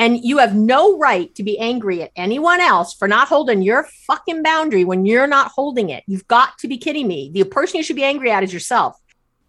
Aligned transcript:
And 0.00 0.24
you 0.24 0.38
have 0.38 0.54
no 0.54 0.96
right 0.96 1.32
to 1.34 1.42
be 1.42 1.58
angry 1.58 2.02
at 2.02 2.10
anyone 2.16 2.58
else 2.58 2.94
for 2.94 3.06
not 3.06 3.28
holding 3.28 3.60
your 3.60 3.86
fucking 4.06 4.42
boundary 4.42 4.82
when 4.82 5.04
you're 5.04 5.26
not 5.26 5.52
holding 5.54 5.90
it. 5.90 6.04
You've 6.06 6.26
got 6.26 6.56
to 6.60 6.68
be 6.68 6.78
kidding 6.78 7.06
me. 7.06 7.30
The 7.34 7.44
person 7.44 7.76
you 7.76 7.82
should 7.82 7.96
be 7.96 8.04
angry 8.04 8.30
at 8.30 8.42
is 8.42 8.50
yourself. 8.50 8.98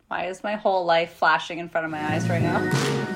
Why 0.10 0.26
is 0.26 0.44
my 0.44 0.56
whole 0.58 0.84
life 0.84 1.14
flashing 1.14 1.60
in 1.60 1.70
front 1.70 1.86
of 1.86 1.92
my 1.92 2.04
eyes 2.04 2.28
right 2.28 2.42
now? 2.42 3.10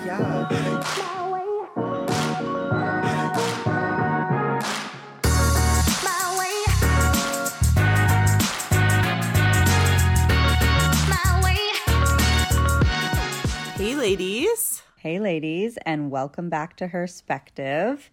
Hey, 15.05 15.19
ladies, 15.19 15.77
and 15.85 16.09
welcome 16.09 16.49
back 16.49 16.77
to 16.77 16.87
Herspective. 16.87 18.09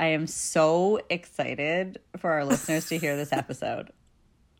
I 0.00 0.06
am 0.06 0.26
so 0.26 0.98
excited 1.08 2.00
for 2.16 2.32
our 2.32 2.44
listeners 2.44 2.88
to 2.88 2.98
hear 2.98 3.14
this 3.14 3.32
episode. 3.32 3.92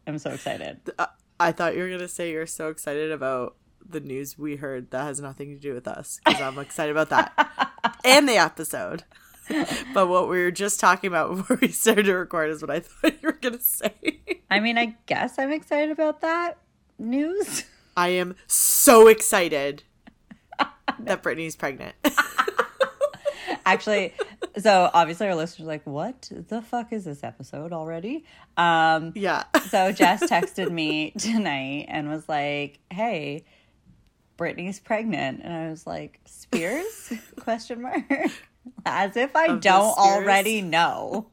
I'm 0.07 0.21
so 0.21 0.31
excited. 0.31 0.79
Uh, 0.97 1.07
I 1.41 1.51
thought 1.51 1.75
you 1.75 1.83
were 1.83 1.89
going 1.89 1.99
to 1.99 2.07
say 2.07 2.31
you're 2.31 2.47
so 2.47 2.69
excited 2.69 3.11
about 3.11 3.57
the 3.85 3.99
news 3.99 4.39
we 4.39 4.55
heard 4.55 4.93
that 4.93 5.03
has 5.03 5.21
nothing 5.21 5.49
to 5.49 5.61
do 5.61 5.75
with 5.75 5.89
us 5.89 6.21
because 6.25 6.41
I'm 6.41 6.61
excited 6.61 6.93
about 6.97 7.09
that 7.09 7.97
and 8.05 8.29
the 8.29 8.37
episode. 8.37 9.03
but 9.93 10.07
what 10.07 10.29
we 10.29 10.41
were 10.41 10.53
just 10.53 10.79
talking 10.79 11.09
about 11.09 11.35
before 11.35 11.59
we 11.61 11.73
started 11.73 12.05
to 12.05 12.15
record 12.15 12.51
is 12.51 12.63
what 12.63 12.71
I 12.71 12.79
thought 12.79 13.21
you 13.21 13.27
were 13.27 13.33
going 13.33 13.59
to 13.59 13.65
say. 13.65 14.21
I 14.49 14.61
mean, 14.61 14.79
I 14.79 14.97
guess 15.07 15.41
I'm 15.41 15.51
excited 15.51 15.91
about 15.91 16.21
that 16.21 16.59
news. 17.01 17.65
I 17.97 18.11
am 18.11 18.37
so 18.47 19.09
excited 19.09 19.83
that 21.01 21.23
Britney's 21.23 21.57
pregnant. 21.57 21.95
Actually, 23.67 24.15
so 24.59 24.91
obviously 24.95 25.27
our 25.27 25.35
listeners 25.35 25.65
are 25.67 25.69
like, 25.71 25.87
what 25.87 26.31
the 26.49 26.63
fuck 26.63 26.93
is 26.93 27.05
this 27.05 27.23
episode 27.23 27.73
already? 27.73 28.25
Um, 28.57 29.13
yeah. 29.15 29.45
so 29.69 29.93
Jess 29.93 30.23
texted 30.25 30.71
me 30.71 31.11
tonight 31.19 31.87
and 31.89 32.09
was 32.09 32.29
like, 32.29 32.79
"Hey, 32.91 33.45
Britney's 34.39 34.81
pregnant," 34.81 35.41
and 35.45 35.53
I 35.53 35.69
was 35.71 35.87
like, 35.87 36.21
"Spears?" 36.25 37.13
Question 37.41 37.83
mark. 37.83 38.05
As 38.87 39.17
if 39.17 39.37
I 39.37 39.47
Of 39.47 39.61
don't 39.61 39.99
already 39.99 40.63
know. 40.63 41.29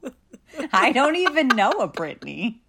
I 0.73 0.91
don't 0.91 1.15
even 1.15 1.47
know 1.49 1.71
a 1.71 1.87
Britney 1.89 2.59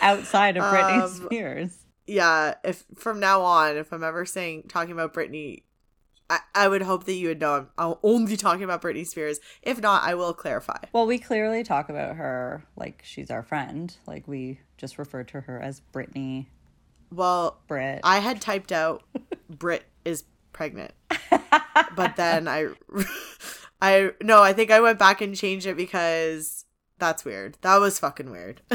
outside 0.00 0.56
of 0.56 0.64
Britney 0.64 1.02
Um, 1.02 1.08
Spears. 1.10 1.78
Yeah. 2.06 2.54
If 2.64 2.84
from 2.96 3.20
now 3.20 3.42
on, 3.42 3.76
if 3.76 3.92
I'm 3.92 4.04
ever 4.04 4.24
saying, 4.26 4.64
talking 4.68 4.92
about 4.92 5.12
Brittany, 5.14 5.64
I, 6.30 6.38
I 6.54 6.68
would 6.68 6.82
hope 6.82 7.04
that 7.04 7.14
you 7.14 7.28
would 7.28 7.40
know 7.40 7.54
I'm, 7.54 7.68
I'm 7.76 7.94
only 8.02 8.36
talking 8.36 8.62
about 8.64 8.82
Britney 8.82 9.06
Spears. 9.06 9.38
If 9.62 9.80
not, 9.80 10.02
I 10.02 10.14
will 10.14 10.32
clarify. 10.32 10.78
Well, 10.92 11.06
we 11.06 11.18
clearly 11.18 11.62
talk 11.64 11.88
about 11.88 12.16
her 12.16 12.64
like 12.76 13.02
she's 13.04 13.30
our 13.30 13.42
friend. 13.42 13.94
Like 14.06 14.26
we 14.26 14.60
just 14.76 14.98
refer 14.98 15.24
to 15.24 15.42
her 15.42 15.60
as 15.60 15.82
Britney 15.92 16.46
Well, 17.10 17.60
Brit. 17.66 18.00
I 18.04 18.18
had 18.18 18.40
typed 18.40 18.72
out 18.72 19.02
Brit 19.50 19.84
is 20.04 20.24
pregnant. 20.52 20.92
but 21.96 22.16
then 22.16 22.48
I 22.48 22.68
I 23.82 24.12
no, 24.22 24.42
I 24.42 24.52
think 24.52 24.70
I 24.70 24.80
went 24.80 24.98
back 24.98 25.20
and 25.20 25.36
changed 25.36 25.66
it 25.66 25.76
because 25.76 26.64
that's 26.98 27.24
weird. 27.24 27.58
That 27.62 27.78
was 27.78 27.98
fucking 27.98 28.30
weird. 28.30 28.60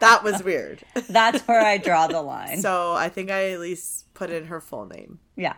that 0.00 0.20
was 0.24 0.42
weird. 0.42 0.82
That's 1.08 1.42
where 1.46 1.60
I 1.60 1.76
draw 1.78 2.06
the 2.06 2.22
line. 2.22 2.60
So 2.62 2.92
I 2.92 3.08
think 3.08 3.30
I 3.30 3.50
at 3.50 3.60
least 3.60 4.12
put 4.14 4.30
in 4.30 4.46
her 4.46 4.60
full 4.60 4.86
name 4.86 5.20
yeah. 5.36 5.54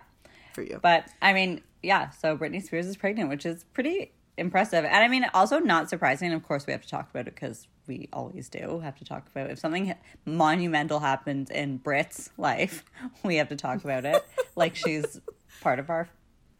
For 0.54 0.62
you. 0.62 0.78
But 0.82 1.08
I 1.22 1.32
mean, 1.32 1.62
yeah, 1.82 2.10
so 2.10 2.36
Britney 2.36 2.62
Spears 2.62 2.86
is 2.86 2.96
pregnant, 2.96 3.28
which 3.28 3.46
is 3.46 3.64
pretty 3.72 4.12
impressive. 4.36 4.84
And 4.84 4.96
I 4.96 5.08
mean, 5.08 5.26
also 5.34 5.58
not 5.58 5.88
surprising. 5.90 6.32
Of 6.32 6.42
course, 6.42 6.66
we 6.66 6.72
have 6.72 6.82
to 6.82 6.88
talk 6.88 7.10
about 7.10 7.26
it 7.28 7.34
because 7.34 7.66
we 7.86 8.08
always 8.12 8.48
do 8.48 8.80
have 8.80 8.96
to 8.98 9.04
talk 9.04 9.26
about 9.34 9.50
if 9.50 9.58
something 9.58 9.94
monumental 10.24 11.00
happens 11.00 11.50
in 11.50 11.78
Brit's 11.78 12.30
life, 12.38 12.84
we 13.22 13.36
have 13.36 13.48
to 13.48 13.56
talk 13.56 13.82
about 13.84 14.04
it. 14.04 14.24
like 14.56 14.76
she's 14.76 15.20
part 15.60 15.78
of 15.78 15.90
our 15.90 16.08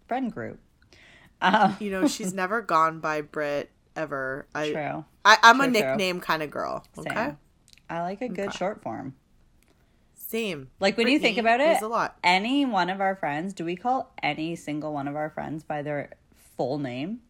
friend 0.08 0.32
group. 0.32 0.58
Um, 1.42 1.76
you 1.80 1.90
know, 1.90 2.06
she's 2.06 2.34
never 2.34 2.60
gone 2.60 3.00
by 3.00 3.22
Brit 3.22 3.70
ever. 3.96 4.46
I, 4.54 4.72
true. 4.72 5.04
I 5.24 5.38
I'm 5.42 5.60
a 5.60 5.66
nickname 5.68 6.20
kind 6.20 6.42
of 6.42 6.50
girl. 6.50 6.84
Okay. 6.98 7.14
Same. 7.14 7.38
I 7.88 8.02
like 8.02 8.20
a 8.20 8.28
good 8.28 8.48
Okay. 8.48 8.56
short 8.58 8.82
form. 8.82 9.14
Same. 10.30 10.70
Like 10.78 10.96
when 10.96 11.08
you 11.08 11.18
think 11.18 11.42
Brittany 11.42 11.64
about 11.64 11.78
it, 11.78 11.82
a 11.82 11.88
lot. 11.88 12.16
any 12.22 12.64
one 12.64 12.88
of 12.88 13.00
our 13.00 13.16
friends, 13.16 13.52
do 13.52 13.64
we 13.64 13.74
call 13.74 14.14
any 14.22 14.54
single 14.54 14.92
one 14.92 15.08
of 15.08 15.16
our 15.16 15.28
friends 15.28 15.64
by 15.64 15.82
their 15.82 16.12
full 16.56 16.78
name? 16.78 17.22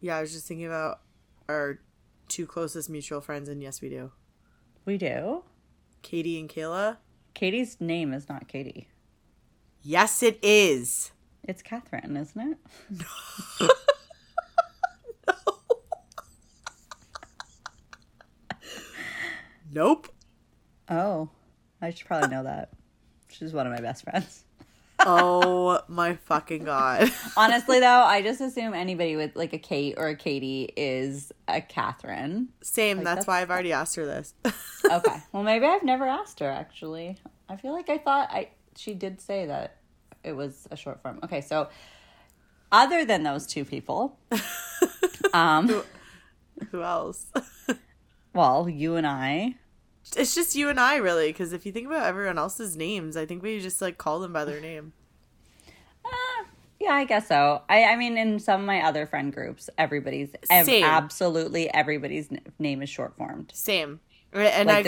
Yeah, 0.00 0.18
I 0.18 0.20
was 0.20 0.32
just 0.32 0.46
thinking 0.46 0.66
about 0.66 1.00
our 1.48 1.80
two 2.28 2.46
closest 2.46 2.88
mutual 2.88 3.20
friends, 3.20 3.48
and 3.48 3.60
yes, 3.60 3.80
we 3.80 3.88
do. 3.88 4.12
We 4.84 4.96
do. 4.96 5.42
Katie 6.02 6.38
and 6.38 6.48
Kayla. 6.48 6.98
Katie's 7.34 7.80
name 7.80 8.12
is 8.12 8.28
not 8.28 8.46
Katie. 8.46 8.86
Yes, 9.82 10.22
it 10.22 10.38
is. 10.40 11.10
It's 11.42 11.62
Catherine, 11.62 12.16
isn't 12.16 12.40
it? 12.40 12.58
no. 13.60 13.68
Nope. 19.74 20.08
Oh, 20.88 21.30
I 21.82 21.90
should 21.90 22.06
probably 22.06 22.28
know 22.30 22.44
that. 22.44 22.70
She's 23.28 23.52
one 23.52 23.66
of 23.66 23.72
my 23.72 23.80
best 23.80 24.04
friends. 24.04 24.44
Oh 25.04 25.80
my 25.88 26.14
fucking 26.14 26.62
god. 26.62 27.10
Honestly, 27.36 27.80
though, 27.80 27.86
I 27.88 28.22
just 28.22 28.40
assume 28.40 28.72
anybody 28.72 29.16
with 29.16 29.34
like 29.34 29.52
a 29.52 29.58
Kate 29.58 29.94
or 29.96 30.06
a 30.06 30.14
Katie 30.14 30.72
is 30.76 31.32
a 31.48 31.60
Catherine. 31.60 32.50
Same. 32.62 32.98
Like, 32.98 33.06
that's, 33.06 33.14
that's- 33.22 33.26
why 33.26 33.40
I've 33.42 33.50
already 33.50 33.72
asked 33.72 33.96
her 33.96 34.06
this. 34.06 34.32
Okay. 34.88 35.16
well, 35.32 35.42
maybe 35.42 35.64
I've 35.66 35.82
never 35.82 36.06
asked 36.06 36.38
her 36.38 36.48
actually. 36.48 37.16
I 37.48 37.56
feel 37.56 37.72
like 37.72 37.88
I 37.90 37.98
thought 37.98 38.30
I 38.30 38.50
she 38.76 38.94
did 38.94 39.20
say 39.20 39.46
that 39.46 39.76
it 40.22 40.32
was 40.36 40.68
a 40.70 40.76
short 40.76 41.02
form. 41.02 41.18
Okay, 41.24 41.40
so 41.40 41.68
other 42.70 43.04
than 43.04 43.24
those 43.24 43.44
two 43.46 43.64
people, 43.64 44.16
um, 45.32 45.82
Who 46.70 46.82
else? 46.82 47.26
well, 48.34 48.68
you 48.68 48.94
and 48.96 49.06
I, 49.06 49.56
It's 50.16 50.34
just 50.34 50.54
you 50.56 50.68
and 50.68 50.78
I, 50.80 50.96
really. 50.96 51.28
Because 51.28 51.52
if 51.52 51.64
you 51.64 51.72
think 51.72 51.86
about 51.86 52.04
everyone 52.06 52.38
else's 52.38 52.76
names, 52.76 53.16
I 53.16 53.24
think 53.26 53.42
we 53.42 53.60
just 53.60 53.80
like 53.80 53.98
call 53.98 54.18
them 54.20 54.32
by 54.32 54.44
their 54.44 54.60
name. 54.60 54.92
Uh, 56.04 56.44
yeah, 56.80 56.92
I 56.94 57.04
guess 57.04 57.28
so. 57.28 57.62
I, 57.68 57.84
I 57.84 57.96
mean, 57.96 58.18
in 58.18 58.38
some 58.40 58.60
of 58.60 58.66
my 58.66 58.82
other 58.82 59.06
friend 59.06 59.32
groups, 59.32 59.70
everybody's 59.78 60.30
ev- 60.50 60.66
Same. 60.66 60.84
absolutely 60.84 61.72
everybody's 61.72 62.30
n- 62.32 62.40
name 62.58 62.82
is 62.82 62.88
short 62.88 63.16
formed. 63.16 63.52
Same. 63.54 64.00
And 64.32 64.68
Like 64.68 64.86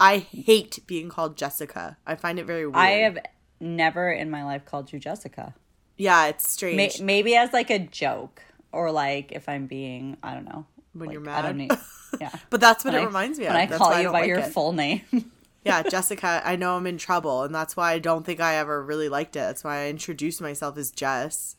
I, 0.00 0.14
I 0.14 0.18
hate 0.18 0.78
being 0.86 1.08
called 1.08 1.36
Jessica. 1.36 1.98
I 2.06 2.14
find 2.14 2.38
it 2.38 2.46
very 2.46 2.64
weird. 2.66 2.76
I 2.76 2.90
have 2.90 3.18
never 3.60 4.10
in 4.10 4.30
my 4.30 4.44
life 4.44 4.64
called 4.64 4.92
you 4.92 4.98
Jessica. 4.98 5.54
Yeah, 5.96 6.26
it's 6.26 6.48
strange. 6.50 7.00
maybe 7.00 7.36
as 7.36 7.52
like 7.52 7.70
a 7.70 7.78
joke 7.78 8.42
or 8.72 8.90
like 8.90 9.30
if 9.32 9.48
I'm 9.48 9.66
being, 9.66 10.16
I 10.22 10.34
don't 10.34 10.44
know. 10.46 10.66
When 10.94 11.10
you're 11.10 11.20
like, 11.20 11.34
I 11.34 11.42
don't 11.42 11.56
mad. 11.58 11.70
need. 11.70 11.78
Yeah. 12.20 12.30
but 12.48 12.60
that's 12.60 12.84
what 12.84 12.94
When 12.94 13.00
it 13.02 13.04
I- 13.04 13.06
reminds 13.08 13.38
me 13.40 13.46
of. 13.46 13.52
When 13.54 13.62
I 13.62 13.66
That's 13.66 13.78
call 13.78 13.96
you 13.96 14.04
don't 14.04 14.12
by 14.12 14.20
like 14.20 14.28
your 14.28 14.38
it. 14.38 14.52
full 14.52 14.72
name. 14.72 15.00
yeah, 15.64 15.82
Jessica, 15.88 16.40
I 16.44 16.54
know 16.54 16.76
I'm 16.76 16.86
in 16.86 16.96
trouble, 16.96 17.42
and 17.42 17.52
that's 17.52 17.76
why 17.76 17.92
I 17.92 17.98
don't 17.98 18.24
think 18.24 18.38
I 18.40 18.54
ever 18.56 18.80
really 18.84 19.08
liked 19.08 19.34
it. 19.34 19.40
That's 19.40 19.64
why 19.64 19.80
I 19.82 19.88
introduced 19.88 20.40
myself 20.40 20.78
as 20.78 20.92
Jess. 20.92 21.56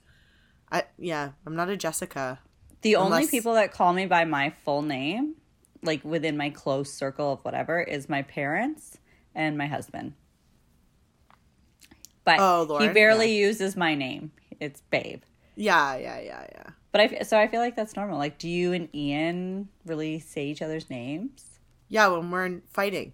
I 0.72 0.86
yeah, 0.98 1.32
I'm 1.46 1.56
not 1.58 1.68
a 1.70 1.76
Jessica. 1.76 2.40
The 2.84 2.96
only 2.96 3.28
people 3.28 3.54
that 3.56 3.74
call 3.74 3.92
me 3.94 4.06
by 4.06 4.24
my 4.26 4.52
full 4.64 4.82
name, 4.82 5.36
like 5.84 6.06
within 6.06 6.38
my 6.38 6.52
close 6.52 6.94
circle 6.94 7.34
of 7.34 7.40
whatever, 7.44 7.82
is 7.82 8.08
my 8.08 8.22
parents 8.22 8.98
and 9.36 9.58
my 9.58 9.68
husband. 9.68 10.14
But 12.24 12.38
Oh, 12.40 12.64
he 12.66 12.70
Lauren, 12.70 12.94
barely 12.94 13.36
uses 13.38 13.76
my 13.76 13.94
name. 13.96 14.32
It's 14.60 14.82
Babe. 14.90 15.22
Yeah, 15.56 15.96
yeah, 15.96 16.20
yeah, 16.20 16.46
yeah. 16.52 16.70
But 16.92 17.02
I 17.02 17.24
so 17.24 17.38
I 17.38 17.48
feel 17.48 17.62
like 17.62 17.76
that's 17.76 17.96
normal. 17.96 18.18
Like, 18.18 18.38
do 18.38 18.48
you 18.48 18.74
and 18.74 18.94
Ian 18.96 19.70
really 19.86 20.20
say 20.20 20.46
each 20.48 20.62
other's 20.62 20.90
names? 20.90 21.60
Yeah, 21.88 22.08
when 22.08 22.32
we're 22.32 22.62
fighting. 22.72 23.14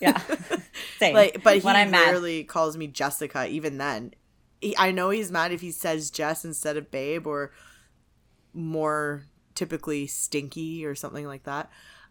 Yeah, 0.00 0.20
same. 0.98 1.14
like, 1.14 1.42
but 1.42 1.54
he 1.54 1.60
when 1.60 1.76
I'm 1.76 1.90
mad, 1.90 2.10
rarely 2.10 2.44
calls 2.44 2.76
me 2.76 2.88
Jessica. 2.88 3.48
Even 3.48 3.78
then, 3.78 4.14
he, 4.60 4.76
I 4.76 4.90
know 4.90 5.10
he's 5.10 5.30
mad 5.30 5.52
if 5.52 5.60
he 5.60 5.70
says 5.70 6.10
Jess 6.10 6.44
instead 6.44 6.76
of 6.76 6.90
Babe, 6.90 7.26
or 7.26 7.52
more 8.52 9.24
typically 9.54 10.06
Stinky 10.06 10.84
or 10.84 10.94
something 10.94 11.26
like 11.26 11.44
that. 11.44 11.70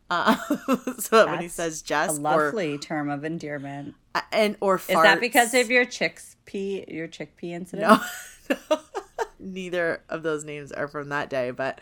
Uh, 0.10 0.36
so 1.00 1.18
that 1.18 1.28
when 1.28 1.42
he 1.42 1.48
says 1.48 1.82
a 1.82 1.84
Jess 1.86 2.18
or 2.18 2.22
lovely 2.22 2.78
term 2.78 3.10
of 3.10 3.24
endearment. 3.24 3.96
and 4.32 4.58
or 4.60 4.76
Is 4.76 4.88
that 4.88 5.22
because 5.22 5.54
of 5.54 5.72
your 5.72 5.86
chickpea 5.86 6.92
your 6.94 7.08
chickpea 7.08 7.52
incident? 7.52 8.02
No, 8.50 8.58
neither 9.42 10.04
of 10.10 10.24
those 10.24 10.44
names 10.44 10.72
are 10.72 10.88
from 10.88 11.10
that 11.10 11.30
day. 11.30 11.52
But 11.52 11.80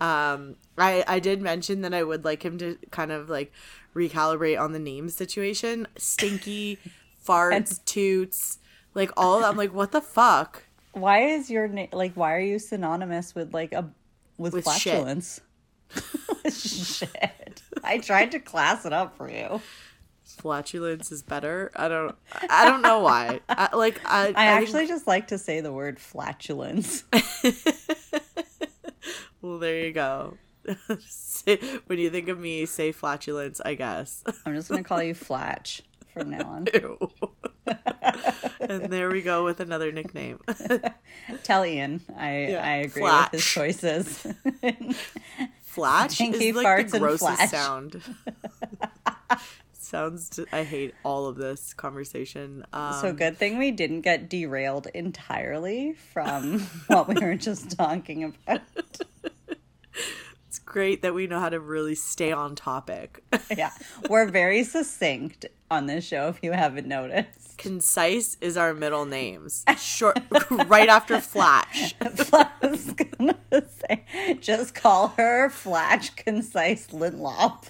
um, 0.00 0.56
I 0.76 1.04
I 1.06 1.18
did 1.20 1.40
mention 1.40 1.82
that 1.82 1.94
I 1.94 2.02
would 2.02 2.24
like 2.24 2.42
him 2.44 2.58
to 2.58 2.78
kind 2.90 3.12
of 3.12 3.28
like 3.28 3.52
recalibrate 3.94 4.60
on 4.60 4.72
the 4.72 4.78
name 4.78 5.08
situation. 5.08 5.86
Stinky, 5.96 6.78
farts, 7.26 7.84
toots, 7.84 8.58
like 8.94 9.10
all. 9.16 9.40
that. 9.40 9.48
I'm 9.50 9.56
like, 9.56 9.72
what 9.74 9.92
the 9.92 10.00
fuck? 10.00 10.64
Why 10.92 11.20
is 11.26 11.50
your 11.50 11.68
name 11.68 11.88
like? 11.92 12.14
Why 12.14 12.34
are 12.34 12.40
you 12.40 12.58
synonymous 12.58 13.34
with 13.34 13.52
like 13.54 13.72
a 13.72 13.90
with, 14.36 14.52
With 14.54 14.64
shit. 14.68 14.92
flatulence? 14.94 15.40
shit. 16.50 17.62
I 17.84 17.98
tried 17.98 18.32
to 18.32 18.40
class 18.40 18.84
it 18.84 18.92
up 18.92 19.16
for 19.16 19.30
you. 19.30 19.60
Flatulence 20.34 21.10
is 21.12 21.22
better. 21.22 21.70
I 21.74 21.88
don't. 21.88 22.14
I 22.50 22.64
don't 22.64 22.82
know 22.82 23.00
why. 23.00 23.40
I, 23.48 23.74
like 23.74 24.00
I. 24.04 24.28
I 24.36 24.46
actually 24.46 24.86
just 24.86 25.06
like 25.06 25.28
to 25.28 25.38
say 25.38 25.60
the 25.60 25.72
word 25.72 25.98
flatulence. 25.98 27.04
well, 29.42 29.58
there 29.58 29.80
you 29.80 29.92
go. 29.92 30.36
When 31.86 31.98
you 31.98 32.08
think 32.08 32.28
of 32.28 32.38
me, 32.38 32.64
say 32.64 32.90
flatulence. 32.90 33.60
I 33.62 33.74
guess. 33.74 34.24
I'm 34.46 34.54
just 34.54 34.70
gonna 34.70 34.82
call 34.82 35.02
you 35.02 35.12
Flatch 35.12 35.82
from 36.14 36.30
now 36.30 36.46
on. 36.46 36.66
And 38.60 38.84
there 38.90 39.10
we 39.10 39.20
go 39.20 39.44
with 39.44 39.60
another 39.60 39.92
nickname. 39.92 40.40
Tell 41.42 41.66
Ian 41.66 42.00
I 42.16 42.46
Yeah, 42.46 42.66
I 42.66 42.74
agree 42.76 43.02
with 43.02 43.32
his 43.32 43.44
choices. 43.44 44.26
Flatch 45.60 46.20
is 46.20 46.54
like 46.54 46.66
farts 46.66 46.90
the 46.92 47.00
grossest 47.00 47.50
sound. 47.50 48.00
Sounds. 49.84 50.40
I 50.50 50.64
hate 50.64 50.94
all 51.04 51.26
of 51.26 51.36
this 51.36 51.74
conversation. 51.74 52.64
Um, 52.72 52.94
so 53.00 53.12
good 53.12 53.36
thing 53.36 53.58
we 53.58 53.70
didn't 53.70 54.00
get 54.00 54.28
derailed 54.30 54.86
entirely 54.94 55.92
from 56.12 56.60
what 56.86 57.06
we 57.08 57.14
were 57.16 57.36
just 57.36 57.76
talking 57.76 58.24
about. 58.24 58.60
It's 60.48 60.60
great 60.60 61.02
that 61.02 61.14
we 61.14 61.26
know 61.26 61.40
how 61.40 61.48
to 61.48 61.58
really 61.58 61.96
stay 61.96 62.30
on 62.30 62.54
topic. 62.54 63.24
Yeah, 63.56 63.70
we're 64.08 64.26
very 64.26 64.62
succinct 64.62 65.46
on 65.68 65.86
this 65.86 66.04
show. 66.04 66.28
If 66.28 66.38
you 66.42 66.52
haven't 66.52 66.86
noticed, 66.86 67.58
Concise 67.58 68.36
is 68.40 68.56
our 68.56 68.72
middle 68.72 69.04
names. 69.04 69.64
Short, 69.78 70.18
right 70.66 70.88
after 70.88 71.20
Flash. 71.20 71.94
I 72.00 72.48
was 72.62 72.92
gonna 72.92 73.36
say, 73.50 74.04
just 74.40 74.74
call 74.74 75.08
her 75.16 75.50
Flash 75.50 76.10
Concise 76.10 76.86
Linlop. 76.88 77.64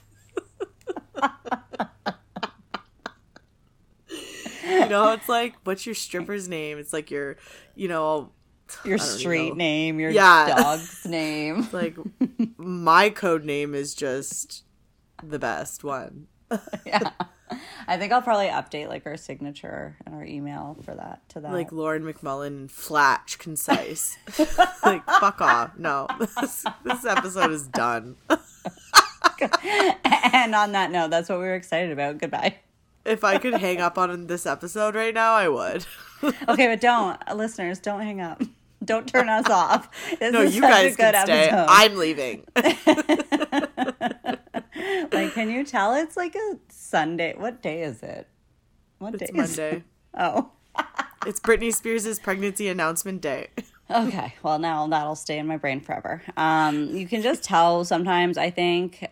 You 4.66 4.88
know, 4.88 5.12
it's 5.12 5.28
like, 5.28 5.55
what's 5.64 5.84
your 5.87 5.94
stripper's 5.94 6.49
name? 6.49 6.78
It's 6.78 6.93
like 6.93 7.11
your, 7.11 7.37
you 7.75 7.87
know, 7.88 8.31
Your 8.84 8.99
street 8.99 9.50
know. 9.50 9.55
name, 9.56 10.00
your 10.00 10.11
Yeah. 10.11 10.55
dog's 10.56 11.05
name. 11.06 11.69
like 11.72 11.96
my 12.56 13.11
code 13.11 13.44
name 13.44 13.75
is 13.75 13.94
just 13.94 14.64
the 15.22 15.38
best 15.38 15.84
one. 15.84 16.26
Yeah, 16.87 17.11
I 17.88 17.96
think 17.99 18.12
I'll 18.12 18.22
probably 18.22 18.46
update 18.49 18.88
like 18.88 19.06
our 19.06 19.17
signature 19.17 19.96
and 20.06 20.14
our 20.14 20.25
email 20.25 20.76
for 20.82 20.94
that 20.94 21.28
to 21.31 21.40
that. 21.40 21.52
Like 21.52 21.72
Lauren 21.72 22.02
McMullen, 22.05 22.70
Flash, 22.70 23.37
concise. 23.37 24.17
like, 24.84 25.05
fuck 25.05 25.40
off. 25.40 25.76
No, 25.78 26.06
this, 26.19 26.64
this 26.84 27.05
episode 27.05 27.50
is 27.52 27.67
done. 27.67 28.17
And 30.32 30.55
on 30.55 30.73
that 30.73 30.91
note, 30.91 31.11
that's 31.11 31.29
what 31.29 31.38
we 31.38 31.44
were 31.44 31.55
excited 31.55 31.93
about. 31.93 32.19
Goodbye. 32.19 32.56
If 33.05 33.23
I 33.25 33.38
could 33.38 33.55
hang 33.55 33.81
up 33.81 33.99
on 33.99 34.26
this 34.29 34.46
episode 34.46 34.94
right 34.94 35.12
now, 35.14 35.32
I 35.35 35.49
would. 35.49 35.87
Okay, 36.49 36.69
but 36.69 36.81
don't, 36.81 37.20
listeners, 37.37 37.79
don't 37.81 38.00
hang 38.00 38.19
up. 38.23 38.43
Don't 38.82 39.06
turn 39.06 39.29
us 39.29 39.46
off. 39.50 39.91
This 40.19 40.32
No, 40.32 40.41
you 40.41 40.62
guys 40.62 40.96
can 40.96 41.12
stay. 41.25 41.49
episode. 41.50 41.67
I'm 41.69 41.96
leaving. 41.96 42.44
like, 45.12 45.32
can 45.35 45.50
you 45.50 45.64
tell 45.64 45.94
it's 45.94 46.17
like 46.17 46.35
a 46.35 46.56
Sunday? 46.70 47.35
What 47.37 47.61
day 47.62 47.82
is 47.82 48.02
it? 48.02 48.26
What 48.99 49.19
day 49.19 49.26
It's 49.29 49.32
Monday. 49.37 49.76
it? 49.76 49.82
Oh, 50.19 50.50
It's 51.26 51.41
Britney 51.41 51.75
Spears' 51.75 52.19
pregnancy 52.19 52.69
announcement 52.69 53.20
day. 53.23 53.49
okay. 53.91 54.35
Well, 54.43 54.58
now 54.58 54.87
that'll 54.87 55.14
stay 55.17 55.38
in 55.38 55.46
my 55.46 55.56
brain 55.56 55.81
forever. 55.81 56.23
Um, 56.37 56.88
you 56.96 57.06
can 57.06 57.23
just 57.23 57.43
tell 57.43 57.85
sometimes. 57.85 58.37
I 58.38 58.50
think 58.50 59.06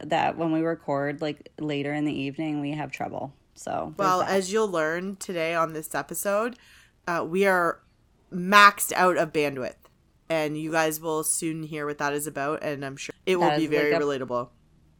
that 0.00 0.36
when 0.38 0.52
we 0.52 0.60
record 0.60 1.20
like 1.20 1.50
later 1.58 1.92
in 1.92 2.04
the 2.04 2.12
evening, 2.12 2.60
we 2.60 2.72
have 2.72 2.90
trouble. 2.92 3.32
So 3.54 3.94
Well, 3.96 4.20
that. 4.20 4.30
as 4.30 4.52
you'll 4.52 4.70
learn 4.70 5.16
today 5.16 5.54
on 5.54 5.72
this 5.72 5.94
episode, 5.94 6.56
uh, 7.06 7.24
we 7.28 7.46
are 7.46 7.80
maxed 8.32 8.92
out 8.92 9.16
of 9.16 9.32
bandwidth. 9.32 9.74
And 10.30 10.58
you 10.58 10.70
guys 10.72 11.00
will 11.00 11.24
soon 11.24 11.62
hear 11.62 11.86
what 11.86 11.98
that 11.98 12.12
is 12.12 12.26
about. 12.26 12.62
And 12.62 12.84
I'm 12.84 12.96
sure 12.96 13.14
it 13.24 13.36
will 13.40 13.56
be 13.56 13.66
very 13.66 13.92
like 13.92 14.02
relatable. 14.02 14.48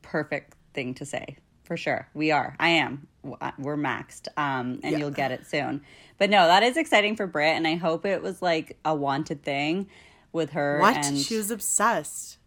perfect 0.02 0.54
thing 0.74 0.94
to 0.94 1.04
say 1.04 1.36
for 1.64 1.76
sure 1.76 2.08
we 2.14 2.30
are 2.30 2.54
i 2.60 2.68
am 2.70 3.06
we're 3.58 3.76
maxed 3.76 4.28
um 4.38 4.80
and 4.82 4.92
Yeah. 4.92 4.98
you'll 4.98 5.10
get 5.10 5.32
it 5.32 5.46
soon 5.46 5.82
but 6.16 6.30
no 6.30 6.46
that 6.46 6.62
is 6.62 6.78
exciting 6.78 7.14
for 7.16 7.26
brit 7.26 7.56
and 7.56 7.66
i 7.66 7.74
hope 7.74 8.06
it 8.06 8.22
was 8.22 8.40
like 8.40 8.78
a 8.86 8.94
wanted 8.94 9.42
thing 9.42 9.86
with 10.32 10.50
her 10.50 10.78
What? 10.80 10.96
and 10.96 11.18
She 11.18 11.36
was 11.36 11.50
obsessed. 11.50 12.37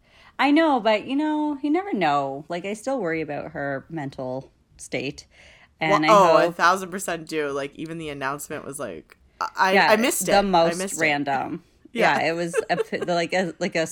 I 0.41 0.51
know 0.51 0.79
but 0.79 1.05
you 1.05 1.15
know 1.15 1.57
you 1.61 1.69
never 1.69 1.93
know 1.93 2.43
like 2.49 2.65
i 2.65 2.73
still 2.73 2.99
worry 2.99 3.21
about 3.21 3.51
her 3.51 3.85
mental 3.89 4.51
state 4.77 5.25
and 5.79 6.03
Well, 6.03 6.11
oh, 6.11 6.37
i 6.37 6.41
a 6.43 6.45
hope 6.47 6.55
thousand 6.55 6.89
percent 6.91 7.27
do. 7.27 7.49
Like 7.49 7.73
even 7.75 7.97
the 7.97 8.09
announcement 8.09 8.65
was 8.65 8.77
like, 8.79 9.17
I, 9.39 9.47
I- 9.57 9.71
yeah, 9.73 9.87
I 9.89 9.95
missed 9.95 10.23
it. 10.27 10.31
the 10.31 10.43
most 10.43 10.77
missed 10.77 10.97
it. 10.97 11.01
random 11.01 11.63
Yeah. 11.91 12.19
yeah. 12.19 12.29
it 12.29 12.33
was 12.35 12.53
a, 12.69 12.77
like 13.05 13.33
a 13.33 13.53
like 13.59 13.75
a 13.75 13.87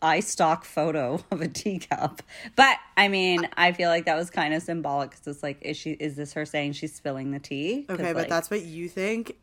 eye 0.00 0.20
stock 0.20 0.64
photo 0.64 1.18
of 1.30 1.40
a 1.40 1.48
teacup 1.48 2.22
but 2.56 2.76
i 2.96 3.08
mean 3.08 3.48
i 3.56 3.72
feel 3.72 3.90
like 3.90 4.04
that 4.06 4.16
was 4.16 4.30
kind 4.30 4.54
of 4.54 4.62
symbolic 4.62 5.10
because 5.10 5.26
it's 5.26 5.42
like 5.42 5.58
is 5.62 5.76
she 5.76 5.90
is 5.92 6.14
this 6.16 6.32
her 6.34 6.46
saying 6.46 6.72
she's 6.72 6.94
spilling 6.94 7.30
the 7.32 7.40
tea? 7.40 7.84
Okay, 7.90 8.12
but 8.12 8.16
like, 8.16 8.28
that's 8.28 8.48
what 8.50 8.62
you 8.62 8.88
think. 8.88 9.36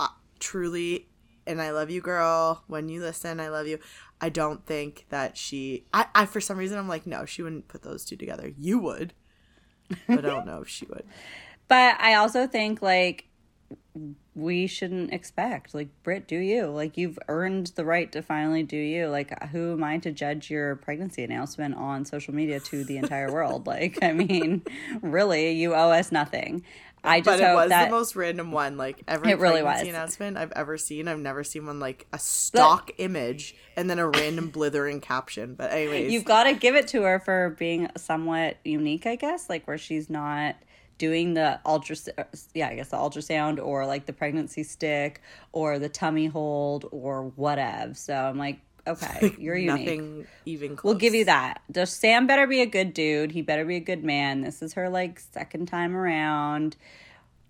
Uh, 0.00 0.08
truly, 0.40 1.06
and 1.48 1.60
I 1.60 1.70
love 1.70 1.90
you, 1.90 2.00
girl. 2.00 2.62
When 2.68 2.88
you 2.88 3.00
listen, 3.00 3.40
I 3.40 3.48
love 3.48 3.66
you. 3.66 3.78
I 4.20 4.28
don't 4.28 4.64
think 4.64 5.06
that 5.08 5.36
she. 5.36 5.84
I, 5.92 6.06
I 6.14 6.26
for 6.26 6.40
some 6.40 6.58
reason, 6.58 6.78
I'm 6.78 6.88
like, 6.88 7.06
no, 7.06 7.24
she 7.24 7.42
wouldn't 7.42 7.68
put 7.68 7.82
those 7.82 8.04
two 8.04 8.16
together. 8.16 8.52
You 8.56 8.78
would, 8.78 9.14
but 10.06 10.18
I 10.24 10.28
don't 10.28 10.46
know 10.46 10.60
if 10.62 10.68
she 10.68 10.86
would. 10.86 11.04
but 11.68 11.96
i 12.00 12.14
also 12.14 12.46
think 12.46 12.82
like 12.82 13.26
we 14.34 14.66
shouldn't 14.68 15.12
expect 15.12 15.74
like 15.74 15.88
Brit, 16.02 16.28
do 16.28 16.36
you 16.36 16.66
like 16.66 16.96
you've 16.96 17.18
earned 17.28 17.68
the 17.74 17.84
right 17.84 18.10
to 18.12 18.22
finally 18.22 18.62
do 18.62 18.76
you 18.76 19.08
like 19.08 19.48
who 19.50 19.72
am 19.72 19.84
i 19.84 19.98
to 19.98 20.10
judge 20.10 20.50
your 20.50 20.76
pregnancy 20.76 21.22
announcement 21.22 21.74
on 21.74 22.04
social 22.04 22.34
media 22.34 22.60
to 22.60 22.84
the 22.84 22.96
entire 22.96 23.32
world 23.32 23.66
like 23.66 23.98
i 24.02 24.12
mean 24.12 24.62
really 25.02 25.52
you 25.52 25.74
owe 25.74 25.90
us 25.90 26.10
nothing 26.10 26.64
i 27.04 27.20
just 27.20 27.26
But 27.26 27.40
it 27.40 27.54
was 27.54 27.70
the 27.70 27.90
most 27.90 28.16
random 28.16 28.52
one. 28.52 28.76
Like 28.76 29.02
every 29.08 29.30
It 29.32 29.38
really 29.38 29.60
pregnancy 29.60 29.86
was. 29.86 29.94
announcement 29.94 30.36
I've 30.36 30.52
ever 30.52 30.76
seen. 30.78 31.08
I've 31.08 31.18
never 31.18 31.44
seen 31.44 31.66
one 31.66 31.80
like 31.80 32.06
a 32.12 32.18
stock 32.18 32.90
image 32.98 33.54
and 33.76 33.88
then 33.88 33.98
a 33.98 34.08
random 34.08 34.48
blithering 34.52 35.00
caption. 35.00 35.54
But 35.54 35.72
anyways, 35.72 36.12
You've 36.12 36.24
got 36.24 36.44
to 36.44 36.54
give 36.54 36.74
it 36.74 36.88
to 36.88 37.02
her 37.02 37.18
for 37.20 37.56
being 37.58 37.88
somewhat 37.96 38.56
unique, 38.64 39.06
I 39.06 39.16
guess, 39.16 39.48
like 39.48 39.66
where 39.66 39.78
she's 39.78 40.10
not 40.10 40.56
doing 40.98 41.34
the 41.34 41.60
ultra 41.64 41.94
yeah, 42.54 42.68
I 42.68 42.74
guess 42.74 42.88
the 42.88 42.96
ultrasound 42.96 43.64
or 43.64 43.86
like 43.86 44.06
the 44.06 44.12
pregnancy 44.12 44.64
stick 44.64 45.22
or 45.52 45.78
the 45.78 45.88
tummy 45.88 46.26
hold 46.26 46.86
or 46.90 47.28
whatever. 47.36 47.94
So 47.94 48.14
I'm 48.14 48.36
like, 48.36 48.60
okay, 48.88 49.34
you're 49.38 49.56
unique. 49.56 49.86
nothing 49.86 50.26
even. 50.46 50.76
Close. 50.76 50.90
We'll 50.92 50.98
give 50.98 51.14
you 51.14 51.24
that. 51.26 51.62
Just 51.70 52.00
Sam 52.00 52.26
better 52.26 52.46
be 52.46 52.60
a 52.60 52.66
good 52.66 52.94
dude. 52.94 53.32
He 53.32 53.42
better 53.42 53.64
be 53.64 53.76
a 53.76 53.80
good 53.80 54.04
man. 54.04 54.40
This 54.40 54.62
is 54.62 54.72
her 54.74 54.88
like 54.88 55.20
second 55.20 55.66
time 55.66 55.96
around. 55.96 56.76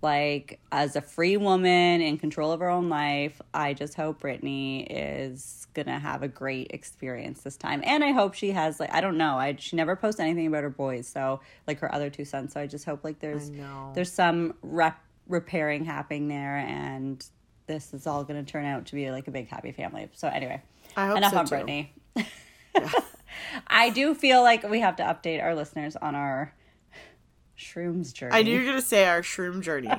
Like 0.01 0.61
as 0.71 0.95
a 0.95 1.01
free 1.01 1.37
woman 1.37 2.01
in 2.01 2.19
control 2.19 2.53
of 2.53 2.61
her 2.61 2.69
own 2.69 2.89
life, 2.89 3.41
I 3.53 3.75
just 3.75 3.95
hope 3.95 4.21
Britney 4.23 4.87
is 4.89 5.67
gonna 5.75 5.99
have 5.99 6.23
a 6.23 6.29
great 6.29 6.69
experience 6.71 7.41
this 7.43 7.57
time. 7.57 7.83
And 7.85 8.05
I 8.05 8.13
hope 8.13 8.35
she 8.35 8.53
has 8.53 8.79
like 8.79 8.93
I 8.95 9.01
don't 9.01 9.19
know. 9.19 9.39
I 9.39 9.57
she 9.59 9.75
never 9.75 9.97
posts 9.97 10.21
anything 10.21 10.47
about 10.47 10.63
her 10.63 10.71
boys, 10.71 11.09
so 11.09 11.41
like 11.67 11.81
her 11.81 11.93
other 11.93 12.11
two 12.11 12.25
sons. 12.25 12.53
So 12.53 12.61
I 12.61 12.67
just 12.69 12.85
hope 12.85 13.03
like 13.03 13.19
there's 13.19 13.51
there's 13.95 14.13
some 14.13 14.55
rep- 14.63 15.03
repairing 15.27 15.85
happening 15.85 16.29
there 16.29 16.57
and 16.59 17.25
this 17.67 17.93
is 17.93 18.07
all 18.07 18.23
gonna 18.25 18.45
turn 18.45 18.65
out 18.65 18.87
to 18.87 18.95
be 18.95 19.11
like 19.11 19.27
a 19.27 19.33
big 19.33 19.49
happy 19.49 19.73
family. 19.73 20.09
So 20.15 20.29
anyway. 20.29 20.63
I 20.99 21.07
hope 21.07 21.17
Enough 21.19 21.33
so, 21.33 21.39
on 21.39 21.47
too. 21.47 21.55
Britney. 21.55 21.89
I 23.67 23.91
do 23.91 24.15
feel 24.15 24.43
like 24.43 24.69
we 24.69 24.81
have 24.81 24.97
to 24.97 25.03
update 25.03 25.43
our 25.43 25.55
listeners 25.55 25.97
on 25.97 26.15
our 26.15 26.53
shrooms 27.59 28.13
journey. 28.13 28.33
I 28.35 28.43
knew 28.43 28.53
you 28.53 28.61
were 28.61 28.65
gonna 28.67 28.81
say 28.83 29.07
our 29.07 29.23
shroom 29.23 29.61
journey. 29.63 29.91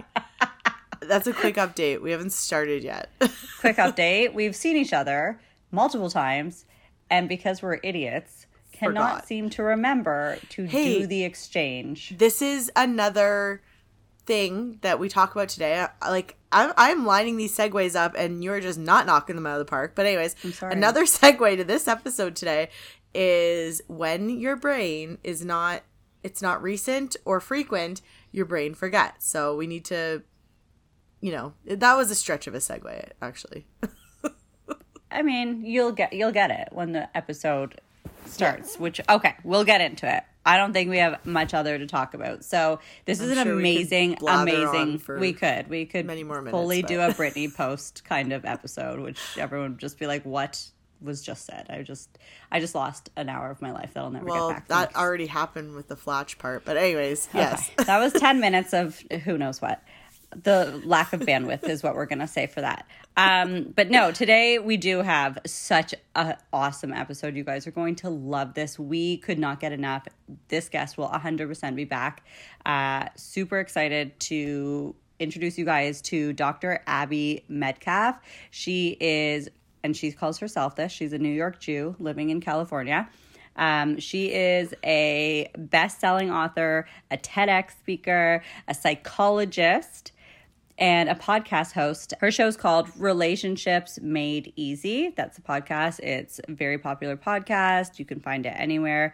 That's 1.02 1.28
a 1.28 1.34
quick 1.34 1.56
update. 1.56 2.02
We 2.02 2.12
haven't 2.12 2.34
started 2.34 2.84
yet. 2.84 3.10
Quick 3.62 3.78
update: 3.78 4.34
We've 4.34 4.56
seen 4.56 4.76
each 4.76 4.92
other 4.92 5.40
multiple 5.72 6.10
times, 6.10 6.66
and 7.10 7.30
because 7.30 7.62
we're 7.62 7.80
idiots, 7.84 8.46
cannot 8.74 9.12
Forgot. 9.14 9.28
seem 9.28 9.50
to 9.52 9.64
remember 9.64 10.38
to 10.50 10.66
Hey. 10.66 11.00
do 11.00 11.08
the 11.08 11.24
exchange. 11.24 12.18
this 12.18 12.42
is 12.42 12.70
another 12.76 13.62
thing 14.30 14.78
that 14.82 15.00
we 15.00 15.10
talk 15.10 15.32
about 15.34 15.50
today. 15.50 15.88
Like 16.08 16.38
I'm, 16.52 16.72
I'm 16.78 17.04
lining 17.04 17.36
these 17.36 17.58
segues 17.58 17.96
up, 17.96 18.14
and 18.16 18.44
you're 18.44 18.62
just 18.62 18.78
not 18.78 19.08
knocking 19.08 19.36
them 19.36 19.48
out 19.48 19.60
of 19.60 19.66
the 19.66 19.70
park. 19.70 19.94
But 19.96 20.06
anyways, 20.06 20.36
another 20.62 21.04
segue 21.06 21.58
to 21.58 21.64
this 21.64 21.88
episode 21.88 22.36
today 22.36 22.70
is 23.12 23.82
when 23.88 24.30
your 24.30 24.56
brain 24.56 25.18
is 25.24 25.44
not 25.44 25.82
it's 26.22 26.44
not 26.44 26.62
recent 26.62 27.16
or 27.26 27.40
frequent, 27.40 28.02
your 28.32 28.46
brain 28.46 28.76
forgets. 28.76 29.28
So 29.28 29.56
we 29.56 29.66
need 29.66 29.84
to, 29.86 30.22
you 31.22 31.32
know, 31.32 31.54
that 31.66 31.96
was 31.96 32.12
a 32.12 32.16
stretch 32.16 32.46
of 32.46 32.54
a 32.54 32.60
segue, 32.60 33.10
actually. 33.22 33.66
I 35.12 35.24
mean, 35.24 35.66
you'll 35.66 35.92
get 35.92 36.14
you'll 36.14 36.32
get 36.32 36.52
it 36.52 36.70
when 36.72 36.92
the 36.92 37.18
episode 37.18 37.82
starts. 38.28 38.78
Which 38.78 39.02
okay, 39.10 39.36
we'll 39.44 39.66
get 39.66 39.82
into 39.82 40.14
it. 40.14 40.24
I 40.46 40.58
don't 40.58 40.74
think 40.74 40.90
we 40.90 40.98
have 40.98 41.24
much 41.26 41.54
other 41.54 41.78
to 41.78 41.86
talk 41.86 42.14
about. 42.14 42.44
So 42.44 42.80
this 43.06 43.20
is 43.20 43.32
I'm 43.32 43.38
an 43.40 43.44
sure 43.46 43.60
amazing, 43.60 44.18
on 44.26 44.48
amazing. 44.48 45.02
We 45.20 45.34
could, 45.34 45.68
we 45.70 45.86
could 45.86 46.06
many 46.06 46.24
more 46.24 46.42
minutes, 46.42 46.52
fully 46.54 46.82
do 46.82 47.02
a 47.02 47.08
but- 47.08 47.18
Britney 47.18 47.54
post 47.56 48.04
kind 48.06 48.32
of 48.34 48.46
episode, 48.46 49.00
which 49.00 49.20
everyone 49.38 49.72
would 49.72 49.80
just 49.80 50.00
be 50.00 50.08
like, 50.08 50.24
"What 50.26 50.66
was 51.02 51.22
just 51.22 51.46
said?" 51.46 51.68
I 51.70 51.84
just, 51.84 52.18
I 52.52 52.60
just 52.62 52.74
lost 52.74 53.10
an 53.16 53.30
hour 53.30 53.52
of 53.52 53.62
my 53.62 53.72
life 53.72 53.94
that 53.94 54.02
I'll 54.04 54.10
never 54.10 54.26
Well, 54.26 54.50
get 54.50 54.56
back. 54.56 54.68
from. 54.68 54.76
that 54.78 54.96
already 54.96 55.28
happened 55.28 55.76
with 55.76 55.88
the 55.88 55.96
flatch 55.98 56.38
part. 56.40 56.64
But 56.66 56.78
anyways, 56.78 57.28
yes. 57.34 57.70
Okay. 57.78 57.84
that 57.86 58.00
was 58.00 58.14
10 58.14 58.40
minutes 58.42 58.74
of 58.74 59.00
who 59.26 59.38
knows 59.38 59.62
what. 59.62 59.84
The 60.36 60.82
lack 60.86 61.14
of 61.14 61.22
bandwidth 61.22 61.68
is 61.68 61.82
what 61.82 61.96
we're 61.96 62.06
going 62.06 62.20
to 62.20 62.28
say 62.28 62.48
for 62.48 62.62
that. 62.62 62.88
Um, 63.18 63.74
but 63.76 63.90
no, 63.90 64.12
today 64.12 64.60
we 64.60 64.78
do 64.78 65.02
have 65.02 65.40
such 65.46 65.96
an 66.16 66.36
awesome 66.54 66.94
episode. 66.94 67.36
You 67.36 67.44
guys 67.44 67.66
are 67.68 67.72
going 67.72 67.96
to 67.98 68.10
love 68.10 68.54
this. 68.54 68.78
We 68.78 69.18
could 69.18 69.40
not 69.40 69.60
get 69.60 69.72
enough. 69.72 70.08
This 70.48 70.70
guest 70.70 70.98
will 70.98 71.10
100% 71.10 71.76
be 71.76 71.86
back. 71.86 72.24
Uh, 72.66 73.08
super 73.16 73.60
excited 73.60 74.20
to 74.22 74.96
introduce 75.20 75.58
you 75.58 75.66
guys 75.66 76.02
to 76.02 76.34
Dr. 76.34 76.82
Abby 76.88 77.44
Metcalf. 77.50 78.20
She 78.52 78.96
is, 79.00 79.50
and 79.84 79.96
she 79.96 80.12
calls 80.12 80.40
herself 80.40 80.76
this, 80.76 80.92
she's 80.92 81.14
a 81.14 81.18
New 81.20 81.34
York 81.34 81.60
Jew 81.60 81.96
living 82.00 82.30
in 82.30 82.40
California. 82.40 83.10
Um, 83.56 84.00
she 84.00 84.32
is 84.32 84.74
a 84.86 85.52
best 85.58 86.00
selling 86.00 86.32
author, 86.32 86.88
a 87.12 87.18
TEDx 87.18 87.72
speaker, 87.72 88.42
a 88.68 88.74
psychologist, 88.74 90.14
and 90.80 91.10
a 91.10 91.16
podcast 91.16 91.74
host. 91.74 92.14
Her 92.20 92.32
show 92.32 92.48
is 92.48 92.58
called 92.58 92.90
Relationships 92.98 94.00
Made 94.02 94.54
Easy. 94.56 95.14
That's 95.16 95.38
a 95.38 95.42
podcast. 95.42 96.00
It's 96.00 96.40
a 96.48 96.52
very 96.52 96.78
popular 96.80 97.16
podcast. 97.18 98.00
You 98.00 98.06
can 98.06 98.20
find 98.20 98.46
it 98.46 98.54
anywhere. 98.58 99.14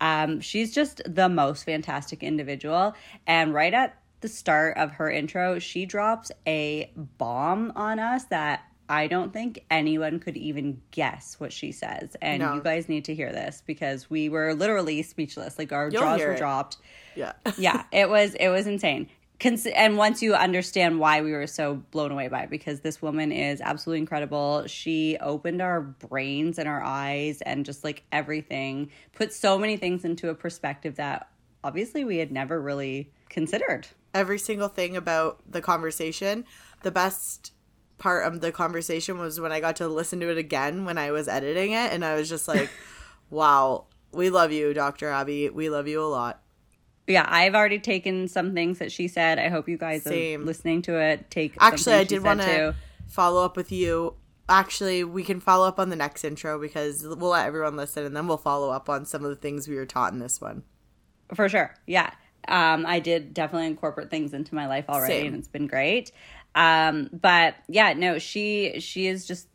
Um, 0.00 0.40
she's 0.40 0.74
just 0.74 1.00
the 1.06 1.28
most 1.28 1.62
fantastic 1.64 2.22
individual. 2.24 2.94
And 3.26 3.54
right 3.54 3.72
at 3.72 3.96
the 4.20 4.28
start 4.28 4.76
of 4.78 4.90
her 4.92 5.08
intro, 5.10 5.58
she 5.58 5.86
drops 5.86 6.32
a 6.46 6.90
bomb 6.96 7.72
on 7.76 7.98
us 8.00 8.24
that 8.24 8.62
I 8.88 9.06
don't 9.06 9.32
think 9.32 9.64
anyone 9.70 10.18
could 10.18 10.36
even 10.36 10.82
guess 10.90 11.36
what 11.38 11.52
she 11.52 11.72
says. 11.72 12.16
And 12.20 12.40
No. 12.42 12.54
you 12.54 12.60
guys 12.62 12.88
need 12.88 13.04
to 13.06 13.14
hear 13.14 13.32
this 13.32 13.62
because 13.64 14.10
we 14.10 14.28
were 14.28 14.54
literally 14.54 15.02
speechless. 15.02 15.58
Like 15.58 15.72
our 15.72 15.88
You'll 15.88 16.02
jaws 16.02 16.20
were 16.20 16.32
it. 16.32 16.38
dropped 16.38 16.78
Yeah. 17.14 17.32
yeah, 17.56 17.84
it 17.92 18.08
was 18.08 18.34
it 18.34 18.48
was 18.48 18.66
insane. 18.66 19.08
Cons- 19.42 19.66
and 19.66 19.96
once 19.96 20.22
you 20.22 20.34
understand 20.34 21.00
why 21.00 21.20
we 21.20 21.32
were 21.32 21.48
so 21.48 21.82
blown 21.90 22.12
away 22.12 22.28
by 22.28 22.42
it, 22.42 22.50
because 22.50 22.80
this 22.80 23.02
woman 23.02 23.32
is 23.32 23.60
absolutely 23.60 23.98
incredible. 23.98 24.64
She 24.68 25.16
opened 25.20 25.60
our 25.60 25.80
brains 25.80 26.58
and 26.60 26.68
our 26.68 26.80
eyes 26.80 27.40
and 27.42 27.64
just 27.66 27.82
like 27.82 28.04
everything, 28.12 28.92
put 29.12 29.32
so 29.32 29.58
many 29.58 29.76
things 29.76 30.04
into 30.04 30.28
a 30.28 30.34
perspective 30.34 30.94
that 30.96 31.28
obviously 31.64 32.04
we 32.04 32.18
had 32.18 32.30
never 32.30 32.60
really 32.60 33.12
considered. 33.28 33.88
Every 34.14 34.38
single 34.38 34.68
thing 34.68 34.96
about 34.96 35.40
the 35.50 35.60
conversation, 35.60 36.44
the 36.82 36.92
best 36.92 37.52
part 37.98 38.24
of 38.26 38.42
the 38.42 38.52
conversation 38.52 39.18
was 39.18 39.40
when 39.40 39.50
I 39.50 39.58
got 39.58 39.74
to 39.76 39.88
listen 39.88 40.20
to 40.20 40.30
it 40.30 40.38
again 40.38 40.84
when 40.84 40.98
I 40.98 41.10
was 41.10 41.26
editing 41.26 41.72
it. 41.72 41.92
And 41.92 42.04
I 42.04 42.14
was 42.14 42.28
just 42.28 42.46
like, 42.46 42.70
wow, 43.30 43.86
we 44.12 44.30
love 44.30 44.52
you, 44.52 44.72
Dr. 44.72 45.08
Abby. 45.08 45.48
We 45.50 45.68
love 45.68 45.88
you 45.88 46.00
a 46.00 46.06
lot. 46.06 46.41
Yeah, 47.06 47.26
I've 47.28 47.54
already 47.54 47.78
taken 47.78 48.28
some 48.28 48.54
things 48.54 48.78
that 48.78 48.92
she 48.92 49.08
said. 49.08 49.38
I 49.38 49.48
hope 49.48 49.68
you 49.68 49.76
guys 49.76 50.04
Same. 50.04 50.42
are 50.42 50.44
listening 50.44 50.82
to 50.82 50.98
it. 51.00 51.30
Take 51.30 51.56
Actually, 51.60 51.96
I 51.96 52.04
did 52.04 52.22
want 52.22 52.40
to 52.42 52.74
follow 53.08 53.44
up 53.44 53.56
with 53.56 53.72
you. 53.72 54.14
Actually, 54.48 55.02
we 55.04 55.24
can 55.24 55.40
follow 55.40 55.66
up 55.66 55.78
on 55.78 55.88
the 55.88 55.96
next 55.96 56.24
intro 56.24 56.58
because 56.60 57.02
we'll 57.04 57.30
let 57.30 57.46
everyone 57.46 57.76
listen 57.76 58.04
and 58.04 58.16
then 58.16 58.28
we'll 58.28 58.36
follow 58.36 58.70
up 58.70 58.88
on 58.88 59.04
some 59.04 59.24
of 59.24 59.30
the 59.30 59.36
things 59.36 59.66
we 59.66 59.76
were 59.76 59.86
taught 59.86 60.12
in 60.12 60.18
this 60.18 60.40
one. 60.40 60.62
For 61.34 61.48
sure. 61.48 61.74
Yeah. 61.86 62.10
Um, 62.48 62.84
I 62.86 63.00
did 63.00 63.34
definitely 63.34 63.68
incorporate 63.68 64.10
things 64.10 64.34
into 64.34 64.54
my 64.54 64.66
life 64.66 64.86
already 64.88 65.14
Same. 65.14 65.26
and 65.28 65.36
it's 65.36 65.48
been 65.48 65.66
great. 65.66 66.12
Um, 66.54 67.08
but 67.12 67.54
yeah, 67.68 67.92
no, 67.94 68.18
she 68.18 68.80
she 68.80 69.06
is 69.06 69.26
just 69.26 69.48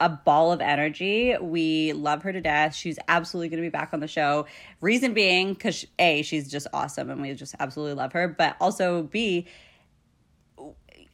a 0.00 0.08
ball 0.08 0.52
of 0.52 0.60
energy. 0.60 1.36
We 1.40 1.92
love 1.92 2.22
her 2.22 2.32
to 2.32 2.40
death. 2.40 2.74
She's 2.74 2.98
absolutely 3.08 3.48
going 3.48 3.62
to 3.62 3.66
be 3.66 3.70
back 3.70 3.90
on 3.92 4.00
the 4.00 4.08
show. 4.08 4.46
Reason 4.80 5.14
being 5.14 5.54
cuz 5.54 5.86
A, 5.98 6.22
she's 6.22 6.50
just 6.50 6.66
awesome 6.72 7.10
and 7.10 7.20
we 7.20 7.32
just 7.34 7.54
absolutely 7.58 7.94
love 7.94 8.12
her, 8.12 8.28
but 8.28 8.56
also 8.60 9.02
B, 9.02 9.46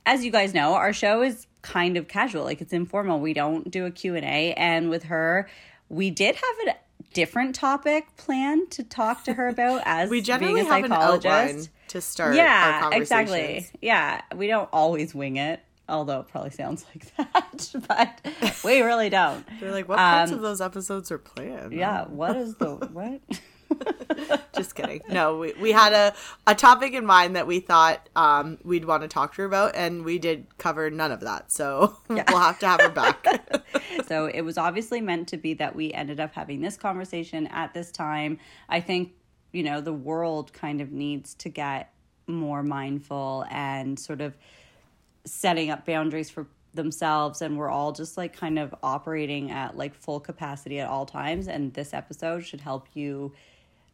as 0.05 0.25
you 0.25 0.31
guys 0.31 0.55
know, 0.55 0.75
our 0.75 0.93
show 0.93 1.23
is 1.23 1.47
kind 1.63 1.97
of 1.97 2.09
casual, 2.09 2.45
like 2.45 2.61
it's 2.61 2.73
informal. 2.73 3.21
We 3.21 3.33
don't 3.33 3.71
do 3.71 3.87
a 3.87 3.91
Q&A 3.91 4.55
and 4.55 4.89
with 4.89 5.05
her, 5.05 5.49
we 5.89 6.11
did 6.11 6.37
have 6.37 6.69
a 6.69 6.77
different 7.13 7.55
topic 7.55 8.07
planned 8.17 8.71
to 8.71 8.83
talk 8.83 9.25
to 9.25 9.35
her 9.35 9.49
about 9.49 9.83
as 9.87 10.11
We 10.11 10.21
generally 10.21 10.55
being 10.55 10.67
a 10.67 10.75
have 10.75 10.85
an 10.85 10.93
outline 10.93 11.67
to 11.89 12.01
start 12.01 12.35
yeah, 12.37 12.91
exactly. 12.93 13.67
Yeah, 13.81 14.23
we 14.35 14.47
don't 14.47 14.69
always 14.73 15.15
wing 15.15 15.37
it, 15.37 15.61
although 15.89 16.21
it 16.21 16.29
probably 16.29 16.51
sounds 16.51 16.85
like 16.95 17.15
that, 17.17 17.71
but 17.89 18.21
we 18.65 18.81
really 18.81 19.09
don't. 19.11 19.45
They're 19.61 19.73
like, 19.73 19.89
what 19.89 19.99
parts 19.99 20.31
Um, 20.33 20.39
of 20.39 20.43
those 20.43 20.61
episodes 20.61 21.11
are 21.11 21.19
planned? 21.19 21.73
Yeah, 21.73 22.05
what 22.07 22.37
is 22.37 22.57
the 22.57 22.75
what? 22.93 23.21
Just 24.55 24.75
kidding. 24.75 25.03
No, 25.09 25.39
we, 25.39 25.53
we 25.61 25.73
had 25.73 25.93
a, 25.93 26.15
a 26.47 26.55
topic 26.55 26.93
in 26.95 27.05
mind 27.05 27.37
that 27.37 27.47
we 27.47 27.61
thought 27.61 28.09
um, 28.17 28.59
we'd 28.63 28.85
want 28.85 29.03
to 29.03 29.09
talk 29.09 29.35
to 29.35 29.43
her 29.43 29.47
about, 29.47 29.75
and 29.75 30.05
we 30.05 30.19
did 30.19 30.47
cover 30.57 30.89
none 30.91 31.13
of 31.13 31.21
that. 31.21 31.51
So 31.53 31.97
we'll 32.09 32.19
have 32.39 32.59
to 32.61 32.67
have 32.67 32.81
her 32.81 32.89
back. 32.89 33.27
so 34.07 34.27
it 34.27 34.43
was 34.43 34.57
obviously 34.57 35.01
meant 35.01 35.29
to 35.29 35.37
be 35.37 35.55
that 35.55 35.75
we 35.75 35.93
ended 35.93 36.21
up 36.21 36.33
having 36.35 36.61
this 36.61 36.77
conversation 36.77 37.49
at 37.49 37.75
this 37.75 37.91
time. 37.91 38.39
I 38.69 38.81
think, 38.81 39.13
you 39.53 39.63
know, 39.65 39.81
the 39.81 39.93
world 39.93 40.53
kind 40.53 40.81
of 40.81 40.93
needs 40.93 41.35
to 41.35 41.49
get 41.49 41.93
more 42.29 42.63
mindful 42.63 43.45
and 43.51 43.99
sort 43.99 44.21
of 44.21 44.37
setting 45.27 45.71
up 45.71 45.85
boundaries 45.85 46.31
for 46.31 46.47
themselves 46.73 47.43
and 47.43 47.59
we're 47.59 47.71
all 47.71 47.93
just 47.93 48.17
like 48.17 48.37
kind 48.37 48.59
of 48.59 48.75
operating 48.83 49.51
at 49.51 49.77
like 49.77 49.95
full 49.95 50.21
capacity 50.21 50.79
at 50.79 50.89
all 50.89 51.07
times 51.07 51.49
and 51.49 51.75
this 51.75 51.93
episode 51.93 52.41
should 52.45 52.61
help 52.61 52.87
you 52.95 53.33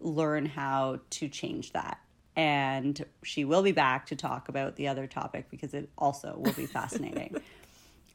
learn 0.01 0.47
how 0.47 0.99
to 1.11 1.29
change 1.29 1.73
that. 1.73 1.99
And 2.35 3.05
she 3.23 3.45
will 3.45 3.63
be 3.63 3.73
back 3.73 4.07
to 4.07 4.17
talk 4.17 4.49
about 4.49 4.77
the 4.77 4.89
other 4.89 5.07
topic 5.07 5.47
because 5.51 5.75
it 5.75 5.89
also 5.97 6.35
will 6.39 6.53
be 6.53 6.67
fascinating 6.67 7.37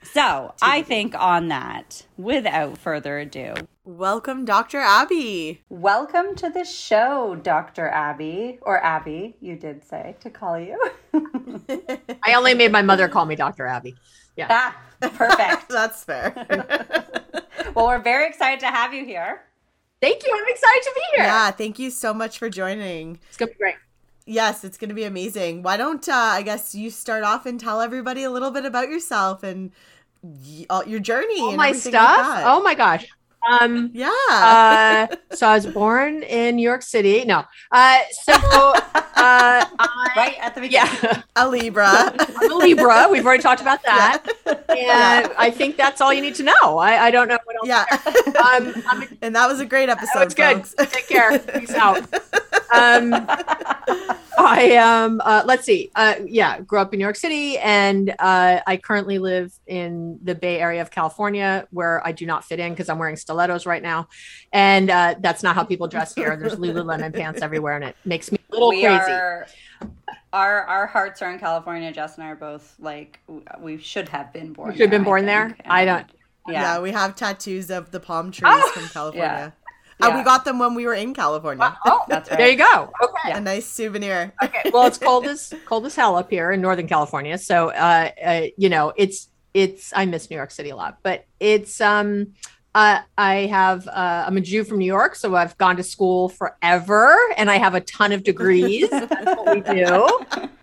so 0.03 0.53
i 0.61 0.81
think 0.81 1.13
on 1.15 1.47
that 1.49 2.05
without 2.17 2.77
further 2.77 3.19
ado 3.19 3.53
Welcome, 3.89 4.43
Dr. 4.43 4.79
Abby. 4.79 5.61
welcome 5.69 6.35
to 6.35 6.49
the 6.49 6.65
show 6.65 7.35
dr 7.41 7.87
abby 7.87 8.59
or 8.61 8.83
abby 8.83 9.37
you 9.39 9.55
did 9.55 9.83
say 9.83 10.15
to 10.19 10.29
call 10.29 10.59
you 10.59 10.77
I 12.23 12.33
only 12.33 12.53
made 12.53 12.71
my 12.71 12.81
mother 12.81 13.07
call 13.07 13.25
me 13.25 13.35
Dr. 13.35 13.65
Abby. 13.65 13.95
Yeah. 14.35 14.47
ah 14.49 14.77
perfect 14.99 15.69
That's 15.69 16.03
fair. 16.03 16.33
well 17.73 17.87
we're 17.87 18.01
very 18.01 18.27
excited 18.27 18.59
to 18.61 18.67
have 18.67 18.93
you 18.93 19.05
here 19.05 19.41
Thank 19.99 20.27
you. 20.27 20.31
I'm 20.31 20.45
excited 20.47 20.83
to 20.83 20.91
be 20.93 21.01
here. 21.15 21.25
yeah, 21.25 21.49
thank 21.49 21.79
you 21.79 21.89
so 21.89 22.13
much 22.13 22.37
for 22.37 22.51
joining. 22.51 23.17
It's 23.29 23.37
going 23.37 23.49
to 23.49 23.55
be 23.55 23.57
great. 23.57 23.75
Yes, 24.29 24.63
it's 24.65 24.77
going 24.77 24.89
to 24.89 24.95
be 24.95 25.05
amazing. 25.05 25.63
Why 25.63 25.77
don't 25.77 26.07
uh, 26.09 26.11
I 26.13 26.41
guess 26.41 26.75
you 26.75 26.89
start 26.91 27.23
off 27.23 27.45
and 27.45 27.59
tell 27.59 27.79
everybody 27.81 28.23
a 28.23 28.29
little 28.29 28.51
bit 28.51 28.65
about 28.65 28.89
yourself 28.89 29.41
and 29.41 29.71
y- 30.21 30.65
all, 30.69 30.85
your 30.85 30.99
journey 30.99 31.39
All 31.39 31.49
and 31.49 31.57
my 31.57 31.71
stuff. 31.71 32.27
like 32.27 32.45
oh 32.45 32.61
my 32.61 32.75
gosh. 32.75 33.07
Um, 33.49 33.91
yeah. 33.93 34.09
uh, 34.31 35.15
so 35.35 35.47
I 35.47 35.55
was 35.55 35.65
born 35.67 36.23
in 36.23 36.55
New 36.57 36.63
York 36.63 36.81
City. 36.81 37.23
No. 37.25 37.43
Uh, 37.71 37.99
so 38.23 38.33
uh, 38.33 38.73
I, 39.15 40.13
right 40.17 40.37
at 40.39 40.55
the 40.55 40.61
beginning 40.61 40.77
yeah, 40.77 41.21
a 41.35 41.47
Libra. 41.47 41.87
I'm 41.87 42.51
a 42.51 42.55
Libra. 42.55 43.07
We've 43.09 43.25
already 43.25 43.43
talked 43.43 43.61
about 43.61 43.81
that. 43.85 44.23
And 44.69 45.31
I 45.37 45.51
think 45.51 45.77
that's 45.77 46.01
all 46.01 46.13
you 46.13 46.21
need 46.21 46.35
to 46.35 46.43
know. 46.43 46.77
I, 46.77 47.05
I 47.05 47.11
don't 47.11 47.27
know 47.27 47.37
what 47.45 47.55
else. 47.57 47.67
yeah. 47.67 47.85
Um, 48.37 48.67
a 48.67 49.07
and 49.21 49.35
that 49.35 49.47
was 49.47 49.59
a 49.59 49.65
great 49.65 49.89
episode. 49.89 50.21
It's 50.23 50.33
good. 50.33 50.63
Take 50.91 51.07
care. 51.07 51.39
Peace 51.39 51.73
out. 51.73 52.03
Um, 52.73 53.13
I 54.37 54.75
um 54.77 55.21
uh, 55.23 55.43
let's 55.45 55.65
see. 55.65 55.91
Uh, 55.95 56.15
yeah, 56.25 56.61
grew 56.61 56.79
up 56.79 56.93
in 56.93 56.99
New 56.99 57.03
York 57.05 57.15
City, 57.15 57.57
and 57.57 58.11
uh, 58.19 58.61
I 58.65 58.77
currently 58.77 59.17
live 59.17 59.57
in 59.65 60.19
the 60.23 60.35
Bay 60.35 60.59
Area 60.59 60.81
of 60.81 60.91
California, 60.91 61.67
where 61.71 62.05
I 62.05 62.11
do 62.11 62.25
not 62.25 62.45
fit 62.45 62.59
in 62.59 62.71
because 62.73 62.89
I'm 62.89 62.99
wearing 62.99 63.15
stilettos 63.27 63.65
right 63.65 63.83
now, 63.83 64.07
and 64.53 64.89
uh, 64.89 65.15
that's 65.19 65.43
not 65.43 65.53
how 65.55 65.63
people 65.65 65.87
dress 65.87 66.15
here. 66.15 66.37
There's 66.37 66.55
Lululemon 66.63 67.13
pants 67.13 67.41
everywhere, 67.41 67.75
and 67.75 67.83
it 67.83 67.95
makes 68.05 68.31
me 68.31 68.39
a 68.49 68.53
little 68.53 68.69
we 68.69 68.83
crazy. 68.83 69.11
are 69.11 69.47
our 70.31 70.63
our 70.63 70.85
hearts 70.87 71.21
are 71.21 71.29
in 71.31 71.39
California. 71.39 71.91
Jess 71.91 72.15
and 72.15 72.23
I 72.23 72.29
are 72.31 72.35
both 72.35 72.73
like 72.79 73.19
we 73.59 73.77
should 73.77 74.07
have 74.09 74.31
been 74.31 74.53
born. 74.53 74.71
should 74.71 74.81
have 74.81 74.89
been 74.91 75.01
there, 75.01 75.05
born 75.05 75.23
I 75.23 75.25
there? 75.25 75.47
think. 75.49 75.61
I 75.69 75.85
don't- 75.85 76.05
Yeah. 76.47 76.61
Yeah. 76.61 76.79
we 76.79 76.91
have 76.91 77.15
tattoos 77.17 77.69
of 77.69 77.91
the 77.91 77.99
palm 77.99 78.31
trees 78.31 78.49
Oh! 78.55 78.71
from 78.73 78.87
California. 78.87 79.53
Yeah. 79.99 80.07
And 80.07 80.15
we 80.15 80.23
got 80.23 80.45
them 80.45 80.59
when 80.59 80.75
we 80.75 80.85
were 80.85 80.93
in 80.93 81.13
California. 81.13 81.75
Oh, 81.85 82.03
That's 82.07 82.29
right. 82.29 82.37
there 82.37 82.49
you 82.49 82.55
go. 82.55 82.91
Okay. 83.03 83.31
A 83.33 83.41
nice 83.41 83.65
souvenir. 83.65 84.31
okay. 84.41 84.69
Well, 84.71 84.85
it's 84.87 84.97
cold 84.99 85.25
as 85.25 85.53
cold 85.65 85.85
as 85.87 85.95
hell 85.95 86.15
up 86.15 86.29
here 86.29 86.51
in 86.53 86.61
Northern 86.61 86.87
California. 86.87 87.37
So, 87.37 87.69
uh, 87.71 88.09
uh, 88.23 88.43
you 88.57 88.69
know, 88.69 88.93
it's 88.95 89.27
it's 89.53 89.91
I 89.95 90.05
miss 90.05 90.29
New 90.29 90.35
York 90.37 90.51
City 90.51 90.69
a 90.69 90.75
lot, 90.75 90.99
but 91.03 91.25
it's 91.39 91.81
um 91.81 92.33
uh, 92.77 93.01
I 93.17 93.33
have 93.47 93.87
uh, 93.87 94.25
I'm 94.27 94.37
a 94.37 94.41
Jew 94.41 94.63
from 94.63 94.77
New 94.77 94.85
York, 94.85 95.15
so 95.15 95.35
I've 95.35 95.57
gone 95.57 95.77
to 95.77 95.83
school 95.83 96.29
forever, 96.29 97.17
and 97.35 97.49
I 97.49 97.57
have 97.57 97.73
a 97.73 97.81
ton 97.81 98.11
of 98.11 98.23
degrees. 98.23 98.87
That's 98.91 99.25
what 99.25 99.55
we 99.55 99.61
do. 99.61 99.85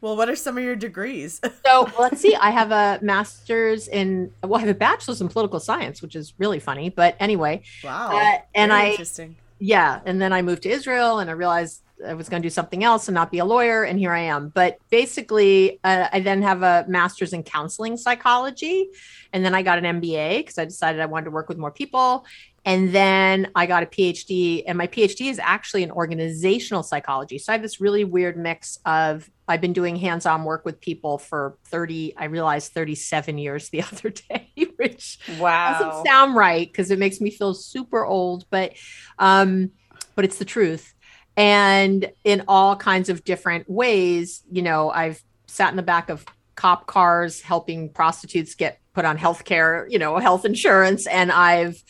Well, 0.00 0.16
what 0.16 0.28
are 0.28 0.36
some 0.36 0.56
of 0.56 0.62
your 0.62 0.76
degrees? 0.76 1.40
So 1.66 1.90
let's 1.98 2.20
see. 2.20 2.34
I 2.36 2.50
have 2.50 2.70
a 2.70 3.00
master's 3.02 3.88
in 3.88 4.30
well, 4.42 4.56
I 4.56 4.60
have 4.60 4.68
a 4.68 4.74
bachelor's 4.74 5.20
in 5.20 5.28
political 5.28 5.58
science, 5.58 6.02
which 6.02 6.14
is 6.14 6.34
really 6.38 6.60
funny. 6.60 6.88
But 6.90 7.16
anyway, 7.18 7.62
Wow. 7.82 8.10
uh, 8.16 8.38
and 8.54 8.70
Very 8.70 8.82
I 8.82 8.90
interesting. 8.90 9.36
yeah, 9.58 10.00
and 10.04 10.20
then 10.22 10.32
I 10.32 10.42
moved 10.42 10.62
to 10.64 10.68
Israel, 10.68 11.18
and 11.18 11.28
I 11.28 11.32
realized 11.32 11.80
I 12.06 12.14
was 12.14 12.28
going 12.28 12.42
to 12.42 12.46
do 12.46 12.50
something 12.50 12.82
else 12.82 13.08
and 13.08 13.14
not 13.14 13.30
be 13.30 13.38
a 13.38 13.44
lawyer, 13.44 13.84
and 13.84 13.98
here 13.98 14.12
I 14.12 14.20
am. 14.20 14.48
But 14.48 14.78
basically, 14.90 15.80
uh, 15.84 16.08
I 16.12 16.20
then 16.20 16.42
have 16.42 16.62
a 16.62 16.84
master's 16.88 17.32
in 17.32 17.42
counseling 17.42 17.96
psychology, 17.96 18.88
and 19.32 19.44
then 19.44 19.54
I 19.54 19.62
got 19.62 19.78
an 19.78 20.00
MBA 20.00 20.38
because 20.38 20.58
I 20.58 20.64
decided 20.64 21.00
I 21.00 21.06
wanted 21.06 21.26
to 21.26 21.30
work 21.30 21.48
with 21.48 21.58
more 21.58 21.70
people. 21.70 22.24
And 22.66 22.94
then 22.94 23.50
I 23.54 23.66
got 23.66 23.82
a 23.82 23.86
PhD, 23.86 24.62
and 24.66 24.78
my 24.78 24.86
PhD 24.86 25.28
is 25.28 25.38
actually 25.38 25.82
in 25.82 25.90
organizational 25.90 26.82
psychology. 26.82 27.38
So 27.38 27.52
I 27.52 27.56
have 27.56 27.62
this 27.62 27.78
really 27.78 28.04
weird 28.04 28.38
mix 28.38 28.78
of 28.86 29.28
I've 29.46 29.60
been 29.60 29.74
doing 29.74 29.96
hands 29.96 30.24
on 30.24 30.44
work 30.44 30.64
with 30.64 30.80
people 30.80 31.18
for 31.18 31.58
30, 31.66 32.14
I 32.16 32.24
realized 32.24 32.72
37 32.72 33.36
years 33.36 33.68
the 33.68 33.82
other 33.92 34.08
day, 34.08 34.50
which 34.76 35.18
Wow. 35.38 35.72
doesn't 35.74 36.06
sound 36.06 36.36
right 36.36 36.66
because 36.66 36.90
it 36.90 36.98
makes 36.98 37.20
me 37.20 37.30
feel 37.30 37.52
super 37.52 38.02
old, 38.04 38.46
but 38.50 38.72
um, 39.18 39.72
but 40.14 40.24
it's 40.24 40.38
the 40.38 40.44
truth. 40.46 40.93
And 41.36 42.10
in 42.22 42.44
all 42.46 42.76
kinds 42.76 43.08
of 43.08 43.24
different 43.24 43.68
ways, 43.68 44.42
you 44.50 44.62
know, 44.62 44.90
I've 44.90 45.22
sat 45.46 45.70
in 45.70 45.76
the 45.76 45.82
back 45.82 46.08
of 46.08 46.24
cop 46.54 46.86
cars 46.86 47.40
helping 47.40 47.88
prostitutes 47.88 48.54
get 48.54 48.78
put 48.92 49.04
on 49.04 49.16
health 49.16 49.44
care, 49.44 49.86
you 49.90 49.98
know, 49.98 50.18
health 50.18 50.44
insurance, 50.44 51.06
and 51.06 51.32
I've 51.32 51.82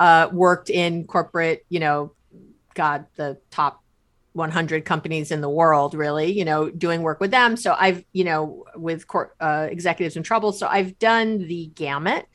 uh, 0.00 0.28
worked 0.32 0.70
in 0.70 1.04
corporate, 1.04 1.64
you 1.68 1.80
know, 1.80 2.12
God, 2.74 3.06
the 3.16 3.38
top 3.50 3.82
100 4.32 4.84
companies 4.84 5.30
in 5.30 5.40
the 5.40 5.48
world, 5.48 5.94
really, 5.94 6.38
you 6.38 6.44
know, 6.44 6.70
doing 6.70 7.02
work 7.02 7.20
with 7.20 7.30
them. 7.30 7.56
So 7.56 7.74
I've, 7.78 8.04
you 8.12 8.24
know, 8.24 8.64
with 8.74 9.06
court 9.06 9.34
uh, 9.40 9.66
executives 9.70 10.16
in 10.16 10.22
trouble. 10.22 10.52
So 10.52 10.66
I've 10.66 10.98
done 10.98 11.38
the 11.38 11.66
gamut. 11.74 12.26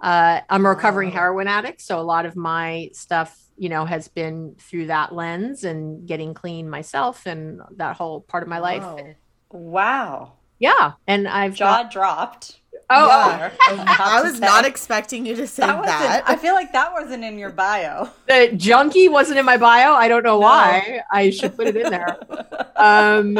Uh, 0.00 0.40
I'm 0.50 0.66
a 0.66 0.68
recovering 0.68 1.10
heroin 1.12 1.46
addict, 1.46 1.80
so 1.80 2.00
a 2.00 2.02
lot 2.02 2.26
of 2.26 2.36
my 2.36 2.90
stuff, 2.92 3.40
you 3.56 3.68
know, 3.68 3.84
has 3.84 4.08
been 4.08 4.54
through 4.58 4.86
that 4.86 5.14
lens 5.14 5.64
and 5.64 6.06
getting 6.06 6.34
clean 6.34 6.68
myself 6.68 7.26
and 7.26 7.60
that 7.76 7.96
whole 7.96 8.20
part 8.20 8.42
of 8.42 8.48
my 8.48 8.58
life. 8.58 8.82
Wow. 8.82 9.06
Wow. 9.50 10.32
Yeah, 10.58 10.92
and 11.06 11.28
I've 11.28 11.54
Jaw 11.54 11.82
got, 11.82 11.90
dropped. 11.92 12.60
oh, 12.90 13.06
Yeah. 13.08 13.50
I'm 13.68 13.80
I 13.88 14.20
was 14.22 14.34
say. 14.34 14.40
not 14.40 14.64
expecting 14.64 15.26
you 15.26 15.34
to 15.36 15.46
say 15.46 15.66
That 15.66 15.82
that. 15.84 16.24
I 16.26 16.36
feel 16.36 16.54
like 16.54 16.72
that 16.72 16.92
wasn't 16.92 17.24
in 17.24 17.38
your 17.38 17.50
bio. 17.50 18.08
the 18.28 18.52
junkie 18.56 19.08
wasn't 19.08 19.38
in 19.38 19.44
my 19.44 19.56
bio. 19.56 19.92
I 19.94 20.08
don't 20.08 20.22
know 20.22 20.34
No. 20.34 20.40
why. 20.40 21.00
I 21.10 21.30
should 21.30 21.56
put 21.56 21.66
it 21.68 21.76
in 21.76 21.90
there. 21.90 22.18
Um, 22.76 23.38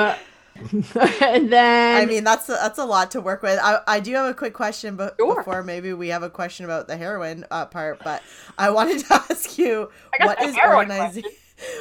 and 1.20 1.52
then 1.52 2.00
I 2.02 2.06
mean, 2.06 2.24
that's 2.24 2.48
a, 2.48 2.52
that's 2.52 2.78
a 2.78 2.84
lot 2.84 3.10
to 3.12 3.20
work 3.20 3.42
with. 3.42 3.58
I, 3.62 3.78
I 3.86 4.00
do 4.00 4.14
have 4.14 4.26
a 4.30 4.34
quick 4.34 4.54
question, 4.54 4.96
but 4.96 5.16
Sure. 5.18 5.36
before 5.36 5.62
maybe 5.62 5.92
we 5.92 6.08
have 6.08 6.22
a 6.22 6.30
question 6.30 6.64
about 6.64 6.86
the 6.88 6.96
heroin 6.96 7.44
uh, 7.50 7.66
part. 7.66 8.00
But 8.04 8.22
I 8.58 8.70
wanted 8.70 9.00
to 9.06 9.14
ask 9.30 9.58
you, 9.58 9.90
I 10.14 10.18
got 10.18 10.26
what 10.28 10.38
the 10.38 10.44
is 10.46 10.54
heroin 10.56 10.90
organizing? 10.90 11.24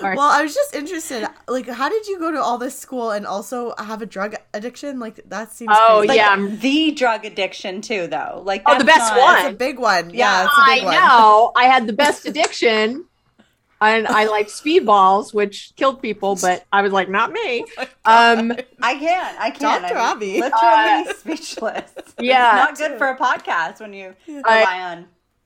Well, 0.03 0.19
I 0.19 0.43
was 0.43 0.53
just 0.53 0.75
interested. 0.75 1.27
Like, 1.47 1.67
how 1.67 1.89
did 1.89 2.05
you 2.05 2.19
go 2.19 2.31
to 2.31 2.39
all 2.39 2.59
this 2.59 2.77
school 2.77 3.09
and 3.09 3.25
also 3.25 3.73
have 3.79 4.03
a 4.03 4.05
drug 4.05 4.35
addiction? 4.53 4.99
Like, 4.99 5.19
that 5.29 5.51
seems 5.51 5.71
Oh, 5.73 5.95
crazy. 5.97 6.07
Like, 6.09 6.17
yeah, 6.17 6.29
I'm- 6.29 6.59
the 6.59 6.91
drug 6.91 7.25
addiction 7.25 7.81
too, 7.81 8.05
though. 8.05 8.43
Like 8.45 8.61
Oh, 8.67 8.77
the 8.77 8.85
best 8.85 9.11
not- 9.15 9.19
one. 9.19 9.37
It's 9.45 9.49
a 9.55 9.57
big 9.57 9.79
one. 9.79 10.11
Yeah, 10.11 10.41
Yeah, 10.41 10.43
it's 10.45 10.53
a 10.57 10.61
I 10.61 10.75
big 10.75 10.83
one. 10.85 10.93
know. 10.93 11.51
I 11.55 11.65
had 11.65 11.87
the 11.87 11.93
best 11.93 12.27
addiction. 12.27 13.05
And 13.83 14.07
I 14.07 14.25
like 14.25 14.47
speedballs, 14.47 15.33
which 15.33 15.73
killed 15.75 16.01
people, 16.01 16.35
but 16.41 16.65
I 16.71 16.81
was 16.81 16.91
like, 16.91 17.09
not 17.09 17.31
me. 17.31 17.65
Um, 18.05 18.51
I 18.81 18.95
can't. 18.97 19.39
I 19.39 19.49
can't. 19.51 19.81
Dr. 19.83 19.95
I'm 19.97 20.17
Abby. 20.17 20.41
literally 20.41 21.13
speechless. 21.17 21.91
yeah. 22.19 22.67
It's 22.69 22.79
not 22.81 22.89
good 22.89 22.97
for 22.97 23.07
a 23.07 23.17
podcast 23.17 23.79
when 23.79 23.93
you 23.93 24.13
I- 24.27 24.59
rely 24.59 24.81
on. 24.91 25.05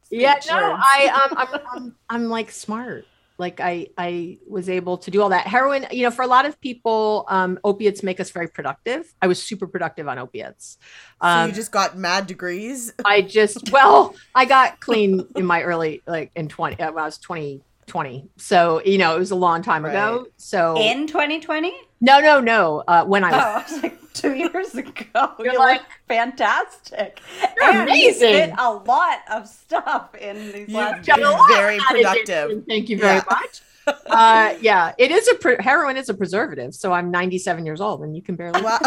yeah 0.10 0.39
no 0.50 0.56
i 0.80 1.28
um 1.30 1.38
I'm, 1.54 1.62
I'm 1.73 1.95
i'm 2.10 2.30
like 2.30 2.50
smart 2.50 3.06
like 3.38 3.60
i 3.60 3.88
i 3.97 4.38
was 4.50 4.69
able 4.69 4.97
to 5.00 5.12
do 5.12 5.21
all 5.21 5.30
that 5.30 5.45
heroin 5.45 5.86
you 5.91 6.04
know 6.04 6.12
for 6.12 6.21
a 6.21 6.28
lot 6.28 6.45
of 6.45 6.60
people 6.62 7.26
um 7.28 7.60
opiates 7.65 8.02
make 8.04 8.19
us 8.21 8.32
very 8.32 8.47
productive 8.47 9.13
i 9.21 9.28
was 9.28 9.43
super 9.43 9.67
productive 9.67 10.08
on 10.08 10.17
opiates 10.17 10.78
So 11.21 11.28
um 11.28 11.50
you 11.50 11.56
just 11.56 11.71
got 11.73 11.97
mad 11.97 12.26
degrees. 12.26 12.93
i 13.04 13.21
just 13.21 13.69
well 13.73 14.15
i 14.34 14.45
got 14.45 14.80
clean 14.80 15.28
in 15.36 15.45
my 15.45 15.62
early 15.62 16.02
like 16.08 16.32
in 16.38 16.47
20 16.47 16.80
uh, 16.80 16.91
when 16.93 17.04
i 17.04 17.06
was 17.06 17.17
20 17.17 17.62
20 17.88 18.30
so 18.38 18.82
you 18.86 18.97
know 18.97 19.15
it 19.15 19.19
was 19.19 19.32
a 19.32 19.36
long 19.36 19.62
time 19.62 19.86
ago 19.86 20.28
so 20.38 20.76
in 20.80 21.08
2020. 21.08 21.73
no 22.02 22.19
no 22.19 22.39
no 22.39 22.84
uh 22.88 23.04
when 23.06 23.23
i 23.23 23.30
Oh, 23.32 23.34
was 23.63 23.71
I 23.71 23.73
was 23.76 23.84
like 23.84 24.13
two 24.13 24.34
years 24.36 24.73
ago. 24.73 25.32
You're 25.39 25.54
you 25.54 25.60
like- 25.60 25.80
look 25.82 25.88
fantastic. 26.08 27.21
You're 27.39 27.69
And 27.69 27.76
you 27.89 27.93
amazing. 28.10 28.32
did 28.32 28.54
a 28.58 28.71
lot 28.73 29.19
of 29.32 29.47
stuff 29.47 30.15
in 30.15 30.36
these 30.47 30.56
You've 30.56 30.69
last 30.71 31.06
done 31.06 31.19
years. 31.19 31.30
a 31.30 31.34
lot. 31.34 31.50
very 31.52 31.78
productive. 31.80 32.45
addiction. 32.45 32.63
Thank 32.67 32.89
you 32.89 32.97
very 32.97 33.17
Yeah. 33.17 33.23
much. 33.30 33.62
Uh, 34.08 34.56
yeah, 34.60 34.93
it 34.97 35.12
is 35.12 35.28
a 35.28 35.36
pre- 35.36 35.58
heroin 35.60 35.97
is 35.97 36.10
a 36.10 36.15
preservative. 36.15 36.73
So 36.73 36.91
I'm 36.93 37.12
97 37.12 37.63
years 37.65 37.80
old, 37.80 38.02
and 38.02 38.15
you 38.15 38.23
can 38.23 38.36
barely 38.36 38.60
Wow. 38.63 38.80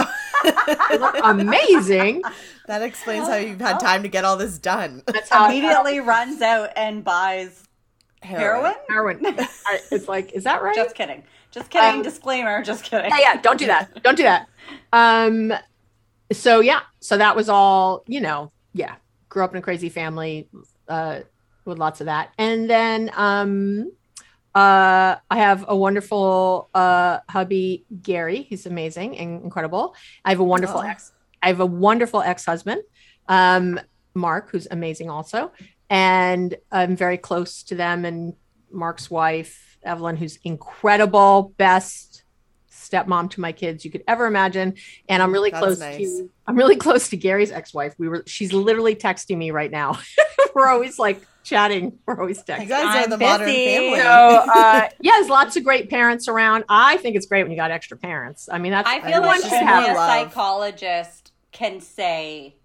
amazing. 1.25 2.23
that 2.67 2.83
explains 2.83 3.29
how 3.29 3.37
you've 3.37 3.61
had 3.61 3.79
time 3.79 4.03
to 4.03 4.09
get 4.09 4.25
all 4.25 4.37
this 4.37 4.59
done. 4.59 5.03
That's 5.07 5.31
how 5.31 5.47
Immediately 5.47 6.01
runs 6.01 6.43
out 6.43 6.71
and 6.77 7.05
buys 7.05 7.63
heroin. 8.23 8.75
heroin. 8.89 9.21
I- 9.27 9.81
It's 9.91 10.09
like, 10.09 10.33
is 10.33 10.45
that 10.45 10.63
right? 10.63 10.75
Just 10.75 10.95
kidding. 10.95 11.23
Just 11.51 11.71
kidding. 11.71 11.97
Um, 11.97 12.03
Disclaimer. 12.03 12.63
Just 12.63 12.85
kidding. 12.85 13.11
yeah, 13.11 13.19
yeah. 13.35 13.41
Don't 13.41 13.59
do 13.59 13.67
that. 13.67 14.03
Don't 14.03 14.17
do 14.17 14.23
that. 14.23 14.49
Um. 14.93 15.53
So 16.33 16.61
yeah. 16.61 16.81
So 17.01 17.17
that 17.19 17.35
was 17.35 17.49
all. 17.49 18.05
You 18.07 18.21
know. 18.21 18.53
Yeah. 18.73 18.95
Grew 19.29 19.43
up 19.45 19.53
in 19.53 19.59
a 19.59 19.63
crazy 19.63 19.89
family. 19.89 20.49
Uh, 20.89 21.21
with 21.65 21.79
lots 21.79 22.01
of 22.01 22.07
that, 22.07 22.31
and 22.39 22.69
then 22.71 23.11
um. 23.15 23.91
Uh, 24.53 25.15
I 25.31 25.37
have 25.39 25.65
a 25.69 25.77
wonderful 25.77 26.71
uh, 26.75 27.19
hubby, 27.29 27.85
Gary. 28.03 28.43
He's 28.43 28.67
amazing 28.67 29.17
and 29.17 29.45
incredible. 29.45 29.95
I 30.25 30.31
have 30.31 30.41
a 30.41 30.45
wonderful 30.45 30.81
Oh. 30.81 30.89
ex. 30.89 31.13
I 31.41 31.47
have 31.47 31.61
a 31.61 31.67
wonderful 31.67 32.21
ex-husband, 32.21 32.83
um, 33.29 33.79
Mark, 34.15 34.51
who's 34.51 34.67
amazing 34.73 35.09
also, 35.09 35.53
and 35.91 36.55
I'm 36.73 36.97
very 36.97 37.19
close 37.19 37.65
to 37.65 37.75
them. 37.75 38.05
And 38.05 38.35
Mark's 38.71 39.11
wife, 39.11 39.79
Evelyn, 39.83 40.17
who's 40.17 40.39
incredible, 40.45 41.53
best 41.59 42.23
stepmom 42.71 43.31
to 43.31 43.41
my 43.41 43.53
kids 43.53 43.85
you 43.85 43.91
could 43.91 44.05
ever 44.09 44.27
imagine. 44.27 44.75
And 45.09 45.23
I'm 45.23 45.33
really 45.33 45.51
That's 45.51 45.63
close 45.63 45.81
nice. 45.81 45.99
to 45.99 46.31
I'm 46.47 46.57
really 46.57 46.77
close 46.77 47.09
to 47.11 47.17
Gary's 47.17 47.53
ex-wife. 47.53 47.95
We 47.99 48.09
were 48.09 48.23
she's 48.27 48.53
literally 48.53 48.95
texting 48.95 49.37
me 49.37 49.51
right 49.51 49.71
now. 49.71 49.99
we're 50.55 50.69
always 50.69 50.99
like 50.99 51.21
chatting. 51.43 51.99
We're 52.07 52.21
always 52.21 52.43
texting. 52.43 52.63
You 52.63 52.69
guys 52.69 52.97
are 52.97 53.05
I'm 53.05 53.11
the 53.11 53.19
modern 53.19 53.47
family. 53.47 53.99
So 53.99 54.05
uh, 54.05 54.89
yeah, 55.01 55.13
there's 55.13 55.29
lots 55.29 55.57
of 55.57 55.65
great 55.65 55.91
parents 55.91 56.29
around. 56.29 56.65
I 56.69 56.97
think 56.99 57.17
it's 57.17 57.27
great 57.27 57.43
when 57.43 57.51
you 57.51 57.57
got 57.57 57.71
extra 57.71 57.97
parents. 57.97 58.49
I 58.51 58.59
mean, 58.59 58.73
that's 58.73 58.89
I 58.89 59.01
feel 59.01 59.15
Everyone 59.15 59.41
like 59.41 59.43
should 59.43 59.53
only 59.53 59.67
have 59.67 59.91
a 59.91 59.95
psychologist 59.95 61.33
can 61.53 61.81
say, 61.81 62.57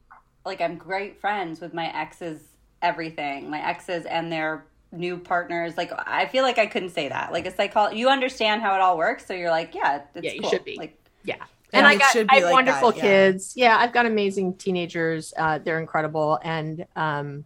like, 0.45 0.61
I'm 0.61 0.77
great 0.77 1.19
friends 1.19 1.59
with 1.59 1.73
my 1.73 1.87
exes, 1.95 2.41
everything, 2.85 3.49
my 3.49 3.61
exes 3.65 4.05
and 4.05 4.31
their 4.31 4.65
new 4.91 5.17
partners. 5.17 5.75
Like, 5.77 5.91
I 5.97 6.27
feel 6.27 6.43
like 6.43 6.57
I 6.57 6.67
couldn't 6.67 6.91
say 6.91 7.09
that. 7.09 7.31
Like, 7.31 7.45
a 7.45 7.51
psychologist, 7.51 7.97
you 7.97 8.07
understand 8.09 8.61
how 8.61 8.75
it 8.75 8.81
all 8.81 8.97
works, 8.97 9.25
so 9.25 9.33
you're 9.33 9.49
like, 9.49 9.73
yeah, 9.75 10.01
it's 10.15 10.23
Yeah, 10.23 10.31
you 10.33 10.41
cool. 10.41 10.49
should 10.51 10.63
be. 10.63 10.77
Like, 10.77 10.97
yeah. 11.23 11.35
Yeah, 11.73 11.79
And 11.79 11.87
I 11.87 11.95
got 11.97 12.11
should 12.11 12.27
be 12.27 12.33
I 12.33 12.35
have 12.35 12.43
like 12.45 12.53
wonderful 12.53 12.91
that, 12.91 12.97
yeah. 12.97 13.03
kids. 13.03 13.53
Yeah, 13.57 13.77
I've 13.77 13.91
got 13.91 14.05
amazing 14.05 14.53
teenagers. 14.57 15.33
Uh, 15.37 15.57
they're 15.57 15.79
incredible. 15.79 16.39
And 16.43 16.85
um, 16.95 17.43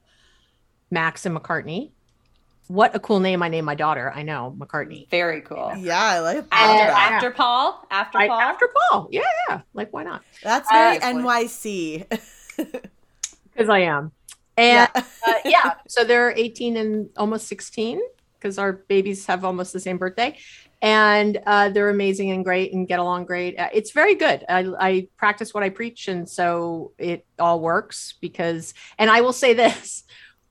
Max 0.92 1.26
and 1.26 1.36
McCartney. 1.36 1.92
What 2.68 2.94
a 2.94 3.00
cool 3.00 3.20
name 3.20 3.42
I 3.42 3.48
named 3.50 3.66
my 3.66 3.74
daughter. 3.74 4.12
I 4.14 4.22
know, 4.22 4.54
McCartney. 4.60 5.10
very 5.10 5.42
cool. 5.42 5.74
Yeah, 5.76 6.00
I 6.04 6.20
like 6.20 6.38
After, 6.52 6.86
that. 6.92 7.12
after 7.14 7.32
Paul, 7.32 7.88
after 7.90 8.18
I- 8.20 8.28
Paul, 8.28 8.40
after 8.40 8.70
Paul. 8.92 9.08
Yeah, 9.10 9.22
yeah. 9.50 9.62
Like, 9.74 9.92
why 9.92 10.04
not? 10.04 10.22
That's 10.44 10.70
very 10.70 10.98
Uh, 10.98 11.14
NYC. 11.14 12.06
Because 13.52 13.70
I 13.70 13.80
am. 13.80 14.12
And 14.60 14.90
yeah. 14.94 15.04
uh, 15.28 15.34
yeah, 15.46 15.74
so 15.88 16.04
they're 16.04 16.32
18 16.36 16.76
and 16.76 17.10
almost 17.16 17.48
16 17.48 18.02
because 18.38 18.58
our 18.58 18.74
babies 18.74 19.26
have 19.26 19.46
almost 19.46 19.72
the 19.72 19.80
same 19.80 19.98
birthday. 19.98 20.38
And 20.82 21.40
uh, 21.46 21.70
they're 21.70 21.90
amazing 21.90 22.32
and 22.32 22.44
great 22.44 22.74
and 22.74 22.88
get 22.88 23.00
along 23.00 23.26
great. 23.26 23.58
Uh, 23.58 23.70
it's 23.74 23.92
very 23.92 24.16
good. 24.16 24.46
I, 24.48 24.66
I 24.80 25.08
practice 25.18 25.54
what 25.54 25.64
I 25.64 25.70
preach. 25.70 26.08
And 26.10 26.28
so 26.28 26.92
it 26.98 27.26
all 27.38 27.62
works 27.62 28.16
because, 28.20 28.74
and 28.98 29.10
I 29.10 29.22
will 29.22 29.34
say 29.34 29.54
this 29.56 30.04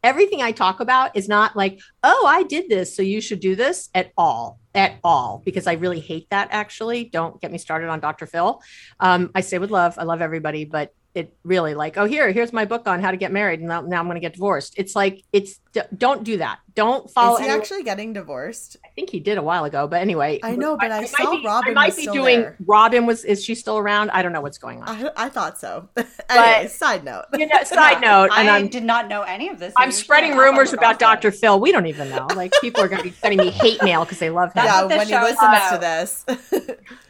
everything 0.03 0.43
I 0.43 0.53
talk 0.53 0.81
about 0.81 1.17
is 1.17 1.29
not 1.29 1.57
like, 1.57 1.81
oh, 2.03 2.25
I 2.27 2.45
did 2.45 2.69
this, 2.69 2.95
so 2.95 3.03
you 3.03 3.21
should 3.21 3.41
do 3.41 3.57
this 3.57 3.91
at 3.95 4.13
all, 4.17 4.61
at 4.75 4.97
all, 5.03 5.43
because 5.45 5.67
I 5.67 5.73
really 5.75 6.01
hate 6.01 6.29
that 6.31 6.49
actually. 6.51 7.05
Don't 7.05 7.41
get 7.41 7.51
me 7.51 7.59
started 7.59 7.89
on 7.89 8.01
Dr. 8.01 8.27
Phil. 8.27 8.63
Um, 9.01 9.31
I 9.35 9.41
say 9.41 9.59
with 9.59 9.71
love, 9.71 9.99
I 9.99 10.05
love 10.05 10.23
everybody, 10.23 10.65
but 10.65 10.95
it 11.15 11.35
really 11.43 11.75
like 11.75 11.97
oh 11.97 12.05
here 12.05 12.31
here's 12.33 12.53
my 12.53 12.65
book 12.65 12.87
on 12.87 13.01
how 13.01 13.11
to 13.11 13.17
get 13.17 13.33
married 13.33 13.61
and 13.61 13.69
now, 13.69 13.81
now 13.81 13.99
i'm 13.99 14.07
going 14.07 14.15
to 14.15 14.21
get 14.21 14.35
divorced 14.35 14.75
it's 14.77 14.95
like 14.95 15.25
it's 15.33 15.59
d- 15.73 15.81
don't 15.97 16.23
do 16.23 16.37
that 16.37 16.59
don't 16.75 17.11
follow 17.11 17.35
Is 17.37 17.41
he 17.41 17.45
anyone- 17.47 17.61
actually 17.61 17.83
getting 17.83 18.13
divorced? 18.13 18.77
i 18.85 18.89
think 18.89 19.09
he 19.11 19.19
did 19.19 19.39
a 19.39 19.43
while 19.43 19.65
ago 19.65 19.89
but 19.89 20.01
anyway 20.03 20.39
I 20.43 20.55
know, 20.55 20.77
but 20.77 20.93
I 20.93 21.01
might 21.01 21.09
saw 21.09 21.37
be- 21.37 21.45
Robin 21.45 21.71
i 21.71 21.75
might 21.75 21.87
was 21.89 21.97
be 21.97 22.03
still 22.03 22.15
doing 22.15 22.41
there. 22.43 22.57
robin 22.67 23.07
was 23.07 23.25
is 23.25 23.43
she 23.43 23.55
still 23.55 23.79
around 23.79 24.11
i 24.11 24.23
don't 24.23 24.33
know 24.33 24.43
what's 24.43 24.59
going 24.59 24.83
on 24.83 24.89
I, 25.07 25.11
I 25.25 25.29
thought 25.31 25.59
so. 25.59 25.89
anyway, 26.29 26.69
side 26.69 27.05
note. 27.05 27.25
you 27.35 27.47
know, 27.47 27.65
side 27.65 28.01
note 28.03 28.31
and 28.37 28.49
I 28.51 28.67
did 28.67 28.85
not 28.85 29.09
know 29.09 29.23
any 29.23 29.49
of 29.49 29.59
this. 29.59 29.73
I'm 29.77 29.91
spreading 29.93 30.37
rumors 30.37 30.73
about 30.73 30.99
the 30.99 31.05
gossip. 31.05 31.23
Dr. 31.23 31.33
Phil. 31.33 31.59
We 31.59 31.73
don't 31.73 31.87
even 31.87 32.11
know. 32.11 32.27
Like 32.37 32.53
people 32.61 32.83
are 32.83 32.89
going 32.89 33.03
to 33.03 33.09
be 33.09 33.15
sending 33.15 33.39
me 33.39 33.51
hate 33.51 33.83
mail 33.83 34.05
because 34.05 34.19
they 34.19 34.31
love 34.31 34.49
him. 34.51 34.53
That's 34.57 34.67
yeah, 34.69 34.83
what 34.83 34.97
when 34.99 35.07
he 35.07 35.13
show 35.13 35.27
is 35.27 35.37
listens 35.41 35.71
to 35.71 35.79
this, 35.79 36.77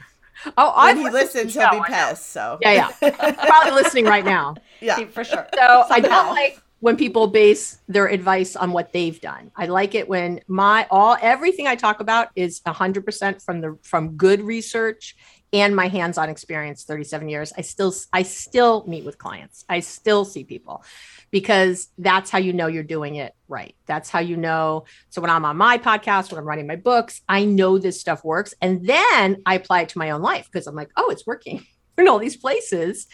Oh, 0.57 0.72
when 0.85 0.96
I've 0.96 0.98
he 0.98 1.11
listens, 1.11 1.55
the 1.55 1.61
he'll 1.61 1.70
be 1.83 1.88
show, 1.92 2.09
pissed. 2.11 2.31
So 2.31 2.59
Yeah, 2.62 2.92
yeah. 3.03 3.11
Probably 3.46 3.72
listening 3.72 4.05
right 4.05 4.24
now. 4.24 4.55
yeah. 4.81 5.05
for 5.07 5.24
sure. 5.24 5.46
So 5.55 5.85
I 5.90 6.01
don't 6.01 6.29
like 6.31 6.61
when 6.81 6.96
people 6.96 7.27
base 7.27 7.79
their 7.88 8.07
advice 8.07 8.55
on 8.55 8.72
what 8.72 8.92
they've 8.92 9.20
done. 9.20 9.51
I 9.57 9.66
like 9.66 9.94
it 9.94 10.09
when 10.09 10.40
my 10.46 10.87
all 10.90 11.16
everything 11.20 11.66
I 11.66 11.74
talk 11.74 12.01
about 12.01 12.29
is 12.37 12.61
100% 12.61 13.42
from 13.42 13.61
the 13.61 13.79
from 13.83 14.16
good 14.16 14.40
research 14.42 15.16
and 15.53 15.75
my 15.75 15.89
hands-on 15.89 16.29
experience 16.29 16.85
37 16.85 17.29
years. 17.29 17.53
I 17.57 17.63
still 17.63 17.95
I 18.13 18.23
still 18.23 18.85
meet 18.87 19.05
with 19.05 19.19
clients. 19.19 19.65
I 19.69 19.81
still 19.81 20.25
see 20.25 20.45
people 20.45 20.85
because 21.31 21.89
that's 21.99 22.31
how 22.31 22.39
you 22.39 22.53
know 22.53 22.67
you're 22.67 22.83
doing 22.83 23.17
it 23.17 23.35
right. 23.49 23.75
That's 23.87 24.11
how 24.11 24.21
you 24.21 24.37
know. 24.37 24.85
So 25.11 25.21
when 25.21 25.31
I'm 25.31 25.45
on 25.45 25.57
my 25.57 25.79
podcast, 25.79 26.31
when 26.31 26.39
I'm 26.39 26.47
writing 26.47 26.67
my 26.67 26.77
books, 26.77 27.23
I 27.29 27.45
know 27.45 27.79
this 27.79 28.01
stuff 28.01 28.25
works 28.25 28.55
and 28.61 28.87
then 28.87 29.43
I 29.47 29.55
apply 29.55 29.83
it 29.83 29.91
to 29.91 29.99
my 29.99 30.11
own 30.11 30.23
life 30.23 30.49
because 30.51 30.67
I'm 30.67 30.75
like, 30.75 30.91
"Oh, 30.97 31.11
it's 31.11 31.27
working." 31.27 31.67
in 31.99 32.09
all 32.09 32.19
these 32.19 32.37
places. 32.37 33.07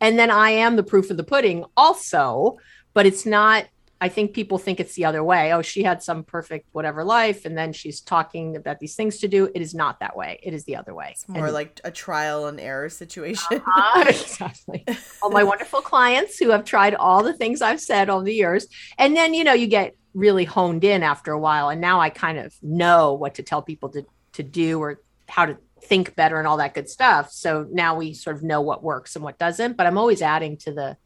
And 0.00 0.18
then 0.18 0.30
I 0.30 0.50
am 0.50 0.76
the 0.76 0.82
proof 0.82 1.10
of 1.10 1.16
the 1.16 1.24
pudding 1.24 1.64
also, 1.76 2.58
but 2.94 3.06
it's 3.06 3.26
not. 3.26 3.66
I 4.00 4.08
think 4.08 4.32
people 4.32 4.58
think 4.58 4.78
it's 4.78 4.94
the 4.94 5.06
other 5.06 5.24
way. 5.24 5.52
Oh, 5.52 5.62
she 5.62 5.82
had 5.82 6.02
some 6.02 6.22
perfect 6.22 6.68
whatever 6.72 7.02
life, 7.04 7.44
and 7.44 7.58
then 7.58 7.72
she's 7.72 8.00
talking 8.00 8.54
about 8.54 8.78
these 8.78 8.94
things 8.94 9.18
to 9.18 9.28
do. 9.28 9.50
It 9.52 9.60
is 9.60 9.74
not 9.74 9.98
that 10.00 10.16
way. 10.16 10.38
It 10.42 10.54
is 10.54 10.64
the 10.64 10.76
other 10.76 10.94
way. 10.94 11.08
It's 11.12 11.28
more 11.28 11.50
like 11.50 11.80
a 11.82 11.90
trial 11.90 12.46
and 12.46 12.60
error 12.60 12.88
situation. 12.88 13.60
Ah, 13.66 14.04
exactly. 14.08 14.84
All 15.20 15.30
my 15.30 15.42
wonderful 15.42 15.80
clients 15.80 16.38
who 16.38 16.50
have 16.50 16.64
tried 16.64 16.94
all 16.94 17.24
the 17.24 17.32
things 17.32 17.60
I've 17.60 17.80
said 17.80 18.08
over 18.08 18.24
the 18.24 18.34
years. 18.34 18.68
And 18.98 19.16
then, 19.16 19.34
you 19.34 19.42
know, 19.42 19.52
you 19.52 19.66
get 19.66 19.96
really 20.14 20.44
honed 20.44 20.84
in 20.84 21.02
after 21.02 21.32
a 21.32 21.38
while. 21.38 21.68
And 21.68 21.80
now 21.80 22.00
I 22.00 22.10
kind 22.10 22.38
of 22.38 22.54
know 22.62 23.14
what 23.14 23.34
to 23.34 23.42
tell 23.42 23.62
people 23.62 23.88
to, 23.90 24.06
to 24.34 24.42
do 24.44 24.80
or 24.80 25.00
how 25.28 25.46
to 25.46 25.58
think 25.82 26.14
better 26.14 26.38
and 26.38 26.46
all 26.46 26.58
that 26.58 26.74
good 26.74 26.88
stuff. 26.88 27.32
So 27.32 27.66
now 27.70 27.96
we 27.96 28.14
sort 28.14 28.36
of 28.36 28.42
know 28.42 28.60
what 28.60 28.82
works 28.82 29.16
and 29.16 29.24
what 29.24 29.38
doesn't. 29.38 29.76
But 29.76 29.86
I'm 29.86 29.98
always 29.98 30.22
adding 30.22 30.56
to 30.58 30.72
the 30.72 30.96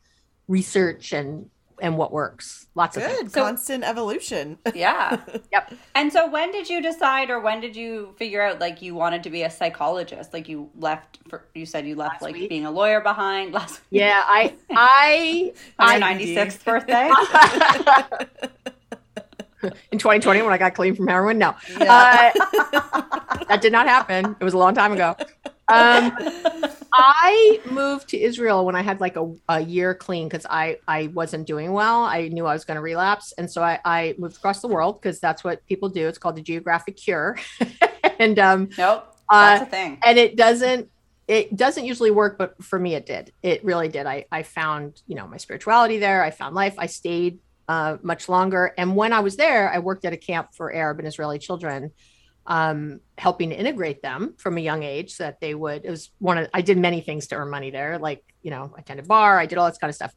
research 0.46 1.12
and 1.12 1.48
and 1.82 1.98
what 1.98 2.12
works. 2.12 2.68
Lots 2.74 2.96
of 2.96 3.02
things. 3.02 3.18
Good, 3.24 3.32
So- 3.32 3.42
constant 3.42 3.84
evolution. 3.84 4.56
Yeah. 4.74 5.20
Yep. 5.52 5.74
And 5.94 6.10
so 6.12 6.30
when 6.30 6.50
did 6.52 6.70
you 6.70 6.80
decide 6.80 7.28
or 7.28 7.40
when 7.40 7.60
did 7.60 7.76
you 7.76 8.14
figure 8.16 8.40
out 8.40 8.58
like 8.60 8.80
you 8.80 8.94
wanted 8.94 9.22
to 9.24 9.30
be 9.30 9.42
a 9.42 9.50
psychologist? 9.50 10.32
Like 10.32 10.48
you 10.48 10.70
left 10.78 11.18
for 11.28 11.44
you 11.54 11.66
said 11.66 11.86
you 11.86 11.94
left 11.96 12.14
Last 12.14 12.22
like 12.22 12.34
week. 12.34 12.48
being 12.48 12.64
a 12.64 12.70
lawyer 12.70 13.00
behind 13.02 13.52
last 13.58 13.80
week. 13.90 14.00
Yeah, 14.00 14.22
I 14.24 14.54
I 14.70 15.52
my 15.78 16.00
96th 16.00 16.64
birthday? 16.64 17.10
in 19.92 19.98
2020 19.98 20.42
when 20.42 20.52
I 20.52 20.58
got 20.58 20.74
clean 20.74 20.94
from 20.94 21.06
heroin. 21.08 21.38
No, 21.38 21.54
Yeah. 21.78 22.32
Uh, 22.34 23.44
that 23.48 23.60
did 23.60 23.72
not 23.72 23.86
happen. 23.86 24.34
It 24.40 24.44
was 24.44 24.54
a 24.54 24.58
long 24.58 24.74
time 24.74 24.92
ago. 24.92 25.14
Um, 25.72 26.12
I 26.94 27.60
moved 27.70 28.08
to 28.10 28.20
Israel 28.20 28.66
when 28.66 28.76
I 28.76 28.82
had 28.82 29.00
like 29.00 29.16
a, 29.16 29.34
a 29.48 29.60
year 29.60 29.94
clean 29.94 30.28
because 30.28 30.46
I, 30.48 30.78
I 30.86 31.06
wasn't 31.08 31.46
doing 31.46 31.72
well. 31.72 32.04
I 32.04 32.28
knew 32.28 32.46
I 32.46 32.52
was 32.52 32.64
going 32.64 32.74
to 32.76 32.82
relapse. 32.82 33.32
And 33.38 33.50
so 33.50 33.62
I, 33.62 33.80
I 33.84 34.14
moved 34.18 34.36
across 34.36 34.60
the 34.60 34.68
world 34.68 35.00
because 35.00 35.18
that's 35.18 35.42
what 35.42 35.66
people 35.66 35.88
do. 35.88 36.06
It's 36.06 36.18
called 36.18 36.36
the 36.36 36.42
geographic 36.42 36.96
cure. 36.96 37.38
and 38.18 38.38
um, 38.38 38.68
nope. 38.76 39.08
Uh, 39.28 39.58
That's 39.58 39.62
a 39.62 39.70
thing. 39.70 39.98
and 40.04 40.18
it 40.18 40.36
doesn't 40.36 40.90
it 41.28 41.56
doesn't 41.56 41.86
usually 41.86 42.10
work 42.10 42.36
but 42.36 42.62
for 42.62 42.78
me 42.78 42.94
it 42.94 43.06
did 43.06 43.32
it 43.42 43.64
really 43.64 43.88
did 43.88 44.04
i 44.06 44.26
i 44.30 44.42
found 44.42 45.00
you 45.06 45.14
know 45.14 45.26
my 45.26 45.36
spirituality 45.36 45.98
there 45.98 46.22
i 46.22 46.30
found 46.30 46.54
life 46.54 46.74
i 46.78 46.86
stayed 46.86 47.38
uh, 47.68 47.96
much 48.02 48.28
longer 48.28 48.74
and 48.76 48.94
when 48.94 49.12
i 49.12 49.20
was 49.20 49.36
there 49.36 49.72
i 49.72 49.78
worked 49.78 50.04
at 50.04 50.12
a 50.12 50.16
camp 50.16 50.48
for 50.52 50.72
arab 50.74 50.98
and 50.98 51.08
israeli 51.08 51.38
children 51.38 51.92
um, 52.46 53.00
helping 53.16 53.50
to 53.50 53.56
integrate 53.56 54.02
them 54.02 54.34
from 54.36 54.58
a 54.58 54.60
young 54.60 54.82
age 54.82 55.14
so 55.14 55.24
that 55.24 55.40
they 55.40 55.54
would 55.54 55.84
it 55.84 55.90
was 55.90 56.10
one 56.18 56.38
of 56.38 56.48
i 56.52 56.60
did 56.60 56.76
many 56.76 57.00
things 57.00 57.28
to 57.28 57.36
earn 57.36 57.50
money 57.50 57.70
there 57.70 57.98
like 57.98 58.24
you 58.42 58.50
know 58.50 58.72
i 58.76 58.80
attended 58.80 59.06
bar 59.06 59.38
i 59.38 59.46
did 59.46 59.58
all 59.58 59.68
this 59.68 59.78
kind 59.78 59.90
of 59.90 59.94
stuff. 59.94 60.14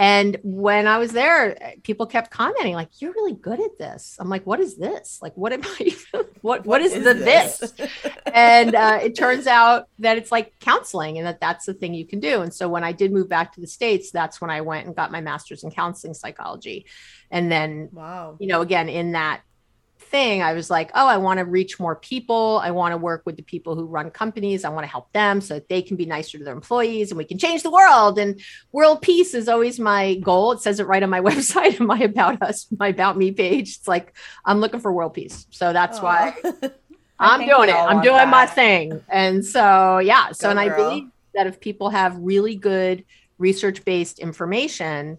And 0.00 0.38
when 0.42 0.86
i 0.86 0.96
was 0.96 1.12
there 1.12 1.74
people 1.82 2.06
kept 2.06 2.30
commenting 2.30 2.74
like 2.74 2.88
you're 3.00 3.12
really 3.12 3.34
good 3.34 3.60
at 3.60 3.78
this. 3.78 4.16
I'm 4.18 4.30
like 4.30 4.46
what 4.46 4.58
is 4.58 4.78
this? 4.78 5.18
Like 5.20 5.36
what 5.36 5.52
am 5.52 5.60
i 5.64 5.94
what 6.40 6.64
what 6.64 6.80
is, 6.80 6.94
the 6.94 7.12
this, 7.12 7.74
and 8.34 8.74
uh, 8.74 8.98
it 9.02 9.14
turns 9.14 9.46
out 9.46 9.88
that 9.98 10.16
it's 10.16 10.32
like 10.32 10.58
counseling 10.58 11.18
and 11.18 11.26
that 11.26 11.38
that's 11.38 11.66
the 11.66 11.74
thing 11.74 11.92
you 11.92 12.06
can 12.06 12.18
do. 12.18 12.40
And 12.40 12.52
so 12.52 12.66
when 12.66 12.82
i 12.82 12.92
did 12.92 13.12
move 13.12 13.28
back 13.28 13.52
to 13.52 13.60
the 13.60 13.66
states 13.66 14.10
that's 14.10 14.40
when 14.40 14.50
i 14.50 14.62
went 14.62 14.86
and 14.86 14.96
got 14.96 15.12
my 15.12 15.20
master's 15.20 15.62
in 15.64 15.70
counseling 15.70 16.14
psychology. 16.14 16.86
And 17.30 17.52
then 17.52 17.90
wow. 17.92 18.36
you 18.40 18.46
know 18.48 18.62
again 18.62 18.88
in 18.88 19.12
that 19.12 19.42
thing. 20.10 20.42
I 20.42 20.52
was 20.52 20.70
like 20.70 20.90
oh 20.94 21.06
i 21.06 21.16
want 21.16 21.38
to 21.38 21.44
reach 21.44 21.78
more 21.78 21.96
people. 21.96 22.60
I 22.62 22.70
want 22.70 22.92
to 22.92 22.96
work 22.98 23.22
with 23.24 23.36
the 23.36 23.42
people 23.42 23.74
who 23.74 23.84
run 23.84 24.10
companies. 24.10 24.64
I 24.64 24.68
want 24.70 24.84
to 24.84 24.90
help 24.90 25.12
them 25.12 25.40
so 25.40 25.54
that 25.54 25.68
they 25.68 25.82
can 25.82 25.96
be 25.96 26.06
nicer 26.06 26.38
to 26.38 26.44
their 26.44 26.54
employees 26.54 27.10
and 27.10 27.18
we 27.18 27.24
can 27.24 27.38
change 27.38 27.62
the 27.62 27.70
world. 27.70 28.18
And 28.18 28.40
world 28.72 29.02
peace 29.02 29.34
is 29.34 29.48
always 29.48 29.78
my 29.78 30.14
goal. 30.16 30.52
It 30.52 30.60
says 30.60 30.80
it 30.80 30.86
right 30.86 31.02
on 31.02 31.10
my 31.10 31.20
website 31.30 31.78
and 31.78 31.86
my 31.86 31.98
about 31.98 32.42
us 32.42 32.66
my 32.78 32.88
about 32.88 33.16
me 33.16 33.32
page. 33.32 33.76
It's 33.76 33.88
like 33.88 34.14
i'm 34.44 34.60
looking 34.60 34.80
for 34.80 34.92
world 34.92 35.14
peace. 35.14 35.46
So 35.50 35.72
that's 35.72 36.00
why 36.00 36.36
I 36.44 36.70
I'm 37.20 37.46
doing 37.46 37.68
it. 37.68 37.74
I'm 37.74 38.00
doing 38.00 38.28
my 38.30 38.46
thing. 38.46 39.04
And 39.08 39.44
so, 39.44 39.98
yeah. 39.98 40.32
So, 40.32 40.46
Go 40.46 40.50
and 40.50 40.60
I 40.60 40.74
believe 40.74 41.10
that 41.34 41.46
if 41.46 41.60
people 41.60 41.90
have 41.90 42.16
really 42.16 42.56
good 42.56 43.04
research 43.38 43.84
based 43.84 44.18
information 44.18 45.18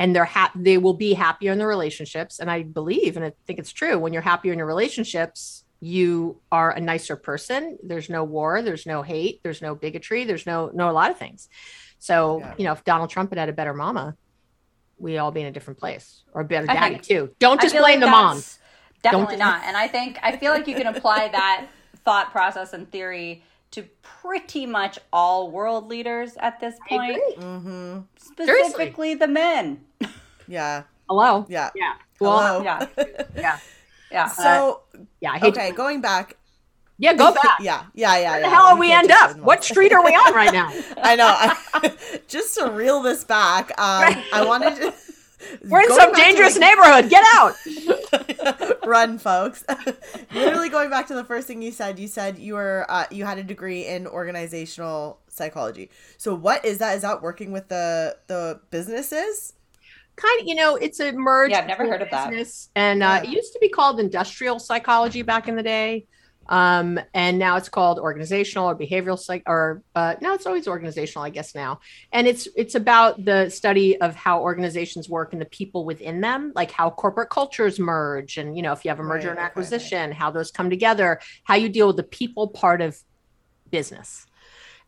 and 0.00 0.16
they're 0.16 0.24
ha- 0.24 0.50
they 0.54 0.78
will 0.78 0.94
be 0.94 1.12
happier 1.12 1.52
in 1.52 1.58
their 1.58 1.68
relationships. 1.68 2.40
And 2.40 2.50
I 2.50 2.62
believe, 2.62 3.16
and 3.16 3.24
I 3.24 3.32
think 3.46 3.58
it's 3.58 3.70
true, 3.70 3.98
when 3.98 4.12
you're 4.14 4.22
happier 4.22 4.50
in 4.52 4.58
your 4.58 4.66
relationships, 4.66 5.64
you 5.78 6.40
are 6.50 6.70
a 6.72 6.80
nicer 6.80 7.16
person. 7.16 7.78
There's 7.82 8.08
no 8.08 8.24
war, 8.24 8.62
there's 8.62 8.86
no 8.86 9.02
hate, 9.02 9.42
there's 9.42 9.60
no 9.62 9.74
bigotry, 9.74 10.24
there's 10.24 10.46
no, 10.46 10.70
no, 10.74 10.90
a 10.90 10.92
lot 10.92 11.10
of 11.10 11.18
things. 11.18 11.48
So, 11.98 12.40
Yeah. 12.40 12.54
you 12.58 12.64
know, 12.64 12.72
if 12.72 12.82
Donald 12.82 13.10
Trump 13.10 13.30
had 13.30 13.38
had 13.38 13.48
a 13.50 13.52
better 13.52 13.74
mama, 13.74 14.16
we 14.98 15.18
all 15.18 15.30
be 15.30 15.42
in 15.42 15.46
a 15.46 15.52
different 15.52 15.78
place 15.78 16.22
or 16.32 16.40
a 16.40 16.44
better 16.44 16.66
daddy 16.66 16.94
think- 16.96 17.04
too. 17.04 17.30
Don't 17.38 17.60
just 17.60 17.74
blame 17.74 18.00
like 18.00 18.00
the 18.00 18.06
mom. 18.10 18.42
Definitely 19.02 19.36
Don't- 19.36 19.38
not. 19.38 19.62
And 19.64 19.76
I 19.76 19.86
think 19.86 20.18
I 20.22 20.36
feel 20.36 20.52
like 20.52 20.66
you 20.66 20.74
can 20.76 20.86
apply 20.86 21.28
that 21.32 21.66
thought 22.06 22.30
process 22.32 22.72
and 22.72 22.90
theory 22.90 23.42
to 23.72 23.82
pretty 24.02 24.64
much 24.66 24.98
all 25.12 25.50
world 25.50 25.88
leaders 25.88 26.36
at 26.38 26.58
this 26.58 26.74
I 26.86 26.88
point, 26.88 27.20
agree. 27.36 27.44
hmm 27.46 27.98
specifically 28.16 29.14
the 29.14 29.28
men. 29.28 29.80
Yeah. 30.50 30.82
Hello. 31.08 31.46
Yeah. 31.48 31.70
Yeah. 31.74 31.94
Well, 32.18 32.38
Hello. 32.38 32.62
Yeah. 32.64 32.86
yeah. 33.36 33.58
Yeah. 34.10 34.26
So 34.28 34.82
Yeah. 35.20 35.32
I 35.32 35.38
hate 35.38 35.56
okay, 35.56 35.70
going 35.72 36.00
back. 36.00 36.36
Yeah, 36.98 37.14
go 37.14 37.32
back. 37.32 37.60
Yeah, 37.60 37.84
yeah, 37.94 38.18
yeah. 38.18 38.30
Where 38.32 38.40
yeah. 38.40 38.46
the 38.46 38.54
hell 38.54 38.66
are 38.66 38.74
You 38.74 38.80
we 38.80 38.92
end 38.92 39.10
up? 39.10 39.38
What 39.38 39.64
street 39.64 39.90
are 39.92 40.04
we 40.04 40.10
on 40.10 40.34
right 40.34 40.52
now? 40.52 40.70
I 41.02 41.16
know. 41.16 41.28
I, 41.28 42.20
just 42.28 42.58
to 42.58 42.70
reel 42.70 43.00
this 43.00 43.24
back, 43.24 43.70
um, 43.80 44.22
I 44.34 44.44
wanted 44.44 44.76
to. 44.76 44.94
We're 45.66 45.80
in 45.80 45.94
some 45.94 46.12
dangerous 46.12 46.58
like, 46.58 46.76
neighborhood. 46.76 47.08
Get 47.08 47.24
out. 47.32 48.86
Run, 48.86 49.16
folks. 49.16 49.64
Literally 50.34 50.68
going 50.68 50.90
back 50.90 51.06
to 51.06 51.14
the 51.14 51.24
first 51.24 51.46
thing 51.46 51.62
you 51.62 51.72
said, 51.72 51.98
you 51.98 52.06
said 52.06 52.38
you 52.38 52.52
were 52.52 52.84
uh, 52.90 53.06
you 53.10 53.24
had 53.24 53.38
a 53.38 53.42
degree 53.42 53.86
in 53.86 54.06
organizational 54.06 55.20
psychology. 55.28 55.88
So 56.18 56.34
what 56.34 56.62
is 56.66 56.76
that? 56.78 56.96
Is 56.96 57.02
that 57.02 57.22
working 57.22 57.50
with 57.50 57.68
the 57.68 58.18
the 58.26 58.60
businesses? 58.70 59.54
Kind 60.16 60.40
of, 60.40 60.46
you 60.46 60.54
know, 60.54 60.76
it's 60.76 61.00
a 61.00 61.12
merge. 61.12 61.50
Yeah, 61.50 61.60
I've 61.60 61.66
never 61.66 61.86
heard 61.86 62.02
of 62.02 62.10
that. 62.10 62.32
And 62.76 63.02
uh, 63.02 63.06
Yeah. 63.06 63.22
it 63.22 63.28
used 63.30 63.52
to 63.54 63.58
be 63.58 63.68
called 63.68 64.00
industrial 64.00 64.58
psychology 64.58 65.22
back 65.22 65.48
in 65.48 65.56
the 65.56 65.62
day. 65.62 66.06
Um, 66.48 66.98
and 67.14 67.38
now 67.38 67.56
it's 67.56 67.68
called 67.68 68.00
organizational 68.00 68.68
or 68.68 68.76
behavioral 68.76 69.16
psych 69.16 69.44
or 69.46 69.82
uh, 69.94 70.16
no, 70.20 70.34
it's 70.34 70.46
always 70.46 70.66
organizational, 70.66 71.24
I 71.24 71.30
guess 71.30 71.54
now. 71.54 71.78
And 72.12 72.26
it's 72.26 72.48
it's 72.56 72.74
about 72.74 73.24
the 73.24 73.48
study 73.50 74.00
of 74.00 74.16
how 74.16 74.40
organizations 74.40 75.08
work 75.08 75.32
and 75.32 75.40
the 75.40 75.46
people 75.46 75.84
within 75.84 76.20
them, 76.20 76.50
like 76.56 76.72
how 76.72 76.90
corporate 76.90 77.30
cultures 77.30 77.78
merge, 77.78 78.36
and 78.36 78.56
you 78.56 78.62
know, 78.62 78.72
if 78.72 78.84
you 78.84 78.88
have 78.88 78.98
a 78.98 79.02
merger 79.04 79.28
Right, 79.28 79.38
and 79.38 79.38
okay, 79.38 79.42
okay. 79.42 79.46
acquisition, 79.46 80.10
how 80.10 80.32
those 80.32 80.50
come 80.50 80.70
together, 80.70 81.20
how 81.44 81.54
you 81.54 81.68
deal 81.68 81.86
with 81.86 81.96
the 81.96 82.02
people 82.02 82.48
part 82.48 82.82
of 82.82 82.98
business. 83.70 84.26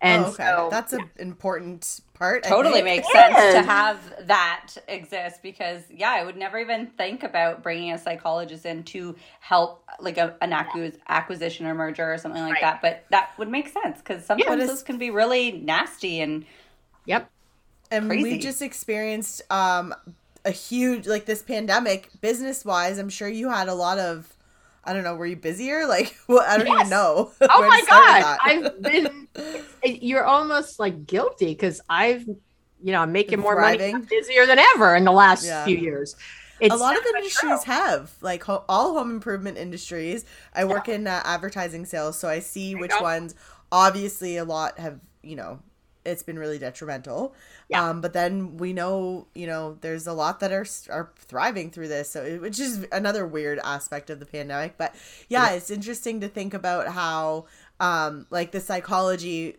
And 0.00 0.24
oh, 0.24 0.28
okay, 0.30 0.42
so 0.42 0.68
that's 0.68 0.92
an 0.92 1.08
important 1.20 2.00
part. 2.22 2.44
Totally 2.44 2.82
makes 2.82 3.06
It 3.08 3.12
sense 3.12 3.54
to 3.54 3.62
have 3.62 4.26
that 4.26 4.70
exist 4.88 5.42
because 5.42 5.82
yeah 5.90 6.10
i 6.12 6.24
would 6.24 6.36
never 6.36 6.58
even 6.58 6.86
think 6.86 7.22
about 7.24 7.62
bringing 7.62 7.92
a 7.92 7.98
psychologist 7.98 8.64
in 8.64 8.84
to 8.84 9.16
help 9.40 9.84
like 10.00 10.18
a, 10.18 10.36
an 10.40 10.52
acquis- 10.52 10.98
acquisition 11.08 11.66
or 11.66 11.74
merger 11.74 12.12
or 12.12 12.18
something 12.18 12.42
like 12.42 12.52
Right. 12.54 12.62
that 12.62 12.82
but 12.82 13.04
that 13.10 13.30
would 13.38 13.48
make 13.48 13.68
sense 13.68 13.98
because 13.98 14.24
sometimes 14.24 14.52
it's- 14.62 14.68
those 14.68 14.82
can 14.82 14.98
be 14.98 15.10
really 15.10 15.52
nasty 15.52 16.20
and 16.20 16.44
Yep. 17.06 17.28
and 17.90 18.08
Crazy. 18.08 18.22
we 18.22 18.38
just 18.38 18.62
experienced 18.62 19.42
um 19.50 19.92
a 20.44 20.50
huge 20.50 21.06
like 21.06 21.24
this 21.24 21.42
pandemic 21.42 22.10
business 22.20 22.64
wise. 22.64 22.98
I'm 22.98 23.08
sure 23.08 23.28
you 23.28 23.48
had 23.48 23.68
a 23.68 23.74
lot 23.74 23.98
of. 24.00 24.34
I 24.84 24.92
don't 24.92 25.04
know. 25.04 25.14
Were 25.14 25.26
you 25.26 25.36
busier? 25.36 25.86
Like, 25.92 26.16
well, 26.28 26.44
I 26.46 26.58
don't 26.58 26.66
Yes. 26.66 26.80
even 26.80 26.90
know. 26.90 27.32
Oh 27.40 27.68
my 27.68 27.82
god. 27.88 28.38
I've 28.42 28.82
been. 28.82 29.28
You're 29.84 30.24
almost 30.24 30.78
like 30.78 31.06
guilty 31.06 31.46
because 31.46 31.80
I've, 31.88 32.24
you 32.26 32.92
know, 32.92 33.00
I'm 33.00 33.12
making 33.12 33.40
more 33.40 33.60
money. 33.60 33.92
I'm 33.94 34.02
busier 34.02 34.46
than 34.46 34.58
ever 34.58 34.94
in 34.96 35.04
the 35.04 35.12
last 35.12 35.44
Yeah. 35.44 35.64
few 35.64 35.76
years. 35.76 36.14
It's 36.60 36.72
a 36.72 36.78
lot 36.78 36.96
of 36.96 37.04
industries 37.04 37.64
have 37.64 38.12
like 38.20 38.44
ho- 38.44 38.64
all 38.68 38.94
home 38.94 39.10
improvement 39.10 39.58
industries 39.58 40.24
i 40.54 40.64
work 40.64 40.88
in 40.88 41.08
uh, 41.08 41.20
advertising 41.24 41.84
sales 41.84 42.16
so 42.16 42.28
i 42.28 42.38
see 42.38 42.76
which 42.76 42.92
ones 43.00 43.34
obviously 43.72 44.36
a 44.36 44.44
lot 44.44 44.78
have 44.78 45.00
you 45.24 45.34
know 45.34 45.58
it's 46.04 46.22
been 46.22 46.38
really 46.38 46.58
detrimental 46.58 47.34
Yeah. 47.68 47.88
um 47.88 48.00
but 48.00 48.12
then 48.12 48.56
we 48.56 48.72
know 48.72 49.26
you 49.34 49.46
know 49.46 49.78
there's 49.80 50.06
a 50.06 50.12
lot 50.12 50.40
that 50.40 50.52
are 50.52 50.66
are 50.90 51.12
thriving 51.16 51.70
through 51.70 51.88
this 51.88 52.10
so 52.10 52.22
it, 52.22 52.40
which 52.40 52.58
is 52.58 52.86
another 52.92 53.26
weird 53.26 53.60
aspect 53.64 54.10
of 54.10 54.18
the 54.20 54.26
pandemic 54.26 54.76
but 54.78 54.94
yeah 55.28 55.50
it's 55.52 55.70
interesting 55.70 56.20
to 56.20 56.28
think 56.28 56.54
about 56.54 56.88
how 56.88 57.46
um 57.80 58.26
like 58.30 58.52
the 58.52 58.60
psychology 58.60 59.56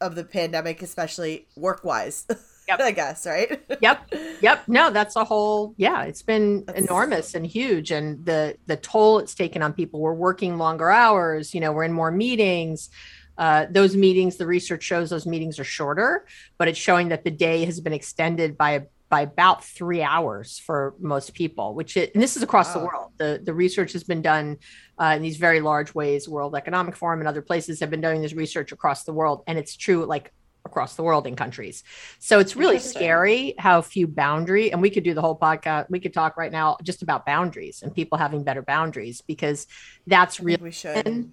of 0.00 0.14
the 0.14 0.24
pandemic 0.24 0.80
especially 0.82 1.46
work 1.56 1.84
wise 1.84 2.26
Yep. 2.68 2.80
i 2.84 2.90
guess 2.92 3.26
right 3.26 3.62
Yep, 3.82 4.14
yep. 4.42 4.62
No, 4.68 4.90
that's 4.90 5.16
a 5.16 5.24
whole. 5.24 5.74
Yeah, 5.78 6.02
it's 6.04 6.22
been 6.22 6.64
That's- 6.66 6.84
enormous 6.84 7.34
and 7.34 7.46
huge, 7.46 7.90
and 7.90 8.24
the 8.26 8.56
the 8.66 8.76
toll 8.76 9.18
it's 9.20 9.34
taken 9.34 9.62
on 9.62 9.72
people. 9.72 10.00
We're 10.00 10.12
working 10.12 10.58
longer 10.58 10.90
hours. 10.90 11.54
You 11.54 11.60
know, 11.60 11.72
we're 11.72 11.84
in 11.84 11.92
more 11.94 12.10
meetings. 12.10 12.90
Uh, 13.40 13.66
those 13.70 13.96
meetings, 13.96 14.36
the 14.36 14.46
research 14.46 14.82
shows 14.82 15.08
those 15.08 15.24
meetings 15.24 15.58
are 15.58 15.64
shorter, 15.64 16.26
but 16.58 16.68
it's 16.68 16.78
showing 16.78 17.08
that 17.08 17.24
the 17.24 17.30
day 17.30 17.64
has 17.64 17.80
been 17.80 17.94
extended 17.94 18.58
by 18.58 18.86
by 19.08 19.22
about 19.22 19.64
three 19.64 20.02
hours 20.02 20.58
for 20.58 20.94
most 21.00 21.32
people. 21.32 21.74
Which 21.74 21.96
it, 21.96 22.12
and 22.12 22.22
this 22.22 22.36
is 22.36 22.42
across 22.42 22.74
the 22.74 22.80
world. 22.80 23.12
The 23.16 23.40
the 23.42 23.54
research 23.54 23.94
has 23.94 24.04
been 24.04 24.20
done 24.20 24.58
uh, 25.00 25.14
in 25.16 25.22
these 25.22 25.38
very 25.38 25.62
large 25.62 25.94
ways. 25.94 26.28
World 26.28 26.54
Economic 26.54 26.94
Forum 26.94 27.20
and 27.20 27.28
other 27.28 27.40
places 27.40 27.80
have 27.80 27.88
been 27.88 28.02
doing 28.02 28.20
this 28.20 28.34
research 28.34 28.72
across 28.72 29.04
the 29.04 29.14
world, 29.14 29.42
and 29.46 29.58
it's 29.58 29.74
true 29.74 30.04
like 30.04 30.30
across 30.66 30.94
the 30.96 31.02
world 31.02 31.26
in 31.26 31.34
countries. 31.34 31.82
So 32.18 32.40
it's 32.40 32.54
really 32.54 32.78
scary 32.78 33.54
how 33.58 33.80
few 33.80 34.06
boundary, 34.06 34.70
and 34.70 34.82
we 34.82 34.90
could 34.90 35.02
do 35.02 35.14
the 35.14 35.22
whole 35.22 35.38
podcast. 35.38 35.88
We 35.88 35.98
could 35.98 36.12
talk 36.12 36.36
right 36.36 36.52
now 36.52 36.76
just 36.82 37.00
about 37.00 37.24
boundaries 37.24 37.80
and 37.82 37.94
people 37.94 38.18
having 38.18 38.44
better 38.44 38.60
boundaries 38.60 39.22
because 39.22 39.66
that's 40.06 40.40
really. 40.40 40.62
we 40.62 40.70
should 40.72 41.32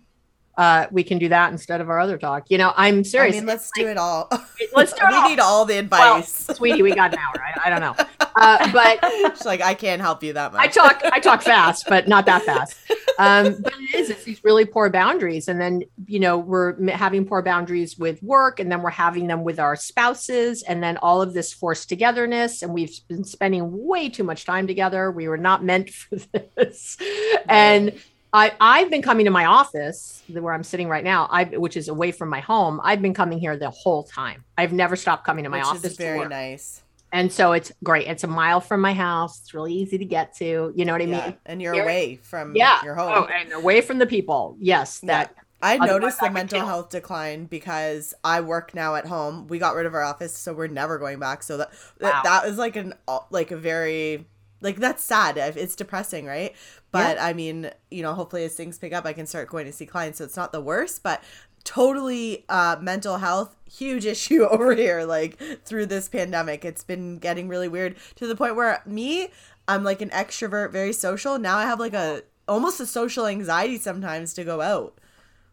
Uh, 0.58 0.88
we 0.91 1.04
can 1.04 1.20
do 1.20 1.30
that 1.30 1.52
instead 1.52 1.82
of 1.82 1.89
our 1.89 2.00
other 2.00 2.17
talk. 2.17 2.46
You 2.50 2.58
know, 2.58 2.74
I'm 2.76 3.04
serious. 3.04 3.36
I 3.36 3.39
mean, 3.39 3.46
let's 3.48 3.70
do 3.76 3.88
it 3.88 3.98
all. 3.98 4.28
Let's 4.74 4.91
do 5.00 5.06
it 5.06 5.10
we 5.10 5.15
all. 5.15 5.30
need 5.30 5.39
all 5.39 5.65
the 5.65 5.76
Well, 5.91 6.15
advice. 6.17 6.48
sweetie, 6.56 6.82
we 6.82 6.96
got 6.96 7.13
an 7.13 7.20
hour. 7.20 7.36
I, 7.39 7.67
I 7.67 7.70
don't 7.70 7.80
know, 7.82 7.96
uh, 8.36 8.72
but 8.72 9.36
She's 9.36 9.46
like, 9.46 9.62
I 9.62 9.76
can't 9.76 10.02
help 10.02 10.24
you 10.24 10.34
that 10.34 10.54
much. 10.54 10.62
I 10.62 10.67
talk 10.67 11.02
I 11.04 11.20
talk 11.20 11.41
fast, 11.54 11.86
but 11.88 12.08
not 12.08 12.26
that 12.26 12.41
fast. 12.41 12.76
Um, 13.20 13.58
but 13.62 13.74
it 13.80 13.96
is 13.96 14.10
it's 14.10 14.24
these 14.24 14.43
really 14.43 14.65
poor 14.65 14.89
boundaries, 14.89 15.48
and 15.48 15.62
then 15.62 15.84
you 16.08 16.20
know 16.20 16.39
we're 16.39 16.89
having 16.89 17.26
poor 17.26 17.43
boundaries 17.43 17.98
with 18.00 18.22
work, 18.24 18.60
and 18.60 18.72
then 18.72 18.82
we're 18.82 18.89
having 18.89 19.28
them 19.28 19.43
with 19.43 19.60
our 19.60 19.76
spouses, 19.76 20.63
and 20.63 20.82
then 20.82 20.98
all 20.98 21.22
of 21.22 21.34
this 21.36 21.54
forced 21.54 21.88
togetherness, 21.89 22.63
and 22.63 22.74
we've 22.74 22.96
been 23.08 23.24
spending 23.24 23.86
way 23.88 24.10
too 24.10 24.24
much 24.24 24.43
time 24.46 24.65
together. 24.65 25.12
We 25.12 25.28
were 25.28 25.38
not 25.38 25.63
meant 25.63 25.91
for 25.91 26.15
this, 26.56 26.98
and. 27.48 27.93
I, 28.34 28.54
I've 28.60 28.90
been 28.90 29.02
coming 29.02 29.26
to 29.26 29.32
my 29.32 29.46
office 29.46 30.22
where 30.30 30.54
I'm 30.54 30.63
sitting 30.63 30.90
right 30.90 31.04
now, 31.04 31.28
I, 31.32 31.46
which 31.46 31.78
is 31.78 31.88
away 31.88 32.12
from 32.12 32.30
my 32.30 32.40
home. 32.42 32.80
I've 32.84 33.02
been 33.02 33.13
coming 33.13 33.40
here 33.40 33.56
the 33.58 33.70
whole 33.70 34.04
time. 34.04 34.44
I've 34.58 34.74
never 34.74 34.96
stopped 34.96 35.26
coming 35.26 35.44
to 35.46 35.50
my 35.50 35.60
which 35.60 35.68
office. 35.68 35.84
is 35.92 35.98
very 35.98 36.28
nice. 36.28 36.84
And 37.13 37.32
so 37.32 37.54
it's 37.54 37.72
great. 37.84 38.06
It's 38.08 38.26
a 38.26 38.28
mile 38.28 38.60
from 38.60 38.82
my 38.82 38.94
house. 38.94 39.40
It's 39.40 39.54
really 39.54 39.74
easy 39.74 39.98
to 39.98 40.06
get 40.06 40.36
to. 40.38 40.74
You 40.76 40.84
know 40.86 40.92
what 40.92 41.02
I 41.02 41.06
Yeah, 41.06 41.26
mean? 41.28 41.38
and 41.46 41.62
you're 41.62 41.74
You're- 41.74 41.86
away 41.86 42.20
from 42.22 42.54
yeah. 42.56 42.84
your 42.84 42.96
home. 42.96 43.13
Oh, 43.16 43.24
and 43.26 43.54
away 43.54 43.80
from 43.80 43.98
the 43.98 44.06
people. 44.06 44.58
Yes, 44.60 45.00
Yeah. 45.02 45.08
that 45.08 45.36
I 45.62 45.78
noticed 45.78 46.20
the 46.20 46.26
could 46.26 46.34
mental 46.34 46.66
health 46.66 46.90
decline 46.90 47.46
because 47.46 48.13
I 48.24 48.42
work 48.42 48.76
now 48.76 48.96
at 48.96 49.06
home. 49.08 49.48
We 49.48 49.58
got 49.58 49.74
rid 49.74 49.86
of 49.88 49.96
our 49.96 50.04
office, 50.04 50.38
so 50.38 50.54
we're 50.54 50.68
never 50.68 51.00
going 51.00 51.18
back. 51.18 51.42
So 51.44 51.58
that 51.58 51.70
Wow. 52.00 52.12
that, 52.12 52.24
that 52.26 52.46
was 52.46 52.58
like 52.58 52.76
an 52.76 52.94
like 53.32 53.52
a 53.52 53.58
very 53.58 54.28
like 54.62 54.78
that's 54.78 55.04
sad. 55.04 55.38
It's 55.38 55.76
depressing, 55.76 56.26
right? 56.26 56.56
But 56.91 57.20
I 57.20 57.34
mean, 57.34 57.70
you 57.91 58.02
know, 58.02 58.13
hopefully 58.13 58.43
as 58.46 58.56
things 58.56 58.78
pick 58.80 58.93
up, 58.93 59.06
I 59.06 59.13
can 59.13 59.26
start 59.28 59.50
going 59.50 59.65
to 59.65 59.72
see 59.74 59.86
clients. 59.86 60.17
So 60.17 60.24
it's 60.24 60.38
not 60.38 60.52
the 60.52 60.62
worst, 60.62 61.04
but 61.04 61.24
totally 61.63 62.46
uh 62.48 62.78
mental 62.82 63.17
health 63.17 63.54
huge 63.70 64.06
issue 64.13 64.43
over 64.46 64.74
here 64.74 65.04
like 65.04 65.38
through 65.65 65.86
this 65.86 66.08
pandemic 66.08 66.63
it's 66.63 66.82
been 66.82 67.17
getting 67.17 67.50
really 67.50 67.67
weird 67.67 67.93
to 68.15 68.26
the 68.26 68.38
point 68.38 68.56
where 68.56 68.82
me 68.86 69.28
i'm 69.67 69.84
like 69.84 70.02
an 70.02 70.10
extrovert 70.12 70.72
very 70.72 70.93
social 70.93 71.38
now 71.38 71.58
i 71.58 71.63
have 71.63 71.78
like 71.78 71.93
a 71.93 72.22
almost 72.48 72.80
a 72.80 72.86
social 72.86 73.26
anxiety 73.26 73.78
sometimes 73.78 74.34
to 74.34 74.46
go 74.46 74.62
out 74.62 74.98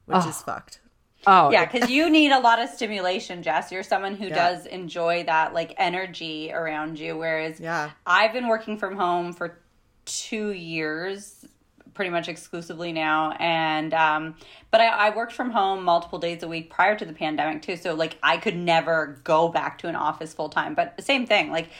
which 0.06 0.18
Oh. 0.20 0.28
is 0.28 0.40
fucked 0.40 0.78
oh 1.26 1.50
Yeah, 1.50 1.64
because 1.64 1.88
you 1.90 2.10
need 2.10 2.32
a 2.32 2.40
lot 2.40 2.60
of 2.60 2.68
stimulation, 2.70 3.42
Jess. 3.42 3.70
You're 3.72 3.82
someone 3.82 4.16
who 4.16 4.26
Yeah. 4.26 4.34
does 4.34 4.66
enjoy 4.66 5.24
that 5.24 5.54
like 5.54 5.74
energy 5.76 6.52
around 6.52 6.98
you. 6.98 7.16
Whereas 7.16 7.60
yeah 7.60 7.90
I've 8.06 8.32
been 8.32 8.48
working 8.48 8.78
from 8.78 8.96
home 8.96 9.32
for 9.32 9.58
two 10.04 10.50
years, 10.50 11.46
pretty 11.94 12.10
much 12.10 12.28
exclusively 12.28 12.92
now. 12.92 13.32
And 13.38 13.94
um, 13.94 14.34
but 14.70 14.80
I, 14.80 14.86
I 14.88 15.16
worked 15.16 15.32
from 15.32 15.50
home 15.50 15.84
multiple 15.84 16.18
days 16.18 16.42
a 16.42 16.48
week 16.48 16.70
prior 16.70 16.96
to 16.96 17.04
the 17.04 17.12
pandemic 17.12 17.62
too. 17.62 17.76
So 17.76 17.94
like 17.94 18.18
I 18.22 18.36
could 18.36 18.56
never 18.56 19.20
go 19.24 19.48
back 19.48 19.78
to 19.78 19.88
an 19.88 19.96
office 19.96 20.34
full 20.34 20.48
time. 20.48 20.74
But 20.74 20.96
the 20.96 21.02
same 21.02 21.26
thing, 21.26 21.50
like 21.50 21.70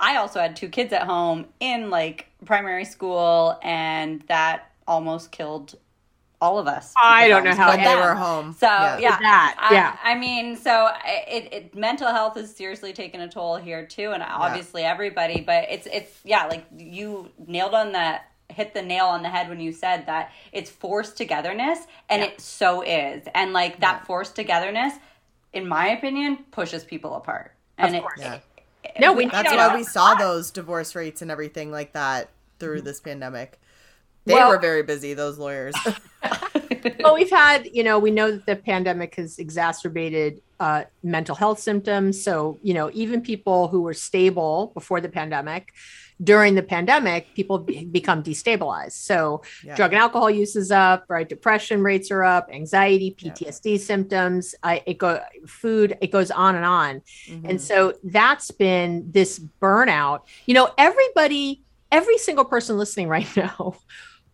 I 0.00 0.16
also 0.16 0.40
had 0.40 0.56
two 0.56 0.68
kids 0.68 0.92
at 0.92 1.02
home 1.02 1.46
in 1.60 1.88
like 1.90 2.26
primary 2.44 2.84
school, 2.84 3.58
and 3.62 4.22
that 4.28 4.70
almost 4.86 5.32
killed 5.32 5.76
all 6.44 6.58
of 6.58 6.66
us. 6.66 6.92
I 7.02 7.28
don't 7.28 7.42
know 7.42 7.54
how 7.54 7.74
but 7.74 7.82
they 7.82 7.96
were 7.96 8.14
home 8.14 8.52
So 8.52 8.66
yeah, 8.66 9.18
That, 9.18 9.56
I, 9.58 9.74
yeah. 9.74 9.96
I 10.04 10.14
mean, 10.14 10.56
so 10.56 10.90
it, 11.06 11.52
it 11.52 11.74
mental 11.74 12.08
health 12.08 12.36
is 12.36 12.54
seriously 12.54 12.92
taking 12.92 13.22
a 13.22 13.28
toll 13.28 13.56
here 13.56 13.86
too, 13.86 14.10
and 14.12 14.22
obviously 14.22 14.82
everybody. 14.82 15.40
But 15.40 15.66
it's 15.70 15.88
it's 15.90 16.20
yeah, 16.22 16.46
like 16.46 16.66
you 16.76 17.30
nailed 17.46 17.72
on 17.72 17.92
that, 17.92 18.30
hit 18.50 18.74
the 18.74 18.82
nail 18.82 19.06
on 19.06 19.22
the 19.22 19.30
head 19.30 19.48
when 19.48 19.58
you 19.58 19.72
said 19.72 20.04
that 20.06 20.32
it's 20.52 20.70
forced 20.70 21.16
togetherness, 21.16 21.78
and 22.10 22.22
it 22.22 22.40
so 22.40 22.82
is, 22.82 23.24
and 23.34 23.54
like 23.54 23.80
that 23.80 24.06
forced 24.06 24.36
togetherness, 24.36 24.92
in 25.54 25.66
my 25.66 25.88
opinion, 25.88 26.44
pushes 26.50 26.84
people 26.84 27.14
apart. 27.14 27.52
And 27.78 27.96
it. 27.96 28.04
Yeah. 28.18 28.38
No, 29.00 29.14
we 29.14 29.26
that's 29.26 29.50
why 29.50 29.74
we 29.74 29.82
saw 29.82 30.14
those 30.14 30.50
divorce 30.50 30.94
rates 30.94 31.22
and 31.22 31.30
everything 31.30 31.70
like 31.72 31.94
that 31.94 32.28
through 32.58 32.76
mm-hmm. 32.76 32.84
this 32.84 33.00
pandemic 33.00 33.58
they 34.26 34.34
Well- 34.34 34.50
were 34.50 34.58
very 34.58 34.82
busy 34.82 35.14
those 35.14 35.38
lawyers 35.38 35.74
well, 37.00 37.14
we've 37.14 37.30
had, 37.30 37.68
you 37.72 37.82
know, 37.82 37.98
we 37.98 38.10
know 38.10 38.30
that 38.30 38.46
the 38.46 38.56
pandemic 38.56 39.14
has 39.16 39.38
exacerbated 39.38 40.40
uh, 40.60 40.84
mental 41.02 41.34
health 41.34 41.58
symptoms. 41.58 42.22
So, 42.22 42.58
you 42.62 42.72
know, 42.74 42.90
even 42.94 43.20
people 43.20 43.68
who 43.68 43.82
were 43.82 43.94
stable 43.94 44.70
before 44.74 45.00
the 45.00 45.08
pandemic, 45.08 45.72
during 46.22 46.54
the 46.54 46.62
pandemic, 46.62 47.34
people 47.34 47.58
be- 47.58 47.84
become 47.84 48.22
destabilized. 48.22 48.92
So, 48.92 49.42
Yeah. 49.64 49.74
drug 49.76 49.92
and 49.92 50.00
alcohol 50.00 50.30
use 50.30 50.56
is 50.56 50.70
up, 50.70 51.04
right? 51.08 51.28
Depression 51.28 51.82
rates 51.82 52.10
are 52.10 52.22
up, 52.24 52.48
anxiety, 52.52 53.14
PTSD 53.18 53.78
symptoms. 53.78 54.54
I, 54.62 54.82
it 54.86 54.96
go 54.98 55.20
food. 55.46 55.98
It 56.00 56.10
goes 56.10 56.30
on 56.30 56.54
and 56.54 56.64
on. 56.64 57.02
Mhm. 57.28 57.50
And 57.50 57.60
so 57.60 57.94
that's 58.04 58.50
been 58.50 59.10
this 59.10 59.40
burnout. 59.60 60.20
You 60.46 60.54
know, 60.54 60.70
everybody, 60.78 61.62
every 61.92 62.16
single 62.18 62.44
person 62.44 62.78
listening 62.78 63.08
right 63.08 63.28
now 63.36 63.76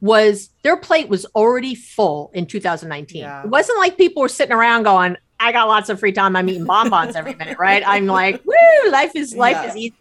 was 0.01 0.51
their 0.63 0.77
plate 0.77 1.09
was 1.09 1.27
already 1.35 1.75
full 1.75 2.31
in 2.35 2.47
2019. 2.47 3.21
Yeah. 3.23 3.43
It 3.43 3.49
wasn't 3.49 3.79
like 3.79 3.97
people 3.97 4.23
were 4.23 4.29
sitting 4.29 4.55
around 4.55 4.85
going, 4.85 5.17
I 5.39 5.53
got 5.53 5.69
lots 5.69 5.89
of 5.89 6.01
free 6.01 6.13
time. 6.13 6.37
I'm 6.37 6.49
eating 6.49 6.65
bonbons 6.67 7.17
every 7.17 7.35
minute, 7.35 7.59
right? 7.59 7.83
I'm 7.87 8.07
like, 8.07 8.43
woo, 8.45 8.91
life 8.91 9.15
is 9.15 9.35
life 9.35 9.57
Yeah. 9.57 9.71
is 9.71 9.77
easy. 9.77 9.95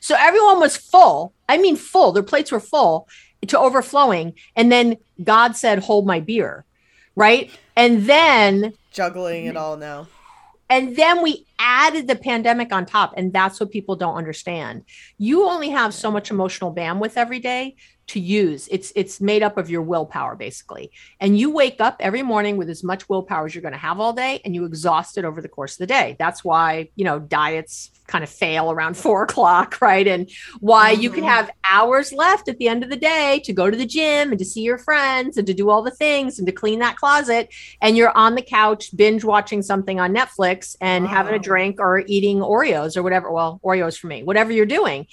So 0.00 0.14
everyone 0.18 0.60
was 0.60 0.76
full. 0.76 1.32
I 1.48 1.58
mean, 1.58 1.76
full. 1.76 2.12
Their 2.12 2.22
plates 2.22 2.52
were 2.52 2.60
full 2.60 3.08
to 3.46 3.58
overflowing. 3.58 4.34
And 4.56 4.70
then 4.72 4.96
God 5.22 5.56
said, 5.56 5.80
hold 5.80 6.06
my 6.06 6.20
beer. 6.20 6.64
Right. 7.16 7.50
And 7.76 8.06
then 8.06 8.74
juggling 8.92 9.46
it 9.46 9.56
all 9.56 9.76
now 9.76 10.08
and 10.70 10.96
then 10.96 11.22
we 11.22 11.46
added 11.58 12.08
the 12.08 12.16
pandemic 12.16 12.72
on 12.72 12.86
top. 12.86 13.14
And 13.16 13.32
that's 13.32 13.60
what 13.60 13.70
people 13.70 13.96
don't 13.96 14.16
understand. 14.16 14.84
You 15.18 15.44
only 15.48 15.70
have 15.70 15.92
so 15.94 16.10
much 16.10 16.30
emotional 16.30 16.74
bandwidth 16.74 17.16
every 17.16 17.38
day 17.38 17.76
to 18.08 18.20
use. 18.20 18.68
It's 18.70 18.92
it's 18.94 19.20
made 19.20 19.42
up 19.42 19.56
of 19.56 19.70
your 19.70 19.82
willpower, 19.82 20.36
basically. 20.36 20.90
And 21.20 21.38
you 21.38 21.50
wake 21.50 21.80
up 21.80 21.96
every 22.00 22.22
morning 22.22 22.56
with 22.56 22.68
as 22.68 22.84
much 22.84 23.08
willpower 23.08 23.46
as 23.46 23.54
you're 23.54 23.62
going 23.62 23.72
to 23.72 23.78
have 23.78 24.00
all 24.00 24.12
day, 24.12 24.40
and 24.44 24.54
you 24.54 24.64
exhaust 24.64 25.18
it 25.18 25.24
over 25.24 25.40
the 25.40 25.48
course 25.48 25.74
of 25.74 25.78
the 25.78 25.86
day. 25.86 26.16
That's 26.18 26.44
why, 26.44 26.90
you 26.96 27.04
know, 27.04 27.18
diets 27.18 27.90
kind 28.06 28.22
of 28.22 28.30
fail 28.30 28.70
around 28.70 28.96
four 29.04 29.22
o'clock, 29.22 29.80
right? 29.80 30.06
And 30.06 30.30
why 30.60 30.90
you 30.90 31.10
can 31.10 31.24
Mhm. 31.24 31.28
have 31.28 31.50
hours 31.70 32.12
left 32.12 32.48
at 32.48 32.58
the 32.58 32.68
end 32.68 32.84
of 32.84 32.90
the 32.90 32.96
day 32.96 33.40
to 33.44 33.52
go 33.52 33.70
to 33.70 33.76
the 33.76 33.86
gym 33.86 34.30
and 34.30 34.38
to 34.38 34.44
see 34.44 34.60
your 34.60 34.78
friends 34.78 35.36
and 35.36 35.46
to 35.46 35.54
do 35.54 35.70
all 35.70 35.82
the 35.82 35.90
things 35.90 36.38
and 36.38 36.46
to 36.46 36.52
clean 36.52 36.80
that 36.80 36.96
closet. 36.96 37.48
And 37.80 37.96
you're 37.96 38.16
on 38.16 38.34
the 38.34 38.42
couch 38.42 38.90
binge 38.94 39.24
watching 39.24 39.62
something 39.62 39.98
on 40.00 40.14
Netflix 40.14 40.76
and 40.80 41.06
having 41.06 41.34
a 41.34 41.38
drink 41.38 41.80
or 41.80 42.02
eating 42.06 42.38
Oreos 42.40 42.96
or 42.96 43.02
whatever. 43.02 43.32
Well, 43.32 43.60
Oreos 43.64 43.98
for 43.98 44.06
me, 44.08 44.22
whatever 44.22 44.52
you're 44.52 44.66
doing. 44.66 45.06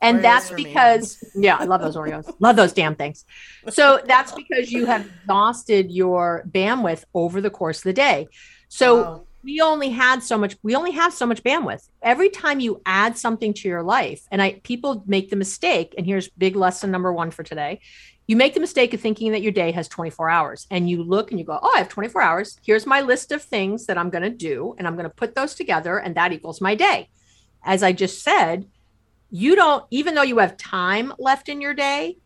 And 0.00 0.18
Oreos 0.18 0.22
that's 0.22 0.48
for 0.48 0.56
me. 0.56 0.64
because, 0.64 1.18
yeah, 1.34 1.56
I 1.58 1.64
love 1.64 1.82
those 1.82 1.96
Oreos. 1.96 2.24
love 2.40 2.56
those 2.56 2.72
damn 2.72 2.94
things. 2.94 3.24
So 3.68 4.00
that's 4.06 4.32
because 4.32 4.70
you 4.72 4.86
have 4.86 5.04
exhausted 5.22 5.90
your 5.90 6.44
bandwidth 6.50 7.04
over 7.14 7.40
the 7.40 7.50
course 7.50 7.78
of 7.78 7.84
the 7.84 7.92
day. 7.92 8.28
So 8.68 9.02
Wow. 9.02 9.24
We 9.48 9.62
only 9.62 9.88
had 9.88 10.22
so 10.22 10.36
much 10.36 10.58
we 10.62 10.76
only 10.76 10.90
have 10.90 11.14
so 11.14 11.24
much 11.24 11.42
bandwidth. 11.42 11.88
Every 12.02 12.28
time 12.28 12.60
you 12.60 12.82
add 12.84 13.16
something 13.16 13.54
to 13.54 13.66
your 13.66 13.82
life 13.82 14.20
and 14.30 14.42
i 14.42 14.60
people 14.62 15.02
make 15.06 15.30
the 15.30 15.36
mistake 15.36 15.94
and 15.96 16.04
here's 16.04 16.28
big 16.28 16.54
lesson 16.54 16.90
number 16.90 17.10
one 17.14 17.30
for 17.30 17.42
today. 17.42 17.80
You 18.26 18.36
make 18.36 18.52
the 18.52 18.60
mistake 18.60 18.92
of 18.92 19.00
thinking 19.00 19.32
that 19.32 19.40
your 19.40 19.52
day 19.52 19.70
has 19.72 19.88
24 19.88 20.28
hours 20.28 20.66
and 20.70 20.90
you 20.90 21.02
look 21.02 21.30
and 21.30 21.40
you 21.40 21.46
go 21.46 21.58
oh 21.62 21.72
i 21.74 21.78
have 21.78 21.88
24 21.88 22.20
hours. 22.20 22.60
Here's 22.62 22.84
my 22.84 23.00
list 23.00 23.32
of 23.32 23.42
things 23.42 23.86
that 23.86 23.96
i'm 23.96 24.10
going 24.10 24.28
to 24.30 24.44
do 24.50 24.74
and 24.76 24.86
i'm 24.86 24.96
going 24.96 25.08
to 25.08 25.20
put 25.22 25.34
those 25.34 25.54
together 25.54 25.96
and 25.96 26.14
that 26.16 26.34
equals 26.34 26.60
my 26.60 26.74
day. 26.74 27.08
As 27.64 27.82
i 27.82 27.92
just 27.92 28.22
said 28.22 28.66
you 29.30 29.56
don't 29.56 29.84
even 29.90 30.14
though 30.14 30.28
you 30.30 30.38
have 30.38 30.58
time 30.58 31.14
left 31.18 31.48
in 31.48 31.62
your 31.62 31.74
day 31.74 32.18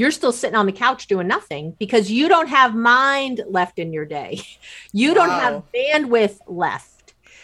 you're 0.00 0.10
still 0.10 0.32
sitting 0.32 0.56
on 0.56 0.64
the 0.64 0.72
couch 0.72 1.06
doing 1.06 1.28
nothing 1.28 1.76
because 1.78 2.10
you 2.10 2.26
don't 2.26 2.48
have 2.48 2.74
mind 2.74 3.42
left 3.46 3.78
in 3.78 3.92
your 3.92 4.06
day 4.06 4.40
you 4.92 5.12
don't 5.12 5.28
have 5.28 5.62
bandwidth 5.74 6.38
left 6.46 7.00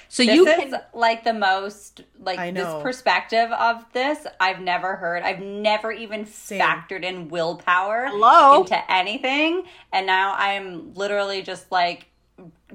so 0.08 0.24
this 0.24 0.34
you 0.34 0.46
is 0.46 0.56
can 0.56 0.80
like 0.94 1.24
the 1.24 1.34
most 1.34 2.02
like 2.18 2.54
this 2.54 2.82
perspective 2.82 3.50
of 3.52 3.84
this 3.92 4.26
I've 4.40 4.60
never 4.60 4.96
heard. 4.96 5.22
I've 5.22 5.40
never 5.40 5.92
even 5.92 6.24
Same. 6.24 6.60
factored 6.60 7.02
in 7.02 7.28
willpower 7.28 8.06
hello 8.08 8.60
into 8.60 8.90
anything, 8.90 9.64
and 9.92 10.06
now 10.06 10.34
I'm 10.36 10.94
literally 10.94 11.42
just 11.42 11.70
like, 11.70 12.06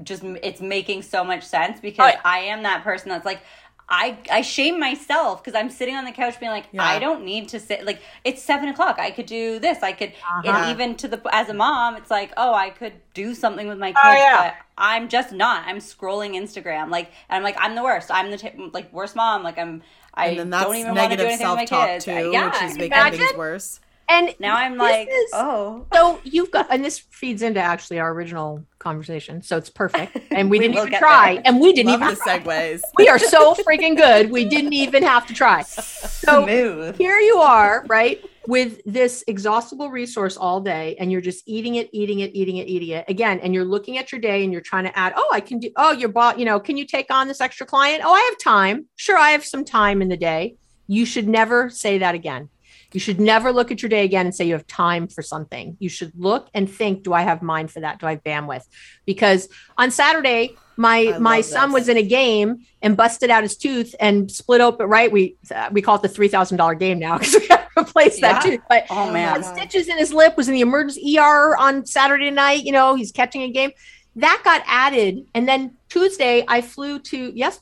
just 0.04 0.24
it's 0.24 0.62
making 0.62 1.02
so 1.04 1.24
much 1.24 1.44
sense 1.44 1.80
because 1.80 2.14
Right. 2.14 2.18
I 2.24 2.40
am 2.40 2.64
that 2.64 2.84
person 2.84 3.10
that's 3.10 3.26
like. 3.26 3.42
I, 3.90 4.18
I 4.32 4.42
shame 4.42 4.80
myself 4.80 5.44
because 5.44 5.58
I'm 5.60 5.70
sitting 5.70 5.96
on 5.96 6.06
the 6.06 6.12
couch 6.14 6.40
being 6.40 6.52
like, 6.52 6.66
Yeah. 6.72 6.84
I 6.84 6.98
don't 7.00 7.26
need 7.26 7.50
to 7.50 7.60
sit. 7.60 7.86
Like, 7.86 8.00
it's 8.24 8.42
seven 8.42 8.70
o'clock. 8.70 9.00
I 9.00 9.12
could 9.12 9.26
do 9.26 9.60
this. 9.60 9.84
I 9.84 9.92
could, 9.92 10.10
Uh-huh. 10.10 10.42
and 10.46 10.72
even 10.72 10.96
to 10.96 11.08
the, 11.10 11.22
as 11.34 11.50
a 11.50 11.54
mom, 11.54 11.98
it's 11.98 12.10
like, 12.10 12.32
oh, 12.38 12.54
I 12.54 12.70
could 12.70 12.94
do 13.14 13.36
something 13.36 13.68
with 13.68 13.78
my 13.80 13.90
kids, 13.92 14.00
Oh, 14.04 14.14
yeah. 14.14 14.44
but 14.44 14.56
I'm 14.78 15.10
just 15.10 15.34
not. 15.34 15.64
I'm 15.68 15.78
scrolling 15.80 16.32
Instagram. 16.36 16.90
Like, 16.90 17.08
and 17.30 17.38
I'm 17.38 17.44
like, 17.44 17.58
I'm 17.60 17.76
the 17.76 17.84
worst. 17.84 18.10
I'm 18.12 18.32
the 18.32 18.38
t- 18.38 18.70
like 18.74 18.92
worst 18.94 19.16
mom. 19.16 19.44
Like, 19.44 19.58
I'm, 19.58 19.82
I 20.14 20.28
and 20.28 20.40
then 20.40 20.50
that's 20.52 20.66
don't 20.66 20.76
even 20.76 20.96
want 20.96 21.12
to 21.12 21.18
do 21.18 21.24
anything 21.24 21.48
with 21.50 21.56
my 21.58 21.66
self-talk 21.66 21.88
kids. 21.90 22.06
too, 22.06 22.32
yeah. 22.32 22.46
which 22.46 22.62
is 22.72 22.78
making 22.78 23.18
things 23.20 23.34
worse. 23.38 23.80
And 24.12 24.36
now 24.40 24.56
I'm 24.56 24.78
like, 24.78 25.08
is- 25.10 25.32
oh, 25.34 25.86
so 25.94 26.20
you've 26.24 26.52
got 26.52 26.68
and 26.70 26.84
this 26.84 27.00
feeds 27.00 27.42
into 27.42 27.60
actually 27.60 28.00
our 28.00 28.12
original 28.14 28.64
conversation 28.80 29.42
so 29.42 29.58
it's 29.58 29.70
perfect 29.70 30.18
and 30.32 30.50
we, 30.50 30.58
We 30.60 30.68
didn't 30.68 30.88
even 30.88 31.00
try 31.00 31.36
there. 31.36 31.44
and 31.46 31.60
we 31.60 31.72
didn't 31.74 31.92
Love 31.92 32.02
even 32.02 32.16
the 32.16 32.20
segues. 32.22 32.82
we 32.98 33.08
are 33.10 33.20
so 33.20 33.54
freaking 33.68 33.96
good 33.96 34.32
we 34.32 34.46
didn't 34.46 34.74
even 34.74 35.04
have 35.04 35.26
to 35.28 35.34
try 35.34 35.62
so 35.62 36.44
smooth. 36.46 36.98
here 36.98 37.18
you 37.20 37.38
are, 37.38 37.86
right, 37.88 38.20
with 38.48 38.82
this 38.86 39.24
exhaustible 39.28 39.90
resource 39.92 40.36
all 40.36 40.60
day, 40.60 40.96
and 41.00 41.12
you're 41.12 41.22
just 41.22 41.44
eating 41.48 41.76
it, 41.76 41.90
eating 41.94 42.22
it, 42.22 42.32
eating 42.34 42.58
it, 42.58 42.68
eating 42.68 42.90
it 42.90 43.06
again. 43.08 43.40
And 43.40 43.54
you're 43.54 43.64
looking 43.66 44.00
at 44.00 44.12
your 44.12 44.20
day 44.20 44.44
and 44.44 44.52
you're 44.52 44.62
trying 44.64 44.86
to 44.86 44.98
add, 44.98 45.14
oh, 45.16 45.30
I 45.32 45.40
can 45.42 45.60
do, 45.60 45.70
oh, 45.78 45.92
you're 45.92 46.10
bought, 46.10 46.40
you 46.40 46.46
know, 46.46 46.60
can 46.60 46.76
you 46.76 46.86
take 46.88 47.12
on 47.12 47.28
this 47.28 47.40
extra 47.40 47.68
client? 47.68 48.02
Oh, 48.04 48.12
I 48.12 48.20
have 48.32 48.38
time. 48.40 48.88
Sure, 48.96 49.16
I 49.18 49.30
have 49.32 49.46
some 49.46 49.64
time 49.64 50.02
in 50.02 50.10
the 50.10 50.18
day. 50.18 50.56
You 50.88 51.06
should 51.06 51.28
never 51.28 51.70
say 51.70 52.00
that 52.00 52.16
again. 52.16 52.50
You 52.94 53.00
should 53.00 53.20
never 53.20 53.52
look 53.52 53.72
at 53.72 53.82
your 53.82 53.90
day 53.90 54.04
again 54.04 54.26
and 54.26 54.36
say 54.36 54.46
you 54.46 54.54
have 54.54 54.68
time 54.68 55.08
for 55.08 55.22
something. 55.22 55.78
You 55.80 55.90
should 55.90 56.12
look 56.16 56.50
and 56.54 56.70
think, 56.70 57.04
do 57.04 57.14
I 57.14 57.22
have 57.22 57.42
mind 57.42 57.72
for 57.72 57.80
that? 57.80 58.00
Do 58.00 58.08
I 58.08 58.12
have 58.12 58.24
bandwidth? 58.24 58.66
Because 59.06 59.48
on 59.78 59.92
Saturday, 59.92 60.56
my 60.78 61.14
I 61.16 61.20
my 61.20 61.42
son 61.42 61.70
this. 61.70 61.82
was 61.82 61.90
in 61.90 61.98
a 61.98 62.04
game 62.04 62.66
and 62.82 62.98
busted 62.98 63.30
out 63.30 63.44
his 63.44 63.56
tooth 63.56 63.96
and 64.00 64.30
split 64.32 64.62
open. 64.62 64.88
Right, 64.88 65.12
we 65.12 65.38
uh, 65.54 65.70
we 65.72 65.82
call 65.82 65.96
it 65.96 66.02
the 66.02 66.10
three 66.10 66.28
thousand 66.28 66.58
dollar 66.58 66.76
game 66.76 67.00
now 67.00 67.18
because 67.20 67.36
we 67.36 67.48
got 67.48 67.70
to 67.76 67.82
replace 67.82 68.20
that 68.22 68.44
tooth. 68.44 68.62
But 68.68 68.86
Oh 68.90 69.12
man. 69.12 69.42
had 69.42 69.46
stitches 69.58 69.88
in 69.88 69.98
his 69.98 70.14
lip, 70.14 70.36
was 70.38 70.48
in 70.48 70.54
the 70.54 70.62
emergency 70.62 71.18
ER 71.18 71.56
on 71.58 71.86
Saturday 71.86 72.32
night. 72.32 72.64
You 72.64 72.72
know, 72.72 72.96
he's 72.96 73.12
catching 73.12 73.44
a 73.44 73.50
game. 73.50 73.72
That 74.16 74.42
got 74.44 74.62
added. 74.66 75.26
And 75.34 75.48
then 75.48 75.78
Tuesday, 75.90 76.44
I 76.48 76.62
flew 76.62 77.00
to, 77.00 77.32
yes, 77.34 77.60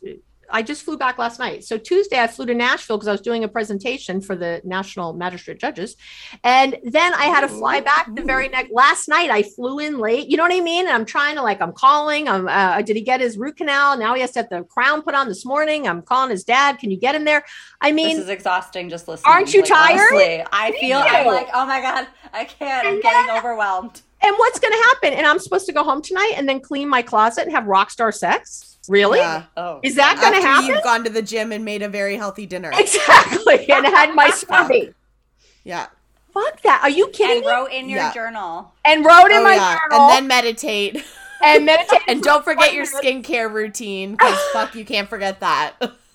I 0.51 0.61
just 0.61 0.83
flew 0.83 0.97
back 0.97 1.17
last 1.17 1.39
night. 1.39 1.63
So 1.63 1.77
Tuesday, 1.77 2.19
I 2.19 2.27
flew 2.27 2.45
to 2.47 2.53
Nashville 2.53 2.97
because 2.97 3.07
I 3.07 3.11
was 3.11 3.21
doing 3.21 3.43
a 3.43 3.47
presentation 3.47 4.21
for 4.21 4.35
the 4.35 4.61
National 4.63 5.13
Magistrate 5.13 5.59
Judges. 5.59 5.95
And 6.43 6.77
then 6.83 7.13
I 7.13 7.25
had 7.25 7.41
to 7.41 7.47
fly 7.47 7.81
back 7.81 8.13
the 8.15 8.23
very 8.23 8.49
next, 8.49 8.71
last 8.71 9.07
night, 9.07 9.29
I 9.29 9.43
flew 9.43 9.79
in 9.79 9.99
late. 9.99 10.29
You 10.29 10.37
know 10.37 10.43
what 10.43 10.53
I 10.53 10.61
mean? 10.61 10.85
And 10.87 10.95
I'm 10.95 11.05
trying 11.05 11.35
to, 11.35 11.41
like, 11.41 11.61
I'm 11.61 11.73
calling. 11.73 12.27
I'm, 12.27 12.47
uh, 12.47 12.81
did 12.81 12.95
he 12.95 13.01
get 13.01 13.21
his 13.21 13.37
root 13.37 13.57
canal? 13.57 13.97
Now 13.97 14.13
he 14.15 14.21
has 14.21 14.31
to 14.31 14.39
have 14.39 14.49
the 14.49 14.63
crown 14.63 15.01
put 15.01 15.15
on 15.15 15.27
this 15.27 15.45
morning. 15.45 15.87
I'm 15.87 16.01
calling 16.01 16.29
his 16.29 16.43
dad. 16.43 16.79
Can 16.79 16.91
you 16.91 16.97
get 16.97 17.15
him 17.15 17.25
there? 17.25 17.45
I 17.81 17.91
mean, 17.91 18.15
this 18.17 18.25
is 18.25 18.29
exhausting 18.29 18.89
just 18.89 19.07
listening. 19.07 19.31
Aren't 19.31 19.53
you 19.53 19.61
Like, 19.61 19.69
tired? 19.69 19.99
honestly, 20.13 20.45
I 20.51 20.71
feel 20.79 20.97
I'm 20.99 21.25
like, 21.27 21.49
oh 21.53 21.65
my 21.65 21.81
god, 21.81 22.07
I 22.33 22.45
can't. 22.45 22.87
I'm 22.87 23.01
getting 23.01 23.35
overwhelmed. 23.35 24.01
And 24.21 24.35
what's 24.37 24.59
going 24.59 24.73
to 24.73 24.83
happen? 24.89 25.13
And 25.13 25.25
I'm 25.25 25.39
supposed 25.39 25.65
to 25.67 25.71
go 25.73 25.83
home 25.83 26.01
tonight 26.01 26.33
and 26.35 26.47
then 26.47 26.59
clean 26.59 26.89
my 26.89 27.01
closet 27.01 27.43
and 27.43 27.51
have 27.53 27.65
rock 27.67 27.89
star 27.89 28.11
sex? 28.11 28.68
Really? 28.89 29.19
Yeah. 29.19 29.43
Oh, 29.55 29.79
Is 29.83 29.95
that 29.95 30.19
going 30.19 30.33
to 30.33 30.41
happen? 30.41 30.67
you've 30.67 30.83
gone 30.83 31.03
to 31.03 31.09
the 31.09 31.21
gym 31.21 31.51
and 31.51 31.63
made 31.63 31.81
a 31.83 31.87
very 31.89 32.17
healthy 32.17 32.45
dinner. 32.45 32.71
Exactly. 32.73 33.69
And 33.71 33.85
had 33.85 34.13
my 34.15 34.29
smoothie. 34.31 34.93
Yeah. 35.63 35.87
Fuck 36.33 36.61
that. 36.63 36.81
Are 36.83 36.89
you 36.89 37.07
kidding 37.09 37.37
and 37.37 37.45
me? 37.45 37.51
wrote 37.51 37.71
in 37.71 37.87
your 37.89 37.99
Yeah. 37.99 38.13
journal. 38.13 38.73
And 38.83 39.05
wrote 39.05 39.27
in 39.31 39.37
Oh, 39.37 39.43
my 39.43 39.55
yeah. 39.55 39.77
journal 39.79 40.01
And 40.07 40.09
then 40.11 40.27
meditate. 40.27 41.03
and 41.43 41.65
meditate. 41.65 41.99
And 42.07 42.21
don't 42.23 42.43
forget 42.43 42.73
your 42.73 42.85
skincare 42.85 43.51
routine 43.51 44.13
because 44.13 44.37
fuck, 44.53 44.73
you 44.75 44.83
can't 44.85 45.07
forget 45.09 45.39
that. 45.41 45.73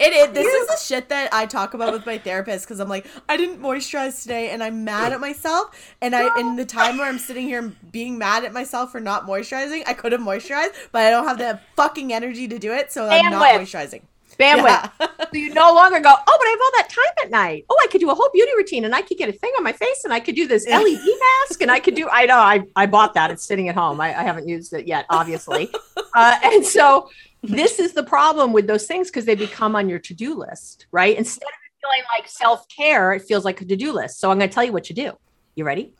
it 0.00 0.12
is. 0.12 0.34
This 0.34 0.46
is 0.46 0.68
the 0.68 0.76
shit 0.76 1.08
that 1.08 1.32
I 1.32 1.46
talk 1.46 1.74
about 1.74 1.92
with 1.92 2.06
my 2.06 2.18
therapist 2.18 2.66
because 2.66 2.80
I'm 2.80 2.88
like, 2.88 3.06
I 3.28 3.36
didn't 3.36 3.60
moisturize 3.60 4.22
today, 4.22 4.50
and 4.50 4.62
I'm 4.62 4.84
mad 4.84 5.12
at 5.12 5.20
myself. 5.20 5.94
And 6.00 6.14
I, 6.14 6.38
in 6.38 6.56
the 6.56 6.64
time 6.64 6.98
where 6.98 7.08
I'm 7.08 7.18
sitting 7.18 7.46
here 7.46 7.72
being 7.90 8.18
mad 8.18 8.44
at 8.44 8.52
myself 8.52 8.92
for 8.92 9.00
not 9.00 9.26
moisturizing, 9.26 9.82
I 9.86 9.94
could 9.94 10.12
have 10.12 10.20
moisturized, 10.20 10.72
but 10.92 11.02
I 11.02 11.10
don't 11.10 11.26
have 11.26 11.38
the 11.38 11.60
fucking 11.76 12.12
energy 12.12 12.48
to 12.48 12.58
do 12.58 12.72
it, 12.72 12.92
so 12.92 13.08
I'm 13.08 13.30
not 13.30 13.42
moisturizing. 13.60 14.02
bandwidth. 14.38 14.90
Yeah. 15.00 15.06
So 15.26 15.38
you 15.38 15.52
no 15.52 15.74
longer 15.74 15.98
go, 15.98 16.10
oh, 16.10 16.38
but 16.38 16.46
I 16.46 16.50
have 16.50 16.60
all 16.60 16.70
that 16.76 16.88
time 16.88 17.24
at 17.24 17.30
night. 17.30 17.64
Oh, 17.68 17.76
I 17.82 17.88
could 17.88 18.00
do 18.00 18.10
a 18.10 18.14
whole 18.14 18.30
beauty 18.32 18.52
routine 18.56 18.84
and 18.84 18.94
I 18.94 19.02
could 19.02 19.18
get 19.18 19.28
a 19.28 19.32
thing 19.32 19.50
on 19.58 19.64
my 19.64 19.72
face 19.72 20.02
and 20.04 20.12
I 20.12 20.20
could 20.20 20.36
do 20.36 20.46
this 20.46 20.66
LED 20.68 21.00
mask 21.48 21.62
and 21.62 21.70
I 21.70 21.80
could 21.80 21.96
do, 21.96 22.08
I 22.08 22.26
know, 22.26 22.36
I, 22.36 22.62
I 22.76 22.86
bought 22.86 23.14
that. 23.14 23.32
It's 23.32 23.42
sitting 23.42 23.68
at 23.68 23.74
home. 23.74 24.00
I, 24.00 24.08
I 24.18 24.22
haven't 24.22 24.48
used 24.48 24.72
it 24.72 24.86
yet, 24.86 25.04
obviously. 25.10 25.68
uh, 26.14 26.36
and 26.44 26.64
so 26.64 27.10
this 27.42 27.78
is 27.78 27.92
the 27.92 28.02
problem 28.02 28.52
with 28.52 28.66
those 28.66 28.86
things 28.86 29.08
because 29.08 29.24
they 29.24 29.34
become 29.34 29.76
on 29.76 29.88
your 29.88 29.98
to 30.00 30.14
do 30.14 30.34
list, 30.34 30.86
right? 30.90 31.16
Instead 31.16 31.44
of 31.46 31.66
feeling 31.80 32.04
like 32.16 32.28
self 32.28 32.68
care, 32.68 33.12
it 33.12 33.22
feels 33.22 33.44
like 33.44 33.60
a 33.60 33.64
to 33.64 33.76
do 33.76 33.92
list. 33.92 34.20
So 34.20 34.30
I'm 34.30 34.38
going 34.38 34.50
to 34.50 34.54
tell 34.54 34.64
you 34.64 34.72
what 34.72 34.88
you 34.88 34.96
do. 34.96 35.12
You 35.54 35.64
ready? 35.64 35.94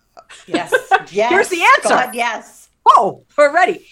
Yes. 0.47 0.73
yes. 1.13 1.31
Here's 1.31 1.49
the 1.49 1.63
answer. 1.63 1.89
God, 1.89 2.15
yes. 2.15 2.69
Oh, 2.85 3.25
we're 3.37 3.53
ready. 3.53 3.87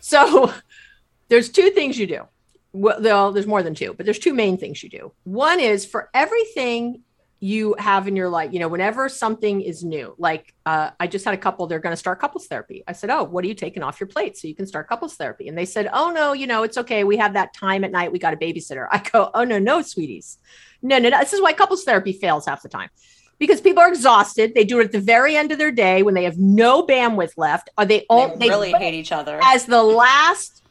So 0.00 0.52
there's 1.28 1.50
two 1.50 1.70
things 1.70 1.98
you 1.98 2.06
do. 2.06 2.22
Well, 2.72 3.32
there's 3.32 3.46
more 3.46 3.62
than 3.62 3.74
two, 3.74 3.94
but 3.94 4.04
there's 4.04 4.18
two 4.18 4.34
main 4.34 4.58
things 4.58 4.82
you 4.82 4.90
do. 4.90 5.12
One 5.24 5.60
is 5.60 5.86
for 5.86 6.10
everything 6.12 7.02
you 7.38 7.76
have 7.78 8.08
in 8.08 8.16
your 8.16 8.30
life, 8.30 8.52
you 8.52 8.58
know, 8.58 8.68
whenever 8.68 9.08
something 9.10 9.60
is 9.60 9.84
new, 9.84 10.14
like 10.18 10.54
uh, 10.64 10.90
I 10.98 11.06
just 11.06 11.24
had 11.24 11.34
a 11.34 11.36
couple, 11.36 11.66
they're 11.66 11.80
going 11.80 11.92
to 11.92 11.96
start 11.96 12.18
couples 12.18 12.46
therapy. 12.46 12.82
I 12.88 12.92
said, 12.92 13.10
Oh, 13.10 13.24
what 13.24 13.44
are 13.44 13.48
you 13.48 13.54
taking 13.54 13.82
off 13.82 14.00
your 14.00 14.06
plate 14.06 14.38
so 14.38 14.48
you 14.48 14.54
can 14.54 14.66
start 14.66 14.88
couples 14.88 15.14
therapy? 15.16 15.48
And 15.48 15.56
they 15.56 15.66
said, 15.66 15.90
Oh, 15.92 16.10
no, 16.10 16.32
you 16.32 16.46
know, 16.46 16.62
it's 16.62 16.78
okay. 16.78 17.04
We 17.04 17.18
have 17.18 17.34
that 17.34 17.52
time 17.52 17.84
at 17.84 17.92
night. 17.92 18.10
We 18.10 18.18
got 18.18 18.32
a 18.32 18.38
babysitter. 18.38 18.86
I 18.90 18.98
go, 18.98 19.30
Oh, 19.34 19.44
no, 19.44 19.58
no, 19.58 19.82
sweeties. 19.82 20.38
No, 20.80 20.98
no, 20.98 21.10
no. 21.10 21.18
This 21.20 21.34
is 21.34 21.42
why 21.42 21.52
couples 21.52 21.84
therapy 21.84 22.12
fails 22.14 22.46
half 22.46 22.62
the 22.62 22.70
time 22.70 22.88
because 23.38 23.60
people 23.60 23.82
are 23.82 23.88
exhausted. 23.88 24.54
They 24.54 24.64
do 24.64 24.80
it 24.80 24.84
at 24.84 24.92
the 24.92 25.00
very 25.00 25.36
end 25.36 25.52
of 25.52 25.58
their 25.58 25.72
day 25.72 26.02
when 26.02 26.14
they 26.14 26.24
have 26.24 26.38
no 26.38 26.86
bandwidth 26.86 27.32
left. 27.36 27.68
Are 27.76 27.84
they 27.84 28.06
all 28.08 28.34
They 28.34 28.48
really 28.48 28.72
hate 28.72 28.94
each 28.94 29.12
other. 29.12 29.38
as 29.42 29.66
the 29.66 29.82
last 29.82 30.62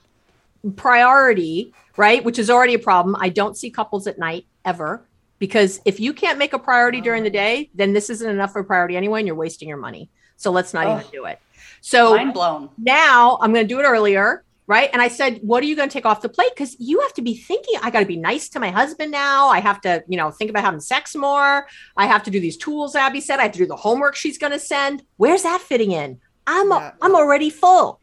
priority, 0.76 1.74
right? 1.96 2.24
Which 2.24 2.40
is 2.40 2.50
already 2.50 2.74
a 2.74 2.80
problem. 2.80 3.16
I 3.20 3.30
don't 3.30 3.56
see 3.56 3.70
couples 3.70 4.08
at 4.08 4.18
night 4.18 4.46
ever 4.64 5.05
because 5.40 5.82
if 5.86 6.00
you 6.00 6.14
can't 6.14 6.38
make 6.38 6.54
a 6.54 6.60
priority 6.60 7.02
during 7.02 7.24
the 7.24 7.30
oh. 7.30 7.34
day, 7.34 7.70
then 7.74 7.94
this 7.94 8.10
isn't 8.10 8.30
enough 8.30 8.52
of 8.52 8.58
a 8.58 8.64
priority 8.64 8.98
anyway, 8.98 9.20
and 9.20 9.28
you're 9.28 9.36
wasting 9.36 9.68
your 9.68 9.78
money. 9.78 10.10
So 10.38 10.52
let's 10.52 10.74
not 10.74 10.88
even 10.88 11.12
do 11.12 11.26
it. 11.26 11.40
So 11.82 12.16
Mind 12.16 12.34
blown. 12.34 12.70
now 12.78 13.38
I'm 13.42 13.54
going 13.54 13.68
to 13.68 13.74
do 13.74 13.80
it 13.80 13.84
earlier. 13.84 14.44
Right. 14.68 14.90
And 14.92 15.00
I 15.00 15.10
said, 15.10 15.42
what 15.44 15.62
are 15.62 15.68
you 15.68 15.76
going 15.76 15.90
to 15.90 15.94
take 15.94 16.08
off 16.08 16.22
the 16.22 16.30
plate? 16.30 16.50
Because 16.56 16.76
you 16.80 17.00
have 17.02 17.14
to 17.14 17.22
be 17.22 17.36
thinking, 17.36 17.76
I 17.84 17.92
got 17.92 18.00
to 18.00 18.08
be 18.08 18.18
nice 18.18 18.50
to 18.50 18.60
my 18.60 18.72
husband 18.72 19.12
now. 19.12 19.48
I 19.48 19.60
have 19.60 19.80
to, 19.82 20.04
you 20.08 20.18
know, 20.18 20.32
think 20.32 20.50
about 20.50 20.64
having 20.64 20.80
sex 20.80 21.16
more. 21.16 21.68
I 21.96 22.08
have 22.08 22.24
to 22.24 22.32
do 22.32 22.40
these 22.40 22.58
tools 22.58 22.96
Abby 22.96 23.22
said. 23.22 23.38
I 23.38 23.44
have 23.44 23.52
to 23.52 23.60
do 23.60 23.68
the 23.68 23.76
homework 23.76 24.16
she's 24.16 24.40
going 24.40 24.54
to 24.54 24.60
send. 24.60 25.04
Where's 25.18 25.44
that 25.44 25.62
fitting 25.62 25.92
in? 25.92 26.20
I'm, 26.48 26.72
Yeah. 26.72 26.94
I'm 27.00 27.16
already 27.16 27.52
full. 27.52 28.02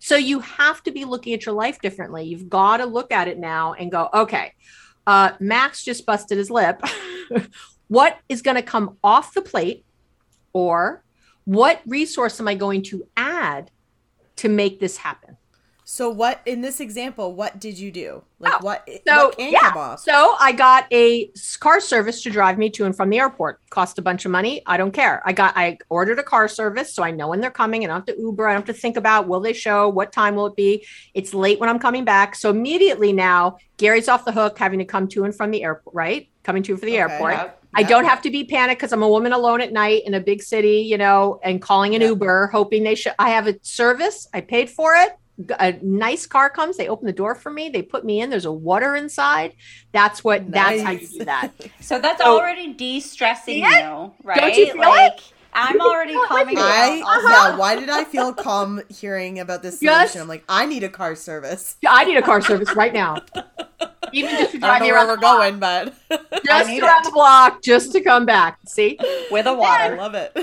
So 0.00 0.16
you 0.16 0.40
have 0.40 0.82
to 0.82 0.90
be 0.90 1.04
looking 1.04 1.32
at 1.32 1.46
your 1.46 1.54
life 1.54 1.80
differently. 1.80 2.24
You've 2.24 2.48
got 2.48 2.78
to 2.78 2.86
look 2.86 3.12
at 3.12 3.28
it 3.28 3.38
now 3.38 3.74
and 3.74 3.92
go, 3.92 4.08
okay, 4.12 4.54
uh, 5.10 5.32
Max 5.40 5.82
just 5.82 6.06
busted 6.06 6.38
his 6.38 6.52
lip. 6.52 6.80
what 7.88 8.18
is 8.28 8.42
going 8.42 8.54
to 8.54 8.62
come 8.62 8.96
off 9.02 9.34
the 9.34 9.42
plate, 9.42 9.84
or 10.52 11.02
what 11.44 11.80
resource 11.84 12.38
am 12.38 12.46
I 12.46 12.54
going 12.54 12.84
to 12.84 13.04
add 13.16 13.72
to 14.36 14.48
make 14.48 14.78
this 14.78 14.98
happen? 14.98 15.36
So 15.92 16.08
what 16.08 16.40
in 16.46 16.60
this 16.60 16.78
example, 16.78 17.34
what 17.34 17.58
did 17.58 17.76
you 17.76 17.90
do? 17.90 18.22
Like 18.38 18.52
Oh, 18.54 18.58
what 18.60 18.88
So 19.08 19.24
what 19.26 19.36
can 19.36 19.50
yeah, 19.50 19.58
come 19.72 19.76
off? 19.76 19.98
so 20.00 20.36
I 20.38 20.52
got 20.52 20.86
a 20.92 21.32
car 21.58 21.80
service 21.80 22.22
to 22.22 22.30
drive 22.30 22.58
me 22.58 22.70
to 22.70 22.84
and 22.84 22.96
from 22.96 23.10
the 23.10 23.18
airport. 23.18 23.58
Cost 23.70 23.98
a 23.98 24.02
bunch 24.02 24.24
of 24.24 24.30
money. 24.30 24.62
I 24.66 24.76
don't 24.76 24.92
care. 24.92 25.20
I 25.24 25.32
got 25.32 25.52
I 25.56 25.78
ordered 25.88 26.20
a 26.20 26.22
car 26.22 26.46
service, 26.46 26.94
so 26.94 27.02
I 27.02 27.10
know 27.10 27.26
when 27.26 27.40
they're 27.40 27.50
coming. 27.50 27.82
and 27.82 27.92
I 27.92 27.96
don't 27.96 28.08
have 28.08 28.16
to 28.16 28.22
Uber. 28.22 28.46
I 28.46 28.52
don't 28.52 28.64
have 28.64 28.72
to 28.76 28.80
think 28.80 28.96
about 28.96 29.26
will 29.26 29.40
they 29.40 29.52
show, 29.52 29.88
what 29.88 30.12
time 30.12 30.36
will 30.36 30.46
it 30.46 30.54
be. 30.54 30.86
It's 31.12 31.34
late 31.34 31.58
when 31.58 31.68
I'm 31.68 31.80
coming 31.80 32.04
back, 32.04 32.36
so 32.36 32.50
immediately 32.50 33.12
now 33.12 33.56
Gary's 33.76 34.08
off 34.08 34.24
the 34.24 34.30
hook, 34.32 34.60
having 34.60 34.78
to 34.78 34.84
come 34.84 35.08
to 35.08 35.24
and 35.24 35.34
from 35.34 35.50
the 35.50 35.64
airport. 35.64 35.92
Right, 35.92 36.28
coming 36.44 36.62
to 36.62 36.76
for 36.76 36.86
the 36.86 36.92
Okay. 37.02 37.12
airport. 37.12 37.32
Yep. 37.32 37.62
I 37.74 37.82
don't 37.82 38.04
have 38.04 38.22
to 38.22 38.30
be 38.30 38.44
panicked 38.44 38.80
because 38.80 38.92
I'm 38.92 39.02
a 39.02 39.08
woman 39.08 39.32
alone 39.32 39.60
at 39.60 39.72
night 39.72 40.02
in 40.06 40.14
a 40.14 40.20
big 40.20 40.40
city, 40.40 40.82
you 40.82 40.98
know, 40.98 41.40
and 41.42 41.60
calling 41.60 41.96
an 41.96 42.00
Yeah. 42.00 42.08
Uber, 42.08 42.46
hoping 42.52 42.84
they 42.84 42.94
should. 42.94 43.14
I 43.18 43.30
have 43.30 43.48
a 43.48 43.56
service. 43.62 44.28
I 44.32 44.40
paid 44.40 44.70
for 44.70 44.94
it. 44.94 45.10
G- 45.46 45.54
A 45.58 45.72
nice 45.82 46.26
car 46.26 46.50
comes. 46.50 46.76
They 46.76 46.88
open 46.88 47.06
the 47.06 47.12
door 47.12 47.34
for 47.34 47.50
me. 47.50 47.68
They 47.68 47.82
put 47.82 48.04
me 48.04 48.20
in. 48.20 48.30
There's 48.30 48.44
a 48.44 48.52
water 48.52 48.94
inside. 48.96 49.54
That's 49.92 50.22
what. 50.24 50.50
That's 50.50 50.82
how 50.82 50.90
you 50.92 51.06
do 51.06 51.24
that. 51.24 51.52
So 51.80 51.98
that's 52.00 52.20
So- 52.22 52.38
already 52.38 52.72
de-stressing 52.74 53.58
Yeah. 53.58 54.02
you, 54.04 54.12
right? 54.22 54.56
you 54.56 54.66
feel 54.72 54.78
like 54.78 55.14
it? 55.18 55.32
I'm 55.52 55.80
already 55.80 56.12
feel 56.12 56.20
it 56.20 56.22
with 56.22 56.28
calming. 56.28 56.58
I 56.58 56.60
down. 57.00 57.02
Uh-huh. 57.02 57.48
yeah, 57.50 57.56
why 57.56 57.74
did 57.78 57.90
I 57.90 58.04
feel 58.04 58.32
calm 58.32 58.80
hearing 58.88 59.40
about 59.40 59.62
this 59.64 59.82
Yes. 59.82 60.14
I'm 60.14 60.28
like, 60.28 60.44
I 60.48 60.64
need 60.66 60.84
a 60.84 60.88
car 60.88 61.16
service. 61.16 61.76
I 61.86 62.04
need 62.04 62.16
a 62.16 62.22
car 62.22 62.40
service 62.40 62.72
right 62.76 62.92
now. 62.94 63.16
Even 64.12 64.30
just 64.36 64.52
to 64.52 64.56
I 64.58 64.60
drive 64.60 64.78
don't 64.78 64.82
me 64.82 64.88
know 64.88 64.94
where 64.94 65.06
around 65.06 65.08
we're 65.08 65.16
going, 65.16 65.58
but 65.58 65.94
Just 66.44 66.68
need 66.68 66.82
around 66.82 67.00
it. 67.00 67.04
the 67.06 67.10
block, 67.12 67.62
just 67.62 67.92
to 67.92 68.00
come 68.00 68.26
back. 68.26 68.58
See, 68.66 68.96
with 69.30 69.46
a 69.46 69.50
I 69.50 69.52
water. 69.52 69.94
I 69.94 69.96
love 69.96 70.14
it. 70.14 70.36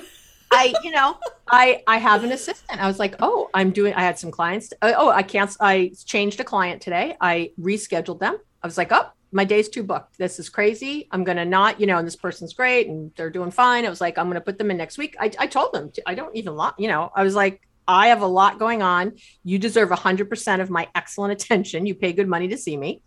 I, 0.52 0.74
you 0.84 0.92
know, 0.92 1.18
I 1.50 1.84
I 1.88 1.98
have 1.98 2.24
an 2.24 2.32
assistant. 2.32 2.82
I 2.82 2.88
was 2.88 3.00
like, 3.00 3.16
oh, 3.20 3.50
I'm 3.54 3.72
doing. 3.72 3.94
I 3.94 4.02
had 4.02 4.18
some 4.18 4.32
clients. 4.32 4.74
Uh, 4.82 4.94
oh, 4.98 5.10
I 5.10 5.24
can't. 5.24 5.56
I 5.60 5.92
changed 6.06 6.40
a 6.40 6.44
client 6.44 6.82
today. 6.82 7.16
I 7.20 7.52
rescheduled 7.60 8.20
them. 8.20 8.38
I 8.64 8.68
was 8.68 8.78
like, 8.78 8.92
oh, 8.92 9.10
my 9.32 9.44
day's 9.44 9.70
too 9.70 9.84
booked. 9.84 10.18
This 10.18 10.40
is 10.40 10.50
crazy. 10.50 11.08
I'm 11.12 11.24
gonna 11.24 11.46
not, 11.46 11.80
you 11.80 11.88
know, 11.88 11.98
and 11.98 12.08
this 12.08 12.16
person's 12.16 12.54
great 12.54 12.88
and 12.88 13.12
they're 13.16 13.30
doing 13.30 13.52
fine. 13.52 13.86
I 13.86 13.90
was 13.90 14.02
like, 14.02 14.18
I'm 14.18 14.28
gonna 14.28 14.42
put 14.42 14.58
them 14.58 14.72
in 14.72 14.78
next 14.78 14.98
week. 14.98 15.16
I, 15.20 15.32
I 15.38 15.48
told 15.48 15.74
them. 15.74 15.92
To, 15.92 16.04
I 16.06 16.16
don't 16.16 16.36
even 16.36 16.56
lot. 16.56 16.76
You 16.80 16.88
know, 16.88 17.12
I 17.14 17.24
was 17.24 17.36
like, 17.36 17.62
I 17.88 18.08
have 18.08 18.22
a 18.22 18.28
lot 18.28 18.60
going 18.60 18.82
on. 18.82 19.14
You 19.44 19.60
deserve 19.60 19.90
100 19.90 20.30
percent 20.30 20.62
of 20.62 20.70
my 20.70 20.88
excellent 20.96 21.34
attention. 21.34 21.86
You 21.86 21.96
pay 21.96 22.14
good 22.14 22.28
money 22.28 22.48
to 22.50 22.58
see 22.58 22.78
me, 22.78 23.02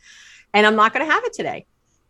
and 0.52 0.66
I'm 0.66 0.76
not 0.76 0.92
gonna 0.92 1.06
have 1.06 1.24
it 1.24 1.32
today. 1.32 1.66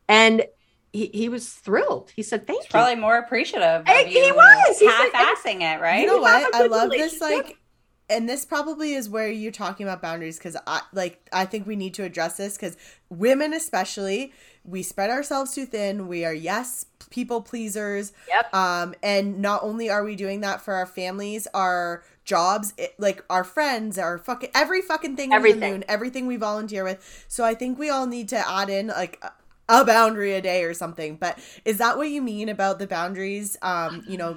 And 0.09 0.45
he, 0.93 1.11
he 1.13 1.29
was 1.29 1.49
thrilled. 1.53 2.11
He 2.15 2.23
said, 2.23 2.47
thank 2.47 2.65
you. 2.65 2.69
Probably 2.71 2.97
more 2.97 3.17
appreciative. 3.19 3.87
Hey, 3.87 4.05
of 4.05 4.09
he 4.09 4.27
you 4.27 4.35
was. 4.35 4.79
He 4.79 4.89
said- 4.89 5.11
half-assing 5.13 5.61
it, 5.61 5.81
right? 5.81 6.01
You 6.01 6.07
know 6.07 6.19
what? 6.19 6.55
I 6.55 6.67
love 6.67 6.91
this 6.91 7.21
like 7.21 7.57
and 8.09 8.29
this 8.29 8.45
probably 8.45 8.95
is 8.95 9.09
where 9.09 9.31
you're 9.31 9.53
talking 9.53 9.87
about 9.87 10.03
boundaries 10.03 10.37
because 10.37 10.57
I 10.67 10.83
like 10.93 11.29
I 11.33 11.45
think 11.45 11.67
we 11.67 11.77
need 11.77 11.95
to 11.95 12.03
address 12.03 12.37
this 12.37 12.57
because 12.57 12.77
women 13.09 13.55
especially 13.55 14.33
we 14.65 14.83
spread 14.83 15.11
ourselves 15.11 15.55
too 15.55 15.65
thin. 15.65 16.09
We 16.09 16.25
are 16.25 16.35
yes 16.35 16.87
people 17.11 17.41
pleasers. 17.41 18.13
Yep. 18.29 18.55
Um, 18.55 18.95
and 19.03 19.41
not 19.41 19.63
only 19.63 19.91
are 19.91 20.05
we 20.05 20.17
doing 20.17 20.41
that 20.41 20.61
for 20.61 20.75
our 20.75 20.87
families, 20.87 21.47
our 21.55 22.03
jobs, 22.25 22.75
it, 22.77 22.95
like 22.99 23.25
our 23.31 23.45
friends, 23.45 23.99
our 23.99 24.19
fucking 24.19 24.51
every 24.55 24.83
fucking 24.83 25.17
thing 25.17 25.33
under 25.33 25.43
the 25.49 25.51
Everything. 25.55 25.73
moon, 25.73 25.85
everything 25.89 26.27
we 26.27 26.37
volunteer 26.37 26.85
with. 26.85 27.25
So 27.29 27.45
I 27.45 27.55
think 27.55 27.79
we 27.79 27.91
all 27.91 28.07
need 28.07 28.29
to 28.31 28.49
add 28.49 28.69
in 28.71 28.89
like 28.89 29.23
a- 29.71 29.85
boundary 29.85 30.35
a 30.35 30.43
day 30.43 30.65
or 30.65 30.75
something. 30.75 31.17
But 31.17 31.39
is 31.65 31.79
that 31.79 31.97
what 31.97 32.09
you 32.09 32.21
mean 32.23 32.49
about 32.49 32.79
the 32.79 32.87
boundaries? 32.87 33.57
Um, 33.63 34.05
you 34.07 34.19
know, 34.19 34.37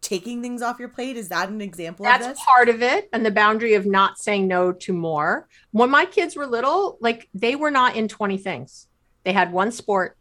taking 0.00 0.42
things 0.42 0.62
off 0.62 0.78
your 0.78 0.88
plate. 0.88 1.16
Is 1.16 1.28
that 1.28 1.48
an 1.48 1.60
example 1.60 2.04
That's 2.04 2.26
of 2.26 2.32
this? 2.32 2.44
part 2.44 2.68
of 2.68 2.82
it. 2.82 3.08
And 3.12 3.24
the 3.24 3.30
boundary 3.30 3.74
of 3.74 3.86
not 3.86 4.18
saying 4.18 4.48
no 4.48 4.72
to 4.72 4.92
more. 4.92 5.48
When 5.70 5.90
my 5.90 6.04
kids 6.04 6.34
were 6.36 6.46
little, 6.46 6.98
like 7.00 7.28
they 7.34 7.56
were 7.56 7.70
not 7.70 7.96
in 7.96 8.08
20 8.08 8.38
things. 8.38 8.88
They 9.24 9.32
had 9.32 9.52
one 9.52 9.70
sport. 9.70 10.16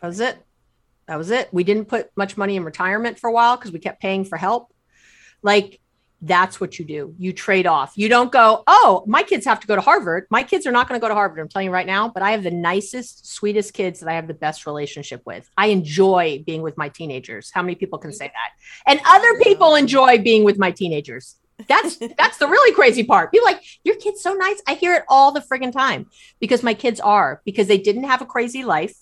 That 0.00 0.06
was 0.06 0.20
it. 0.20 0.38
That 1.08 1.18
was 1.18 1.30
it. 1.30 1.48
We 1.52 1.64
didn't 1.64 1.86
put 1.86 2.10
much 2.16 2.36
money 2.36 2.56
in 2.56 2.64
retirement 2.64 3.18
for 3.18 3.28
a 3.28 3.32
while 3.32 3.56
because 3.56 3.72
we 3.72 3.80
kept 3.80 4.00
paying 4.00 4.24
for 4.24 4.38
help. 4.38 4.72
Like 5.42 5.80
that's 6.22 6.60
what 6.60 6.78
you 6.78 6.84
do. 6.84 7.14
You 7.18 7.32
trade 7.32 7.66
off. 7.66 7.92
You 7.96 8.08
don't 8.08 8.30
go, 8.30 8.62
oh, 8.68 9.02
my 9.08 9.24
kids 9.24 9.44
have 9.44 9.58
to 9.60 9.66
go 9.66 9.74
to 9.74 9.80
Harvard. 9.80 10.26
My 10.30 10.44
kids 10.44 10.66
are 10.66 10.72
not 10.72 10.88
going 10.88 10.98
to 10.98 11.02
go 11.02 11.08
to 11.08 11.14
Harvard. 11.14 11.40
I'm 11.40 11.48
telling 11.48 11.66
you 11.66 11.72
right 11.72 11.86
now, 11.86 12.08
but 12.08 12.22
I 12.22 12.30
have 12.30 12.44
the 12.44 12.50
nicest, 12.52 13.26
sweetest 13.26 13.74
kids 13.74 14.00
that 14.00 14.08
I 14.08 14.14
have 14.14 14.28
the 14.28 14.34
best 14.34 14.64
relationship 14.64 15.22
with. 15.26 15.50
I 15.56 15.66
enjoy 15.66 16.44
being 16.46 16.62
with 16.62 16.78
my 16.78 16.88
teenagers. 16.88 17.50
How 17.52 17.62
many 17.62 17.74
people 17.74 17.98
can 17.98 18.12
say 18.12 18.26
that? 18.26 18.50
And 18.86 19.00
other 19.04 19.40
people 19.40 19.74
enjoy 19.74 20.18
being 20.18 20.44
with 20.44 20.58
my 20.58 20.70
teenagers. 20.70 21.36
That's 21.68 21.96
that's 22.18 22.38
the 22.38 22.46
really 22.46 22.74
crazy 22.74 23.02
part. 23.02 23.32
Be 23.32 23.40
like, 23.42 23.60
your 23.82 23.96
kid's 23.96 24.22
so 24.22 24.32
nice. 24.32 24.62
I 24.68 24.74
hear 24.74 24.94
it 24.94 25.04
all 25.08 25.32
the 25.32 25.40
friggin' 25.40 25.72
time 25.72 26.06
because 26.40 26.62
my 26.62 26.74
kids 26.74 27.00
are 27.00 27.42
because 27.44 27.66
they 27.66 27.78
didn't 27.78 28.04
have 28.04 28.22
a 28.22 28.26
crazy 28.26 28.64
life. 28.64 28.94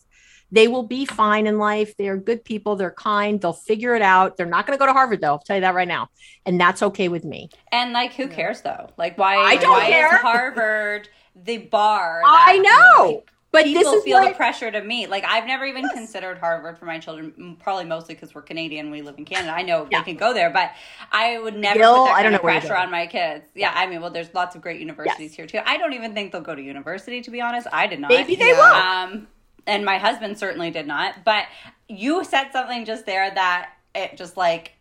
They 0.53 0.69
will 0.69 0.83
be 0.83 1.05
fine 1.05 1.47
in 1.47 1.59
life. 1.59 1.97
They 1.97 2.09
are 2.09 2.17
good 2.17 2.45
people. 2.45 2.77
They're 2.77 2.91
kind. 2.91 3.41
They'll 3.41 3.53
figure 3.53 3.95
it 3.95 4.03
out. 4.03 4.37
They're 4.37 4.47
not 4.47 4.67
going 4.67 4.77
to 4.77 4.81
go 4.81 4.87
to 4.87 4.93
Harvard, 4.93 5.21
though. 5.21 5.29
I'll 5.29 5.39
tell 5.39 5.57
you 5.57 5.63
that 5.63 5.75
right 5.75 5.89
now. 5.89 6.09
And 6.47 6.61
that's 6.61 6.83
okay 6.83 7.09
with 7.09 7.25
me. 7.25 7.51
And 7.73 7.93
like, 7.93 8.15
who 8.15 8.27
cares 8.29 8.61
though? 8.63 8.91
Like, 8.97 9.17
why? 9.19 9.37
I 9.37 9.57
don't 9.57 9.71
why 9.73 9.87
care. 9.87 10.15
is 10.17 10.21
Harvard 10.21 11.09
the 11.37 11.59
bar? 11.59 12.23
I 12.25 12.59
know. 12.59 13.05
like, 13.13 13.31
But 13.53 13.65
this 13.65 13.75
people 13.75 13.95
is 13.95 14.05
feel 14.05 14.19
what, 14.21 14.29
the 14.31 14.35
pressure 14.35 14.71
to 14.71 14.81
meet. 14.83 15.09
Like, 15.11 15.25
I've 15.27 15.47
never 15.47 15.65
even 15.67 15.89
considered 15.91 16.39
Harvard 16.39 16.79
for 16.79 16.85
my 16.87 16.99
children. 16.99 17.57
Probably 17.63 17.85
mostly 17.85 18.15
because 18.15 18.35
we're 18.35 18.43
Canadian. 18.43 18.91
We 18.91 19.03
live 19.03 19.19
in 19.19 19.25
Canada. 19.25 19.53
I 19.55 19.63
know 19.63 19.87
Yeah. 19.91 20.01
they 20.01 20.05
can 20.05 20.17
go 20.17 20.33
there, 20.35 20.51
but 20.51 20.71
I 21.13 21.39
would 21.39 21.57
never 21.57 21.79
Gil, 21.79 21.95
put 21.97 22.05
that 22.07 22.15
I 22.17 22.23
don't 22.23 22.35
of 22.35 22.41
know 22.43 22.45
pressure 22.45 22.77
on 22.77 22.91
my 22.91 23.07
kids. 23.07 23.45
Yeah, 23.55 23.73
I 23.75 23.87
mean, 23.87 24.01
well, 24.01 24.11
there's 24.11 24.33
lots 24.35 24.57
of 24.57 24.63
great 24.63 24.81
universities 24.81 25.35
here 25.35 25.47
too. 25.47 25.61
I 25.65 25.77
don't 25.79 25.93
even 25.93 26.13
think 26.15 26.33
they'll 26.33 26.41
go 26.41 26.55
to 26.55 26.63
university. 26.63 27.21
To 27.23 27.31
be 27.31 27.41
honest, 27.41 27.67
I 27.73 27.87
did 27.87 28.01
not. 28.01 28.09
maybe 28.11 28.35
they 28.37 28.49
Yeah. 28.51 28.57
will. 28.57 29.13
Um, 29.15 29.29
and 29.71 29.85
my 29.85 29.99
husband 29.99 30.37
certainly 30.37 30.71
did 30.71 30.87
not. 30.87 31.25
But 31.25 31.45
you 31.89 32.25
said 32.25 32.51
something 32.53 32.85
just 32.85 33.07
there 33.07 33.31
that 33.31 33.71
it 33.95 34.17
just 34.17 34.37
like 34.37 34.73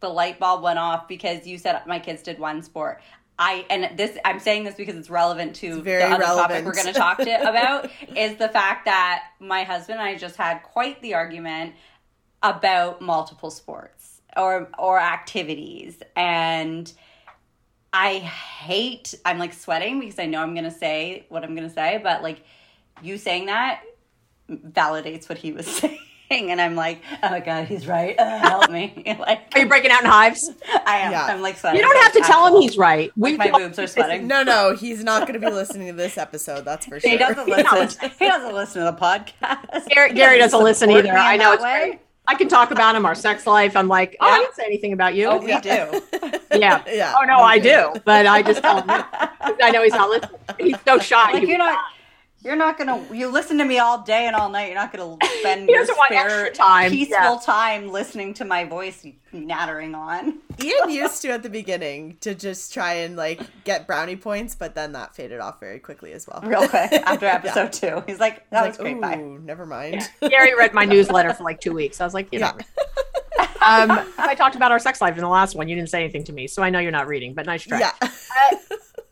the 0.00 0.08
light 0.08 0.38
bulb 0.38 0.62
went 0.62 0.78
off 0.78 1.08
because 1.08 1.46
you 1.46 1.58
said 1.58 1.80
my 1.86 1.98
kids 1.98 2.22
did 2.22 2.38
one 2.38 2.62
sport. 2.62 3.00
I 3.38 3.64
and 3.68 3.98
this 3.98 4.16
I'm 4.24 4.38
saying 4.38 4.64
this 4.64 4.74
because 4.76 4.94
it's 4.96 5.10
relevant 5.10 5.56
to 5.56 5.82
very 5.82 6.02
the 6.02 6.14
other 6.14 6.24
topic 6.24 6.64
we're 6.64 6.74
going 6.74 6.86
to 6.86 6.92
talk 6.92 7.18
to 7.18 7.40
about 7.48 7.90
is 8.16 8.36
the 8.36 8.48
fact 8.48 8.84
that 8.84 9.24
my 9.40 9.64
husband 9.64 9.98
and 9.98 10.08
I 10.08 10.16
just 10.16 10.36
had 10.36 10.62
quite 10.62 11.00
the 11.02 11.14
argument 11.14 11.74
about 12.42 13.00
multiple 13.00 13.50
sports 13.50 14.20
or 14.36 14.68
or 14.78 15.00
activities 15.00 16.00
and 16.14 16.92
I 17.92 18.18
hate 18.18 19.14
I'm 19.24 19.38
like 19.38 19.52
sweating 19.52 19.98
because 19.98 20.20
I 20.20 20.26
know 20.26 20.40
I'm 20.40 20.54
going 20.54 20.64
to 20.64 20.70
say 20.70 21.26
what 21.28 21.42
I'm 21.42 21.56
going 21.56 21.68
to 21.68 21.74
say 21.74 21.98
but 22.00 22.22
like 22.22 22.44
you 23.02 23.18
saying 23.18 23.46
that 23.46 23.82
validates 24.50 25.28
what 25.28 25.38
he 25.38 25.52
was 25.52 25.66
saying 26.30 26.50
and 26.50 26.60
I'm 26.60 26.74
like 26.74 27.02
oh 27.22 27.30
my 27.30 27.40
god 27.40 27.66
he's 27.66 27.86
right 27.86 28.18
uh, 28.18 28.38
help 28.38 28.70
me 28.70 28.92
like 29.18 29.40
Are 29.54 29.60
you 29.60 29.68
breaking 29.68 29.90
out 29.90 30.02
in 30.02 30.08
hives? 30.10 30.50
I 30.86 30.98
am 30.98 31.12
Yeah. 31.12 31.26
I'm 31.26 31.42
like 31.42 31.56
sweating 31.58 31.80
You 31.80 31.86
don't 31.86 32.02
have 32.02 32.12
to 32.14 32.20
tell 32.20 32.46
him 32.54 32.60
he's 32.62 32.76
right. 32.76 33.10
like 33.16 33.38
my 33.38 33.50
boobs 33.50 33.78
are 33.78 33.86
sweating 33.86 34.26
No, 34.26 34.42
no, 34.42 34.74
he's 34.74 35.04
not 35.04 35.26
going 35.28 35.38
to 35.38 35.46
be 35.46 35.52
listening 35.52 35.86
to 35.88 35.92
this 35.92 36.18
episode. 36.18 36.64
That's 36.64 36.86
for 36.86 36.98
sure. 37.00 37.10
he 37.10 37.16
doesn't 37.16 37.46
listen 37.48 38.10
he 38.18 38.26
doesn't 38.26 38.54
listen 38.54 38.84
to 38.84 38.90
the 38.90 38.96
podcast 38.96 39.88
Gary, 39.88 40.12
Gary 40.14 40.38
doesn't 40.38 40.62
listen 40.62 40.90
either. 40.90 41.12
I 41.12 41.36
know 41.36 41.52
it's 41.52 41.62
way. 41.62 41.80
great. 41.90 42.00
I 42.26 42.34
can 42.36 42.48
talk 42.48 42.70
about 42.70 42.96
him, 42.96 43.04
our 43.04 43.14
sex 43.14 43.46
life. 43.46 43.76
I'm 43.76 43.86
like, 43.86 44.16
oh, 44.18 44.26
I 44.26 44.30
Yeah. 44.30 44.38
didn't 44.38 44.54
say 44.54 44.64
anything 44.64 44.92
about 44.94 45.14
you. 45.14 45.26
oh 45.26 45.36
we 45.38 45.48
Yeah. 45.50 45.60
do 45.60 46.00
yeah. 46.58 46.82
yeah. 46.88 47.14
Oh 47.18 47.24
no, 47.26 47.36
I 47.40 47.58
do, 47.58 47.92
but 48.06 48.26
I 48.26 48.40
just 48.42 48.62
tell 48.62 48.78
him. 48.80 48.86
no. 48.86 49.04
I 49.62 49.70
know 49.70 49.82
he's 49.82 49.92
not 49.92 50.08
listening. 50.08 50.40
He's 50.58 50.76
so 50.86 50.98
shy. 50.98 51.32
like 51.32 51.42
He- 51.42 51.50
you're 51.50 51.58
not 51.58 51.78
you're 52.44 52.56
not 52.56 52.76
gonna 52.76 53.02
you 53.12 53.28
listen 53.28 53.58
to 53.58 53.64
me 53.64 53.78
all 53.78 54.02
day 54.02 54.26
and 54.26 54.36
all 54.36 54.50
night 54.50 54.66
you're 54.66 54.74
not 54.74 54.92
gonna 54.92 55.16
spend 55.40 55.68
your 55.68 55.86
spare 55.86 56.50
time, 56.50 56.90
peaceful 56.90 57.14
yeah. 57.14 57.38
time 57.42 57.88
listening 57.90 58.34
to 58.34 58.44
my 58.44 58.64
voice 58.64 59.04
nattering 59.32 59.94
on 59.94 60.38
Ian 60.62 60.88
used 60.90 61.22
to 61.22 61.30
at 61.30 61.42
the 61.42 61.48
beginning 61.48 62.18
to 62.20 62.34
just 62.34 62.72
try 62.72 62.92
and 62.94 63.16
like 63.16 63.40
get 63.64 63.86
brownie 63.86 64.16
points, 64.16 64.54
but 64.54 64.74
then 64.74 64.92
that 64.92 65.16
faded 65.16 65.40
off 65.40 65.58
very 65.58 65.80
quickly 65.80 66.12
as 66.12 66.28
well. 66.28 66.42
real 66.44 66.68
quick 66.68 66.92
after 66.92 67.26
episode 67.26 67.72
two 67.72 68.02
he's 68.06 68.20
like 68.20 68.48
that 68.50 68.66
was 68.66 68.78
like, 68.78 69.00
great 69.00 69.00
bye 69.00 69.16
never 69.16 69.66
mind. 69.66 70.02
Gary 70.20 70.54
read 70.54 70.74
my 70.74 70.84
newsletter 70.84 71.32
for 71.32 71.44
like 71.44 71.60
two 71.60 71.72
weeks. 71.72 72.00
I 72.00 72.04
was 72.04 72.14
like, 72.14 72.28
you 72.32 72.38
know. 72.38 72.52
Yeah. 72.56 73.48
Um, 73.64 74.06
I 74.18 74.34
talked 74.34 74.56
about 74.56 74.72
our 74.72 74.78
sex 74.78 75.00
life 75.00 75.14
in 75.14 75.22
the 75.22 75.28
last 75.28 75.56
one. 75.56 75.68
You 75.68 75.74
didn't 75.74 75.88
say 75.88 76.02
anything 76.02 76.24
to 76.24 76.34
me, 76.34 76.46
so 76.46 76.62
I 76.62 76.68
know 76.68 76.80
you're 76.80 76.92
not 76.92 77.06
reading. 77.06 77.32
But 77.32 77.46
nice 77.46 77.62
try. 77.62 77.80
Yeah. 77.80 77.92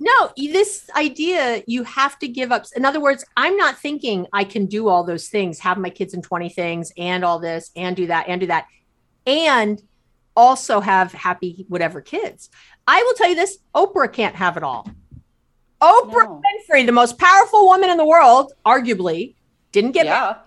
No, 0.05 0.31
this 0.37 0.91
idea 0.97 1.63
you 1.69 1.85
have 1.85 2.19
to 2.19 2.27
give 2.29 2.51
up. 2.51 2.65
In 2.75 2.85
other 2.85 2.99
words, 3.01 3.25
I'm 3.37 3.57
not 3.57 3.79
thinking 3.79 4.27
I 4.33 4.43
can 4.43 4.67
do 4.67 4.89
all 4.89 5.05
those 5.05 5.29
things, 5.29 5.61
have 5.61 5.79
my 5.79 5.91
kids 5.91 6.13
in 6.13 6.23
20 6.23 6.49
things, 6.49 6.93
and 6.99 7.25
all 7.25 7.39
this, 7.39 7.71
and 7.77 7.95
do 7.95 8.09
that, 8.09 8.27
and 8.29 8.41
do 8.41 8.49
that, 8.49 8.67
and 9.27 9.81
also 10.35 10.81
have 10.81 11.13
happy 11.13 11.67
whatever 11.69 12.01
kids. 12.01 12.51
I 12.89 13.01
will 13.05 13.15
tell 13.15 13.29
you 13.29 13.37
this: 13.37 13.59
Oprah 13.77 14.13
can't 14.13 14.35
have 14.35 14.57
it 14.57 14.65
all. 14.65 14.89
Oprah 15.81 16.25
No. 16.25 16.43
Winfrey, 16.43 16.85
the 16.85 16.91
most 16.93 17.17
powerful 17.19 17.67
woman 17.67 17.89
in 17.91 17.97
the 17.97 18.05
world, 18.07 18.53
arguably, 18.67 19.35
didn't 19.71 19.93
get 19.93 20.07
Yeah. 20.07 20.39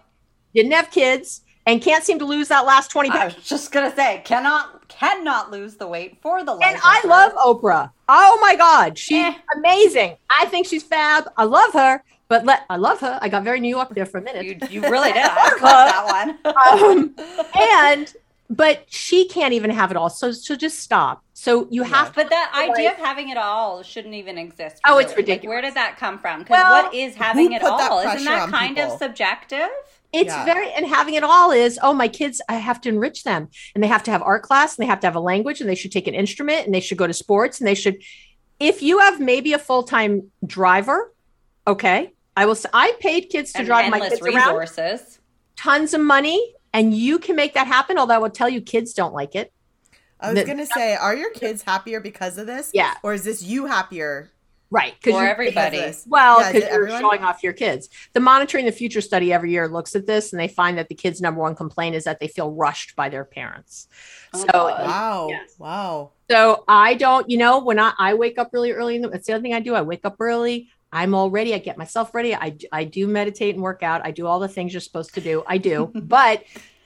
didn't 0.54 0.72
have 0.74 0.92
kids, 0.92 1.42
and 1.66 1.82
can't 1.82 2.04
seem 2.04 2.20
to 2.20 2.26
lose 2.26 2.50
that 2.50 2.66
last 2.66 2.90
20 2.92 3.10
I 3.10 3.18
pounds. 3.18 3.36
was 3.36 3.46
just 3.48 3.72
gonna 3.72 3.96
say, 3.96 4.22
cannot 4.26 4.88
cannot 4.90 5.50
lose 5.52 5.76
the 5.76 5.88
weight 5.88 6.18
for 6.22 6.44
the 6.44 6.54
life 6.54 6.68
And 6.68 6.78
I 6.84 7.00
her. 7.04 7.08
love 7.10 7.34
Oprah. 7.36 7.92
Oh 8.08 8.38
my 8.42 8.56
God. 8.56 8.98
She's 8.98 9.24
Eh. 9.24 9.34
amazing. 9.56 10.18
I 10.30 10.46
think 10.46 10.68
she's 10.68 10.84
fab. 10.84 11.30
I 11.38 11.44
love 11.44 11.74
her, 11.74 12.04
but 12.28 12.46
let 12.46 12.66
I 12.70 12.76
love 12.78 13.00
her. 13.02 13.18
I 13.22 13.30
got 13.30 13.44
very 13.44 13.60
New 13.60 13.70
York 13.70 13.90
there 13.96 14.06
for 14.06 14.20
a 14.20 14.22
minute. 14.22 14.46
you. 14.46 14.58
You 14.70 14.82
really 14.90 15.12
did. 15.12 15.24
I 15.26 15.50
caught 15.58 15.88
that 15.90 16.06
one. 16.44 16.90
Um, 16.94 17.16
and 17.60 18.14
but 18.50 18.86
she 18.90 19.28
can't 19.28 19.54
even 19.54 19.72
have 19.72 19.90
it 19.92 19.98
all. 19.98 20.10
So 20.10 20.32
so 20.32 20.56
just 20.56 20.80
stop. 20.80 21.24
So 21.34 21.68
you 21.70 21.84
have 21.84 22.14
But 22.16 22.30
that 22.30 22.52
idea 22.56 22.90
Like- 22.90 23.00
of 23.00 23.06
having 23.06 23.30
it 23.30 23.38
all 23.38 23.84
shouldn't 23.84 24.14
even 24.14 24.38
exist. 24.38 24.80
Oh, 24.88 24.98
it's 25.00 25.10
really. 25.10 25.10
Like, 25.10 25.18
ridiculous. 25.18 25.54
where 25.54 25.62
did 25.62 25.74
that 25.74 25.98
come 25.98 26.18
from? 26.20 26.40
Because 26.40 26.58
Well, 26.64 26.84
what 26.84 26.94
is 26.94 27.16
having 27.16 27.52
it 27.54 27.64
all? 27.64 28.00
Isn't 28.00 28.24
that 28.26 28.50
kind 28.50 28.76
people? 28.78 28.94
of 28.94 29.00
subjective? 29.00 29.70
It's 30.16 30.34
Yeah. 30.34 30.46
very 30.46 30.72
and 30.72 30.86
having 30.88 31.14
it 31.16 31.24
all 31.24 31.52
is 31.52 31.78
oh 31.84 31.94
my 31.94 32.08
kids 32.08 32.42
I 32.50 32.56
have 32.56 32.80
to 32.82 32.90
enrich 32.90 33.24
them 33.24 33.50
and 33.74 33.84
they 33.84 33.88
have 33.88 34.04
to 34.04 34.12
have 34.12 34.22
art 34.22 34.44
class 34.44 34.76
and 34.78 34.84
they 34.84 34.88
have 34.90 35.00
to 35.02 35.08
have 35.08 35.16
a 35.16 35.20
language 35.20 35.60
and 35.62 35.70
they 35.70 35.76
should 35.76 35.92
take 35.92 36.08
an 36.08 36.16
instrument 36.16 36.66
and 36.66 36.74
they 36.74 36.80
should 36.80 36.98
go 36.98 37.08
to 37.08 37.14
sports 37.14 37.60
and 37.60 37.68
they 37.68 37.76
should 37.76 37.98
if 38.60 38.82
you 38.82 39.00
have 39.00 39.20
maybe 39.20 39.52
a 39.54 39.60
full-time 39.60 40.32
driver 40.46 41.14
okay 41.68 42.14
I 42.38 42.46
will 42.46 42.58
I 42.74 42.94
paid 43.00 43.24
kids 43.30 43.52
to 43.54 43.60
And 43.60 43.68
drive 43.68 43.92
my 43.92 44.00
kids 44.00 44.22
around 44.22 44.56
resources. 44.58 45.20
tons 45.58 45.94
of 45.94 46.02
money 46.02 46.54
and 46.74 46.94
you 46.94 47.20
can 47.20 47.36
make 47.36 47.54
that 47.54 47.68
happen 47.68 47.98
although 47.98 48.16
I 48.16 48.20
will 48.20 48.30
tell 48.30 48.50
you 48.50 48.62
kids 48.62 48.94
don't 48.94 49.14
like 49.14 49.36
it 49.36 49.52
I 50.18 50.32
was 50.34 50.44
gonna 50.46 50.66
say, 50.66 50.96
are 50.96 51.16
your 51.16 51.32
kids 51.32 51.62
happier 51.62 52.00
because 52.00 52.38
of 52.38 52.48
this? 52.48 52.72
Yeah. 52.74 52.94
Or 53.04 53.14
is 53.14 53.26
this 53.26 53.44
you 53.44 53.66
happier? 53.66 54.32
Right 54.76 54.94
For 55.02 55.10
you 55.10 55.18
everybody. 55.18 55.78
because? 55.78 56.04
Well, 56.08 56.40
because 56.40 56.64
it 56.64 56.72
you're 56.72 56.90
showing 56.90 57.24
off 57.24 57.42
your 57.42 57.54
kids. 57.54 57.90
The 58.14 58.20
Monitoring 58.20 58.66
the 58.66 58.72
Future 58.74 59.02
study 59.02 59.32
every 59.32 59.52
year 59.52 59.70
looks 59.70 59.96
at 59.96 60.06
this 60.06 60.34
and 60.34 60.40
they 60.40 60.50
find 60.50 60.78
that 60.78 60.90
the 60.90 60.96
kids' 60.96 61.22
number 61.22 61.40
one 61.40 61.56
complaint 61.56 61.96
is 61.96 62.04
that 62.04 62.20
they 62.20 62.28
feel 62.28 62.52
rushed 62.52 62.96
by 62.96 63.08
their 63.08 63.24
parents. 63.24 63.88
Oh, 64.34 64.40
so, 64.40 64.68
uh, 64.68 64.84
Wow. 64.86 65.28
Yes. 65.30 65.56
Wow. 65.58 66.12
so 66.30 66.66
I 66.68 66.96
don't, 66.96 67.30
you 67.30 67.38
know, 67.38 67.60
when 67.60 67.80
I, 67.80 67.94
I 67.98 68.14
wake 68.16 68.38
up 68.38 68.50
really 68.52 68.74
early, 68.74 68.98
in 68.98 69.02
the, 69.02 69.10
that's 69.10 69.28
the 69.28 69.34
other 69.34 69.42
thing 69.42 69.54
I 69.54 69.62
do. 69.62 69.74
I 69.76 69.82
wake 69.82 70.04
up 70.04 70.18
early. 70.20 70.70
I'm 70.92 71.16
all 71.16 71.30
ready. 71.30 71.54
I 71.54 71.60
get 71.60 71.78
myself 71.78 72.14
ready. 72.14 72.36
I, 72.36 72.58
I 72.72 72.84
do 72.84 73.08
meditate 73.08 73.56
and 73.56 73.64
work 73.64 73.82
out. 73.82 74.02
I 74.06 74.12
do 74.12 74.28
all 74.28 74.40
the 74.40 74.48
things 74.48 74.74
you're 74.74 74.82
supposed 74.82 75.14
to 75.16 75.22
do. 75.22 75.44
I 75.48 75.58
do, 75.58 75.92
but, 75.96 76.44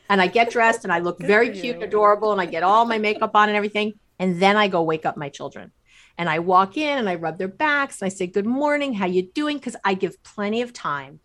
and 0.10 0.22
I 0.22 0.28
get 0.28 0.52
dressed 0.52 0.84
and 0.84 0.94
I 0.94 1.00
look 1.00 1.20
very 1.20 1.50
cute 1.50 1.76
and 1.76 1.84
adorable 1.84 2.32
and 2.32 2.40
I 2.40 2.46
get 2.46 2.64
all 2.64 2.86
my 2.86 3.00
makeup 3.00 3.32
on 3.36 3.50
and 3.50 3.56
everything. 3.56 3.94
And 4.20 4.40
then 4.40 4.58
I 4.58 4.68
go 4.68 4.84
wake 4.84 5.06
up 5.06 5.16
my 5.18 5.30
children 5.30 5.72
and 6.20 6.30
I 6.30 6.40
walk 6.40 6.76
in 6.76 6.98
and 7.00 7.10
I 7.10 7.16
rub 7.16 7.38
their 7.38 7.48
backs 7.48 8.02
and 8.02 8.06
I 8.06 8.10
say, 8.10 8.28
good 8.28 8.46
morning. 8.46 8.94
How 8.94 9.06
you 9.06 9.24
doing? 9.24 9.58
Cause 9.58 9.78
I 9.86 9.94
give 9.94 10.22
plenty 10.22 10.62
of 10.62 10.74
time 10.74 11.22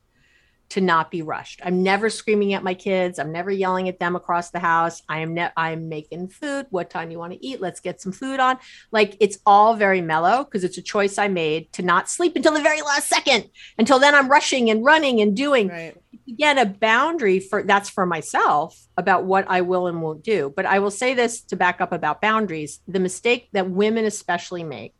to 0.71 0.81
not 0.81 1.11
be 1.11 1.21
rushed. 1.21 1.61
I'm 1.65 1.83
never 1.83 2.09
screaming 2.09 2.55
at 2.55 2.63
my 2.63 2.75
kids. 2.75 3.19
I'm 3.19 3.33
never 3.33 3.51
yelling 3.51 3.89
at 3.89 3.99
them 3.99 4.17
across 4.17 4.51
the 4.51 4.61
house. 4.61 5.03
I 5.09 5.19
am 5.19 5.35
ne- 5.35 5.51
I'm 5.57 5.89
making 5.89 6.29
food. 6.29 6.67
What 6.71 6.91
time 6.91 7.11
you 7.11 7.19
want 7.19 7.33
to 7.33 7.45
eat? 7.45 7.61
Let's 7.61 7.81
get 7.81 8.01
some 8.01 8.13
food 8.13 8.39
on. 8.41 8.59
Like 8.93 9.17
it's 9.21 9.39
all 9.45 9.75
very 9.75 10.01
mellow 10.01 10.45
because 10.45 10.65
it's 10.65 10.79
a 10.79 10.83
choice 10.83 11.19
I 11.19 11.27
made 11.29 11.73
to 11.73 11.83
not 11.83 12.09
sleep 12.09 12.37
until 12.37 12.55
the 12.55 12.63
very 12.63 12.81
last 12.81 13.09
second. 13.09 13.51
Until 13.79 13.99
then 13.99 14.15
I'm 14.15 14.29
rushing 14.29 14.71
and 14.71 14.85
running 14.85 15.21
and 15.21 15.37
doing 15.37 15.69
Right. 15.69 15.97
Again 16.29 16.59
a 16.59 16.67
boundary 16.67 17.41
for 17.41 17.63
that's 17.63 17.91
for 17.91 18.07
myself 18.07 18.79
about 18.97 19.25
what 19.25 19.47
I 19.49 19.61
will 19.61 19.87
and 19.87 20.03
won't 20.03 20.23
do. 20.23 20.53
But 20.55 20.67
I 20.67 20.79
will 20.79 20.91
say 20.91 21.15
this 21.15 21.41
to 21.43 21.57
back 21.57 21.81
up 21.81 21.93
about 21.93 22.21
boundaries. 22.21 22.81
The 22.89 23.01
mistake 23.01 23.49
that 23.53 23.71
women 23.71 24.05
especially 24.05 24.65
make 24.65 24.95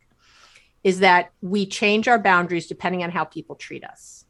is 0.83 1.01
that 1.01 1.33
we 1.41 1.67
change 1.67 2.09
our 2.09 2.19
boundaries 2.19 2.67
depending 2.67 3.03
on 3.03 3.11
how 3.11 3.25
people 3.25 3.57
treat 3.57 3.85
us. 3.85 4.25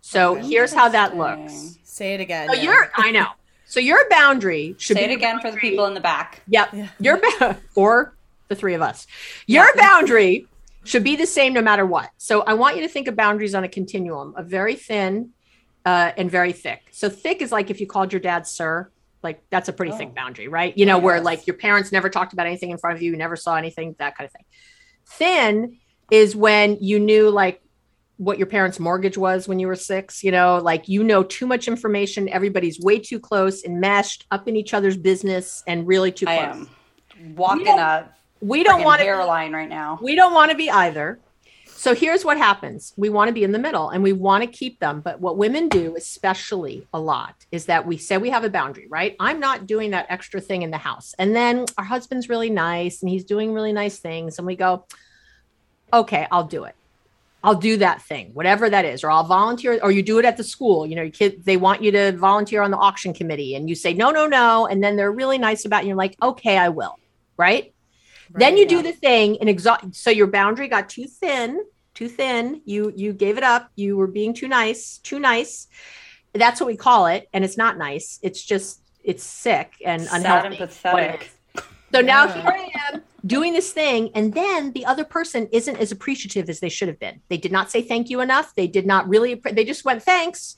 So 0.00 0.34
here's 0.34 0.72
how 0.72 0.88
that 0.88 1.16
looks. 1.16 1.78
Say 1.84 2.14
it 2.14 2.20
again. 2.20 2.48
So 2.48 2.54
yeah. 2.54 2.62
your 2.62 2.90
I 2.96 3.10
know. 3.10 3.28
So 3.66 3.80
your 3.80 4.08
boundary 4.08 4.74
should 4.78 4.96
Say 4.96 5.06
be 5.06 5.12
it 5.12 5.16
again 5.16 5.40
for 5.40 5.50
the 5.50 5.58
people 5.58 5.84
in 5.84 5.94
the 5.94 6.00
back. 6.00 6.42
Yep. 6.48 6.68
Yeah. 6.72 6.88
Your 6.98 7.18
ba- 7.18 7.58
or 7.74 8.14
the 8.48 8.54
three 8.54 8.74
of 8.74 8.80
us. 8.80 9.06
Your 9.46 9.68
boundary 9.76 10.48
should 10.88 11.04
be 11.04 11.16
the 11.16 11.26
same 11.26 11.52
no 11.52 11.60
matter 11.60 11.84
what. 11.84 12.10
So 12.16 12.40
I 12.42 12.54
want 12.54 12.76
you 12.76 12.82
to 12.82 12.88
think 12.88 13.08
of 13.08 13.16
boundaries 13.16 13.54
on 13.54 13.62
a 13.62 13.68
continuum, 13.68 14.34
a 14.36 14.42
very 14.42 14.74
thin 14.74 15.30
uh, 15.84 16.12
and 16.16 16.30
very 16.30 16.52
thick. 16.52 16.80
So 16.92 17.08
thick 17.08 17.42
is 17.42 17.52
like 17.52 17.70
if 17.70 17.80
you 17.80 17.86
called 17.86 18.12
your 18.12 18.20
dad 18.20 18.46
sir, 18.46 18.90
like 19.22 19.42
that's 19.50 19.68
a 19.68 19.72
pretty 19.72 19.92
Oh. 19.92 19.96
thick 19.98 20.14
boundary, 20.14 20.48
right? 20.48 20.76
You 20.76 20.86
know, 20.86 20.98
where 20.98 21.20
like 21.20 21.46
your 21.46 21.56
parents 21.56 21.92
never 21.92 22.08
talked 22.08 22.32
about 22.32 22.46
anything 22.46 22.70
in 22.70 22.78
front 22.78 22.96
of 22.96 23.02
you, 23.02 23.10
you 23.10 23.16
never 23.16 23.36
saw 23.36 23.56
anything, 23.56 23.96
that 23.98 24.16
kind 24.16 24.26
of 24.26 24.32
thing. 24.32 24.44
Thin 25.06 25.78
is 26.10 26.34
when 26.34 26.78
you 26.80 26.98
knew 26.98 27.28
like 27.28 27.60
what 28.16 28.38
your 28.38 28.46
parents' 28.46 28.80
mortgage 28.80 29.16
was 29.18 29.46
when 29.46 29.58
you 29.60 29.66
were 29.66 29.76
six, 29.76 30.24
you 30.24 30.32
know, 30.32 30.56
like 30.56 30.88
you 30.88 31.04
know 31.04 31.22
too 31.22 31.46
much 31.46 31.68
information, 31.68 32.28
everybody's 32.30 32.80
way 32.80 32.98
too 32.98 33.20
close, 33.20 33.62
enmeshed, 33.62 34.26
up 34.30 34.48
in 34.48 34.56
each 34.56 34.72
other's 34.74 34.96
business, 34.96 35.62
and 35.66 35.86
really 35.86 36.10
too 36.12 36.26
I 36.26 36.34
am 36.34 36.68
walking 37.36 37.66
don't 37.66 37.78
a 37.78 38.08
We 38.40 38.62
don't 38.64 38.84
want 38.84 39.00
to 39.00 39.04
hairline 39.04 39.52
right 39.52 39.68
now. 39.68 39.98
we 40.00 40.14
don't 40.14 40.32
want 40.32 40.50
to 40.50 40.56
be 40.56 40.70
either. 40.70 41.18
So 41.78 41.94
here's 41.94 42.24
what 42.24 42.36
happens. 42.36 42.92
We 42.96 43.08
want 43.08 43.28
to 43.28 43.32
be 43.32 43.44
in 43.44 43.52
the 43.52 43.58
middle 43.58 43.90
and 43.90 44.02
we 44.02 44.12
want 44.12 44.42
to 44.42 44.48
keep 44.50 44.80
them. 44.80 45.00
But 45.00 45.20
what 45.20 45.36
women 45.36 45.68
do, 45.68 45.94
especially 45.96 46.88
a 46.92 46.98
lot, 46.98 47.36
is 47.52 47.66
that 47.66 47.86
we 47.86 47.96
say 47.98 48.18
we 48.18 48.30
have 48.30 48.42
a 48.42 48.50
boundary, 48.50 48.88
right? 48.88 49.14
I'm 49.20 49.38
not 49.38 49.68
doing 49.68 49.92
that 49.92 50.06
extra 50.08 50.40
thing 50.40 50.62
in 50.62 50.72
the 50.72 50.76
house. 50.78 51.14
And 51.20 51.36
then 51.36 51.66
our 51.78 51.84
husband's 51.84 52.28
really 52.28 52.50
nice 52.50 53.00
and 53.00 53.08
he's 53.08 53.22
doing 53.22 53.52
really 53.52 53.72
nice 53.72 54.00
things. 54.00 54.38
And 54.38 54.46
we 54.46 54.56
go, 54.56 54.86
okay, 55.92 56.26
I'll 56.32 56.48
do 56.48 56.64
it. 56.64 56.74
I'll 57.44 57.54
do 57.54 57.76
that 57.76 58.02
thing, 58.02 58.30
whatever 58.34 58.68
that 58.68 58.84
is, 58.84 59.04
or 59.04 59.12
I'll 59.12 59.22
volunteer, 59.22 59.78
or 59.80 59.92
you 59.92 60.02
do 60.02 60.18
it 60.18 60.24
at 60.24 60.36
the 60.36 60.42
school. 60.42 60.84
You 60.84 60.96
know, 60.96 61.02
your 61.02 61.12
kid, 61.12 61.44
they 61.44 61.56
want 61.56 61.80
you 61.80 61.92
to 61.92 62.10
volunteer 62.10 62.62
on 62.62 62.72
the 62.72 62.76
auction 62.76 63.14
committee 63.14 63.54
and 63.54 63.68
you 63.68 63.76
say, 63.76 63.94
no, 63.94 64.10
no, 64.10 64.26
no. 64.26 64.66
And 64.66 64.82
then 64.82 64.96
they're 64.96 65.12
really 65.12 65.38
nice 65.38 65.64
about. 65.64 65.82
And 65.82 65.86
you're 65.86 65.96
like, 65.96 66.16
okay, 66.20 66.58
I 66.58 66.70
will. 66.70 66.98
Right 67.36 67.72
then 68.30 68.56
you 68.56 68.62
yeah. 68.62 68.68
do 68.68 68.82
the 68.82 68.92
thing 68.92 69.38
and 69.40 69.48
exhaust 69.48 69.94
so 69.94 70.10
your 70.10 70.26
boundary 70.26 70.68
got 70.68 70.88
too 70.88 71.06
thin 71.06 71.60
too 71.98 72.08
thin. 72.08 72.62
You 72.64 72.92
you 72.94 73.12
gave 73.12 73.38
it 73.38 73.42
up. 73.42 73.72
You 73.74 73.96
were 73.96 74.06
being 74.06 74.32
too 74.32 74.46
nice 74.46 74.98
too 74.98 75.18
nice. 75.18 75.66
That's 76.32 76.60
what 76.60 76.68
we 76.68 76.76
call 76.76 77.06
it 77.06 77.28
and 77.32 77.44
it's 77.44 77.56
not 77.56 77.76
nice. 77.76 78.20
It's 78.22 78.40
just 78.40 78.80
it's 79.02 79.24
sick 79.24 79.72
and 79.84 80.02
Sad 80.02 80.20
unhealthy. 80.20 80.46
and 80.46 80.56
pathetic. 80.58 81.30
so 81.92 82.00
now 82.00 82.28
here 82.28 82.44
i 82.46 82.70
am 82.92 83.02
doing 83.26 83.52
this 83.52 83.72
thing 83.72 84.10
and 84.14 84.34
then 84.34 84.72
the 84.72 84.84
other 84.84 85.04
person 85.04 85.48
isn't 85.50 85.76
as 85.76 85.90
appreciative 85.90 86.48
as 86.48 86.60
they 86.60 86.68
should 86.68 86.86
have 86.86 87.00
been. 87.00 87.20
They 87.28 87.36
did 87.36 87.50
not 87.50 87.68
say 87.68 87.82
thank 87.82 88.10
you 88.10 88.20
enough. 88.20 88.54
They 88.54 88.68
did 88.68 88.86
not 88.86 89.08
really 89.08 89.34
they 89.34 89.64
just 89.64 89.84
went 89.84 90.04
thanks. 90.04 90.56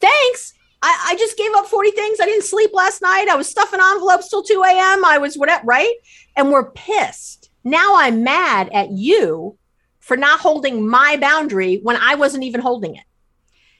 Thanks 0.00 0.54
I, 0.82 1.10
I 1.10 1.16
just 1.16 1.38
gave 1.38 1.52
up 1.54 1.66
40 1.66 1.92
things. 1.92 2.18
I 2.20 2.26
didn't 2.26 2.44
sleep 2.44 2.70
last 2.74 3.02
night. 3.02 3.28
I 3.28 3.36
was 3.36 3.48
stuffing 3.48 3.80
envelopes 3.80 4.28
till 4.28 4.42
2 4.42 4.62
a.m. 4.66 5.04
I 5.04 5.18
was 5.18 5.36
whatever, 5.36 5.64
right? 5.64 5.94
And 6.36 6.50
we're 6.50 6.70
pissed. 6.72 7.50
Now 7.62 7.94
I'm 7.96 8.24
mad 8.24 8.68
at 8.72 8.90
you 8.90 9.56
for 10.00 10.16
not 10.16 10.40
holding 10.40 10.86
my 10.86 11.16
boundary 11.16 11.78
when 11.82 11.96
I 11.96 12.16
wasn't 12.16 12.44
even 12.44 12.60
holding 12.60 12.96
it. 12.96 13.04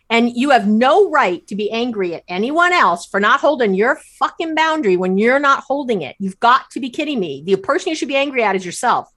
And 0.09 0.31
you 0.37 0.51
have 0.51 0.69
no 0.69 1.11
right 1.11 1.45
to 1.49 1.57
be 1.57 1.71
angry 1.71 2.15
at 2.15 2.23
anyone 2.29 2.73
else 2.73 3.07
for 3.07 3.19
not 3.19 3.41
holding 3.41 3.75
your 3.75 3.97
fucking 4.19 4.55
boundary 4.55 4.97
when 4.97 5.19
you're 5.19 5.41
not 5.41 5.65
holding 5.65 6.03
it. 6.03 6.17
You've 6.19 6.39
got 6.39 6.71
to 6.73 6.81
be 6.81 6.91
kidding 6.91 7.19
me. 7.19 7.43
The 7.45 7.57
person 7.57 7.89
you 7.89 7.97
should 7.97 8.09
be 8.09 8.17
angry 8.17 8.45
at 8.45 8.55
is 8.55 8.65
yourself. 8.65 9.11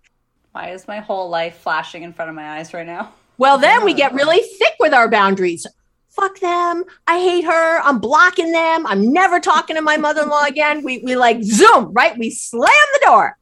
Why 0.54 0.70
is 0.70 0.88
my 0.88 1.02
whole 1.02 1.30
life 1.30 1.58
flashing 1.58 2.04
in 2.04 2.14
front 2.14 2.30
of 2.30 2.36
my 2.36 2.58
eyes 2.58 2.74
right 2.74 2.88
now? 2.88 3.14
Well, 3.38 3.58
then 3.58 3.84
we 3.84 3.94
get 3.94 4.14
really 4.14 4.40
thick 4.40 4.76
with 4.80 4.94
our 4.94 5.10
boundaries. 5.10 5.68
Fuck 6.16 6.40
them. 6.40 6.84
I 7.08 7.20
hate 7.20 7.44
her. 7.44 7.82
I'm 7.82 8.00
blocking 8.00 8.52
them. 8.52 8.88
I'm 8.88 9.12
never 9.12 9.40
talking 9.40 9.76
to 9.76 9.82
my 9.82 9.98
mother 9.98 10.24
in 10.24 10.30
law 10.30 10.46
again. 10.46 10.84
We, 10.84 11.00
we 11.00 11.16
like 11.16 11.44
zoom, 11.44 11.92
right? 11.94 12.18
We 12.18 12.30
slam 12.30 12.70
the 12.94 13.06
door. 13.06 13.38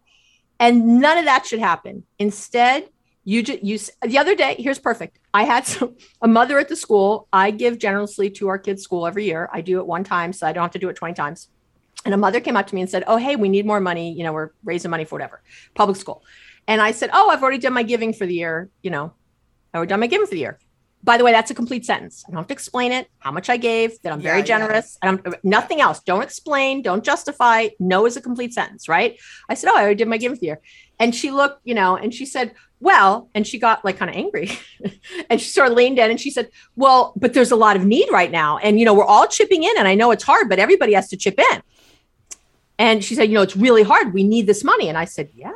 And 0.59 0.99
none 0.99 1.17
of 1.17 1.25
that 1.25 1.45
should 1.45 1.59
happen. 1.59 2.03
Instead, 2.19 2.89
you 3.25 3.41
just 3.43 3.63
you 3.63 3.79
the 4.01 4.17
other 4.17 4.35
day, 4.35 4.55
here's 4.57 4.79
perfect. 4.79 5.19
I 5.33 5.43
had 5.43 5.65
some 5.67 5.95
a 6.21 6.27
mother 6.27 6.59
at 6.59 6.67
the 6.69 6.75
school. 6.75 7.27
I 7.31 7.51
give 7.51 7.77
generously 7.77 8.29
to 8.31 8.47
our 8.49 8.57
kids' 8.57 8.83
school 8.83 9.07
every 9.07 9.25
year. 9.25 9.49
I 9.53 9.61
do 9.61 9.79
it 9.79 9.87
one 9.87 10.03
time, 10.03 10.33
so 10.33 10.47
I 10.47 10.51
don't 10.51 10.63
have 10.63 10.71
to 10.71 10.79
do 10.79 10.89
it 10.89 10.95
20 10.95 11.13
times. 11.13 11.49
And 12.05 12.13
a 12.13 12.17
mother 12.17 12.41
came 12.41 12.57
up 12.57 12.67
to 12.67 12.75
me 12.75 12.81
and 12.81 12.89
said, 12.89 13.03
Oh, 13.07 13.17
hey, 13.17 13.35
we 13.35 13.49
need 13.49 13.65
more 13.65 13.79
money. 13.79 14.13
You 14.13 14.23
know, 14.23 14.33
we're 14.33 14.49
raising 14.63 14.91
money 14.91 15.05
for 15.05 15.15
whatever, 15.15 15.41
public 15.73 15.97
school. 15.97 16.23
And 16.67 16.81
I 16.81 16.91
said, 16.91 17.11
Oh, 17.13 17.29
I've 17.29 17.41
already 17.41 17.59
done 17.59 17.73
my 17.73 17.83
giving 17.83 18.13
for 18.13 18.25
the 18.25 18.33
year, 18.33 18.69
you 18.81 18.91
know, 18.91 19.13
I've 19.73 19.77
already 19.77 19.89
done 19.89 19.99
my 20.01 20.07
giving 20.07 20.27
for 20.27 20.33
the 20.33 20.39
year. 20.39 20.59
By 21.03 21.17
the 21.17 21.25
way, 21.25 21.33
that's 21.33 21.51
a 21.51 21.53
complete 21.53 21.85
sentence. 21.85 22.23
I 22.25 22.31
don't 22.31 22.37
have 22.37 22.47
to 22.47 22.53
explain 22.53 22.93
it, 22.93 23.09
how 23.19 23.31
much 23.31 23.49
I 23.49 23.57
gave, 23.57 24.01
that 24.03 24.13
I'm 24.13 24.21
very 24.21 24.37
Yeah, 24.37 24.43
yeah. 24.43 24.45
generous, 24.45 24.97
and 25.01 25.19
I'm 25.25 25.35
nothing 25.43 25.81
else. 25.81 25.99
Don't 25.99 26.21
explain, 26.21 26.81
don't 26.81 27.03
justify. 27.03 27.67
No 27.79 28.05
is 28.05 28.15
a 28.15 28.21
complete 28.21 28.53
sentence, 28.53 28.87
right? 28.87 29.19
I 29.49 29.53
said, 29.55 29.69
Oh, 29.69 29.75
I 29.77 29.81
already 29.81 29.95
did 29.95 30.07
my 30.07 30.17
giving 30.17 30.39
year. 30.41 30.61
And 30.99 31.13
she 31.13 31.31
looked, 31.31 31.59
you 31.65 31.73
know, 31.73 31.97
and 31.97 32.13
she 32.13 32.25
said, 32.25 32.53
Well, 32.79 33.29
and 33.35 33.45
she 33.45 33.59
got 33.59 33.83
like 33.83 33.97
kind 33.97 34.09
of 34.09 34.15
angry. 34.15 34.51
and 35.29 35.41
she 35.41 35.49
sort 35.49 35.67
of 35.69 35.73
leaned 35.73 35.99
in 35.99 36.09
and 36.09 36.19
she 36.21 36.31
said, 36.31 36.49
Well, 36.77 37.11
but 37.17 37.33
there's 37.33 37.51
a 37.51 37.57
lot 37.57 37.75
of 37.75 37.83
need 37.85 38.09
right 38.09 38.31
now. 38.31 38.57
And, 38.59 38.79
you 38.79 38.85
know, 38.85 38.93
we're 38.93 39.03
all 39.05 39.27
chipping 39.27 39.63
in, 39.63 39.77
and 39.77 39.87
I 39.87 39.95
know 39.95 40.11
it's 40.11 40.23
hard, 40.23 40.47
but 40.47 40.57
everybody 40.57 40.93
has 40.93 41.09
to 41.09 41.17
chip 41.17 41.37
in. 41.37 41.61
And 42.79 43.03
she 43.03 43.13
said, 43.15 43.23
You 43.27 43.35
know, 43.35 43.41
it's 43.41 43.57
really 43.57 43.83
hard. 43.83 44.13
We 44.13 44.23
need 44.23 44.47
this 44.47 44.63
money. 44.63 44.87
And 44.87 44.97
I 44.97 45.03
said, 45.05 45.29
Yeah. 45.35 45.51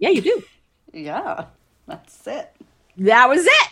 Yeah, 0.00 0.08
you 0.08 0.20
do. 0.22 0.42
Yeah, 0.92 1.44
that's 1.92 2.26
it. 2.26 2.52
that 2.98 3.28
was 3.28 3.44
it. 3.46 3.68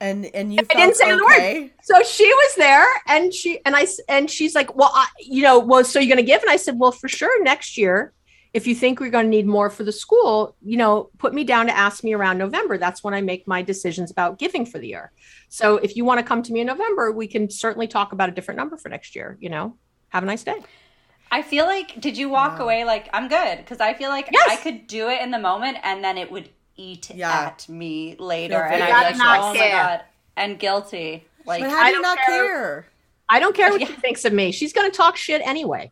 And 0.00 0.26
and 0.34 0.52
you 0.52 0.58
I 0.60 0.64
felt 0.64 0.78
didn't 0.78 0.96
say 0.96 1.16
the 1.16 1.24
word. 1.24 1.70
So 1.82 2.02
she 2.02 2.26
was 2.26 2.54
there, 2.56 2.86
and 3.06 3.32
she 3.32 3.60
and 3.64 3.76
I 3.76 3.86
and 4.08 4.28
she's 4.30 4.54
like, 4.54 4.74
"Well, 4.74 4.90
I, 4.92 5.06
you 5.20 5.42
know, 5.42 5.58
well, 5.58 5.84
so 5.84 5.98
you're 5.98 6.14
going 6.14 6.24
to 6.24 6.30
give?" 6.30 6.42
And 6.42 6.50
I 6.50 6.56
said, 6.56 6.78
"Well, 6.78 6.92
for 6.92 7.08
sure, 7.08 7.42
next 7.42 7.78
year, 7.78 8.12
if 8.52 8.66
you 8.66 8.74
think 8.74 9.00
we're 9.00 9.10
going 9.10 9.26
to 9.26 9.30
need 9.30 9.46
more 9.46 9.70
for 9.70 9.82
the 9.84 9.92
school, 9.92 10.56
you 10.62 10.76
know, 10.76 11.10
put 11.18 11.32
me 11.32 11.44
down 11.44 11.66
to 11.66 11.76
ask 11.76 12.04
me 12.04 12.12
around 12.12 12.38
November. 12.38 12.76
That's 12.76 13.02
when 13.04 13.14
I 13.14 13.20
make 13.20 13.46
my 13.48 13.62
decisions 13.62 14.10
about 14.10 14.38
giving 14.38 14.66
for 14.66 14.78
the 14.78 14.88
year. 14.88 15.12
So 15.48 15.76
if 15.76 15.96
you 15.96 16.04
want 16.04 16.18
to 16.18 16.24
come 16.24 16.42
to 16.42 16.52
me 16.52 16.60
in 16.60 16.66
November, 16.66 17.10
we 17.12 17.26
can 17.28 17.48
certainly 17.48 17.86
talk 17.86 18.12
about 18.12 18.28
a 18.28 18.32
different 18.32 18.58
number 18.58 18.76
for 18.76 18.88
next 18.88 19.14
year. 19.16 19.38
You 19.40 19.48
know, 19.50 19.76
have 20.08 20.22
a 20.22 20.26
nice 20.26 20.42
day. 20.44 20.56
I 21.30 21.42
feel 21.42 21.64
like 21.66 22.00
did 22.00 22.16
you 22.18 22.28
walk 22.28 22.60
away 22.60 22.84
like 22.84 23.08
I'm 23.12 23.28
good 23.28 23.58
because 23.58 23.80
I 23.80 23.94
feel 23.94 24.10
like 24.10 24.28
Yes. 24.32 24.48
I 24.50 24.56
could 24.56 24.86
do 24.86 25.08
it 25.08 25.20
in 25.22 25.30
the 25.30 25.38
moment 25.38 25.78
and 25.82 26.04
then 26.04 26.18
it 26.18 26.30
would 26.30 26.48
eat 26.76 27.10
Yeah. 27.14 27.30
at 27.46 27.68
me 27.68 28.16
later 28.18 28.54
Feel 28.54 28.74
and 28.74 28.82
I'd 28.82 28.98
be 28.98 29.04
like, 29.04 29.16
not 29.18 29.38
oh 29.40 29.54
my 29.54 29.70
god, 29.70 30.00
and 30.36 30.58
guilty. 30.58 31.26
Like 31.46 31.62
But 31.62 31.70
how 31.70 31.78
I 31.78 31.90
do 31.90 31.96
you 31.96 32.02
don't 32.02 32.02
not 32.02 32.18
care. 32.26 32.44
care? 32.46 32.86
I 33.28 33.38
don't 33.40 33.54
care 33.56 33.70
what 33.70 33.80
Yeah. 33.80 33.86
she 33.88 33.94
thinks 33.94 34.24
of 34.24 34.32
me. 34.32 34.52
She's 34.52 34.72
going 34.72 34.90
to 34.90 34.96
talk 34.96 35.16
shit 35.16 35.40
anyway. 35.44 35.90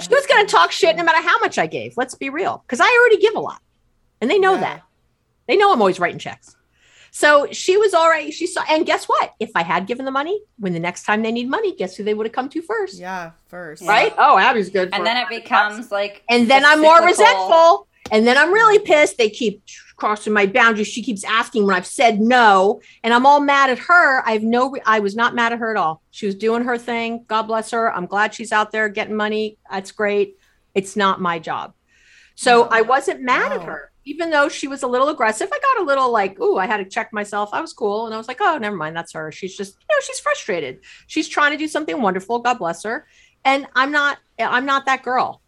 She 0.00 0.08
was 0.08 0.26
going 0.26 0.44
to 0.46 0.50
talk 0.50 0.72
shit 0.72 0.94
no 0.96 1.02
matter 1.04 1.22
how 1.26 1.38
much 1.38 1.58
I 1.58 1.66
gave. 1.66 1.94
Let's 1.96 2.14
be 2.14 2.28
real, 2.30 2.62
because 2.66 2.80
I 2.80 2.98
already 3.00 3.18
give 3.18 3.34
a 3.34 3.40
lot, 3.40 3.60
and 4.20 4.30
they 4.30 4.38
know 4.38 4.54
Yeah. 4.54 4.60
that. 4.60 4.82
They 5.48 5.56
know 5.56 5.72
I'm 5.72 5.80
always 5.80 5.98
writing 5.98 6.18
checks. 6.18 6.54
So 7.12 7.46
she 7.50 7.78
was 7.78 7.94
all 7.94 8.10
right. 8.10 8.30
She 8.30 8.46
saw, 8.46 8.62
and 8.68 8.84
guess 8.84 9.06
what? 9.06 9.32
If 9.40 9.50
I 9.54 9.62
had 9.62 9.86
given 9.86 10.04
the 10.04 10.10
money, 10.10 10.38
when 10.58 10.74
the 10.74 10.80
next 10.80 11.04
time 11.04 11.22
they 11.22 11.32
need 11.32 11.48
money, 11.48 11.74
guess 11.74 11.96
who 11.96 12.04
they 12.04 12.12
would 12.12 12.26
have 12.26 12.32
come 12.34 12.50
to 12.50 12.60
first? 12.60 12.98
Yeah, 12.98 13.30
first. 13.48 13.82
Right? 13.84 14.12
Oh, 14.18 14.36
Abby's 14.36 14.68
good. 14.68 14.90
for 14.90 14.96
and 14.96 15.06
then 15.06 15.16
it 15.16 15.20
100 15.20 15.38
bucks. 15.40 15.42
becomes 15.44 15.90
like 15.90 16.22
and 16.28 16.46
then 16.50 16.64
I'm 16.66 16.82
more 16.82 17.00
resentful. 17.02 17.88
And 18.10 18.26
then 18.26 18.38
I'm 18.38 18.52
really 18.52 18.78
pissed. 18.78 19.18
They 19.18 19.30
keep 19.30 19.62
crossing 19.96 20.32
my 20.32 20.46
boundaries. 20.46 20.88
She 20.88 21.02
keeps 21.02 21.24
asking 21.24 21.66
when 21.66 21.74
I've 21.74 21.86
said 21.86 22.20
no, 22.20 22.80
and 23.02 23.12
I'm 23.12 23.26
all 23.26 23.40
mad 23.40 23.70
at 23.70 23.78
her. 23.78 24.26
I 24.26 24.32
have 24.32 24.42
no. 24.42 24.70
Re- 24.70 24.82
I 24.86 25.00
was 25.00 25.16
not 25.16 25.34
mad 25.34 25.52
at 25.52 25.58
her 25.58 25.70
at 25.70 25.76
all. 25.76 26.02
She 26.10 26.26
was 26.26 26.34
doing 26.34 26.64
her 26.64 26.78
thing. 26.78 27.24
God 27.26 27.42
bless 27.42 27.70
her. 27.70 27.92
I'm 27.92 28.06
glad 28.06 28.34
she's 28.34 28.52
out 28.52 28.72
there 28.72 28.88
getting 28.88 29.16
money. 29.16 29.58
That's 29.70 29.92
great. 29.92 30.36
It's 30.74 30.96
not 30.96 31.20
my 31.20 31.38
job. 31.38 31.72
So 32.34 32.64
I 32.64 32.82
wasn't 32.82 33.22
mad 33.22 33.52
at 33.52 33.62
her, 33.62 33.90
even 34.04 34.28
though 34.28 34.50
she 34.50 34.68
was 34.68 34.82
a 34.82 34.86
little 34.86 35.08
aggressive. 35.08 35.48
I 35.50 35.58
got 35.58 35.82
a 35.82 35.86
little 35.86 36.12
like, 36.12 36.38
ooh, 36.38 36.58
I 36.58 36.66
had 36.66 36.76
to 36.76 36.84
check 36.84 37.12
myself. 37.12 37.48
I 37.54 37.62
was 37.62 37.72
cool, 37.72 38.04
and 38.04 38.14
I 38.14 38.18
was 38.18 38.28
like, 38.28 38.40
oh, 38.42 38.58
never 38.58 38.76
mind. 38.76 38.94
That's 38.94 39.14
her. 39.14 39.32
She's 39.32 39.56
just, 39.56 39.74
you 39.74 39.96
know, 39.96 40.00
she's 40.02 40.20
frustrated. 40.20 40.80
She's 41.06 41.28
trying 41.28 41.52
to 41.52 41.56
do 41.58 41.66
something 41.66 42.00
wonderful. 42.00 42.40
God 42.40 42.58
bless 42.58 42.82
her. 42.84 43.06
And 43.44 43.66
I'm 43.74 43.90
not. 43.90 44.18
I'm 44.38 44.66
not 44.66 44.84
that 44.86 45.02
girl. 45.02 45.40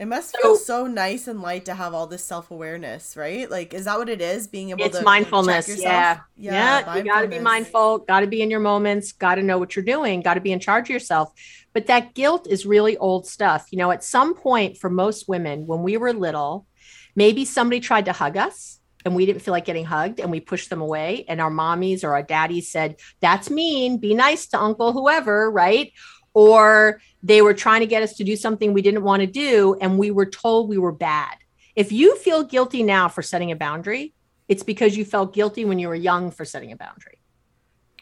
It 0.00 0.08
must 0.08 0.34
feel 0.34 0.56
so 0.56 0.86
nice 0.86 1.28
and 1.28 1.42
light 1.42 1.66
to 1.66 1.74
have 1.74 1.92
all 1.92 2.06
this 2.06 2.24
self 2.24 2.50
awareness, 2.50 3.18
right? 3.18 3.50
Like, 3.50 3.74
is 3.74 3.84
that 3.84 3.98
what 3.98 4.08
it 4.08 4.22
is? 4.22 4.46
Being 4.46 4.70
able 4.70 4.78
to 4.78 4.86
it's 4.86 4.98
to 4.98 5.04
mindfulness 5.04 5.68
yeah 5.68 5.74
yourself? 5.74 6.18
yeah, 6.36 6.96
you 6.96 7.04
got 7.04 7.20
to 7.20 7.28
be 7.28 7.38
mindful 7.38 7.98
got 7.98 8.20
to 8.20 8.26
be 8.26 8.40
in 8.40 8.50
your 8.50 8.60
moments 8.60 9.12
got 9.12 9.34
to 9.34 9.42
know 9.42 9.58
what 9.58 9.76
you're 9.76 9.84
doing 9.84 10.22
got 10.22 10.34
to 10.34 10.40
be 10.40 10.52
in 10.52 10.58
charge 10.58 10.86
of 10.86 10.90
yourself 10.90 11.32
but 11.74 11.86
that 11.86 12.14
guilt 12.14 12.46
is 12.48 12.64
really 12.64 12.96
old 12.96 13.26
stuff 13.26 13.66
you 13.70 13.78
know 13.78 13.90
at 13.90 14.02
some 14.02 14.34
point 14.34 14.76
for 14.76 14.88
most 14.88 15.28
women 15.28 15.66
when 15.66 15.82
we 15.82 15.96
were 15.96 16.12
little 16.12 16.66
maybe 17.14 17.44
somebody 17.44 17.80
tried 17.80 18.06
to 18.06 18.12
hug 18.12 18.36
us 18.36 18.80
and 19.04 19.14
we 19.14 19.26
didn't 19.26 19.42
feel 19.42 19.52
like 19.52 19.64
getting 19.64 19.84
hugged 19.84 20.20
and 20.20 20.30
we 20.30 20.40
pushed 20.40 20.70
them 20.70 20.80
away 20.80 21.24
and 21.28 21.40
our 21.40 21.50
mommies 21.50 22.04
or 22.04 22.14
our 22.14 22.22
daddies 22.22 22.70
said 22.70 22.96
that's 23.20 23.50
mean 23.50 23.98
be 23.98 24.14
nice 24.14 24.46
to 24.46 24.58
uncle 24.58 24.92
whoever 24.92 25.50
right 25.50 25.92
or 26.32 27.00
they 27.22 27.42
were 27.42 27.54
trying 27.54 27.80
to 27.80 27.86
get 27.86 28.02
us 28.02 28.14
to 28.14 28.24
do 28.24 28.36
something 28.36 28.72
we 28.72 28.82
didn't 28.82 29.02
want 29.02 29.20
to 29.20 29.26
do 29.26 29.76
and 29.80 29.98
we 29.98 30.10
were 30.10 30.26
told 30.26 30.68
we 30.68 30.78
were 30.78 30.92
bad. 30.92 31.36
If 31.76 31.92
you 31.92 32.16
feel 32.16 32.42
guilty 32.44 32.82
now 32.82 33.08
for 33.08 33.22
setting 33.22 33.50
a 33.52 33.56
boundary 33.56 34.14
it's 34.50 34.64
because 34.64 34.96
you 34.96 35.04
felt 35.04 35.32
guilty 35.32 35.64
when 35.64 35.78
you 35.78 35.86
were 35.86 35.94
young 35.94 36.32
for 36.32 36.44
setting 36.44 36.72
a 36.72 36.76
boundary. 36.76 37.20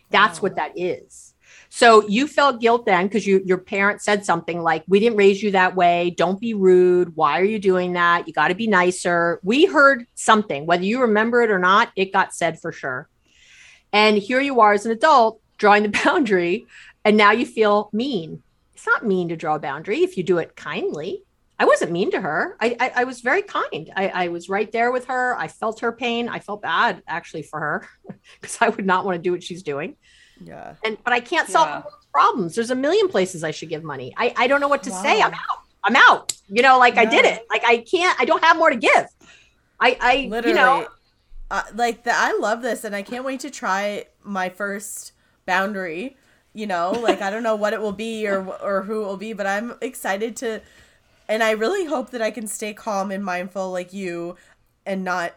That's 0.09 0.39
Wow. 0.39 0.45
what 0.45 0.57
that 0.57 0.73
is. 0.77 1.35
So 1.69 2.09
you 2.09 2.27
felt 2.27 2.63
guilt 2.63 2.87
then 2.87 3.07
because 3.07 3.27
you 3.27 3.43
your 3.45 3.59
parents 3.59 4.07
said 4.07 4.25
something 4.25 4.63
like 4.63 4.83
we 4.89 4.99
didn't 4.99 5.19
raise 5.19 5.43
you 5.43 5.51
that 5.51 5.77
way. 5.77 6.09
Don't 6.17 6.41
be 6.41 6.55
rude. 6.55 7.15
Why 7.15 7.39
are 7.39 7.45
you 7.45 7.59
doing 7.59 7.93
that? 7.93 8.27
You 8.27 8.33
got 8.33 8.49
to 8.49 8.55
be 8.55 8.67
nicer. 8.67 9.41
We 9.43 9.67
heard 9.67 10.07
something 10.15 10.65
whether 10.65 10.85
you 10.85 11.03
remember 11.03 11.43
it 11.43 11.51
or 11.51 11.59
not 11.59 11.93
it 11.97 12.15
got 12.15 12.35
said 12.35 12.59
for 12.59 12.73
sure. 12.73 13.11
And 13.93 14.17
here 14.17 14.41
you 14.41 14.61
are 14.61 14.73
as 14.73 14.87
an 14.87 14.93
adult 14.93 15.43
drawing 15.59 15.83
the 15.83 16.01
boundary 16.05 16.65
and 17.05 17.19
now 17.19 17.33
you 17.33 17.45
feel 17.45 17.91
mean 17.93 18.43
it's 18.79 18.87
not 18.87 19.05
mean 19.05 19.29
to 19.29 19.37
draw 19.37 19.57
a 19.57 19.59
boundary 19.59 19.99
if 20.03 20.17
you 20.17 20.23
do 20.23 20.39
it 20.39 20.55
kindly 20.55 21.25
i 21.59 21.65
wasn't 21.65 21.91
mean 21.91 22.11
to 22.13 22.21
her 22.21 22.57
i 22.61 22.77
i, 22.79 22.93
I 23.01 23.05
was 23.05 23.21
very 23.21 23.43
kind 23.43 23.91
I, 23.97 24.09
I 24.09 24.29
was 24.29 24.49
right 24.49 24.71
there 24.71 24.93
with 24.93 25.07
her 25.07 25.37
i 25.37 25.49
felt 25.49 25.81
her 25.81 25.91
pain 25.91 26.29
i 26.29 26.39
felt 26.39 26.63
bad 26.63 27.03
actually 27.09 27.43
for 27.43 27.59
her 27.59 27.89
because 28.41 28.59
i 28.61 28.69
would 28.69 28.87
not 28.87 29.05
want 29.05 29.17
to 29.17 29.23
do 29.23 29.33
what 29.33 29.43
she's 29.43 29.63
doing 29.65 29.97
Yeah. 30.41 30.75
and 30.85 30.97
but 31.05 31.13
I 31.13 31.21
can't 31.21 31.49
solve 31.49 31.69
Yeah. 31.69 31.81
the 31.81 31.91
problems. 32.13 32.55
There's 32.55 32.71
a 32.71 32.77
million 32.77 33.09
places 33.09 33.43
I 33.43 33.51
should 33.51 33.69
give 33.69 33.83
money. 33.83 34.15
I, 34.17 34.33
I 34.37 34.47
don't 34.47 34.61
know 34.61 34.69
what 34.69 34.83
to 34.85 34.91
say. 34.91 35.21
I'm 35.21 35.35
out. 35.35 35.59
I'm 35.85 35.97
out. 35.97 36.33
You 36.49 36.63
know, 36.63 36.79
like 36.79 36.97
I 36.97 37.05
did 37.05 37.25
it. 37.25 37.43
Like 37.51 37.65
I 37.67 37.79
can't. 37.79 38.17
I 38.21 38.25
don't 38.25 38.43
have 38.45 38.57
more 38.57 38.71
to 38.71 38.77
give. 38.77 39.07
I 39.81 39.97
I 40.01 40.15
Literally. 40.31 40.49
you 40.51 40.55
know 40.55 40.87
uh, 41.51 41.63
like 41.75 42.05
the, 42.05 42.13
I 42.15 42.37
love 42.41 42.63
this, 42.63 42.85
and 42.85 42.95
I 42.95 43.03
can't 43.03 43.25
wait 43.25 43.41
to 43.41 43.51
try 43.51 44.07
my 44.23 44.49
first 44.49 45.13
boundary. 45.47 46.17
You 46.59 46.67
know, 46.67 46.91
like 46.91 47.23
I 47.23 47.31
don't 47.31 47.45
know 47.45 47.55
what 47.55 47.73
it 47.73 47.81
will 47.81 47.93
be 47.93 48.27
or 48.27 48.45
or 48.61 48.83
who 48.83 49.03
it 49.03 49.07
will 49.07 49.17
be, 49.17 49.33
but 49.33 49.47
I'm 49.47 49.77
excited 49.81 50.35
to, 50.37 50.61
and 51.29 51.41
I 51.41 51.53
really 51.53 51.85
hope 51.85 52.11
that 52.11 52.21
I 52.21 52.33
can 52.33 52.49
stay 52.49 52.75
calm 52.75 53.13
and 53.13 53.25
mindful 53.25 53.71
like 53.71 53.93
you, 53.93 54.35
and 54.85 55.05
not, 55.05 55.35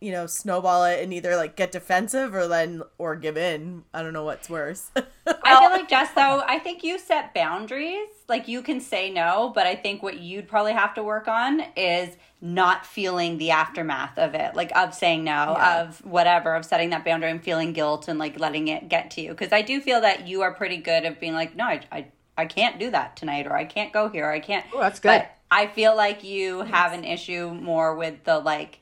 you 0.00 0.12
know, 0.12 0.26
snowball 0.28 0.84
it 0.84 1.02
and 1.02 1.12
either 1.12 1.34
like 1.34 1.56
get 1.56 1.72
defensive 1.72 2.32
or 2.32 2.46
then 2.46 2.82
or 2.96 3.16
give 3.16 3.36
in. 3.36 3.82
I 3.92 4.02
don't 4.04 4.12
know 4.12 4.24
what's 4.24 4.48
worse. 4.48 4.92
I 5.26 5.60
feel 5.60 5.70
like 5.70 5.88
Jess, 5.88 6.10
though, 6.14 6.44
I 6.46 6.60
think 6.60 6.84
you 6.84 6.96
set 6.96 7.34
boundaries. 7.34 8.08
Like 8.28 8.46
you 8.46 8.62
can 8.62 8.80
say 8.80 9.10
no, 9.10 9.50
but 9.52 9.66
I 9.66 9.74
think 9.74 10.00
what 10.00 10.20
you'd 10.20 10.46
probably 10.46 10.74
have 10.74 10.94
to 10.94 11.02
work 11.02 11.26
on 11.26 11.60
is 11.76 12.16
not 12.44 12.84
feeling 12.84 13.38
the 13.38 13.52
aftermath 13.52 14.18
of 14.18 14.34
it, 14.34 14.56
like 14.56 14.76
of 14.76 14.92
saying 14.92 15.22
no, 15.22 15.54
Yeah. 15.56 15.82
of 15.82 16.04
whatever, 16.04 16.56
of 16.56 16.64
setting 16.64 16.90
that 16.90 17.04
boundary 17.04 17.30
and 17.30 17.42
feeling 17.42 17.72
guilt 17.72 18.08
and 18.08 18.18
like 18.18 18.38
letting 18.40 18.66
it 18.66 18.88
get 18.88 19.12
to 19.12 19.20
you. 19.20 19.30
Because 19.30 19.52
I 19.52 19.62
do 19.62 19.80
feel 19.80 20.00
that 20.00 20.26
you 20.26 20.42
are 20.42 20.52
pretty 20.52 20.78
good 20.78 21.04
at 21.04 21.20
being 21.20 21.34
like, 21.34 21.54
no, 21.54 21.66
I, 21.66 21.80
I, 21.92 22.06
I 22.36 22.46
can't 22.46 22.80
do 22.80 22.90
that 22.90 23.16
tonight, 23.16 23.46
or 23.46 23.54
I 23.54 23.64
can't 23.64 23.92
go 23.92 24.08
here, 24.08 24.26
or 24.26 24.32
I 24.32 24.40
can't. 24.40 24.66
Oh, 24.74 24.80
that's 24.80 24.98
good. 24.98 25.08
But 25.08 25.30
I 25.52 25.68
feel 25.68 25.94
like 25.96 26.24
you 26.24 26.62
have 26.62 26.92
an 26.92 27.04
issue 27.04 27.54
more 27.54 27.94
with 27.94 28.24
the 28.24 28.40
like, 28.40 28.80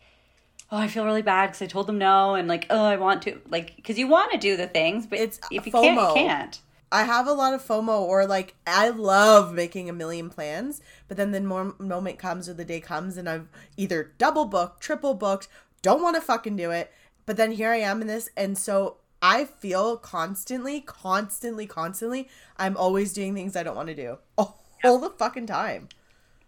oh, 0.73 0.79
I 0.79 0.89
feel 0.89 1.05
really 1.05 1.21
bad 1.21 1.49
because 1.49 1.61
I 1.61 1.67
told 1.67 1.87
them 1.87 1.99
no, 1.99 2.37
and 2.37 2.49
like, 2.49 2.65
oh, 2.71 2.85
I 2.85 2.97
want 2.97 3.21
to, 3.23 3.41
like, 3.51 3.77
because 3.77 3.99
you 3.99 4.09
want 4.09 4.33
to 4.33 4.39
do 4.39 4.57
the 4.57 4.69
things, 4.69 5.07
but 5.07 5.19
It's 5.19 5.39
if 5.51 5.67
you 5.67 5.73
can't, 5.73 6.01
you 6.01 6.15
can't. 6.15 6.61
I 6.93 7.05
have 7.05 7.27
a 7.27 7.33
lot 7.33 7.55
of 7.55 7.65
FOMO, 7.67 8.01
or 8.01 8.27
like 8.27 8.55
I 8.67 8.89
love 8.89 9.53
making 9.55 9.89
a 9.89 9.93
million 9.93 10.29
plans, 10.31 10.81
but 11.09 11.17
then 11.17 11.31
the 11.33 11.41
more 11.41 11.75
moment 11.79 12.19
comes 12.19 12.49
or 12.49 12.55
the 12.55 12.65
day 12.65 12.81
comes, 12.81 13.17
and 13.17 13.29
I've 13.29 13.49
either 13.77 14.13
double 14.19 14.45
booked, 14.45 14.81
triple 14.83 15.15
booked, 15.15 15.49
don't 15.83 16.03
want 16.03 16.17
to 16.17 16.23
fucking 16.23 16.57
do 16.57 16.71
it, 16.71 16.93
but 17.27 17.37
then 17.37 17.53
here 17.53 17.71
I 17.71 17.77
am 17.77 18.01
in 18.03 18.09
this, 18.09 18.29
and 18.37 18.59
so 18.59 18.97
I 19.23 19.45
feel 19.45 19.99
constantly, 19.99 20.81
constantly, 20.81 21.67
constantly, 21.67 22.29
I'm 22.57 22.77
always 22.77 23.13
doing 23.13 23.35
things 23.35 23.55
I 23.57 23.63
don't 23.63 23.77
want 23.77 23.89
to 23.89 23.95
do 23.95 24.19
all, 24.37 24.65
all 24.85 24.99
the 24.99 25.11
fucking 25.11 25.47
time. 25.47 25.89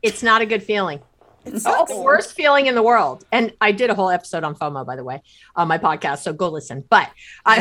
it's 0.02 0.22
not 0.22 0.42
a 0.42 0.46
good 0.46 0.62
feeling. 0.62 1.00
It's 1.44 1.66
oh, 1.66 1.86
sucks. 1.86 1.90
the 1.90 1.96
worst 2.00 2.34
feeling 2.34 2.66
in 2.66 2.74
the 2.76 2.82
world. 2.82 3.24
And 3.32 3.52
I 3.60 3.72
did 3.72 3.90
a 3.90 3.94
whole 3.94 4.10
episode 4.10 4.44
on 4.44 4.54
FOMO, 4.54 4.86
by 4.86 4.96
the 4.96 5.04
way, 5.04 5.22
on 5.56 5.66
my 5.68 5.78
podcast. 5.78 6.18
So 6.20 6.32
go 6.32 6.48
listen. 6.48 6.84
But 6.88 7.10
I 7.44 7.58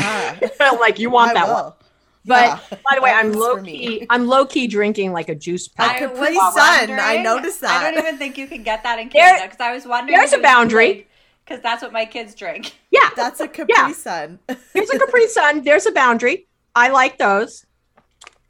Yeah. 0.59 0.71
like 0.79 0.99
you 0.99 1.09
want 1.09 1.31
I 1.31 1.33
that 1.33 1.47
will. 1.47 1.63
one. 1.65 1.73
But 2.25 2.61
Yeah. 2.71 2.77
by 2.89 2.95
the 2.95 3.01
way, 3.01 3.11
I'm 3.11 3.33
low 3.33 3.61
key. 3.61 4.05
I'm 4.09 4.27
low 4.27 4.45
key 4.45 4.67
drinking 4.67 5.11
like 5.11 5.29
a 5.29 5.35
juice 5.35 5.67
pack. 5.67 5.95
I- 5.95 5.99
Capri 6.07 6.35
was 6.35 6.53
Sun, 6.55 6.91
I 6.99 7.21
noticed 7.23 7.61
that. 7.61 7.83
I 7.83 7.91
don't 7.91 7.99
even 8.03 8.17
think 8.17 8.37
you 8.37 8.47
can 8.47 8.63
get 8.63 8.83
that 8.83 8.99
in 8.99 9.09
Canada 9.09 9.45
because 9.45 9.59
I 9.59 9.73
was 9.73 9.85
wondering. 9.85 10.17
there's 10.17 10.33
a 10.33 10.39
boundary. 10.39 11.07
Because 11.43 11.61
that's 11.63 11.81
what 11.81 11.91
my 11.91 12.05
kids 12.05 12.35
drink. 12.35 12.75
yeah, 12.91 13.09
That's 13.15 13.39
a 13.39 13.47
Capri 13.47 13.73
Yeah. 13.75 13.91
Sun. 13.93 14.39
Here's 14.73 14.89
a 14.91 14.99
Capri 14.99 15.27
Sun. 15.27 15.63
There's 15.63 15.85
a 15.87 15.91
boundary. 15.91 16.47
I 16.75 16.89
like 16.89 17.17
those. 17.17 17.65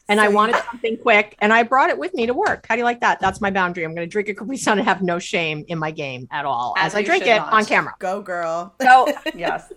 And 0.09 0.19
I 0.19 0.25
So 0.25 0.29
you- 0.31 0.35
wanted 0.35 0.55
something 0.69 0.97
quick, 0.97 1.37
and 1.39 1.53
I 1.53 1.63
brought 1.63 1.89
it 1.89 1.97
with 1.97 2.13
me 2.13 2.25
to 2.25 2.33
work. 2.33 2.65
How 2.67 2.75
do 2.75 2.79
you 2.79 2.83
like 2.85 2.99
that? 2.99 3.21
That's 3.21 3.39
my 3.39 3.49
boundary. 3.49 3.85
I'm 3.85 3.95
going 3.95 4.05
to 4.05 4.11
drink 4.11 4.27
a 4.27 4.33
Capri 4.35 4.57
Sun 4.57 4.77
and 4.79 4.87
have 4.87 5.01
no 5.01 5.17
shame 5.19 5.63
in 5.69 5.79
my 5.79 5.89
game 5.91 6.27
at 6.31 6.43
all 6.43 6.73
as, 6.77 6.91
As 6.93 6.95
I 6.97 7.03
drink 7.03 7.25
it 7.25 7.37
not. 7.37 7.53
on 7.53 7.63
camera. 7.65 7.95
Go 7.99 8.21
girl. 8.21 8.75
So, 8.81 9.07
Yes. 9.33 9.71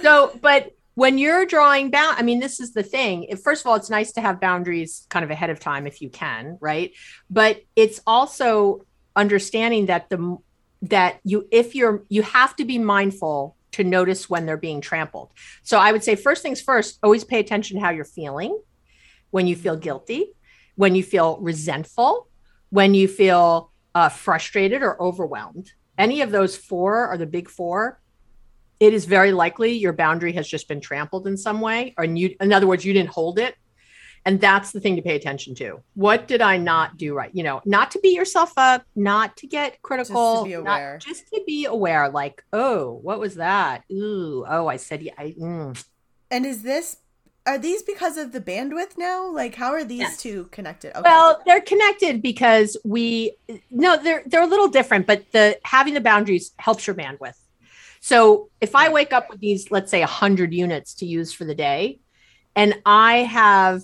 so, 0.00 0.38
but 0.40 0.72
when 0.98 1.16
you're 1.16 1.46
drawing 1.46 1.92
bound, 1.92 2.16
I 2.18 2.22
mean, 2.22 2.40
this 2.40 2.58
is 2.58 2.72
the 2.72 2.82
thing. 2.82 3.22
If- 3.28 3.40
First 3.40 3.62
of 3.62 3.68
all, 3.68 3.76
it's 3.76 3.88
nice 3.88 4.10
to 4.14 4.20
have 4.20 4.40
boundaries 4.40 5.06
kind 5.10 5.24
of 5.24 5.30
ahead 5.30 5.48
of 5.48 5.60
time 5.60 5.86
if 5.86 6.02
you 6.02 6.10
can, 6.10 6.58
right? 6.60 6.90
But 7.30 7.62
it's 7.76 8.00
also 8.04 8.84
understanding 9.14 9.86
that 9.86 10.10
the 10.10 10.38
that 10.82 11.20
you 11.22 11.46
if 11.52 11.76
you're 11.76 12.04
you 12.08 12.22
have 12.22 12.56
to 12.56 12.64
be 12.64 12.78
mindful 12.78 13.56
to 13.76 13.84
notice 13.84 14.28
when 14.28 14.44
they're 14.44 14.64
being 14.68 14.80
trampled. 14.80 15.30
So 15.62 15.78
I 15.78 15.92
would 15.92 16.02
say 16.02 16.16
first 16.16 16.42
things 16.42 16.60
first, 16.60 16.98
always 17.00 17.22
pay 17.22 17.38
attention 17.38 17.76
to 17.76 17.84
how 17.84 17.90
you're 17.90 18.04
feeling 18.04 18.58
when 19.30 19.46
you 19.46 19.54
feel 19.54 19.76
guilty, 19.76 20.32
when 20.74 20.96
you 20.96 21.04
feel 21.04 21.38
resentful, 21.38 22.26
when 22.70 22.94
you 22.94 23.06
feel 23.06 23.70
uh, 23.94 24.08
frustrated 24.08 24.82
or 24.82 25.00
overwhelmed. 25.00 25.70
Any 25.96 26.22
of 26.22 26.32
those 26.32 26.56
four 26.56 27.06
are 27.06 27.16
the 27.16 27.26
big 27.26 27.48
four. 27.48 28.00
It 28.80 28.94
is 28.94 29.04
very 29.04 29.32
likely 29.32 29.72
your 29.72 29.92
boundary 29.92 30.32
has 30.32 30.48
just 30.48 30.68
been 30.68 30.80
trampled 30.80 31.26
in 31.26 31.36
some 31.36 31.60
way, 31.60 31.94
or 31.98 32.04
you, 32.04 32.36
in 32.40 32.52
other 32.52 32.66
words, 32.66 32.84
you 32.84 32.92
didn't 32.92 33.10
hold 33.10 33.38
it. 33.38 33.56
And 34.24 34.40
that's 34.40 34.72
the 34.72 34.80
thing 34.80 34.96
to 34.96 35.02
pay 35.02 35.16
attention 35.16 35.54
to. 35.56 35.80
What 35.94 36.28
did 36.28 36.42
I 36.42 36.58
not 36.58 36.96
do 36.96 37.14
right? 37.14 37.30
You 37.32 37.44
know, 37.44 37.62
not 37.64 37.92
to 37.92 38.00
beat 38.00 38.14
yourself 38.14 38.52
up, 38.56 38.84
not 38.94 39.36
to 39.38 39.46
get 39.46 39.80
critical, 39.80 40.44
be 40.44 40.56
not- 40.56 41.00
just 41.00 41.28
to 41.28 41.42
be 41.46 41.64
aware. 41.64 42.08
Like, 42.08 42.44
oh, 42.52 42.98
what 43.02 43.20
was 43.20 43.36
that? 43.36 43.84
Ooh, 43.90 44.44
oh, 44.46 44.66
I 44.66 44.76
said, 44.76 45.02
yeah, 45.02 45.12
I, 45.16 45.34
mm. 45.38 45.84
And 46.30 46.44
is 46.44 46.62
this 46.62 46.98
are 47.46 47.56
these 47.58 47.82
because 47.82 48.18
of 48.18 48.32
the 48.32 48.40
bandwidth 48.40 48.98
now? 48.98 49.30
Like 49.30 49.54
how 49.54 49.72
are 49.72 49.82
these 49.82 50.00
Yes. 50.00 50.18
two 50.18 50.44
connected? 50.52 50.90
Okay. 50.90 51.00
Well, 51.02 51.40
they're 51.46 51.62
connected 51.62 52.20
because 52.20 52.76
we 52.84 53.32
no, 53.70 53.96
they're 53.96 54.22
they're 54.26 54.42
a 54.42 54.46
little 54.46 54.68
different, 54.68 55.06
but 55.06 55.24
the 55.32 55.58
having 55.64 55.94
the 55.94 56.02
boundaries 56.02 56.52
helps 56.58 56.86
your 56.86 56.94
bandwidth. 56.94 57.38
So 58.00 58.50
if 58.60 58.74
I 58.74 58.88
wake 58.90 59.12
up 59.12 59.28
with 59.30 59.40
these, 59.40 59.70
let's 59.70 59.90
say, 59.90 60.02
hundred 60.02 60.54
units 60.54 60.94
to 60.94 61.06
use 61.06 61.32
for 61.32 61.44
the 61.44 61.54
day, 61.54 62.00
and 62.54 62.80
I 62.86 63.18
have, 63.18 63.82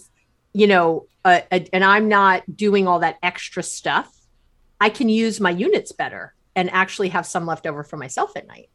you 0.53 0.67
know, 0.67 1.07
a, 1.25 1.43
a, 1.53 1.69
and 1.73 1.85
I'm 1.85 2.09
not 2.09 2.43
doing 2.57 2.87
all 2.87 3.01
that 3.01 3.19
extra 3.23 3.63
stuff, 3.63 4.11
I 4.81 4.89
can 4.89 5.09
use 5.09 5.41
my 5.41 5.51
units 5.51 5.93
better 5.93 6.35
and 6.57 6.71
actually 6.71 7.09
have 7.11 7.27
some 7.27 7.47
left 7.47 7.67
over 7.67 7.83
for 7.83 7.97
myself 7.97 8.37
at 8.37 8.47
night 8.47 8.71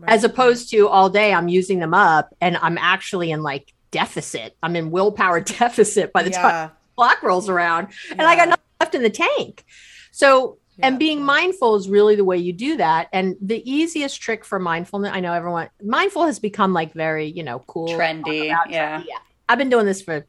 Right. 0.00 0.12
as 0.12 0.24
opposed 0.24 0.70
to 0.70 0.88
all 0.88 1.10
day 1.10 1.34
I'm 1.34 1.48
using 1.48 1.78
them 1.78 1.92
up 1.92 2.34
and 2.40 2.56
I'm 2.56 2.78
actually 2.78 3.32
in 3.32 3.42
like 3.42 3.74
deficit. 3.90 4.56
I'm 4.62 4.74
in 4.74 4.90
willpower 4.90 5.40
deficit 5.58 6.10
by 6.14 6.22
the 6.22 6.30
time 6.30 6.44
yeah. 6.44 6.70
clock 6.96 7.22
rolls 7.22 7.50
around 7.50 7.88
and 8.10 8.22
I 8.22 8.34
got 8.34 8.48
nothing 8.48 8.64
left 8.80 8.94
in 8.94 9.02
the 9.02 9.10
tank. 9.10 9.64
So, 10.10 10.56
Yeah. 10.80 10.88
and 10.88 10.98
being 10.98 11.22
mindful 11.22 11.76
is 11.76 11.88
really 11.88 12.16
the 12.16 12.24
way 12.24 12.38
you 12.38 12.52
do 12.52 12.76
that. 12.78 13.08
And 13.12 13.36
the 13.40 13.62
easiest 13.70 14.20
trick 14.20 14.44
for 14.44 14.58
mindfulness, 14.58 15.12
I 15.14 15.20
know 15.20 15.32
everyone, 15.32 15.68
mindful 15.82 16.26
has 16.26 16.38
become 16.38 16.72
like 16.72 16.92
very, 16.92 17.26
you 17.26 17.42
know, 17.42 17.60
cool. 17.60 17.88
Trendy. 17.88 18.46
Yeah. 18.46 18.64
Yeah. 18.68 19.18
I've 19.48 19.58
been 19.58 19.68
doing 19.68 19.86
this 19.86 20.02
for 20.02 20.26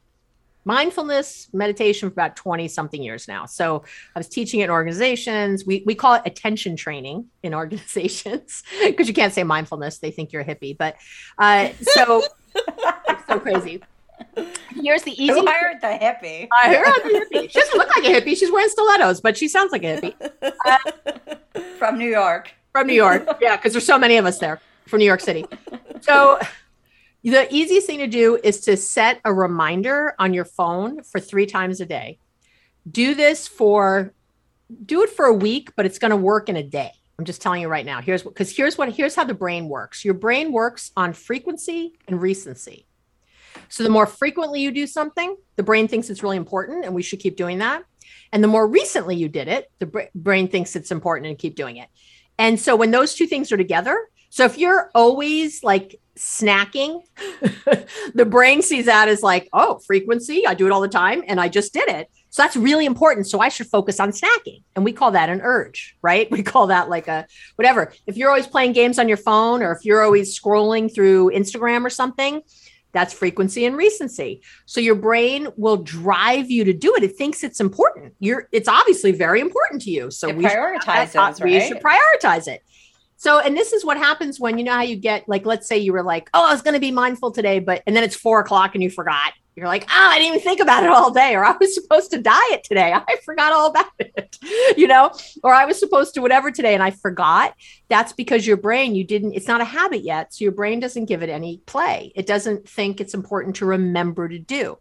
mindfulness 0.64 1.48
meditation 1.52 2.08
for 2.08 2.12
about 2.12 2.36
20 2.36 2.68
something 2.68 3.02
years 3.02 3.26
now. 3.26 3.46
So 3.46 3.84
I 4.14 4.18
was 4.18 4.28
teaching 4.28 4.60
it 4.60 4.64
in 4.64 4.70
organizations. 4.70 5.66
We, 5.66 5.82
we 5.86 5.94
call 5.94 6.14
it 6.14 6.22
attention 6.24 6.76
training 6.76 7.26
in 7.42 7.54
organizations 7.62 8.62
because 8.80 9.08
you 9.08 9.14
can't 9.14 9.32
say 9.32 9.42
mindfulness. 9.42 9.98
They 9.98 10.10
think 10.10 10.32
you're 10.32 10.42
a 10.42 10.44
hippie, 10.44 10.76
but 10.76 10.96
uh, 11.38 11.70
so 11.80 12.22
it's 12.54 13.26
so 13.26 13.40
crazy. 13.40 13.82
Here's 14.80 15.02
the 15.02 15.12
easy 15.12 15.32
Who 15.32 15.46
hired 15.46 15.80
the 15.80 15.86
hippie? 15.88 16.48
I 16.62 16.74
heard 16.74 17.02
the 17.04 17.26
hippie. 17.30 17.50
She 17.50 17.58
doesn't 17.60 17.76
look 17.78 17.88
like 17.96 18.04
a 18.04 18.20
hippie. 18.20 18.36
She's 18.36 18.50
wearing 18.50 18.68
stilettos, 18.68 19.20
but 19.20 19.36
she 19.36 19.48
sounds 19.48 19.72
like 19.72 19.82
a 19.84 20.00
hippie 20.00 21.76
From 21.78 21.98
New 21.98 22.08
York. 22.08 22.52
from 22.72 22.86
New 22.86 22.94
York. 22.94 23.26
Yeah, 23.40 23.56
because 23.56 23.72
there's 23.72 23.86
so 23.86 23.98
many 23.98 24.16
of 24.16 24.26
us 24.26 24.38
there 24.38 24.60
from 24.86 24.98
New 25.00 25.04
York 25.04 25.20
City. 25.20 25.44
So 26.00 26.38
the 27.22 27.46
easiest 27.54 27.86
thing 27.86 27.98
to 27.98 28.06
do 28.06 28.38
is 28.42 28.60
to 28.62 28.76
set 28.76 29.20
a 29.24 29.32
reminder 29.32 30.14
on 30.18 30.34
your 30.34 30.44
phone 30.44 31.02
for 31.02 31.20
three 31.20 31.46
times 31.46 31.80
a 31.80 31.86
day. 31.86 32.18
Do 32.90 33.14
this 33.14 33.46
for 33.46 34.12
do 34.86 35.02
it 35.02 35.10
for 35.10 35.26
a 35.26 35.34
week, 35.34 35.70
but 35.76 35.84
it's 35.86 35.98
going 35.98 36.10
to 36.10 36.16
work 36.16 36.48
in 36.48 36.56
a 36.56 36.62
day. 36.62 36.90
I'm 37.18 37.24
just 37.26 37.42
telling 37.42 37.60
you 37.60 37.68
right 37.68 37.84
now. 37.86 38.00
Here's 38.00 38.24
what 38.24 38.34
because 38.34 38.54
here's 38.56 38.76
what 38.78 38.88
here's 38.90 39.14
how 39.14 39.24
the 39.24 39.34
brain 39.34 39.68
works. 39.68 40.04
Your 40.04 40.14
brain 40.14 40.50
works 40.50 40.90
on 40.96 41.12
frequency 41.12 41.92
and 42.08 42.20
recency. 42.20 42.86
So 43.72 43.82
the 43.82 43.88
more 43.88 44.04
frequently 44.04 44.60
you 44.60 44.70
do 44.70 44.86
something, 44.86 45.34
the 45.56 45.62
brain 45.62 45.88
thinks 45.88 46.10
it's 46.10 46.22
really 46.22 46.36
important 46.36 46.84
and 46.84 46.94
we 46.94 47.02
should 47.02 47.20
keep 47.20 47.38
doing 47.38 47.60
that. 47.60 47.82
And 48.30 48.44
the 48.44 48.48
more 48.48 48.66
recently 48.66 49.16
you 49.16 49.30
did 49.30 49.48
it, 49.48 49.70
the 49.78 50.10
brain 50.14 50.48
thinks 50.48 50.76
it's 50.76 50.90
important 50.90 51.28
and 51.28 51.38
keep 51.38 51.54
doing 51.54 51.78
it. 51.78 51.88
And 52.36 52.60
so 52.60 52.76
when 52.76 52.90
those 52.90 53.14
two 53.14 53.26
things 53.26 53.50
are 53.50 53.56
together, 53.56 54.10
so 54.28 54.44
if 54.44 54.58
you're 54.58 54.90
always 54.94 55.64
like 55.64 55.98
snacking, 56.18 57.00
the 58.14 58.26
brain 58.26 58.60
sees 58.60 58.84
that 58.84 59.08
as 59.08 59.22
like, 59.22 59.48
oh, 59.54 59.78
frequency, 59.86 60.46
I 60.46 60.52
do 60.52 60.66
it 60.66 60.70
all 60.70 60.82
the 60.82 60.88
time 60.88 61.22
and 61.26 61.40
I 61.40 61.48
just 61.48 61.72
did 61.72 61.88
it. 61.88 62.10
So 62.28 62.42
that's 62.42 62.56
really 62.56 62.84
important. 62.84 63.26
So 63.26 63.40
I 63.40 63.48
should 63.48 63.68
focus 63.68 64.00
on 64.00 64.10
snacking. 64.10 64.64
And 64.76 64.84
we 64.84 64.92
call 64.92 65.12
that 65.12 65.30
an 65.30 65.40
urge, 65.40 65.96
right? 66.02 66.30
We 66.30 66.42
call 66.42 66.66
that 66.66 66.90
like 66.90 67.08
a 67.08 67.26
whatever. 67.56 67.94
If 68.06 68.18
you're 68.18 68.28
always 68.28 68.46
playing 68.46 68.72
games 68.72 68.98
on 68.98 69.08
your 69.08 69.16
phone 69.16 69.62
or 69.62 69.72
if 69.72 69.86
you're 69.86 70.02
always 70.02 70.38
scrolling 70.38 70.94
through 70.94 71.30
Instagram 71.30 71.86
or 71.86 71.90
something, 71.90 72.42
that's 72.92 73.12
frequency 73.14 73.64
and 73.64 73.76
recency. 73.76 74.42
So 74.66 74.80
your 74.80 74.94
brain 74.94 75.48
will 75.56 75.78
drive 75.78 76.50
you 76.50 76.64
to 76.64 76.72
do 76.72 76.94
it. 76.94 77.02
It 77.02 77.16
thinks 77.16 77.42
it's 77.42 77.60
important. 77.60 78.14
You're 78.20 78.48
it's 78.52 78.68
obviously 78.68 79.12
very 79.12 79.40
important 79.40 79.82
to 79.82 79.90
you. 79.90 80.10
So 80.10 80.28
It 80.28 80.36
we 80.36 80.44
should- 80.44 80.52
prioritizes, 80.52 81.16
uh, 81.16 81.20
uh, 81.22 81.34
we 81.42 81.58
right? 81.58 81.68
should 81.68 81.82
prioritize 81.82 82.48
it. 82.48 82.62
So, 83.22 83.38
and 83.38 83.56
this 83.56 83.72
is 83.72 83.84
what 83.84 83.98
happens 83.98 84.40
when 84.40 84.58
you 84.58 84.64
know 84.64 84.72
how 84.72 84.82
you 84.82 84.96
get 84.96 85.28
like, 85.28 85.46
let's 85.46 85.68
say 85.68 85.78
you 85.78 85.92
were 85.92 86.02
like, 86.02 86.28
oh, 86.34 86.44
I 86.44 86.50
was 86.50 86.60
going 86.60 86.74
to 86.74 86.80
be 86.80 86.90
mindful 86.90 87.30
today, 87.30 87.60
but 87.60 87.80
and 87.86 87.94
then 87.94 88.02
it's 88.02 88.16
four 88.16 88.40
o'clock 88.40 88.74
and 88.74 88.82
you 88.82 88.90
forgot. 88.90 89.32
You're 89.54 89.68
like, 89.68 89.84
oh, 89.84 90.08
I 90.10 90.18
didn't 90.18 90.34
even 90.34 90.40
think 90.40 90.58
about 90.58 90.82
it 90.82 90.90
all 90.90 91.12
day, 91.12 91.36
or 91.36 91.44
I 91.44 91.56
was 91.56 91.72
supposed 91.72 92.10
to 92.10 92.20
diet 92.20 92.64
today. 92.64 92.92
I 93.08 93.16
forgot 93.24 93.52
all 93.52 93.70
about 93.70 93.92
it, 94.00 94.38
you 94.76 94.88
know, 94.88 95.12
or 95.44 95.54
I 95.54 95.66
was 95.66 95.78
supposed 95.78 96.14
to 96.14 96.20
whatever 96.20 96.50
today 96.50 96.74
and 96.74 96.82
I 96.82 96.90
forgot. 96.90 97.54
That's 97.88 98.12
because 98.12 98.44
your 98.44 98.56
brain, 98.56 98.96
you 98.96 99.04
didn't, 99.04 99.34
it's 99.34 99.46
not 99.46 99.60
a 99.60 99.66
habit 99.66 100.02
yet. 100.02 100.34
So 100.34 100.42
your 100.42 100.50
brain 100.50 100.80
doesn't 100.80 101.04
give 101.04 101.22
it 101.22 101.30
any 101.30 101.58
play. 101.64 102.10
It 102.16 102.26
doesn't 102.26 102.68
think 102.68 103.00
it's 103.00 103.14
important 103.14 103.54
to 103.56 103.66
remember 103.66 104.28
to 104.28 104.40
do. 104.40 104.78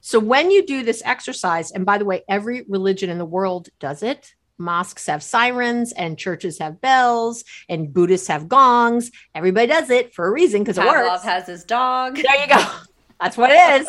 So 0.00 0.18
when 0.18 0.50
you 0.50 0.66
do 0.66 0.82
this 0.82 1.02
exercise, 1.04 1.70
and 1.70 1.86
by 1.86 1.98
the 1.98 2.04
way, 2.04 2.24
every 2.28 2.64
religion 2.68 3.10
in 3.10 3.18
the 3.18 3.24
world 3.24 3.68
does 3.78 4.02
it. 4.02 4.34
Mosques 4.58 5.06
have 5.06 5.22
sirens 5.22 5.92
and 5.92 6.18
churches 6.18 6.58
have 6.58 6.80
bells 6.80 7.44
and 7.68 7.92
Buddhists 7.92 8.28
have 8.28 8.48
gongs. 8.48 9.10
Everybody 9.34 9.66
does 9.66 9.90
it 9.90 10.14
for 10.14 10.26
a 10.26 10.30
reason 10.30 10.62
because 10.62 10.78
it 10.78 10.82
Pavlov 10.82 11.12
works. 11.12 11.24
has 11.24 11.46
his 11.46 11.64
dog. 11.64 12.16
There 12.16 12.40
you 12.40 12.48
go. 12.48 12.64
That's 13.20 13.36
what 13.36 13.50
it 13.50 13.80
is. 13.80 13.88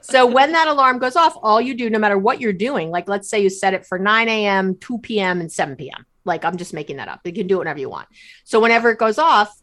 So 0.00 0.26
when 0.26 0.52
that 0.52 0.68
alarm 0.68 0.98
goes 0.98 1.16
off, 1.16 1.36
all 1.42 1.60
you 1.60 1.74
do, 1.74 1.88
no 1.88 1.98
matter 1.98 2.18
what 2.18 2.40
you're 2.40 2.52
doing, 2.52 2.90
like 2.90 3.08
let's 3.08 3.28
say 3.28 3.40
you 3.40 3.50
set 3.50 3.74
it 3.74 3.86
for 3.86 3.98
9 3.98 4.28
a.m., 4.28 4.76
2 4.76 4.98
p.m., 4.98 5.40
and 5.40 5.50
7 5.50 5.76
p.m. 5.76 6.04
Like 6.24 6.44
I'm 6.44 6.56
just 6.56 6.74
making 6.74 6.96
that 6.96 7.08
up. 7.08 7.20
You 7.24 7.32
can 7.32 7.46
do 7.46 7.56
it 7.56 7.58
whenever 7.60 7.78
you 7.78 7.88
want. 7.88 8.08
So 8.44 8.60
whenever 8.60 8.90
it 8.90 8.98
goes 8.98 9.18
off, 9.18 9.56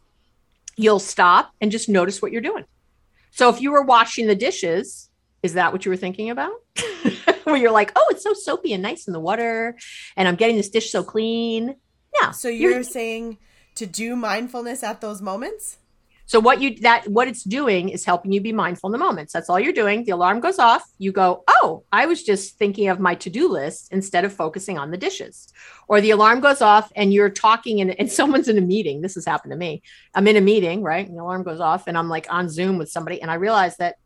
you'll 0.76 0.98
stop 0.98 1.52
and 1.60 1.70
just 1.70 1.88
notice 1.88 2.22
what 2.22 2.32
you're 2.32 2.40
doing. 2.40 2.64
So 3.30 3.48
if 3.48 3.60
you 3.60 3.72
were 3.72 3.82
washing 3.82 4.26
the 4.26 4.34
dishes, 4.34 5.10
is 5.42 5.54
that 5.54 5.72
what 5.72 5.84
you 5.84 5.90
were 5.90 5.96
thinking 5.96 6.30
about? 6.30 6.52
Where 7.44 7.56
you're 7.56 7.72
like, 7.72 7.92
oh, 7.96 8.06
it's 8.10 8.22
so 8.22 8.32
soapy 8.34 8.72
and 8.72 8.82
nice 8.82 9.06
in 9.06 9.12
the 9.12 9.20
water, 9.20 9.76
and 10.16 10.28
I'm 10.28 10.36
getting 10.36 10.56
this 10.56 10.70
dish 10.70 10.90
so 10.90 11.02
clean. 11.02 11.76
Yeah. 12.20 12.30
So 12.30 12.48
you're 12.48 12.82
saying 12.82 13.38
to 13.76 13.86
do 13.86 14.16
mindfulness 14.16 14.82
at 14.82 15.00
those 15.00 15.22
moments? 15.22 15.78
So 16.26 16.40
what 16.40 16.62
you 16.62 16.76
that 16.76 17.08
what 17.08 17.28
it's 17.28 17.42
doing 17.42 17.88
is 17.90 18.04
helping 18.04 18.32
you 18.32 18.40
be 18.40 18.52
mindful 18.52 18.88
in 18.88 18.92
the 18.92 18.98
moments. 18.98 19.32
That's 19.32 19.50
all 19.50 19.60
you're 19.60 19.72
doing. 19.72 20.04
The 20.04 20.12
alarm 20.12 20.40
goes 20.40 20.58
off. 20.58 20.82
You 20.98 21.12
go, 21.12 21.44
oh, 21.46 21.84
I 21.92 22.06
was 22.06 22.22
just 22.22 22.56
thinking 22.58 22.88
of 22.88 23.00
my 23.00 23.14
to-do 23.16 23.48
list 23.48 23.92
instead 23.92 24.24
of 24.24 24.32
focusing 24.32 24.78
on 24.78 24.90
the 24.90 24.96
dishes. 24.96 25.52
Or 25.88 26.00
the 26.00 26.12
alarm 26.12 26.40
goes 26.40 26.62
off 26.62 26.90
and 26.96 27.12
you're 27.12 27.28
talking 27.28 27.80
and, 27.80 27.98
and 27.98 28.10
someone's 28.20 28.48
in 28.48 28.56
a 28.56 28.62
meeting. 28.62 29.02
This 29.02 29.14
has 29.16 29.26
happened 29.26 29.50
to 29.50 29.58
me. 29.58 29.82
I'm 30.14 30.28
in 30.28 30.36
a 30.36 30.40
meeting, 30.40 30.82
right? 30.82 31.06
And 31.06 31.18
the 31.18 31.22
alarm 31.22 31.42
goes 31.42 31.60
off 31.60 31.86
and 31.86 31.98
I'm 31.98 32.08
like 32.08 32.26
on 32.30 32.48
Zoom 32.48 32.78
with 32.78 32.90
somebody 32.90 33.20
and 33.20 33.30
I 33.30 33.34
realize 33.34 33.76
that 33.78 33.96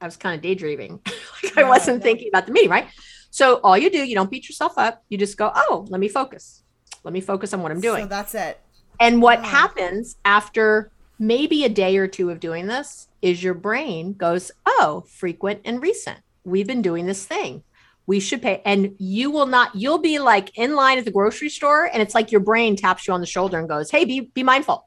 I 0.00 0.04
was 0.06 0.16
kind 0.16 0.34
of 0.34 0.42
daydreaming. 0.42 1.00
like 1.42 1.58
I 1.58 1.64
wasn't 1.64 2.02
thinking 2.02 2.28
about 2.28 2.46
the 2.46 2.52
meeting, 2.52 2.70
right? 2.70 2.86
So 3.30 3.56
all 3.64 3.76
you 3.76 3.90
do, 3.90 3.98
you 3.98 4.14
don't 4.14 4.30
beat 4.30 4.48
yourself 4.48 4.74
up. 4.76 5.02
You 5.08 5.18
just 5.18 5.36
go, 5.36 5.50
oh, 5.54 5.86
let 5.88 6.00
me 6.00 6.08
focus. 6.08 6.62
Let 7.02 7.12
me 7.12 7.20
focus 7.20 7.52
on 7.52 7.62
what 7.62 7.72
I'm 7.72 7.80
doing. 7.80 8.04
So 8.04 8.08
that's 8.08 8.34
it. 8.34 8.60
And 9.00 9.20
what 9.20 9.40
Wow. 9.40 9.44
happens 9.48 10.16
after 10.24 10.92
maybe 11.18 11.64
a 11.64 11.68
day 11.68 11.96
or 11.96 12.06
two 12.06 12.30
of 12.30 12.40
doing 12.40 12.66
this 12.66 13.08
is 13.22 13.42
your 13.42 13.54
brain 13.54 14.12
goes, 14.12 14.50
oh, 14.66 15.04
frequent 15.08 15.62
and 15.64 15.82
recent. 15.82 16.18
We've 16.44 16.66
been 16.66 16.82
doing 16.82 17.06
this 17.06 17.24
thing. 17.26 17.62
We 18.06 18.20
should 18.20 18.42
pay. 18.42 18.60
And 18.64 18.94
you 18.98 19.30
will 19.30 19.46
not, 19.46 19.74
you'll 19.74 19.98
be 19.98 20.18
like 20.18 20.56
in 20.58 20.76
line 20.76 20.98
at 20.98 21.04
the 21.04 21.10
grocery 21.10 21.48
store. 21.48 21.88
And 21.90 22.02
it's 22.02 22.14
like 22.14 22.30
your 22.30 22.42
brain 22.42 22.76
taps 22.76 23.08
you 23.08 23.14
on 23.14 23.20
the 23.20 23.26
shoulder 23.26 23.58
and 23.58 23.68
goes, 23.68 23.90
hey, 23.90 24.04
be, 24.04 24.20
be 24.20 24.42
mindful. 24.42 24.86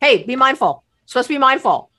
Hey, 0.00 0.22
be 0.22 0.34
mindful. 0.34 0.82
Supposed 1.06 1.28
to 1.28 1.34
be 1.34 1.38
mindful. 1.38 1.90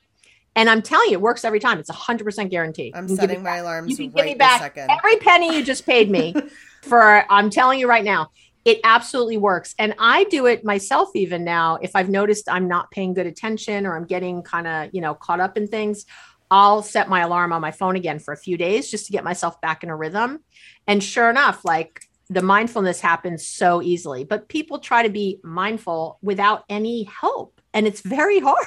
And 0.56 0.68
I'm 0.68 0.82
telling 0.82 1.10
you, 1.10 1.14
it 1.14 1.20
works 1.20 1.44
every 1.44 1.60
time. 1.60 1.78
It's 1.78 1.90
a 1.90 1.94
100% 1.94 2.50
guarantee. 2.50 2.92
I'm 2.94 3.08
setting 3.08 3.42
my 3.42 3.56
alarms 3.56 3.90
you 3.90 3.96
can 3.96 4.06
give 4.06 4.14
right 4.14 4.24
me 4.26 4.34
back 4.34 4.60
second. 4.60 4.90
every 4.90 5.16
penny 5.16 5.56
you 5.56 5.64
just 5.64 5.86
paid 5.86 6.10
me 6.10 6.34
for 6.82 7.24
i'm 7.30 7.50
telling 7.50 7.78
you 7.78 7.88
right 7.88 8.04
now 8.04 8.30
it 8.64 8.80
absolutely 8.84 9.36
works 9.36 9.74
and 9.78 9.94
i 9.98 10.24
do 10.24 10.46
it 10.46 10.64
myself 10.64 11.10
even 11.14 11.44
now 11.44 11.78
if 11.82 11.94
i've 11.94 12.08
noticed 12.08 12.48
i'm 12.48 12.68
not 12.68 12.90
paying 12.90 13.14
good 13.14 13.26
attention 13.26 13.86
or 13.86 13.96
i'm 13.96 14.04
getting 14.04 14.42
kind 14.42 14.66
of 14.66 14.90
you 14.92 15.00
know 15.00 15.14
caught 15.14 15.40
up 15.40 15.56
in 15.56 15.66
things 15.66 16.06
i'll 16.50 16.82
set 16.82 17.08
my 17.08 17.20
alarm 17.20 17.52
on 17.52 17.60
my 17.60 17.70
phone 17.70 17.96
again 17.96 18.18
for 18.18 18.32
a 18.32 18.36
few 18.36 18.56
days 18.56 18.90
just 18.90 19.06
to 19.06 19.12
get 19.12 19.24
myself 19.24 19.60
back 19.60 19.82
in 19.82 19.90
a 19.90 19.96
rhythm 19.96 20.38
and 20.86 21.02
sure 21.02 21.28
enough 21.28 21.64
like 21.64 22.02
the 22.28 22.42
mindfulness 22.42 23.00
happens 23.00 23.46
so 23.46 23.82
easily 23.82 24.24
but 24.24 24.48
people 24.48 24.78
try 24.78 25.02
to 25.02 25.10
be 25.10 25.38
mindful 25.42 26.18
without 26.22 26.64
any 26.68 27.04
help 27.04 27.59
and 27.72 27.86
it's 27.86 28.00
very 28.00 28.40
hard 28.40 28.58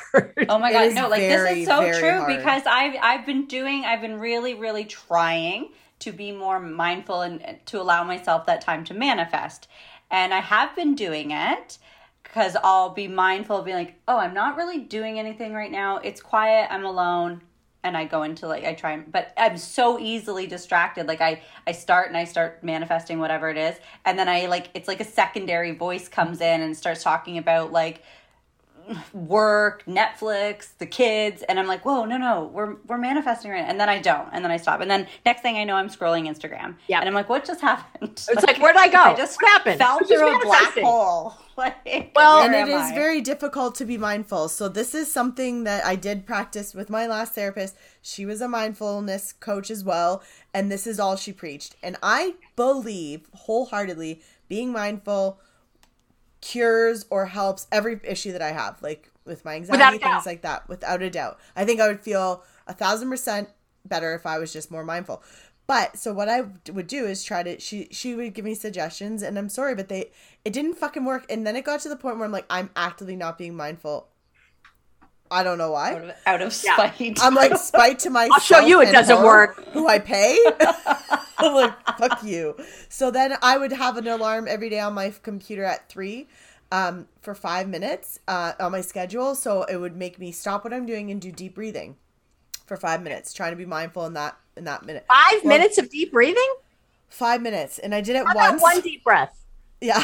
Oh 0.49 0.59
my 0.59 0.71
god, 0.71 0.93
no, 0.93 1.07
like 1.09 1.21
very, 1.21 1.49
this 1.55 1.61
is 1.61 1.67
so 1.67 1.99
true 1.99 2.19
hard. 2.19 2.37
because 2.37 2.63
I've 2.65 2.95
I've 3.01 3.25
been 3.25 3.45
doing 3.45 3.85
I've 3.85 4.01
been 4.01 4.19
really 4.19 4.53
really 4.53 4.85
trying 4.85 5.69
to 5.99 6.11
be 6.11 6.31
more 6.31 6.59
mindful 6.59 7.21
and 7.21 7.41
and 7.45 7.65
to 7.67 7.81
allow 7.81 8.03
myself 8.03 8.45
that 8.45 8.61
time 8.61 8.83
to 8.85 8.93
manifest. 8.93 9.67
And 10.11 10.33
I 10.33 10.39
have 10.41 10.75
been 10.75 10.95
doing 10.95 11.31
it 11.31 11.77
because 12.23 12.55
I'll 12.63 12.89
be 12.89 13.07
mindful 13.07 13.57
of 13.57 13.65
being 13.65 13.77
like, 13.77 13.95
oh, 14.07 14.17
I'm 14.17 14.33
not 14.33 14.55
really 14.57 14.79
doing 14.79 15.19
anything 15.19 15.53
right 15.53 15.71
now. 15.71 15.97
It's 15.97 16.21
quiet. 16.21 16.67
I'm 16.71 16.85
alone. 16.85 17.41
And 17.85 17.97
I 17.97 18.05
go 18.05 18.23
into 18.23 18.47
like 18.47 18.63
I 18.63 18.73
try, 18.75 18.97
but 18.97 19.33
I'm 19.35 19.57
so 19.57 19.99
easily 19.99 20.47
distracted. 20.47 21.05
Like 21.05 21.19
I 21.19 21.41
I 21.67 21.73
start 21.73 22.07
and 22.07 22.15
I 22.15 22.23
start 22.23 22.63
manifesting 22.63 23.19
whatever 23.19 23.49
it 23.49 23.57
is, 23.57 23.75
and 24.05 24.17
then 24.17 24.29
I 24.29 24.45
like 24.45 24.69
it's 24.73 24.87
like 24.87 25.01
a 25.01 25.05
secondary 25.05 25.71
voice 25.73 26.07
comes 26.07 26.39
in 26.39 26.61
and 26.61 26.77
starts 26.77 27.03
talking 27.03 27.37
about 27.37 27.73
like 27.73 28.01
work, 29.13 29.83
Netflix, 29.85 30.77
the 30.77 30.85
kids, 30.85 31.43
and 31.43 31.59
I'm 31.59 31.67
like, 31.67 31.85
whoa, 31.85 32.05
no, 32.05 32.17
no, 32.17 32.49
we're 32.53 32.75
we're 32.87 32.97
manifesting 32.97 33.51
right 33.51 33.61
now. 33.61 33.69
And 33.69 33.79
then 33.79 33.89
I 33.89 33.99
don't, 33.99 34.29
and 34.33 34.43
then 34.43 34.51
I 34.51 34.57
stop, 34.57 34.81
and 34.81 34.89
then 34.89 35.07
next 35.25 35.41
thing 35.41 35.57
I 35.57 35.63
know, 35.63 35.75
I'm 35.75 35.89
scrolling 35.89 36.27
Instagram. 36.29 36.75
Yeah. 36.87 36.99
and 36.99 37.07
I'm 37.07 37.13
like, 37.13 37.29
what 37.29 37.45
just 37.45 37.61
happened? 37.61 38.23
It's 38.29 38.43
like, 38.45 38.57
where'd 38.59 38.75
I 38.75 38.87
go? 38.89 38.99
I 38.99 39.15
just 39.15 39.41
what 39.41 39.51
happened? 39.51 39.79
fell 39.79 39.93
I 39.93 39.97
was 40.01 40.07
through 40.07 40.35
a 40.35 40.45
black 40.45 40.77
hole. 40.79 41.35
Like, 41.55 42.11
Well- 42.15 42.41
and 42.41 42.55
it 42.55 42.61
am 42.61 42.69
is 42.69 42.91
I? 42.91 42.95
very 42.95 43.21
difficult 43.21 43.75
to 43.75 43.85
be 43.85 43.95
mindful. 43.95 44.49
So 44.49 44.67
this 44.67 44.95
is 44.95 45.13
something 45.13 45.65
that 45.65 45.85
I 45.85 45.95
did 45.95 46.25
practice 46.25 46.73
with 46.73 46.89
my 46.89 47.05
last 47.05 47.33
therapist. 47.35 47.75
She 48.01 48.25
was 48.25 48.41
a 48.41 48.47
mindfulness 48.47 49.33
coach 49.33 49.69
as 49.69 49.83
well, 49.83 50.23
and 50.51 50.71
this 50.71 50.87
is 50.87 50.99
all 50.99 51.15
she 51.15 51.31
preached. 51.31 51.75
And 51.83 51.95
I 52.01 52.33
believe 52.55 53.27
wholeheartedly 53.35 54.21
being 54.49 54.71
mindful 54.71 55.39
cures 56.43 57.05
or 57.09 57.25
helps 57.25 57.67
every 57.71 57.99
issue 58.03 58.33
that 58.33 58.41
I 58.41 58.51
have, 58.51 58.81
like 58.83 59.09
with 59.25 59.45
my 59.45 59.55
anxiety, 59.55 59.97
things 59.97 60.25
like 60.25 60.41
that, 60.41 60.67
without 60.67 61.01
a 61.01 61.09
doubt. 61.09 61.39
I 61.55 61.63
think 61.65 61.79
I 61.79 61.87
would 61.87 62.01
feel 62.01 62.43
a 62.67 62.73
thousand 62.73 63.09
percent 63.09 63.49
better 63.85 64.13
if 64.13 64.25
I 64.25 64.37
was 64.39 64.51
just 64.51 64.69
more 64.69 64.83
mindful. 64.83 65.23
But 65.65 65.97
so 65.97 66.13
what 66.13 66.27
I 66.27 66.41
would 66.71 66.87
do 66.87 67.05
is 67.05 67.23
try 67.23 67.41
to 67.43 67.59
she 67.59 67.87
she 67.91 68.13
would 68.15 68.33
give 68.33 68.43
me 68.43 68.53
suggestions 68.55 69.23
and 69.23 69.37
I'm 69.37 69.47
sorry 69.47 69.75
but 69.75 69.87
they 69.87 70.11
it 70.43 70.51
didn't 70.51 70.75
fucking 70.75 71.05
work 71.05 71.25
and 71.29 71.47
then 71.47 71.55
it 71.55 71.63
got 71.63 71.79
to 71.81 71.89
the 71.89 71.95
point 71.95 72.17
where 72.17 72.25
I'm 72.25 72.33
like 72.33 72.45
I'm 72.49 72.69
actively 72.75 73.15
not 73.15 73.37
being 73.37 73.55
mindful. 73.55 74.09
I 75.33 75.43
don't 75.43 75.57
know 75.57 75.71
why. 75.71 75.93
out 75.93 76.03
of, 76.03 76.11
out 76.25 76.41
of 76.41 76.63
Yeah. 76.63 76.75
spite. 76.75 77.19
I'm 77.21 77.35
like 77.35 77.57
spite 77.71 77.99
to 77.99 78.09
myself. 78.09 78.33
I'll 78.35 78.39
show 78.39 78.59
you 78.65 78.81
it 78.81 78.91
doesn't 78.91 79.17
her, 79.17 79.25
work. 79.25 79.65
Who 79.73 79.87
I 79.87 79.99
pay? 79.99 80.37
I'm 81.39 81.53
like 81.55 81.97
fuck 81.97 82.23
you. 82.23 82.55
So 82.89 83.11
then 83.11 83.35
I 83.41 83.57
would 83.57 83.71
have 83.73 83.97
an 83.97 84.07
alarm 84.07 84.47
every 84.47 84.69
day 84.69 84.79
on 84.79 84.93
my 84.93 85.13
computer 85.23 85.63
at 85.63 85.89
three, 85.89 86.27
um, 86.71 87.07
for 87.21 87.35
five 87.35 87.67
minutes, 87.67 88.19
uh, 88.27 88.53
on 88.59 88.71
my 88.71 88.81
schedule. 88.81 89.35
So 89.35 89.63
it 89.63 89.77
would 89.77 89.95
make 89.97 90.19
me 90.19 90.31
stop 90.31 90.63
what 90.63 90.73
I'm 90.73 90.85
doing 90.85 91.11
and 91.11 91.19
do 91.21 91.31
deep 91.31 91.55
breathing, 91.55 91.97
for 92.65 92.77
five 92.77 93.01
minutes, 93.01 93.33
trying 93.33 93.51
to 93.51 93.57
be 93.57 93.65
mindful 93.65 94.05
in 94.05 94.13
that 94.13 94.37
in 94.55 94.63
that 94.65 94.85
minute. 94.85 95.05
Five 95.11 95.43
Well, 95.43 95.57
minutes 95.57 95.77
of 95.79 95.89
deep 95.89 96.11
breathing? 96.11 96.53
Five 97.09 97.41
minutes, 97.41 97.77
and 97.79 97.93
I 97.93 98.01
did 98.01 98.15
it 98.15 98.25
How 98.25 98.31
about 98.31 98.51
once. 98.51 98.61
one 98.61 98.81
deep 98.81 99.03
breath? 99.03 99.35
Yeah, 99.81 100.03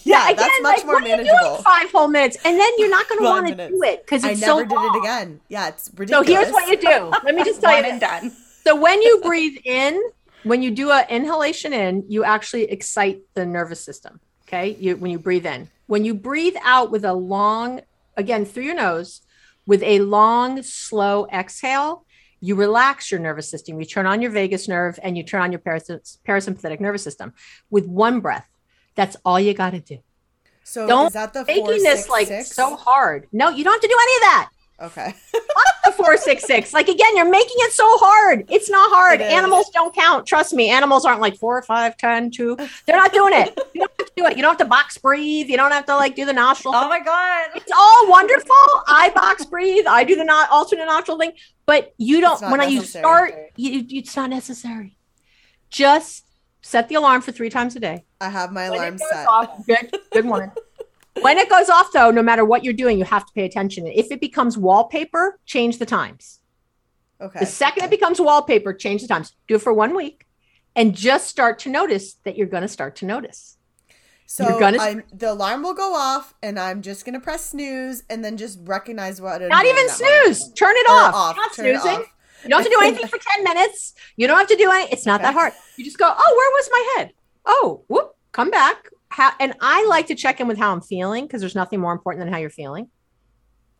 yeah, 0.04 0.24
Again, 0.30 0.36
that's 0.36 0.62
much 0.62 0.76
like, 0.78 0.86
more 0.86 0.94
what 0.94 1.04
are 1.04 1.08
you 1.08 1.16
doing 1.16 1.26
manageable. 1.26 1.62
Five 1.62 1.90
whole 1.90 2.08
minutes, 2.08 2.36
and 2.44 2.58
then 2.58 2.70
you're 2.78 2.90
not 2.90 3.08
going 3.08 3.18
to 3.20 3.24
want 3.24 3.46
to 3.48 3.68
do 3.68 3.82
it 3.82 4.04
because 4.04 4.24
it's 4.24 4.42
I 4.42 4.46
never 4.46 4.60
so 4.60 4.64
did 4.64 4.74
long. 4.74 4.96
it 4.96 4.98
again. 5.00 5.40
Yeah, 5.48 5.68
it's 5.68 5.90
ridiculous. 5.96 6.26
So 6.26 6.34
here's 6.34 6.52
what 6.52 6.68
you 6.68 6.76
do. 6.76 7.12
Let 7.24 7.34
me 7.34 7.44
just 7.44 7.60
tell 7.60 7.76
you. 7.76 7.84
And 7.84 8.00
done. 8.00 8.32
So 8.64 8.74
when 8.74 9.00
you 9.02 9.20
breathe 9.24 9.58
in, 9.64 10.02
when 10.42 10.62
you 10.62 10.70
do 10.70 10.90
a 10.90 11.06
inhalation 11.08 11.72
in, 11.72 12.04
you 12.08 12.24
actually 12.24 12.64
excite 12.64 13.20
the 13.34 13.46
nervous 13.46 13.80
system. 13.80 14.20
Okay, 14.46 14.76
you 14.78 14.96
when 14.96 15.10
you 15.10 15.18
breathe 15.18 15.46
in. 15.46 15.70
When 15.86 16.04
you 16.04 16.14
breathe 16.14 16.56
out 16.62 16.90
with 16.90 17.04
a 17.04 17.12
long, 17.12 17.82
again 18.16 18.44
through 18.44 18.64
your 18.64 18.74
nose, 18.74 19.20
with 19.66 19.82
a 19.82 20.00
long, 20.00 20.62
slow 20.62 21.26
exhale, 21.32 22.04
you 22.40 22.54
relax 22.54 23.10
your 23.10 23.20
nervous 23.20 23.48
system. 23.48 23.80
You 23.80 23.86
turn 23.86 24.06
on 24.06 24.20
your 24.20 24.30
vagus 24.30 24.68
nerve 24.68 24.98
and 25.02 25.16
you 25.16 25.22
turn 25.22 25.40
on 25.40 25.50
your 25.50 25.60
paras- 25.60 26.18
parasympathetic 26.28 26.78
nervous 26.78 27.02
system 27.02 27.32
with 27.70 27.86
one 27.86 28.20
breath. 28.20 28.46
That's 28.94 29.16
all 29.24 29.38
you 29.40 29.54
got 29.54 29.70
to 29.70 29.80
do. 29.80 29.98
So 30.62 30.86
Don't 30.86 31.08
is 31.08 31.12
that 31.12 31.32
the 31.34 31.44
four, 31.44 31.54
Making 31.54 31.82
this 31.82 32.00
six, 32.00 32.08
like 32.08 32.26
six? 32.26 32.52
so 32.52 32.76
hard. 32.76 33.26
No, 33.32 33.50
you 33.50 33.64
don't 33.64 33.74
have 33.74 33.82
to 33.82 33.88
do 33.88 33.98
any 34.00 34.16
of 34.16 34.20
that. 34.22 34.50
Okay. 34.80 35.14
the 35.84 35.92
four 35.92 36.16
six 36.16 36.44
six. 36.44 36.72
Like 36.72 36.88
again, 36.88 37.16
you're 37.16 37.30
making 37.30 37.56
it 37.58 37.72
so 37.72 37.84
hard. 37.98 38.44
It's 38.50 38.68
not 38.68 38.90
hard. 38.90 39.20
It. 39.20 39.30
Animals 39.30 39.70
don't 39.72 39.94
count. 39.94 40.26
Trust 40.26 40.52
me. 40.52 40.70
Animals 40.70 41.04
aren't 41.04 41.20
like 41.20 41.36
four, 41.36 41.62
five, 41.62 41.96
ten, 41.96 42.30
two. 42.30 42.56
They're 42.86 42.96
not 42.96 43.12
doing 43.12 43.34
it. 43.34 43.56
You 43.74 43.80
don't 43.82 43.90
have 43.98 44.06
to 44.08 44.12
do 44.16 44.26
it. 44.26 44.36
You 44.36 44.42
don't 44.42 44.50
have 44.52 44.58
to 44.58 44.64
box 44.64 44.98
breathe. 44.98 45.48
You 45.48 45.56
don't 45.56 45.70
have 45.70 45.86
to 45.86 45.94
like 45.96 46.16
do 46.16 46.24
the 46.24 46.32
nostril. 46.32 46.74
Oh 46.74 46.88
my 46.88 46.98
god. 47.00 47.48
It's 47.54 47.70
all 47.76 48.08
wonderful. 48.10 48.56
I 48.88 49.10
box 49.14 49.44
breathe. 49.44 49.84
I 49.86 50.02
do 50.02 50.16
the 50.16 50.24
not 50.24 50.50
alternate 50.50 50.86
nostril 50.86 51.18
thing. 51.18 51.32
But 51.66 51.94
you 51.98 52.20
don't. 52.20 52.40
When 52.40 52.58
When 52.58 52.70
you 52.70 52.82
start, 52.82 53.34
you- 53.56 53.84
it's 53.90 54.16
not 54.16 54.30
necessary. 54.30 54.96
Just 55.70 56.24
set 56.64 56.88
the 56.88 56.94
alarm 56.96 57.20
for 57.20 57.30
three 57.30 57.50
times 57.50 57.76
a 57.76 57.80
day. 57.80 58.04
I 58.20 58.28
have 58.30 58.50
my 58.52 58.70
When 58.70 58.78
alarm 58.80 58.98
set. 58.98 59.28
off, 59.28 59.66
good, 59.66 59.94
good 60.12 60.24
morning. 60.24 60.50
When 61.20 61.38
it 61.38 61.48
goes 61.48 61.70
off, 61.70 61.92
though, 61.92 62.10
no 62.10 62.24
matter 62.24 62.44
what 62.44 62.64
you're 62.64 62.72
doing, 62.74 62.98
you 62.98 63.04
have 63.04 63.24
to 63.24 63.32
pay 63.34 63.44
attention. 63.44 63.86
If 63.86 64.10
it 64.10 64.20
becomes 64.20 64.58
wallpaper, 64.58 65.38
change 65.46 65.78
the 65.78 65.86
times. 65.86 66.40
Okay. 67.20 67.38
The 67.38 67.46
second 67.46 67.84
it 67.84 67.90
becomes 67.90 68.20
wallpaper, 68.20 68.74
change 68.74 69.00
the 69.02 69.06
times. 69.06 69.32
Do 69.46 69.54
it 69.54 69.62
for 69.62 69.72
one 69.72 69.94
week 69.94 70.26
and 70.74 70.92
just 70.92 71.28
start 71.28 71.60
to 71.60 71.68
notice 71.70 72.14
that 72.24 72.36
you're 72.36 72.48
going 72.48 72.62
to 72.64 72.68
start 72.68 72.96
to 72.96 73.06
notice. 73.06 73.56
So 74.26 74.48
You're 74.48 74.58
gonna- 74.58 74.78
I'm, 74.82 75.04
the 75.12 75.30
alarm 75.30 75.62
will 75.62 75.74
go 75.74 75.94
off, 75.94 76.34
and 76.42 76.58
I'm 76.58 76.82
just 76.82 77.04
gonna 77.04 77.20
press 77.20 77.50
snooze, 77.50 78.02
and 78.10 78.24
then 78.24 78.36
just 78.36 78.58
recognize 78.64 79.20
what. 79.20 79.40
Not 79.42 79.66
even 79.66 79.88
snooze. 79.90 80.50
Turn 80.54 80.72
it 80.74 80.88
Or 80.88 80.94
off. 80.96 81.14
off. 81.14 81.36
Not 81.36 81.52
Turn 81.52 81.64
snoozing. 81.80 82.00
off. 82.00 82.13
You 82.44 82.50
don't 82.50 82.62
have 82.62 82.70
to 82.70 82.76
do 82.78 82.86
anything 82.86 83.08
for 83.08 83.18
10 83.18 83.44
minutes. 83.44 83.94
You 84.16 84.26
don't 84.26 84.38
have 84.38 84.48
to 84.48 84.56
do 84.56 84.70
any. 84.70 84.90
It's 84.92 85.06
not 85.06 85.22
that 85.22 85.34
hard. 85.34 85.52
You 85.76 85.84
just 85.84 85.98
go, 85.98 86.06
oh, 86.06 86.34
where 86.36 86.50
was 86.50 86.68
my 86.70 86.94
head? 86.96 87.12
Oh, 87.46 87.84
whoop, 87.88 88.12
come 88.32 88.50
back. 88.50 88.88
How, 89.08 89.32
and 89.40 89.54
I 89.60 89.86
like 89.86 90.08
to 90.08 90.14
check 90.14 90.40
in 90.40 90.48
with 90.48 90.58
how 90.58 90.72
I'm 90.72 90.80
feeling 90.80 91.24
because 91.24 91.40
there's 91.40 91.54
nothing 91.54 91.80
more 91.80 91.92
important 91.92 92.24
than 92.24 92.32
how 92.32 92.38
you're 92.38 92.50
feeling. 92.50 92.88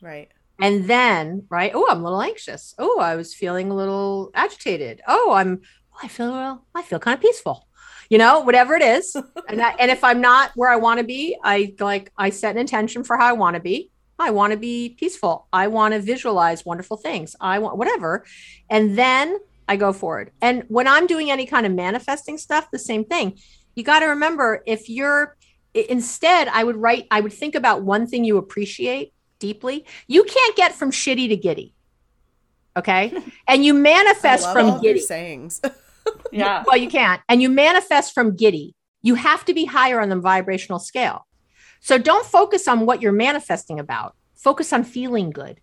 Right. 0.01 0.29
And 0.61 0.87
then, 0.87 1.47
right? 1.51 1.73
Oh, 1.75 1.87
I'm 1.91 2.01
a 2.01 2.05
little 2.05 2.23
anxious. 2.23 2.75
Oh, 2.79 3.01
I 3.01 3.17
was 3.17 3.35
feeling 3.35 3.71
a 3.71 3.75
little 3.75 4.31
agitated. 4.35 5.03
Oh, 5.09 5.33
I'm. 5.33 5.57
well, 5.57 6.01
I 6.03 6.09
feel 6.09 6.31
well. 6.31 6.67
I 6.75 6.83
feel 6.83 7.01
kind 7.01 7.17
of 7.17 7.21
peaceful. 7.21 7.67
You 8.09 8.19
know, 8.19 8.41
whatever 8.41 8.75
it 8.75 8.83
is. 8.83 9.17
and 9.49 9.61
I, 9.61 9.71
and 9.79 9.91
if 9.91 10.05
I'm 10.05 10.21
not 10.21 10.53
where 10.55 10.71
I 10.71 10.77
want 10.77 10.99
to 10.99 11.05
be, 11.05 11.37
I 11.43 11.75
like 11.81 12.13
I 12.17 12.31
set 12.31 12.55
an 12.55 12.61
intention 12.61 13.03
for 13.03 13.17
how 13.17 13.27
I 13.27 13.33
want 13.33 13.55
to 13.55 13.61
be. 13.61 13.91
I 14.19 14.31
want 14.31 14.53
to 14.53 14.57
be 14.57 14.97
peaceful. 14.99 15.49
I 15.53 15.67
want 15.69 15.95
to 15.95 16.01
visualize 16.01 16.65
wonderful 16.65 16.97
things. 16.97 17.35
I 17.41 17.59
want 17.59 17.77
whatever, 17.77 18.25
and 18.71 18.97
then 18.97 19.39
I 19.69 19.77
go 19.77 19.93
forward. 19.93 20.31
And 20.41 20.65
when 20.69 20.87
I'm 20.87 21.07
doing 21.07 21.31
any 21.31 21.47
kind 21.47 21.67
of 21.67 21.73
manifesting 21.73 22.39
stuff, 22.39 22.71
the 22.71 22.79
same 22.79 23.05
thing. 23.05 23.39
You 23.75 23.83
got 23.83 24.01
to 24.01 24.07
remember 24.07 24.63
if 24.67 24.89
you're 24.89 25.37
instead, 25.75 26.49
I 26.49 26.63
would 26.65 26.77
write. 26.77 27.07
I 27.11 27.21
would 27.21 27.33
think 27.33 27.55
about 27.55 27.83
one 27.83 28.07
thing 28.07 28.25
you 28.25 28.37
appreciate 28.37 29.13
deeply. 29.39 29.85
You 30.07 30.25
can't 30.25 30.57
get 30.57 30.75
from 30.75 30.91
shitty 30.91 31.29
to 31.29 31.37
giddy. 31.37 31.75
Okay. 32.77 33.13
And 33.49 33.65
you 33.65 33.75
I 33.77 33.79
manifest 33.79 34.45
love 34.45 34.53
from 34.55 34.67
all 34.67 34.77
of 34.77 34.83
your 34.85 34.95
giddy. 34.95 35.07
sayings. 35.07 35.61
Yeah. 36.33 36.65
Well, 36.67 36.77
you 36.77 36.91
can't. 36.91 37.23
And 37.31 37.41
you 37.41 37.49
manifest 37.49 38.13
from 38.13 38.37
giddy. 38.37 38.75
You 39.03 39.15
have 39.15 39.43
to 39.47 39.55
be 39.55 39.65
higher 39.65 40.01
on 40.01 40.11
the 40.11 40.19
vibrational 40.19 40.79
scale. 40.79 41.27
So 41.85 41.99
don't 41.99 42.25
focus 42.25 42.67
on 42.67 42.87
what 42.87 43.03
you're 43.03 43.13
manifesting 43.13 43.79
about. 43.79 44.17
Focus 44.35 44.73
on 44.73 44.85
feeling 44.85 45.29
good. 45.29 45.61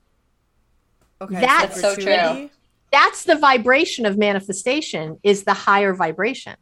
Okay. 1.19 1.41
That's 1.41 1.81
so 1.81 1.95
true. 1.95 2.51
That's 2.91 3.23
the 3.23 3.37
vibration 3.37 4.05
of 4.05 4.19
manifestation 4.19 5.17
is 5.23 5.45
the 5.45 5.55
higher 5.55 5.95
vibration. 5.95 6.57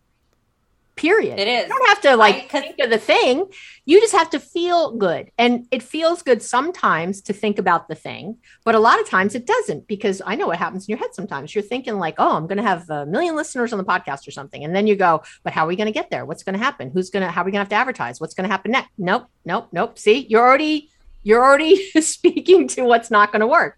Period. 0.99 1.39
It 1.39 1.47
is. 1.47 1.63
You 1.63 1.69
don't 1.69 1.87
have 1.87 2.01
to 2.01 2.17
like 2.17 2.53
I- 2.53 2.61
think 2.61 2.79
of 2.79 2.89
the 2.89 2.97
thing. 2.97 3.45
You 3.85 4.01
just 4.01 4.11
have 4.13 4.29
to 4.31 4.39
feel 4.39 4.91
good. 4.97 5.31
And 5.37 5.65
it 5.71 5.81
feels 5.81 6.21
good 6.21 6.43
sometimes 6.43 7.21
to 7.21 7.31
think 7.33 7.57
about 7.57 7.87
the 7.87 7.95
thing, 7.95 8.35
but 8.65 8.75
a 8.75 8.79
lot 8.79 8.99
of 8.99 9.07
times 9.07 9.33
it 9.33 9.45
doesn't 9.47 9.87
because 9.87 10.21
I 10.25 10.35
know 10.35 10.47
what 10.47 10.57
happens 10.57 10.87
in 10.87 10.91
your 10.91 10.99
head 10.99 11.15
sometimes. 11.15 11.55
You're 11.55 11.61
thinking 11.61 11.97
like, 11.99 12.15
"Oh, 12.17 12.35
I'm 12.35 12.47
going 12.47 12.57
to 12.57 12.63
have 12.63 12.89
a 12.89 13.05
million 13.05 13.37
listeners 13.37 13.71
on 13.71 13.77
the 13.79 13.85
podcast 13.85 14.27
or 14.27 14.31
something." 14.31 14.63
And 14.65 14.75
then 14.75 14.87
you 14.87 14.97
go, 14.97 15.23
"But 15.43 15.53
how 15.53 15.63
are 15.63 15.67
we 15.69 15.77
going 15.77 15.87
to 15.87 15.93
get 15.93 16.09
there? 16.11 16.25
What's 16.25 16.43
going 16.43 16.57
to 16.57 16.63
happen? 16.63 16.91
Who's 16.91 17.09
going 17.09 17.25
to 17.25 17.31
how 17.31 17.43
are 17.43 17.45
we 17.45 17.51
going 17.51 17.59
to 17.59 17.63
have 17.63 17.69
to 17.69 17.75
advertise? 17.75 18.19
What's 18.19 18.33
going 18.33 18.47
to 18.47 18.51
happen 18.51 18.71
next?" 18.71 18.89
Nope, 18.97 19.27
nope, 19.45 19.69
nope. 19.71 19.97
See? 19.97 20.27
You're 20.29 20.45
already 20.45 20.89
you're 21.23 21.43
already 21.43 21.89
speaking 22.01 22.67
to 22.69 22.83
what's 22.83 23.09
not 23.09 23.31
going 23.31 23.39
to 23.41 23.47
work. 23.47 23.77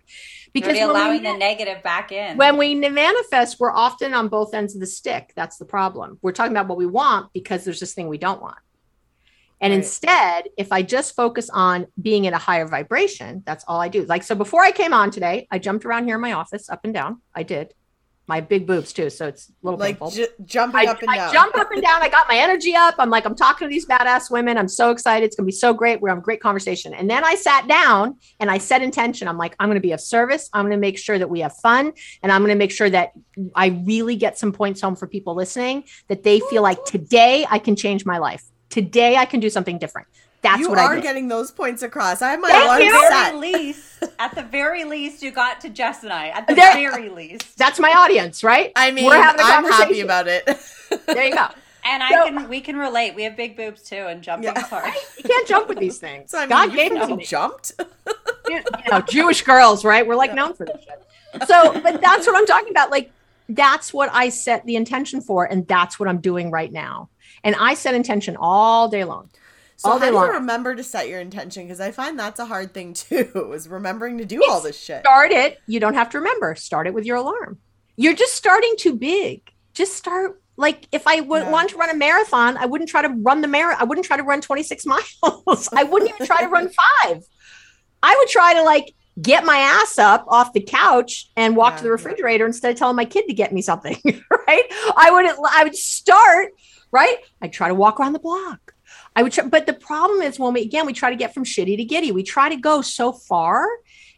Because 0.54 0.78
when 0.78 0.88
we 0.88 0.92
allowing 0.92 1.24
ma- 1.24 1.32
the 1.34 1.38
negative 1.38 1.82
back 1.84 2.12
in. 2.12 2.38
when 2.38 2.58
we 2.58 2.76
manifest, 2.76 3.60
we're 3.60 3.72
often 3.74 4.14
on 4.14 4.28
both 4.28 4.54
ends 4.54 4.74
of 4.76 4.82
the 4.82 4.88
stick. 4.88 5.32
That's 5.36 5.58
the 5.58 5.66
problem. 5.66 6.20
We're 6.22 6.34
talking 6.34 6.52
about 6.52 6.68
what 6.68 6.78
we 6.78 6.86
want 6.86 7.32
because 7.34 7.64
there's 7.64 7.80
this 7.80 7.94
thing 7.94 8.08
we 8.08 8.18
don't 8.18 8.42
want. 8.42 8.58
And 9.62 9.72
Right. 9.72 9.78
instead, 9.78 10.50
if 10.58 10.72
I 10.72 10.82
just 10.82 11.16
focus 11.16 11.50
on 11.52 11.86
being 12.02 12.26
in 12.26 12.34
a 12.34 12.38
higher 12.40 12.68
vibration, 12.68 13.44
that's 13.46 13.64
all 13.68 13.80
I 13.80 13.88
do. 13.90 14.04
Like, 14.06 14.24
so 14.24 14.34
before 14.36 14.64
I 14.64 14.72
came 14.72 14.94
on 14.94 15.12
today, 15.12 15.48
I 15.52 15.60
jumped 15.60 15.86
around 15.86 16.06
here 16.06 16.16
in 16.16 16.22
my 16.22 16.34
office 16.34 16.70
up 16.70 16.82
and 16.84 16.94
down. 16.94 17.22
I 17.36 17.44
did. 17.44 17.74
My 18.28 18.40
big 18.40 18.66
boobs, 18.66 18.94
too. 18.94 19.10
So 19.10 19.28
it's 19.28 19.50
a 19.50 19.52
little 19.62 19.80
Like 19.80 20.00
painful. 20.00 20.12
ju- 20.12 20.28
jumping 20.46 20.88
I, 20.88 20.92
up 20.92 21.02
and 21.02 21.10
I 21.10 21.16
down. 21.18 21.34
jump 21.34 21.58
up 21.58 21.70
and 21.72 21.82
down. 21.82 22.02
I 22.02 22.08
got 22.08 22.28
my 22.30 22.38
energy 22.38 22.76
up. 22.76 22.96
I'm 22.98 23.10
like, 23.10 23.26
I'm 23.26 23.36
talking 23.36 23.68
to 23.68 23.70
these 23.70 23.86
badass 23.86 24.32
women. 24.32 24.58
I'm 24.58 24.70
so 24.70 24.92
excited. 24.92 25.26
It's 25.26 25.36
going 25.36 25.44
to 25.46 25.48
be 25.48 25.52
so 25.58 25.74
great. 25.74 26.00
We're 26.00 26.10
having 26.10 26.22
a 26.22 26.24
great 26.24 26.40
conversation. 26.40 26.94
And 26.94 27.10
then 27.10 27.26
I 27.26 27.36
sat 27.36 27.68
down 27.68 28.18
and 28.40 28.50
I 28.50 28.58
set 28.60 28.82
intention. 28.84 29.28
I'm 29.28 29.38
like, 29.38 29.56
I'm 29.60 29.68
going 29.68 29.76
to 29.76 29.82
be 29.82 29.92
of 29.92 30.00
service. 30.00 30.50
I'm 30.54 30.64
going 30.64 30.72
to 30.72 30.78
make 30.78 30.98
sure 30.98 31.18
that 31.20 31.30
we 31.30 31.42
have 31.42 31.54
fun. 31.58 31.92
And 32.24 32.32
I'm 32.32 32.42
going 32.42 32.56
to 32.56 32.58
make 32.58 32.72
sure 32.72 32.90
that 32.90 33.12
I 33.56 33.68
really 33.86 34.16
get 34.16 34.38
some 34.38 34.54
points 34.54 34.80
home 34.82 34.96
for 34.96 35.08
people 35.08 35.36
listening 35.36 35.84
that 36.08 36.24
they 36.24 36.40
feel 36.42 36.62
like 36.62 36.86
today 36.86 37.46
I 37.50 37.60
can 37.60 37.76
change 37.76 38.06
my 38.06 38.20
life. 38.20 38.44
Today 38.70 39.18
I 39.18 39.26
can 39.26 39.40
do 39.42 39.50
something 39.50 39.78
different. 39.78 40.08
That's 40.42 40.60
you 40.60 40.70
what 40.70 40.80
I 40.80 40.86
are 40.86 40.96
did. 40.96 41.04
getting 41.04 41.28
those 41.28 41.52
points 41.52 41.84
across. 41.84 42.22
I 42.22 42.32
have 42.32 42.40
my 42.40 42.50
Thank 42.50 42.68
one 42.68 42.82
you. 42.82 42.96
At 42.96 43.10
set. 43.10 43.32
the 43.34 43.40
very 43.40 43.54
least, 43.54 44.04
at 44.20 44.36
the 44.36 44.42
very 44.44 44.84
least, 44.86 45.22
you 45.22 45.32
got 45.32 45.62
to 45.62 45.70
Jess 45.70 46.02
and 46.04 46.12
I. 46.12 46.30
At 46.30 46.48
the 46.48 46.56
There- 46.56 46.74
very 46.92 47.10
least, 47.10 47.58
That's 47.58 47.80
my 47.80 47.92
audience, 47.92 48.44
right? 48.44 48.72
I 48.76 48.90
mean, 48.92 49.06
We're 49.06 49.22
having 49.22 49.42
a 49.42 49.44
I'm 49.44 49.64
happy 49.66 49.70
conversation. 50.02 50.06
about 50.06 50.28
it. 50.28 50.46
There 51.06 51.24
you 51.26 51.36
go. 51.36 51.46
and 51.86 52.02
I 52.02 52.10
So- 52.10 52.24
can 52.26 52.50
we 52.50 52.60
can 52.62 52.76
relate. 52.76 53.14
We 53.14 53.24
have 53.24 53.36
big 53.38 53.56
boobs 53.56 53.84
too, 53.84 53.96
and 54.08 54.24
jumping 54.24 54.52
Yeah. 54.54 54.60
is 54.62 54.68
hard. 54.68 54.92
You 55.18 55.24
can't 55.24 55.48
jump 55.48 55.68
with 55.68 55.78
these 55.78 56.00
things. 56.00 56.32
so 56.32 56.40
I 56.40 56.42
mean, 56.42 56.50
God 56.50 56.72
you 56.72 56.76
gave 56.78 56.90
them 56.90 56.98
to 57.00 57.02
fucking 57.02 57.18
me. 57.18 57.26
jumped. 57.26 57.72
you 58.50 58.62
know, 58.90 59.02
Jewish 59.02 59.44
girls, 59.44 59.86
right? 59.86 60.06
We're 60.08 60.16
like 60.16 60.34
known 60.34 60.54
for 60.56 60.66
this 60.66 60.78
shit. 60.84 61.48
So, 61.48 61.80
but 61.82 62.02
that's 62.02 62.26
what 62.28 62.36
I'm 62.36 62.46
talking 62.48 62.72
about. 62.72 62.90
Like, 62.90 63.12
that's 63.48 63.94
what 63.94 64.10
I 64.12 64.30
set 64.30 64.66
the 64.66 64.76
intention 64.76 65.22
for, 65.22 65.46
and 65.46 65.68
that's 65.68 66.00
what 66.00 66.10
I'm 66.10 66.20
doing 66.20 66.50
right 66.52 66.72
now. 66.72 67.10
And 67.44 67.56
I 67.60 67.74
set 67.76 67.94
intention 67.96 68.36
all 68.40 68.88
day 68.90 69.04
long. 69.04 69.30
So 69.82 69.92
all 69.92 70.00
how 70.00 70.06
do 70.10 70.14
long. 70.16 70.28
you 70.28 70.34
remember 70.34 70.76
to 70.76 70.84
set 70.84 71.10
your 71.10 71.20
intention? 71.20 71.64
Because 71.64 71.80
I 71.82 71.92
find 71.92 72.18
that's 72.20 72.40
a 72.40 72.46
hard 72.46 72.74
thing 72.74 72.94
too. 73.06 73.52
Is 73.54 73.68
remembering 73.68 74.18
to 74.20 74.26
do 74.26 74.44
all 74.48 74.62
this 74.62 74.80
shit. 74.80 75.02
Start 75.02 75.32
it. 75.32 75.58
You 75.68 75.80
don't 75.80 75.96
have 75.96 76.10
to 76.12 76.20
remember. 76.20 76.54
Start 76.56 76.88
it 76.88 76.94
with 76.94 77.06
your 77.06 77.18
alarm. 77.18 77.58
You're 77.98 78.14
just 78.14 78.34
starting 78.36 78.74
too 78.78 78.96
big. 78.96 79.42
Just 79.74 79.94
start. 79.96 80.42
Like 80.58 80.88
if 80.92 81.08
I 81.08 81.22
would 81.22 81.44
Yeah. 81.44 81.52
want 81.52 81.70
to 81.72 81.78
run 81.78 81.90
a 81.90 81.96
marathon, 81.96 82.58
I 82.58 82.66
wouldn't 82.68 82.90
try 82.90 83.02
to 83.02 83.10
run 83.10 83.42
the 83.42 83.48
marathon. 83.48 83.82
I 83.82 83.86
wouldn't 83.86 84.06
try 84.06 84.18
to 84.18 84.24
run 84.24 84.42
26 84.42 84.86
miles. 84.86 85.70
I 85.74 85.84
wouldn't 85.84 86.12
even 86.12 86.28
try 86.28 86.42
to 86.42 86.48
run 86.48 86.70
five. 87.04 87.24
I 88.04 88.16
would 88.18 88.28
try 88.28 88.54
to 88.56 88.64
like 88.64 88.94
get 89.22 89.44
my 89.46 89.58
ass 89.58 89.98
up 89.98 90.26
off 90.28 90.54
the 90.54 90.62
couch 90.62 91.30
and 91.36 91.56
walk 91.56 91.74
Yeah, 91.74 91.78
to 91.78 91.84
the 91.84 91.90
yeah. 91.90 91.94
refrigerator 91.94 92.46
instead 92.46 92.72
of 92.72 92.78
telling 92.78 92.96
my 92.96 93.06
kid 93.06 93.26
to 93.28 93.34
get 93.34 93.52
me 93.52 93.62
something. 93.62 93.98
right? 94.06 94.64
I 94.96 95.10
would 95.12 95.26
I 95.52 95.64
would 95.64 95.76
start 95.76 96.50
right. 96.92 97.18
I'd 97.42 97.54
try 97.54 97.68
to 97.68 97.74
walk 97.76 98.00
around 98.00 98.14
the 98.14 98.20
block. 98.20 98.71
I 99.16 99.24
would 99.24 99.32
try, 99.34 99.46
but 99.46 99.66
the 99.66 99.74
problem 99.74 100.22
is 100.22 100.40
when 100.40 100.54
we 100.54 100.62
again 100.62 100.86
we 100.86 100.94
try 100.94 101.10
to 101.10 101.16
get 101.16 101.34
from 101.34 101.44
shitty 101.44 101.78
to 101.78 101.84
giddy. 101.86 102.12
We 102.12 102.24
try 102.24 102.50
to 102.50 102.56
go 102.56 102.82
so 102.82 103.12
far, 103.12 103.68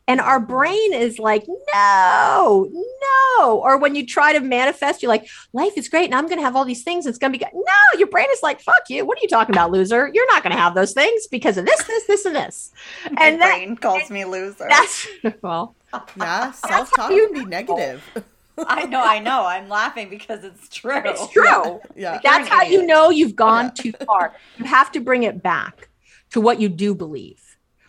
and 0.07 0.19
our 0.21 0.39
brain 0.39 0.93
is 0.93 1.17
like, 1.17 1.45
no, 1.73 2.69
no. 2.71 3.59
Or 3.59 3.77
when 3.77 3.95
you 3.95 4.05
try 4.05 4.33
to 4.33 4.39
manifest, 4.39 5.01
you're 5.01 5.09
like, 5.09 5.27
life 5.53 5.73
is 5.77 5.89
great, 5.89 6.05
and 6.05 6.15
I'm 6.15 6.25
going 6.27 6.37
to 6.37 6.43
have 6.43 6.55
all 6.55 6.65
these 6.65 6.83
things. 6.83 7.05
It's 7.05 7.17
going 7.17 7.33
to 7.33 7.39
be 7.39 7.43
good. 7.43 7.53
No, 7.53 7.99
your 7.99 8.07
brain 8.07 8.27
is 8.31 8.43
like, 8.43 8.61
fuck 8.61 8.83
you. 8.89 9.05
What 9.05 9.17
are 9.17 9.21
you 9.21 9.27
talking 9.27 9.55
about, 9.55 9.71
loser? 9.71 10.09
You're 10.13 10.27
not 10.27 10.43
going 10.43 10.55
to 10.55 10.61
have 10.61 10.75
those 10.75 10.93
things 10.93 11.27
because 11.27 11.57
of 11.57 11.65
this, 11.65 11.83
this, 11.85 12.05
this, 12.05 12.25
and 12.25 12.35
this. 12.35 12.71
My 13.11 13.25
And 13.25 13.41
that, 13.41 13.55
brain 13.55 13.75
calls 13.75 14.09
me 14.09 14.25
loser. 14.25 14.67
that's 14.69 15.07
well, 15.41 15.75
Yeah, 16.15 16.51
self 16.51 16.91
talk 16.95 17.11
you 17.11 17.27
can 17.27 17.43
be 17.43 17.45
negative. 17.45 18.03
I 18.57 18.85
know, 18.85 19.01
I 19.01 19.19
know. 19.19 19.45
I'm 19.45 19.67
laughing 19.69 20.09
because 20.09 20.43
it's 20.43 20.69
true. 20.69 21.01
it's 21.03 21.27
true. 21.29 21.79
Yeah. 21.95 22.19
That's 22.23 22.47
You're 22.49 22.57
how 22.57 22.63
you 22.63 22.85
know 22.85 23.09
you've 23.09 23.35
gone 23.35 23.73
too 23.73 23.91
far. 24.05 24.35
You 24.57 24.65
have 24.65 24.91
to 24.93 24.99
bring 24.99 25.23
it 25.23 25.41
back 25.41 25.89
to 26.31 26.41
what 26.41 26.59
you 26.59 26.69
do 26.69 26.95
believe. 26.95 27.39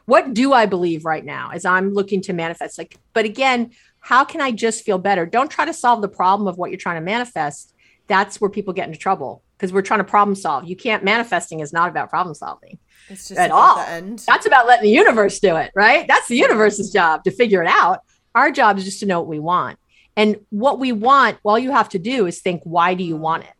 What 0.06 0.34
do 0.34 0.52
I 0.52 0.66
believe 0.66 1.04
right 1.04 1.24
now 1.24 1.50
as 1.52 1.64
I'm 1.64 1.92
looking 1.94 2.20
to 2.22 2.32
manifest? 2.32 2.78
Like, 2.78 2.96
but 3.14 3.24
again, 3.24 3.70
how 4.00 4.24
can 4.24 4.40
I 4.40 4.52
just 4.52 4.84
feel 4.84 4.98
better? 4.98 5.24
Don't 5.24 5.50
try 5.50 5.64
to 5.64 5.72
solve 5.72 6.02
the 6.02 6.08
problem 6.08 6.46
of 6.46 6.58
what 6.58 6.70
you're 6.70 6.78
trying 6.78 6.96
to 6.96 7.04
manifest. 7.04 7.74
That's 8.06 8.40
where 8.40 8.50
people 8.50 8.74
get 8.74 8.86
into 8.86 8.98
trouble 8.98 9.42
because 9.56 9.72
we're 9.72 9.82
trying 9.82 10.00
to 10.00 10.04
problem 10.04 10.34
solve. 10.34 10.68
You 10.68 10.76
can't 10.76 11.04
manifesting 11.04 11.60
is 11.60 11.72
not 11.72 11.88
about 11.88 12.10
problem 12.10 12.34
solving. 12.34 12.78
It's 13.08 13.28
just 13.28 13.40
At 13.40 13.46
about 13.46 13.58
all. 13.58 13.76
the 13.76 13.88
end. 13.88 14.18
That's 14.26 14.44
about 14.44 14.66
letting 14.66 14.84
the 14.84 14.90
universe 14.90 15.38
do 15.40 15.56
it, 15.56 15.70
right? 15.74 16.06
That's 16.06 16.28
the 16.28 16.36
universe's 16.36 16.92
job 16.92 17.24
to 17.24 17.30
figure 17.30 17.62
it 17.62 17.68
out. 17.68 18.00
Our 18.34 18.50
job 18.50 18.76
is 18.76 18.84
just 18.84 19.00
to 19.00 19.06
know 19.06 19.20
what 19.20 19.28
we 19.28 19.38
want. 19.38 19.78
And 20.16 20.36
what 20.50 20.78
we 20.78 20.92
want, 20.92 21.38
all 21.44 21.58
you 21.58 21.70
have 21.72 21.88
to 21.90 21.98
do 21.98 22.26
is 22.26 22.40
think, 22.40 22.62
why 22.64 22.94
do 22.94 23.02
you 23.04 23.16
want 23.16 23.44
it? 23.44 23.50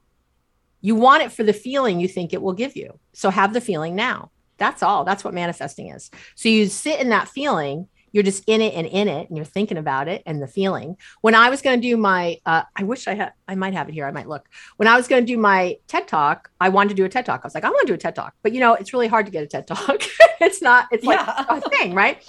You 0.81 0.95
want 0.95 1.23
it 1.23 1.33
for 1.33 1.43
the 1.43 1.53
feeling 1.53 1.99
you 2.01 2.09
think 2.09 2.33
it 2.33 2.43
will 2.43 2.53
give 2.53 2.77
you. 2.77 2.99
So 3.13 3.31
have 3.31 3.53
the 3.55 3.61
feeling 3.61 3.95
now. 3.97 4.31
That's 4.59 4.83
all. 4.83 5.05
That's 5.05 5.25
what 5.25 5.35
manifesting 5.35 5.89
is. 5.89 6.11
So 6.37 6.49
you 6.49 6.67
sit 6.67 7.01
in 7.01 7.09
that 7.09 7.29
feeling, 7.29 7.89
you're 8.13 8.23
just 8.23 8.45
in 8.47 8.61
it 8.61 8.75
and 8.75 8.87
in 8.87 9.09
it, 9.09 9.29
and 9.29 9.37
you're 9.37 9.45
thinking 9.45 9.79
about 9.79 10.07
it 10.07 10.23
and 10.27 10.41
the 10.41 10.47
feeling. 10.47 10.97
When 11.23 11.35
I 11.35 11.51
was 11.51 11.61
going 11.63 11.81
to 11.81 11.89
do 11.89 11.97
my, 11.97 12.39
uh, 12.47 12.63
I 12.77 12.85
wish 12.85 13.09
I 13.09 13.15
had, 13.15 13.33
I 13.49 13.57
might 13.57 13.73
have 13.73 13.89
it 13.89 13.93
here. 13.93 14.07
I 14.07 14.13
might 14.13 14.29
look. 14.29 14.49
When 14.77 14.87
I 14.87 14.97
was 14.97 15.09
going 15.09 15.23
to 15.23 15.27
do 15.27 15.37
my 15.37 15.79
TED 15.89 16.07
talk, 16.07 16.51
I 16.61 16.69
wanted 16.69 16.91
to 16.91 16.95
do 16.95 17.05
a 17.05 17.09
TED 17.09 17.27
talk. 17.27 17.41
I 17.43 17.47
was 17.47 17.55
like, 17.57 17.65
I 17.65 17.71
want 17.71 17.81
to 17.81 17.91
do 17.91 17.95
a 17.95 17.99
TED 17.99 18.15
talk, 18.15 18.35
but 18.45 18.53
you 18.53 18.61
know, 18.61 18.75
it's 18.75 18.93
really 18.93 19.09
hard 19.09 19.27
to 19.27 19.33
get 19.33 19.43
a 19.43 19.49
TED 19.49 19.67
talk. 19.67 20.05
it's 20.41 20.63
not, 20.63 20.87
it's 20.93 21.05
like 21.05 21.19
Yeah. 21.19 21.45
a 21.49 21.61
thing, 21.63 21.95
right? 21.95 22.23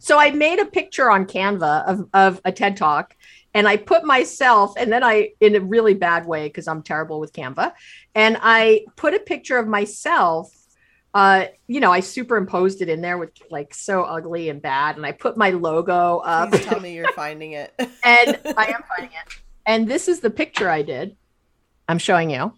So 0.00 0.18
I 0.18 0.30
made 0.32 0.58
a 0.58 0.66
picture 0.66 1.10
on 1.10 1.24
Canva 1.24 1.84
of, 1.86 2.08
of 2.12 2.40
a 2.44 2.52
TED 2.52 2.76
talk 2.76 3.14
and 3.54 3.66
I 3.66 3.76
put 3.76 4.04
myself, 4.04 4.74
and 4.76 4.92
then 4.92 5.02
I, 5.02 5.30
in 5.40 5.56
a 5.56 5.60
really 5.60 5.94
bad 5.94 6.26
way, 6.26 6.46
because 6.46 6.68
I'm 6.68 6.82
terrible 6.82 7.18
with 7.20 7.32
Canva, 7.32 7.72
and 8.14 8.38
I 8.40 8.84
put 8.96 9.14
a 9.14 9.18
picture 9.20 9.58
of 9.58 9.66
myself. 9.66 10.54
Uh, 11.12 11.46
you 11.66 11.80
know, 11.80 11.90
I 11.90 12.00
superimposed 12.00 12.82
it 12.82 12.88
in 12.88 13.00
there 13.00 13.18
with 13.18 13.30
like 13.50 13.74
so 13.74 14.04
ugly 14.04 14.48
and 14.48 14.62
bad, 14.62 14.96
and 14.96 15.04
I 15.04 15.12
put 15.12 15.36
my 15.36 15.50
logo 15.50 16.18
up, 16.18 16.50
Please 16.52 16.64
tell 16.66 16.78
me 16.80 16.94
you're 16.94 17.12
finding 17.14 17.52
it. 17.52 17.74
and 18.04 18.38
I 18.56 18.66
am 18.66 18.82
finding 18.96 19.10
it. 19.16 19.40
And 19.66 19.88
this 19.88 20.06
is 20.06 20.20
the 20.20 20.30
picture 20.30 20.70
I 20.70 20.82
did. 20.82 21.16
I'm 21.88 21.98
showing 21.98 22.30
you. 22.30 22.52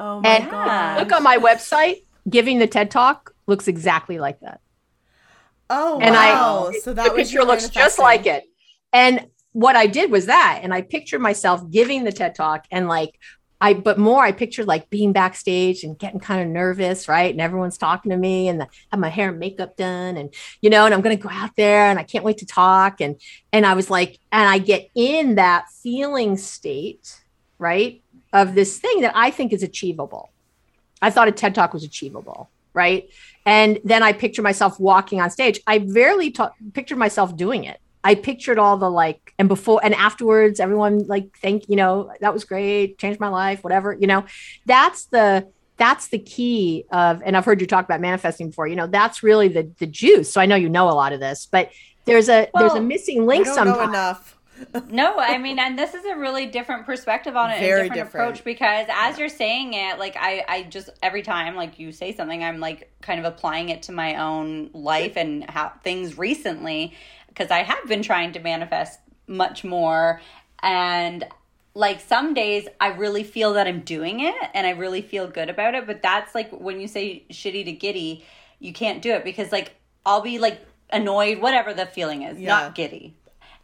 Oh 0.00 0.20
my 0.20 0.28
And 0.28 0.50
god. 0.50 0.98
Look 1.00 1.12
on 1.12 1.22
my 1.22 1.36
website. 1.36 2.04
Giving 2.28 2.58
the 2.58 2.66
TED 2.66 2.90
talk 2.90 3.34
looks 3.46 3.68
exactly 3.68 4.18
like 4.18 4.40
that. 4.40 4.60
Oh 5.70 6.00
and 6.00 6.16
I- 6.16 6.32
wow. 6.32 6.72
so 6.82 6.94
that 6.94 7.04
the 7.10 7.14
picture 7.14 7.42
looks 7.44 7.68
just 7.68 7.98
like 7.98 8.26
it. 8.26 8.44
And 8.92 9.26
what 9.52 9.76
I 9.76 9.86
did 9.86 10.10
was 10.10 10.26
that, 10.26 10.60
and 10.62 10.72
I 10.72 10.82
pictured 10.82 11.20
myself 11.20 11.68
giving 11.70 12.04
the 12.04 12.12
TED 12.12 12.34
talk 12.34 12.66
and 12.70 12.88
like 12.88 13.18
I, 13.60 13.74
but 13.74 13.98
more, 13.98 14.22
I 14.22 14.32
pictured 14.32 14.66
like 14.66 14.88
being 14.88 15.12
backstage 15.12 15.82
and 15.82 15.98
getting 15.98 16.20
kind 16.20 16.40
of 16.40 16.46
nervous, 16.46 17.08
right? 17.08 17.32
And 17.32 17.40
everyone's 17.40 17.76
talking 17.76 18.10
to 18.10 18.16
me 18.16 18.48
and 18.48 18.62
I 18.62 18.66
have 18.92 19.00
my 19.00 19.08
hair 19.08 19.30
and 19.30 19.38
makeup 19.38 19.76
done 19.76 20.16
and, 20.16 20.32
you 20.60 20.70
know, 20.70 20.84
and 20.84 20.94
I'm 20.94 21.00
going 21.00 21.16
to 21.16 21.22
go 21.22 21.28
out 21.28 21.56
there 21.56 21.86
and 21.86 21.98
I 21.98 22.04
can't 22.04 22.24
wait 22.24 22.38
to 22.38 22.46
talk. 22.46 23.00
And, 23.00 23.20
and 23.52 23.66
I 23.66 23.74
was 23.74 23.90
like, 23.90 24.20
and 24.30 24.48
I 24.48 24.58
get 24.58 24.88
in 24.94 25.36
that 25.36 25.70
feeling 25.70 26.36
state, 26.36 27.20
right? 27.58 28.00
Of 28.32 28.54
this 28.54 28.78
thing 28.78 29.00
that 29.00 29.12
I 29.16 29.32
think 29.32 29.52
is 29.52 29.64
achievable. 29.64 30.30
I 31.02 31.10
thought 31.10 31.28
a 31.28 31.32
TED 31.32 31.54
talk 31.54 31.72
was 31.72 31.82
achievable, 31.82 32.50
right? 32.74 33.10
And 33.44 33.80
then 33.82 34.04
I 34.04 34.12
picture 34.12 34.42
myself 34.42 34.78
walking 34.78 35.20
on 35.20 35.30
stage. 35.30 35.60
I 35.66 35.78
barely 35.78 36.30
ta- 36.30 36.52
pictured 36.74 36.98
myself 36.98 37.36
doing 37.36 37.64
it. 37.64 37.80
I 38.08 38.14
pictured 38.14 38.58
all 38.58 38.76
the 38.78 38.90
like, 38.90 39.20
and 39.38 39.48
before 39.48 39.80
and 39.84 39.94
afterwards, 39.94 40.60
everyone 40.60 41.06
like, 41.06 41.26
thank 41.42 41.68
you 41.68 41.76
know, 41.76 42.10
that 42.20 42.32
was 42.32 42.44
great, 42.44 42.98
changed 42.98 43.20
my 43.20 43.28
life, 43.28 43.62
whatever. 43.64 43.92
You 43.92 44.06
know, 44.06 44.24
that's 44.66 45.06
the 45.06 45.48
that's 45.76 46.08
the 46.08 46.18
key 46.18 46.86
of. 46.90 47.22
And 47.24 47.36
I've 47.36 47.44
heard 47.44 47.60
you 47.60 47.66
talk 47.66 47.84
about 47.84 48.00
manifesting 48.00 48.48
before. 48.50 48.66
You 48.68 48.76
know, 48.76 48.86
that's 48.88 49.22
really 49.22 49.48
the 49.48 49.70
the 49.78 49.86
juice. 49.86 50.32
So 50.32 50.40
I 50.40 50.46
know 50.46 50.56
you 50.56 50.68
know 50.70 50.88
a 50.90 50.96
lot 51.02 51.12
of 51.12 51.20
this, 51.20 51.46
but 51.50 51.70
there's 52.06 52.28
a 52.28 52.48
there's 52.56 52.74
a 52.74 52.80
Well, 52.80 52.82
missing 52.82 53.26
I 53.26 53.26
link 53.26 53.44
don't 53.44 53.64
know 53.64 53.80
sometimes. 53.80 53.88
enough. 53.88 54.34
No, 54.88 55.18
I 55.18 55.38
mean, 55.38 55.58
and 55.60 55.78
this 55.78 55.94
is 55.94 56.04
a 56.04 56.16
really 56.16 56.46
different 56.46 56.84
perspective 56.86 57.36
on 57.36 57.50
it, 57.50 57.60
Very 57.60 57.88
a 57.88 57.90
different, 57.90 57.94
different. 57.94 58.38
approach 58.38 58.44
because 58.44 58.86
as 58.90 59.18
you're 59.18 59.28
saying 59.28 59.74
it, 59.74 59.98
like 59.98 60.16
I, 60.18 60.44
I 60.48 60.62
just 60.64 60.90
every 61.02 61.22
time 61.22 61.54
like 61.56 61.78
you 61.78 61.92
say 61.92 62.12
something, 62.14 62.42
I'm 62.42 62.58
like 62.58 62.92
kind 63.00 63.20
of 63.20 63.26
applying 63.26 63.68
it 63.68 63.82
to 63.84 63.92
my 63.92 64.16
own 64.16 64.70
life 64.72 65.16
and 65.16 65.48
how 65.48 65.72
things 65.84 66.18
recently 66.18 66.94
because 67.38 67.50
I 67.52 67.62
have 67.62 67.86
been 67.86 68.02
trying 68.02 68.32
to 68.32 68.40
manifest 68.40 68.98
much 69.28 69.62
more 69.62 70.20
and 70.62 71.24
like 71.74 72.00
some 72.00 72.34
days 72.34 72.66
I 72.80 72.88
really 72.88 73.22
feel 73.22 73.52
that 73.52 73.68
I'm 73.68 73.80
doing 73.80 74.20
it 74.20 74.34
and 74.54 74.66
I 74.66 74.70
really 74.70 75.02
feel 75.02 75.28
good 75.28 75.48
about 75.48 75.76
it, 75.76 75.86
but 75.86 76.02
that's 76.02 76.34
like 76.34 76.50
when 76.50 76.80
you 76.80 76.88
say 76.88 77.22
shitty 77.30 77.64
to 77.66 77.72
giddy, 77.72 78.24
you 78.58 78.72
can't 78.72 79.00
do 79.00 79.12
it 79.12 79.22
because 79.22 79.52
like 79.52 79.76
I'll 80.04 80.22
be 80.22 80.38
like 80.40 80.60
annoyed, 80.90 81.38
whatever 81.40 81.72
the 81.72 81.86
feeling 81.86 82.22
is, 82.22 82.38
Yeah. 82.38 82.46
not 82.48 82.74
giddy. 82.74 83.14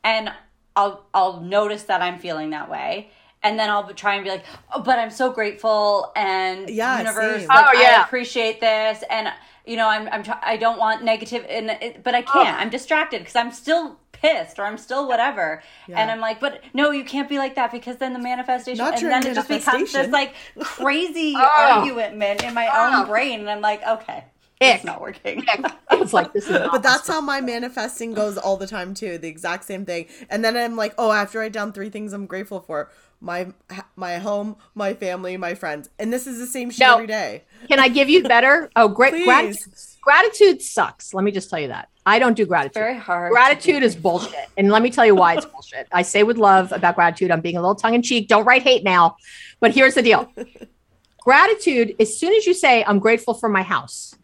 And 0.04 0.30
I'll 0.76 1.04
I'll 1.12 1.40
notice 1.40 1.84
that 1.84 2.00
I'm 2.02 2.18
feeling 2.20 2.50
that 2.50 2.70
way. 2.70 3.10
And 3.42 3.58
then 3.58 3.68
I'll 3.68 3.92
try 3.92 4.14
and 4.14 4.24
be 4.24 4.30
like, 4.30 4.44
oh, 4.72 4.80
but 4.80 4.98
I'm 4.98 5.10
so 5.10 5.32
grateful 5.32 6.12
and 6.16 6.70
Yeah, 6.70 6.98
universe, 6.98 7.46
like, 7.48 7.66
Oh, 7.66 7.72
yeah. 7.80 7.98
I 8.00 8.06
appreciate 8.06 8.60
this, 8.60 9.02
and 9.10 9.28
you 9.66 9.76
know, 9.76 9.88
I'm 9.88 10.08
I'm 10.12 10.22
try- 10.22 10.38
I 10.42 10.56
don't 10.56 10.78
want 10.78 11.02
negative, 11.04 11.44
and 11.48 11.70
it, 11.70 12.02
but 12.04 12.14
I 12.14 12.22
can't. 12.22 12.60
I'm 12.60 12.70
distracted 12.70 13.20
because 13.20 13.36
I'm 13.36 13.50
still 13.52 13.98
pissed 14.12 14.58
or 14.58 14.64
I'm 14.64 14.78
still 14.78 15.06
whatever, 15.08 15.62
Yeah. 15.88 16.00
and 16.00 16.10
I'm 16.10 16.20
like, 16.20 16.40
but 16.40 16.60
no, 16.72 16.90
you 16.90 17.04
can't 17.04 17.28
be 17.28 17.38
like 17.38 17.54
that 17.56 17.72
because 17.72 17.96
then 17.96 18.12
the 18.12 18.18
manifestation, 18.18 18.78
Not 18.84 18.94
and 18.94 19.00
during 19.00 19.20
then 19.20 19.32
it 19.32 19.34
just 19.34 19.48
becomes 19.48 19.92
this 19.92 20.10
like 20.10 20.34
crazy 20.60 21.34
Oh. 21.36 21.78
argument 21.80 22.42
in 22.42 22.54
my 22.54 22.68
Oh. 22.72 23.00
own 23.00 23.06
brain, 23.06 23.40
and 23.40 23.50
I'm 23.50 23.60
like, 23.60 23.82
okay, 23.86 24.24
Ick. 24.60 24.76
it's 24.76 24.84
not 24.84 25.00
working. 25.00 25.44
It's 25.90 26.12
like 26.18 26.32
this 26.32 26.44
is. 26.44 26.50
not 26.52 26.72
But 26.72 26.82
that's 26.82 27.06
how 27.08 27.20
my 27.20 27.40
manifesting 27.40 28.14
goes 28.14 28.38
all 28.38 28.56
the 28.56 28.66
time 28.66 28.94
too. 28.94 29.18
The 29.18 29.28
exact 29.28 29.64
same 29.64 29.84
thing. 29.84 30.06
And 30.30 30.44
then 30.44 30.56
I'm 30.56 30.76
like, 30.76 30.94
oh, 30.96 31.10
I 31.10 31.18
have 31.18 31.32
to 31.32 31.38
write 31.38 31.52
down 31.52 31.72
three 31.72 31.90
things 31.90 32.12
I'm 32.12 32.26
grateful 32.26 32.60
for: 32.60 32.90
my 33.24 33.48
my 33.96 34.18
home, 34.18 34.56
my 34.74 34.94
family, 34.94 35.36
my 35.36 35.54
friends. 35.54 35.88
And 35.98 36.12
this 36.12 36.26
is 36.26 36.38
the 36.38 36.46
same 36.46 36.70
shit 36.70 36.80
No. 36.80 36.94
every 36.94 37.06
day. 37.06 37.42
Can 37.68 37.80
I 37.80 37.88
give 37.88 38.08
you 38.08 38.22
better? 38.22 38.70
Oh, 38.76 38.88
great. 38.88 39.12
Please. 39.12 39.24
Gratitude, 39.26 39.72
gratitude 40.02 40.62
sucks. 40.62 41.14
Let 41.14 41.24
me 41.24 41.30
just 41.30 41.48
tell 41.48 41.58
you 41.58 41.68
that. 41.68 41.88
I 42.06 42.18
don't 42.18 42.36
do 42.36 42.44
gratitude. 42.44 42.74
Very 42.74 42.98
hard. 42.98 43.32
Gratitude 43.32 43.82
is 43.82 43.96
bullshit. 43.96 44.34
And 44.58 44.70
let 44.70 44.82
me 44.82 44.90
tell 44.90 45.06
you 45.06 45.14
why 45.14 45.34
it's 45.34 45.46
bullshit. 45.46 45.88
I 45.90 46.02
say 46.02 46.22
with 46.22 46.36
love 46.36 46.70
about 46.72 46.96
gratitude. 46.96 47.30
I'm 47.30 47.40
being 47.40 47.56
a 47.56 47.60
little 47.60 47.74
tongue 47.74 47.94
in 47.94 48.02
cheek. 48.02 48.28
Don't 48.28 48.44
write 48.44 48.62
hate 48.62 48.84
mail. 48.84 49.16
But 49.60 49.72
here's 49.74 49.94
the 49.94 50.02
deal 50.02 50.30
gratitude, 51.20 51.96
as 51.98 52.18
soon 52.18 52.34
as 52.34 52.46
you 52.46 52.52
say, 52.52 52.84
I'm 52.84 52.98
grateful 52.98 53.32
for 53.32 53.48
my 53.48 53.62
house, 53.62 54.14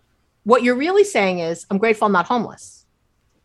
what 0.44 0.62
you're 0.62 0.76
really 0.76 1.04
saying 1.04 1.38
is, 1.38 1.64
I'm 1.70 1.78
grateful 1.78 2.06
I'm 2.06 2.12
not 2.12 2.26
homeless. 2.26 2.84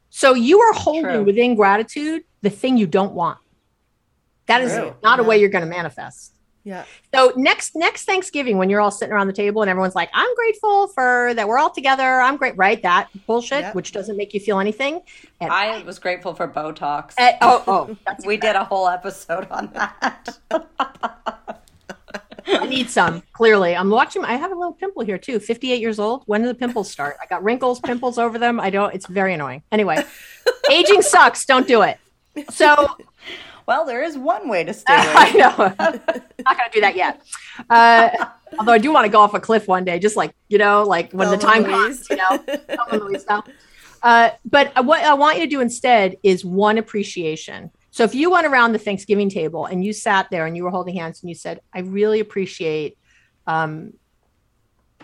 So 0.10 0.34
you 0.34 0.60
are 0.60 0.74
holding 0.74 1.04
True. 1.04 1.24
within 1.24 1.56
gratitude 1.56 2.24
the 2.42 2.50
thing 2.50 2.78
you 2.78 2.88
don't 2.88 3.14
want. 3.14 3.38
That 4.48 4.62
is 4.62 4.74
True. 4.74 4.96
not 5.04 5.20
a 5.20 5.24
way 5.24 5.38
you're 5.40 5.50
going 5.50 5.64
to 5.64 5.70
manifest. 5.70 6.34
Yeah. 6.64 6.84
So 7.14 7.32
next 7.36 7.76
next 7.76 8.06
Thanksgiving, 8.06 8.58
when 8.58 8.72
you're 8.72 8.82
all 8.82 8.90
sitting 8.90 9.14
around 9.14 9.28
the 9.28 9.34
table 9.34 9.62
and 9.62 9.70
everyone's 9.70 9.94
like, 9.94 10.10
"I'm 10.16 10.34
grateful 10.36 10.88
for 10.88 11.32
that 11.36 11.48
we're 11.48 11.60
all 11.60 11.70
together. 11.70 12.20
I'm 12.22 12.38
great." 12.38 12.58
Right? 12.58 12.82
That 12.82 13.08
bullshit, 13.28 13.62
Yep. 13.62 13.76
which 13.76 13.92
doesn't 13.92 14.18
make 14.18 14.34
you 14.34 14.40
feel 14.40 14.60
anything. 14.60 15.02
And 15.40 15.52
I 15.52 15.84
was 15.84 16.00
grateful 16.00 16.34
for 16.34 16.48
Botox. 16.48 17.14
Eh, 17.20 17.38
oh, 17.42 17.64
oh, 17.68 17.98
that's 18.08 18.26
we 18.32 18.38
did 18.38 18.56
a 18.56 18.64
whole 18.64 18.88
episode 18.88 19.48
on 19.52 19.70
that. 19.74 20.40
I 22.48 22.68
need 22.68 22.90
some. 22.90 23.22
Clearly, 23.34 23.76
I'm 23.76 23.90
watching. 23.92 24.24
I 24.26 24.36
have 24.36 24.52
a 24.52 24.56
little 24.56 24.74
pimple 24.74 25.04
here 25.04 25.18
too. 25.18 25.40
58 25.40 25.80
years 25.80 26.00
old. 26.00 26.24
When 26.26 26.42
do 26.42 26.48
the 26.48 26.54
pimples 26.56 26.90
start? 26.92 27.18
I 27.22 27.26
got 27.28 27.44
wrinkles, 27.44 27.80
pimples 27.80 28.18
over 28.18 28.38
them. 28.40 28.60
I 28.60 28.70
don't. 28.72 28.94
It's 28.94 29.08
very 29.08 29.34
annoying. 29.36 29.62
Anyway, 29.72 30.04
aging 30.72 31.02
sucks. 31.04 31.46
Don't 31.46 31.68
do 31.68 31.82
it. 31.84 32.00
So 32.50 32.88
well, 33.68 33.86
there 33.86 34.04
is 34.04 34.18
one 34.18 34.48
way 34.48 34.64
to 34.64 34.74
stay 34.82 34.94
I 34.94 35.30
away. 35.30 35.40
know. 35.40 35.50
Not 36.46 36.58
gonna 36.58 36.70
do 36.72 36.82
that 36.82 36.96
yet. 36.96 37.22
Uh, 37.70 38.10
although 38.60 38.74
I 38.74 38.78
do 38.78 38.92
want 38.92 39.06
to 39.06 39.12
go 39.12 39.20
off 39.20 39.34
a 39.34 39.40
cliff 39.40 39.68
one 39.68 39.86
day, 39.86 40.00
just 40.00 40.16
like 40.16 40.34
you 40.50 40.58
know, 40.58 40.84
like 40.84 41.12
when 41.12 41.30
the 41.30 41.38
time 41.38 41.66
comes. 41.66 42.08
You 42.10 42.18
know. 42.18 43.44
Uh, 44.04 44.30
but 44.46 44.86
what 44.86 45.04
I 45.04 45.16
want 45.16 45.38
you 45.38 45.44
to 45.46 45.50
do 45.50 45.62
instead 45.62 46.18
is 46.22 46.46
one 46.46 46.78
appreciation. 46.78 47.72
So 47.90 48.04
if 48.04 48.14
you 48.14 48.30
went 48.30 48.46
around 48.46 48.74
the 48.74 48.78
Thanksgiving 48.78 49.30
table 49.30 49.66
and 49.66 49.84
you 49.84 49.94
sat 49.94 50.28
there 50.30 50.46
and 50.46 50.56
you 50.56 50.64
were 50.64 50.70
holding 50.70 50.96
hands 50.96 51.22
and 51.22 51.30
you 51.30 51.36
said, 51.36 51.60
"I 51.74 51.80
really 51.80 52.20
appreciate, 52.20 52.98
um, 53.48 53.94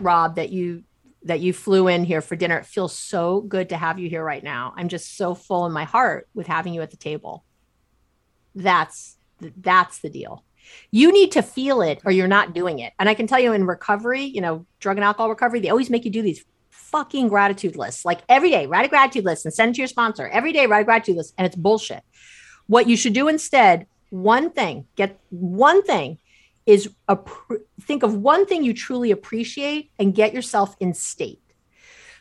Rob, 0.00 0.36
that 0.36 0.50
you 0.50 0.84
that 1.24 1.40
you 1.40 1.52
flew 1.52 1.88
in 1.88 2.04
here 2.04 2.20
for 2.20 2.36
dinner. 2.36 2.58
It 2.58 2.66
feels 2.66 2.96
so 2.96 3.40
good 3.40 3.70
to 3.70 3.76
have 3.76 3.98
you 3.98 4.08
here 4.08 4.24
right 4.24 4.42
now. 4.42 4.72
I'm 4.76 4.88
just 4.88 5.16
so 5.16 5.34
full 5.34 5.66
in 5.66 5.72
my 5.72 5.84
heart 5.84 6.28
with 6.34 6.46
having 6.46 6.74
you 6.74 6.82
at 6.82 6.90
the 6.90 6.96
table." 6.96 7.44
That's 8.54 9.16
that's 9.56 9.98
the 9.98 10.10
deal. 10.10 10.44
You 10.90 11.12
need 11.12 11.32
to 11.32 11.42
feel 11.42 11.82
it 11.82 12.00
or 12.04 12.12
you're 12.12 12.28
not 12.28 12.54
doing 12.54 12.78
it. 12.78 12.92
And 12.98 13.08
I 13.08 13.14
can 13.14 13.26
tell 13.26 13.40
you 13.40 13.52
in 13.52 13.66
recovery, 13.66 14.22
you 14.22 14.40
know, 14.40 14.66
drug 14.78 14.96
and 14.96 15.04
alcohol 15.04 15.28
recovery, 15.28 15.60
they 15.60 15.70
always 15.70 15.90
make 15.90 16.04
you 16.04 16.10
do 16.10 16.22
these 16.22 16.44
fucking 16.70 17.28
gratitude 17.28 17.74
lists. 17.74 18.04
Like 18.04 18.20
every 18.28 18.50
day, 18.50 18.66
write 18.66 18.86
a 18.86 18.88
gratitude 18.88 19.24
list 19.24 19.44
and 19.44 19.52
send 19.52 19.70
it 19.70 19.74
to 19.74 19.80
your 19.80 19.88
sponsor. 19.88 20.28
Every 20.28 20.52
day, 20.52 20.66
write 20.66 20.82
a 20.82 20.84
gratitude 20.84 21.16
list. 21.16 21.34
And 21.36 21.46
it's 21.46 21.56
bullshit. 21.56 22.02
What 22.66 22.86
you 22.86 22.96
should 22.96 23.12
do 23.12 23.28
instead, 23.28 23.86
one 24.10 24.50
thing, 24.50 24.86
get 24.94 25.18
one 25.30 25.82
thing 25.82 26.18
is 26.66 26.90
appre- 27.08 27.62
think 27.80 28.02
of 28.02 28.14
one 28.14 28.46
thing 28.46 28.62
you 28.62 28.72
truly 28.72 29.10
appreciate 29.10 29.90
and 29.98 30.14
get 30.14 30.32
yourself 30.32 30.76
in 30.78 30.94
state. 30.94 31.40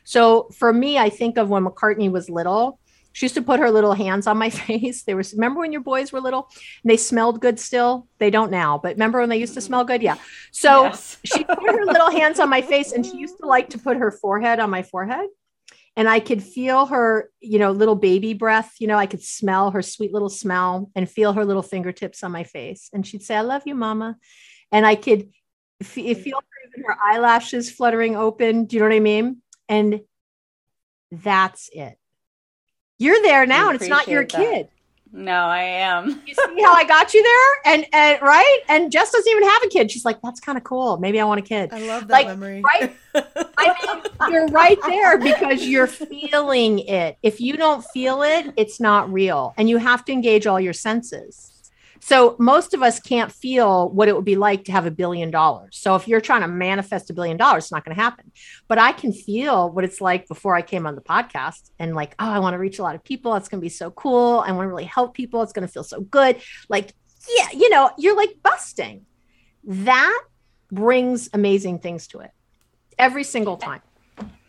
So 0.03 0.49
for 0.57 0.73
me, 0.73 0.97
I 0.97 1.09
think 1.09 1.37
of 1.37 1.49
when 1.49 1.65
McCartney 1.65 2.11
was 2.11 2.29
little. 2.29 2.79
She 3.13 3.25
used 3.25 3.35
to 3.35 3.41
put 3.41 3.59
her 3.59 3.71
little 3.71 3.93
hands 3.93 4.27
on 4.27 4.37
my 4.37 4.49
face. 4.67 5.03
They 5.03 5.13
were 5.13 5.23
remember 5.33 5.59
when 5.59 5.71
your 5.71 5.81
boys 5.81 6.11
were 6.11 6.21
little 6.21 6.49
and 6.83 6.89
they 6.89 6.97
smelled 6.97 7.41
good 7.41 7.59
still? 7.59 8.07
They 8.19 8.29
don't 8.29 8.51
now, 8.51 8.77
but 8.77 8.93
remember 8.93 9.19
when 9.19 9.29
they 9.29 9.37
used 9.37 9.53
to 9.55 9.61
smell 9.61 9.83
good? 9.83 10.01
Yeah. 10.01 10.17
So 10.51 10.83
Yes. 10.83 11.17
she 11.23 11.43
put 11.43 11.63
her 11.63 11.85
little 11.85 12.11
hands 12.11 12.39
on 12.39 12.49
my 12.49 12.61
face 12.61 12.91
and 12.91 13.05
she 13.05 13.17
used 13.17 13.37
to 13.39 13.45
like 13.45 13.69
to 13.69 13.77
put 13.77 13.97
her 13.97 14.11
forehead 14.11 14.59
on 14.59 14.69
my 14.69 14.83
forehead. 14.83 15.27
And 15.97 16.07
I 16.07 16.21
could 16.21 16.41
feel 16.41 16.85
her, 16.85 17.29
you 17.41 17.59
know, 17.59 17.71
little 17.71 17.95
baby 17.95 18.33
breath. 18.33 18.75
You 18.79 18.87
know, 18.87 18.97
I 18.97 19.07
could 19.07 19.21
smell 19.21 19.71
her 19.71 19.81
sweet 19.81 20.13
little 20.13 20.29
smell 20.29 20.89
and 20.95 21.09
feel 21.09 21.33
her 21.33 21.43
little 21.43 21.61
fingertips 21.61 22.23
on 22.23 22.31
my 22.31 22.45
face. 22.45 22.89
And 22.93 23.05
she'd 23.05 23.23
say, 23.23 23.35
I 23.35 23.41
love 23.41 23.63
you, 23.65 23.75
mama. 23.75 24.17
And 24.71 24.85
I 24.85 24.95
could 24.95 25.29
f- 25.81 25.89
feel 25.89 26.37
her, 26.37 26.69
even 26.69 26.85
her 26.85 26.97
eyelashes 27.03 27.69
fluttering 27.69 28.15
open. 28.15 28.65
Do 28.65 28.77
you 28.77 28.79
know 28.81 28.87
what 28.87 28.95
I 28.95 28.99
mean? 29.01 29.41
And 29.67 30.01
that's 31.11 31.69
it. 31.73 31.97
You're 33.01 33.21
there 33.23 33.45
now, 33.47 33.69
and 33.69 33.81
it's 33.81 33.89
not 33.89 34.07
your 34.07 34.25
that. 34.25 34.31
kid. 34.37 34.67
No, 35.13 35.33
I 35.33 35.63
am. 35.63 36.21
You 36.27 36.35
see 36.35 36.61
how 36.61 36.71
I 36.73 36.85
got 36.85 37.13
you 37.13 37.21
there? 37.21 37.73
And 37.73 37.85
and 37.93 38.21
right? 38.21 38.59
And 38.69 38.91
Jess 38.91 39.11
doesn't 39.11 39.29
even 39.29 39.43
have 39.49 39.63
a 39.63 39.67
kid. 39.67 39.91
She's 39.91 40.05
like, 40.05 40.21
that's 40.21 40.39
kind 40.39 40.57
of 40.57 40.63
cool. 40.63 40.97
Maybe 40.99 41.19
I 41.19 41.25
want 41.25 41.39
a 41.39 41.43
kid. 41.43 41.73
I 41.73 41.79
love 41.85 42.07
that 42.07 42.13
Like, 42.13 42.27
memory. 42.27 42.61
right? 42.61 42.95
I 43.15 44.01
mean, 44.21 44.31
you're 44.31 44.47
right 44.47 44.77
there 44.87 45.17
because 45.17 45.67
you're 45.67 45.87
feeling 45.87 46.79
it. 46.79 47.17
If 47.23 47.41
you 47.41 47.57
don't 47.57 47.83
feel 47.85 48.21
it, 48.21 48.53
it's 48.55 48.79
not 48.79 49.11
real. 49.11 49.53
And 49.57 49.67
you 49.69 49.77
have 49.77 50.05
to 50.05 50.11
engage 50.13 50.47
all 50.47 50.59
your 50.61 50.71
senses. 50.73 51.50
So 52.03 52.35
most 52.39 52.73
of 52.73 52.81
us 52.81 52.99
can't 52.99 53.31
feel 53.31 53.89
what 53.91 54.07
it 54.07 54.15
would 54.15 54.25
be 54.25 54.35
like 54.35 54.65
to 54.65 54.71
have 54.71 54.87
a 54.87 54.91
billion 54.91 55.29
dollars. 55.29 55.77
So 55.77 55.95
if 55.95 56.07
you're 56.07 56.19
trying 56.19 56.41
to 56.41 56.47
manifest 56.47 57.09
a 57.11 57.13
billion 57.13 57.37
dollars, 57.37 57.65
it's 57.65 57.71
not 57.71 57.85
going 57.85 57.95
to 57.95 58.01
happen. 58.01 58.31
But 58.67 58.79
I 58.79 58.91
can 58.91 59.13
feel 59.13 59.69
what 59.69 59.83
it's 59.83 60.01
like 60.01 60.27
before 60.27 60.55
I 60.55 60.63
came 60.63 60.87
on 60.87 60.95
the 60.95 61.01
podcast 61.01 61.69
and 61.77 61.95
like, 61.95 62.15
oh, 62.17 62.29
I 62.29 62.39
want 62.39 62.55
to 62.55 62.57
reach 62.57 62.79
a 62.79 62.83
lot 62.83 62.95
of 62.95 63.03
people. 63.03 63.35
It's 63.35 63.47
going 63.47 63.61
to 63.61 63.65
be 63.65 63.69
so 63.69 63.91
cool. 63.91 64.43
I 64.45 64.51
want 64.51 64.65
to 64.65 64.69
really 64.69 64.85
help 64.85 65.13
people. 65.13 65.43
It's 65.43 65.53
going 65.53 65.67
to 65.67 65.71
feel 65.71 65.83
so 65.83 66.01
good. 66.01 66.41
Like, 66.69 66.93
yeah, 67.37 67.47
you 67.53 67.69
know, 67.69 67.91
you're 67.99 68.17
like 68.17 68.35
busting. 68.41 69.05
That 69.63 70.23
brings 70.71 71.29
amazing 71.33 71.79
things 71.79 72.07
to 72.07 72.21
it 72.21 72.31
every 72.97 73.23
single 73.23 73.57
time. 73.57 73.81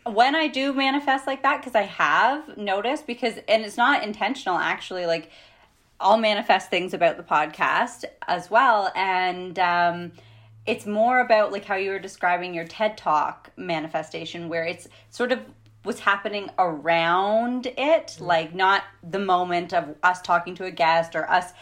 when 0.05 0.35
I 0.35 0.47
do 0.47 0.73
manifest 0.73 1.27
like 1.27 1.43
that, 1.43 1.61
because 1.61 1.75
I 1.75 1.83
have 1.83 2.57
noticed, 2.57 3.07
because, 3.07 3.35
and 3.47 3.63
it's 3.63 3.77
not 3.77 4.03
intentional 4.03 4.57
actually, 4.57 5.05
like 5.05 5.31
I'll 6.03 6.17
manifest 6.17 6.69
things 6.69 6.93
about 6.93 7.17
the 7.17 7.23
podcast 7.23 8.03
as 8.27 8.51
well. 8.51 8.91
And 8.95 9.57
um, 9.57 10.11
it's 10.65 10.85
more 10.85 11.19
about 11.19 11.51
like 11.51 11.65
how 11.65 11.75
you 11.75 11.91
were 11.91 11.99
describing 11.99 12.53
your 12.53 12.65
TED 12.65 12.97
Talk 12.97 13.49
manifestation, 13.55 14.49
where 14.49 14.65
it's 14.65 14.87
sort 15.09 15.31
of 15.31 15.39
what's 15.83 15.99
happening 15.99 16.49
around 16.59 17.67
it, 17.77 18.17
like 18.19 18.53
not 18.53 18.83
the 19.09 19.19
moment 19.19 19.73
of 19.73 19.95
us 20.03 20.21
talking 20.21 20.55
to 20.55 20.65
a 20.65 20.71
guest 20.71 21.15
or 21.15 21.29
us 21.29 21.53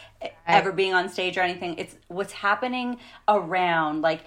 ever 0.47 0.71
being 0.71 0.93
on 0.93 1.09
stage 1.09 1.37
or 1.37 1.41
anything. 1.41 1.77
It's 1.77 1.95
what's 2.07 2.33
happening 2.33 2.97
around, 3.27 4.01
like, 4.01 4.21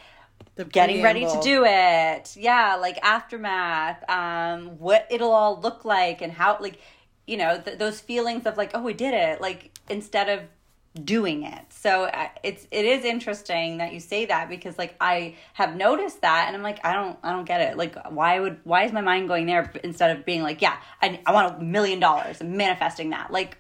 The 0.57 0.65
getting 0.65 1.03
ready 1.03 1.25
to 1.27 1.41
do 1.43 1.65
it 1.65 2.37
yeah 2.37 2.77
like 2.81 2.99
aftermath 3.03 4.09
um 4.09 4.79
what 4.79 5.05
it'll 5.11 5.33
all 5.33 5.61
look 5.61 5.85
like 5.85 6.23
and 6.23 6.33
how 6.33 6.57
like 6.61 6.79
you 7.27 7.37
know 7.37 7.61
th- 7.61 7.79
those 7.79 8.01
feelings 8.01 8.47
of 8.47 8.57
like 8.57 8.71
oh 8.75 8.83
we 8.83 8.93
did 8.93 9.15
it 9.15 9.41
like 9.41 9.77
instead 9.89 10.29
of 10.29 10.41
doing 11.05 11.43
it 11.43 11.65
so 11.71 12.09
it's 12.45 12.69
it 12.71 12.85
is 12.85 13.05
interesting 13.05 13.79
that 13.79 13.93
you 13.93 13.99
say 13.99 14.27
that 14.27 14.49
because 14.49 14.79
like 14.79 14.95
i 15.01 15.35
have 15.55 15.75
noticed 15.75 16.21
that 16.21 16.45
and 16.47 16.55
i'm 16.55 16.63
like 16.63 16.79
i 16.85 16.93
don't 16.93 17.19
i 17.25 17.33
don't 17.33 17.47
get 17.47 17.61
it 17.61 17.77
like 17.77 17.97
why 18.11 18.39
would 18.39 18.61
why 18.63 18.85
is 18.85 18.93
my 18.93 19.01
mind 19.01 19.27
going 19.27 19.45
there 19.45 19.73
instead 19.83 20.17
of 20.17 20.25
being 20.25 20.43
like 20.43 20.63
yeah 20.63 20.77
i, 21.03 21.21
I 21.27 21.33
want 21.33 21.61
a 21.61 21.65
million 21.65 21.99
dollars 21.99 22.41
manifesting 22.41 23.11
that 23.11 23.33
like 23.33 23.59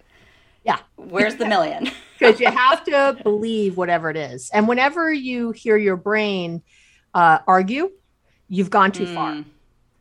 Yeah. 0.63 0.79
where's 0.95 1.35
the 1.35 1.47
million 1.47 1.91
because 2.19 2.39
you 2.41 2.49
have 2.51 2.85
to 2.85 3.19
believe 3.23 3.77
whatever 3.77 4.11
it 4.11 4.17
is. 4.17 4.51
And 4.53 4.69
whenever 4.69 5.13
you 5.13 5.51
hear 5.51 5.77
your 5.77 5.97
brain 5.97 6.63
uh, 7.13 7.39
argue, 7.47 7.91
you've 8.49 8.71
gone 8.71 8.93
too 8.93 9.07
far. 9.07 9.35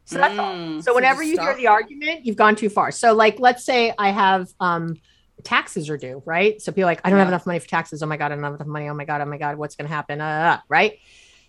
So 0.05 0.17
that's 0.17 0.37
all. 0.37 0.53
Mm. 0.53 0.83
So 0.83 0.93
whenever 0.93 1.21
just 1.21 1.33
you 1.33 1.41
hear 1.41 1.55
the 1.55 1.67
argument, 1.67 2.25
you've 2.25 2.35
gone 2.35 2.55
too 2.55 2.69
far. 2.69 2.91
So 2.91 3.13
like, 3.13 3.39
let's 3.39 3.63
say 3.63 3.93
I 3.97 4.09
have 4.09 4.49
um, 4.59 4.95
taxes 5.43 5.89
are 5.89 5.97
due, 5.97 6.21
right? 6.25 6.61
So 6.61 6.71
people 6.71 6.83
are 6.83 6.87
like, 6.87 7.01
I 7.03 7.09
don't 7.09 7.19
have 7.19 7.27
enough 7.29 7.45
money 7.45 7.59
for 7.59 7.67
taxes. 7.67 8.03
Oh 8.03 8.05
my 8.05 8.17
god, 8.17 8.31
I 8.31 8.35
don't 8.35 8.43
have 8.43 8.55
enough 8.55 8.67
money. 8.67 8.89
Oh 8.89 8.93
my 8.93 9.05
god, 9.05 9.21
oh 9.21 9.25
my 9.25 9.37
god, 9.37 9.57
what's 9.57 9.75
going 9.75 9.87
to 9.87 9.93
happen? 9.93 10.19
Uh, 10.21 10.59
right? 10.67 10.99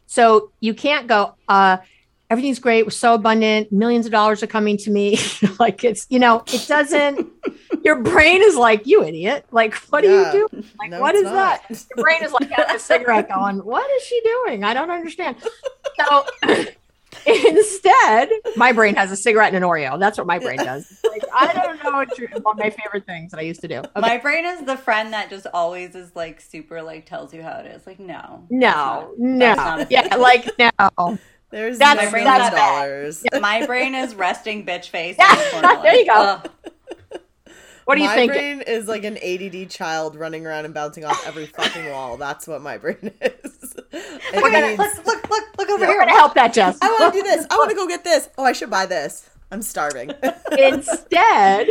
So 0.07 0.53
you 0.61 0.75
can't 0.75 1.07
go. 1.09 1.35
Uh, 1.49 1.79
everything's 2.31 2.59
great. 2.59 2.85
We're 2.85 2.91
so 2.91 3.15
abundant. 3.15 3.73
Millions 3.73 4.07
of 4.07 4.13
dollars 4.13 4.43
are 4.43 4.47
coming 4.47 4.77
to 4.79 4.91
me. 4.91 5.19
like 5.59 5.83
it's 5.85 6.07
you 6.09 6.19
know, 6.19 6.43
it 6.53 6.65
doesn't. 6.69 7.29
your 7.85 8.03
brain 8.03 8.41
is 8.43 8.55
like, 8.57 8.87
you 8.87 9.03
idiot. 9.03 9.47
Like, 9.51 9.75
what 9.91 10.05
Yeah. 10.05 10.11
are 10.11 10.37
you 10.37 10.49
doing? 10.53 10.65
Like, 10.79 10.91
No, 10.91 11.01
what 11.01 11.15
it's 11.15 11.27
is 11.27 11.33
not. 11.33 11.63
that? 11.69 11.85
Your 11.97 12.05
brain 12.05 12.23
is 12.23 12.33
like 12.33 12.51
having 12.51 12.77
a 12.77 12.79
cigarette 12.79 13.29
going, 13.29 13.59
what 13.59 13.91
is 13.97 14.03
she 14.05 14.21
doing? 14.23 14.63
I 14.65 14.75
don't 14.75 14.91
understand. 14.91 15.37
So 16.01 16.25
instead, 17.27 18.29
my 18.57 18.73
brain 18.73 18.95
has 18.97 19.11
a 19.13 19.17
cigarette 19.17 19.55
and 19.55 19.63
an 19.65 19.69
Oreo. 19.69 19.99
That's 19.99 20.19
what 20.19 20.27
my 20.27 20.39
brain 20.39 20.59
does. 20.65 21.01
Like, 21.09 21.23
I 21.35 21.53
don't 21.53 21.83
know 21.83 21.93
what 21.93 22.17
you're, 22.19 22.29
one 22.41 22.57
of 22.57 22.59
my 22.59 22.71
favorite 22.71 23.07
things 23.07 23.31
that 23.31 23.39
I 23.39 23.43
used 23.43 23.61
to 23.63 23.69
do. 23.69 23.79
Okay. 23.79 23.89
My 23.97 24.19
brain 24.19 24.45
is 24.45 24.65
the 24.65 24.77
friend 24.77 25.13
that 25.13 25.31
just 25.31 25.47
always 25.53 25.95
is 25.95 26.15
like 26.15 26.41
super 26.41 26.83
like 26.83 27.07
tells 27.07 27.33
you 27.35 27.43
how 27.43 27.59
it 27.59 27.67
is. 27.67 27.87
Like 27.87 27.99
no, 28.01 28.45
no, 28.51 29.15
that's 29.19 29.57
not 29.59 29.79
no. 29.81 29.87
Yeah, 29.91 30.17
like 30.17 30.49
no. 30.59 31.19
There's 31.51 31.79
That's- 31.79 32.13
no 32.13 32.25
that's 32.25 32.53
million 32.53 33.31
bad. 33.33 33.41
my 33.43 33.65
brain 33.65 33.95
is 33.95 34.15
resting 34.17 34.67
bitch 34.67 34.87
face. 34.89 35.15
Yeah, 35.17 35.33
in 35.39 35.39
the 35.63 35.69
corner, 35.69 35.83
there 35.83 35.95
you 35.95 36.07
go. 36.07 36.13
ugh. 36.15 36.51
What 37.85 37.97
do 37.97 38.03
you 38.03 38.09
think? 38.11 38.33
my 38.33 38.39
think? 38.39 38.65
brain 38.65 38.75
is 38.77 38.89
like 38.89 39.05
an 39.05 39.19
ADD 39.19 39.71
child 39.71 40.17
running 40.17 40.47
around 40.47 40.65
and 40.65 40.75
bouncing 40.75 41.05
off 41.05 41.23
every 41.27 41.47
fucking 41.47 41.91
wall. 41.91 42.17
That's 42.17 42.47
what 42.47 42.63
my 42.63 42.79
brain 42.79 42.97
is. 43.21 43.75
It 43.93 44.43
Look, 44.43 44.53
at 44.53 44.65
it. 44.65 44.79
means, 44.79 44.97
look, 44.99 45.07
look, 45.07 45.31
look, 45.31 45.45
look 45.59 45.69
over 45.71 45.81
We're 45.81 45.87
here. 45.89 45.99
gonna 46.01 46.13
help 46.13 46.35
that, 46.35 46.53
Jess. 46.55 46.79
I 46.83 46.89
want 46.91 47.13
to 47.15 47.21
do 47.21 47.23
this. 47.23 47.47
I 47.51 47.57
want 47.57 47.71
to 47.71 47.77
go 47.83 47.87
get 47.87 48.05
this. 48.05 48.29
Oh, 48.39 48.45
I 48.45 48.53
should 48.53 48.71
buy 48.71 48.87
this. 48.87 49.29
I'm 49.51 49.63
starving. 49.63 50.11
Instead, 50.59 51.69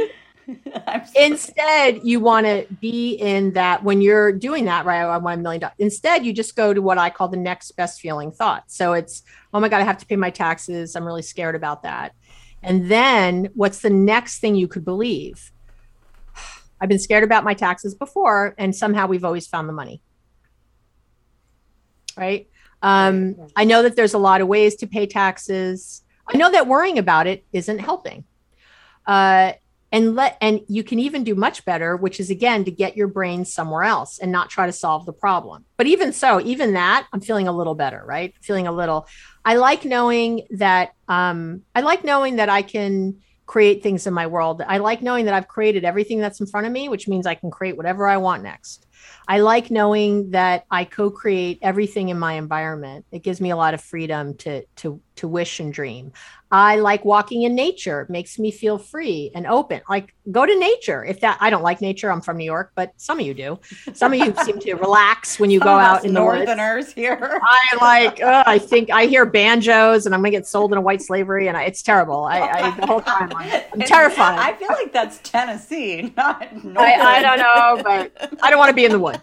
I'm 0.87 1.01
instead 1.15 2.01
you 2.03 2.19
want 2.19 2.45
to 2.45 2.65
be 2.81 3.13
in 3.13 3.53
that 3.53 3.83
when 3.83 4.01
you're 4.01 4.33
doing 4.33 4.65
that 4.65 4.85
right 4.85 5.01
i 5.01 5.15
want 5.17 5.39
a 5.39 5.41
million 5.41 5.61
dollars 5.61 5.75
instead 5.79 6.25
you 6.25 6.33
just 6.33 6.57
go 6.57 6.73
to 6.73 6.81
what 6.81 6.97
i 6.97 7.09
call 7.09 7.29
the 7.29 7.37
next 7.37 7.71
best 7.77 8.01
feeling 8.01 8.29
thought 8.29 8.65
so 8.67 8.91
it's 8.91 9.23
oh 9.53 9.61
my 9.61 9.69
god 9.69 9.79
i 9.79 9.85
have 9.85 9.97
to 9.97 10.05
pay 10.05 10.17
my 10.17 10.29
taxes 10.29 10.97
i'm 10.97 11.05
really 11.05 11.21
scared 11.21 11.55
about 11.55 11.83
that 11.83 12.13
And 12.61 12.89
then 12.91 13.51
what's 13.53 13.79
the 13.79 13.89
next 13.89 14.39
thing 14.39 14.55
you 14.55 14.67
could 14.67 14.83
believe? 14.83 15.51
I've 16.83 16.89
been 16.89 16.99
scared 16.99 17.23
about 17.23 17.45
my 17.45 17.53
taxes 17.53 17.95
before, 17.95 18.55
and 18.57 18.75
somehow 18.75 19.07
we've 19.07 19.23
always 19.23 19.47
found 19.47 19.69
the 19.69 19.73
money. 19.73 20.01
Right? 22.17 22.49
Um, 22.81 23.37
I 23.55 23.63
know 23.63 23.83
that 23.83 23.95
there's 23.95 24.13
a 24.13 24.17
lot 24.17 24.41
of 24.41 24.49
ways 24.49 24.75
to 24.75 24.87
pay 24.87 25.07
taxes. 25.07 26.03
I 26.27 26.35
know 26.35 26.51
that 26.51 26.67
worrying 26.67 26.99
about 26.99 27.25
it 27.25 27.45
isn't 27.53 27.79
helping. 27.79 28.25
Uh, 29.07 29.53
and 29.93 30.13
let 30.13 30.37
and 30.41 30.59
you 30.67 30.83
can 30.83 30.99
even 30.99 31.23
do 31.23 31.35
much 31.35 31.63
better 31.65 31.95
which 31.95 32.19
is 32.19 32.31
again 32.31 32.65
to 32.65 32.71
get 32.71 32.97
your 32.97 33.07
brain 33.07 33.45
somewhere 33.45 33.83
else 33.83 34.17
and 34.17 34.31
not 34.31 34.49
try 34.49 34.65
to 34.65 34.71
solve 34.71 35.05
the 35.05 35.13
problem 35.13 35.65
but 35.77 35.85
even 35.85 36.11
so 36.11 36.41
even 36.41 36.73
that 36.73 37.05
i'm 37.13 37.21
feeling 37.21 37.47
a 37.47 37.51
little 37.51 37.75
better 37.75 38.01
right 38.03 38.33
feeling 38.41 38.65
a 38.65 38.71
little 38.71 39.05
i 39.45 39.55
like 39.55 39.85
knowing 39.85 40.47
that 40.49 40.93
um 41.09 41.61
i 41.75 41.81
like 41.81 42.03
knowing 42.03 42.37
that 42.37 42.49
i 42.49 42.63
can 42.63 43.15
create 43.45 43.83
things 43.83 44.07
in 44.07 44.13
my 44.13 44.27
world 44.27 44.61
i 44.67 44.77
like 44.77 45.01
knowing 45.01 45.25
that 45.25 45.33
i've 45.33 45.47
created 45.47 45.83
everything 45.83 46.19
that's 46.19 46.39
in 46.39 46.47
front 46.47 46.65
of 46.65 46.71
me 46.71 46.89
which 46.89 47.07
means 47.07 47.27
i 47.27 47.35
can 47.35 47.51
create 47.51 47.75
whatever 47.77 48.07
i 48.07 48.17
want 48.17 48.43
next 48.43 48.87
I 49.27 49.39
like 49.39 49.71
knowing 49.71 50.31
that 50.31 50.65
I 50.69 50.85
co-create 50.85 51.59
everything 51.61 52.09
in 52.09 52.19
my 52.19 52.33
environment. 52.33 53.05
It 53.11 53.23
gives 53.23 53.39
me 53.39 53.51
a 53.51 53.55
lot 53.55 53.73
of 53.73 53.81
freedom 53.81 54.35
to 54.37 54.65
to 54.77 55.01
to 55.15 55.27
wish 55.27 55.59
and 55.59 55.73
dream. 55.73 56.11
I 56.53 56.75
like 56.75 57.03
walking 57.03 57.41
in 57.41 57.55
nature. 57.55 58.01
It 58.01 58.11
makes 58.11 58.37
me 58.37 58.51
feel 58.51 58.77
free 58.77 59.31
and 59.33 59.47
open. 59.47 59.81
Like 59.89 60.13
go 60.31 60.45
to 60.45 60.59
nature. 60.59 61.03
If 61.03 61.21
that 61.21 61.39
I 61.41 61.49
don't 61.49 61.63
like 61.63 61.81
nature, 61.81 62.11
I'm 62.11 62.21
from 62.21 62.37
New 62.37 62.45
York, 62.45 62.73
but 62.75 62.93
some 62.97 63.19
of 63.19 63.25
you 63.25 63.33
do. 63.33 63.59
Some 63.93 64.13
of 64.13 64.19
you 64.19 64.35
seem 64.43 64.59
to 64.59 64.75
relax 64.75 65.39
when 65.39 65.49
you 65.49 65.57
some 65.57 65.65
go 65.67 65.73
out 65.73 66.05
in 66.05 66.13
the 66.13 66.19
northerners 66.19 66.85
woods. 66.85 66.93
here. 66.93 67.41
I 67.43 67.77
like. 67.81 68.21
Uh, 68.21 68.43
I 68.45 68.59
think 68.59 68.91
I 68.91 69.07
hear 69.07 69.25
banjos, 69.25 70.05
and 70.05 70.13
I'm 70.13 70.21
gonna 70.21 70.29
get 70.29 70.45
sold 70.45 70.71
into 70.73 70.81
white 70.81 71.01
slavery, 71.01 71.47
and 71.47 71.57
I, 71.57 71.63
it's 71.63 71.81
terrible. 71.81 72.25
I, 72.25 72.41
I 72.41 72.79
the 72.79 72.85
whole 72.85 73.01
time 73.01 73.31
I'm, 73.35 73.63
I'm 73.73 73.79
terrified. 73.87 74.37
I 74.37 74.53
feel 74.53 74.69
like 74.69 74.93
that's 74.93 75.19
Tennessee, 75.23 76.13
not. 76.15 76.47
I, 76.77 76.93
I 76.93 77.21
don't 77.23 77.39
know, 77.39 77.81
but 77.83 78.37
I 78.43 78.51
don't 78.51 78.59
want 78.59 78.69
to 78.69 78.75
be 78.75 78.85
in 78.85 78.91
the 78.91 78.99
woods. 78.99 79.21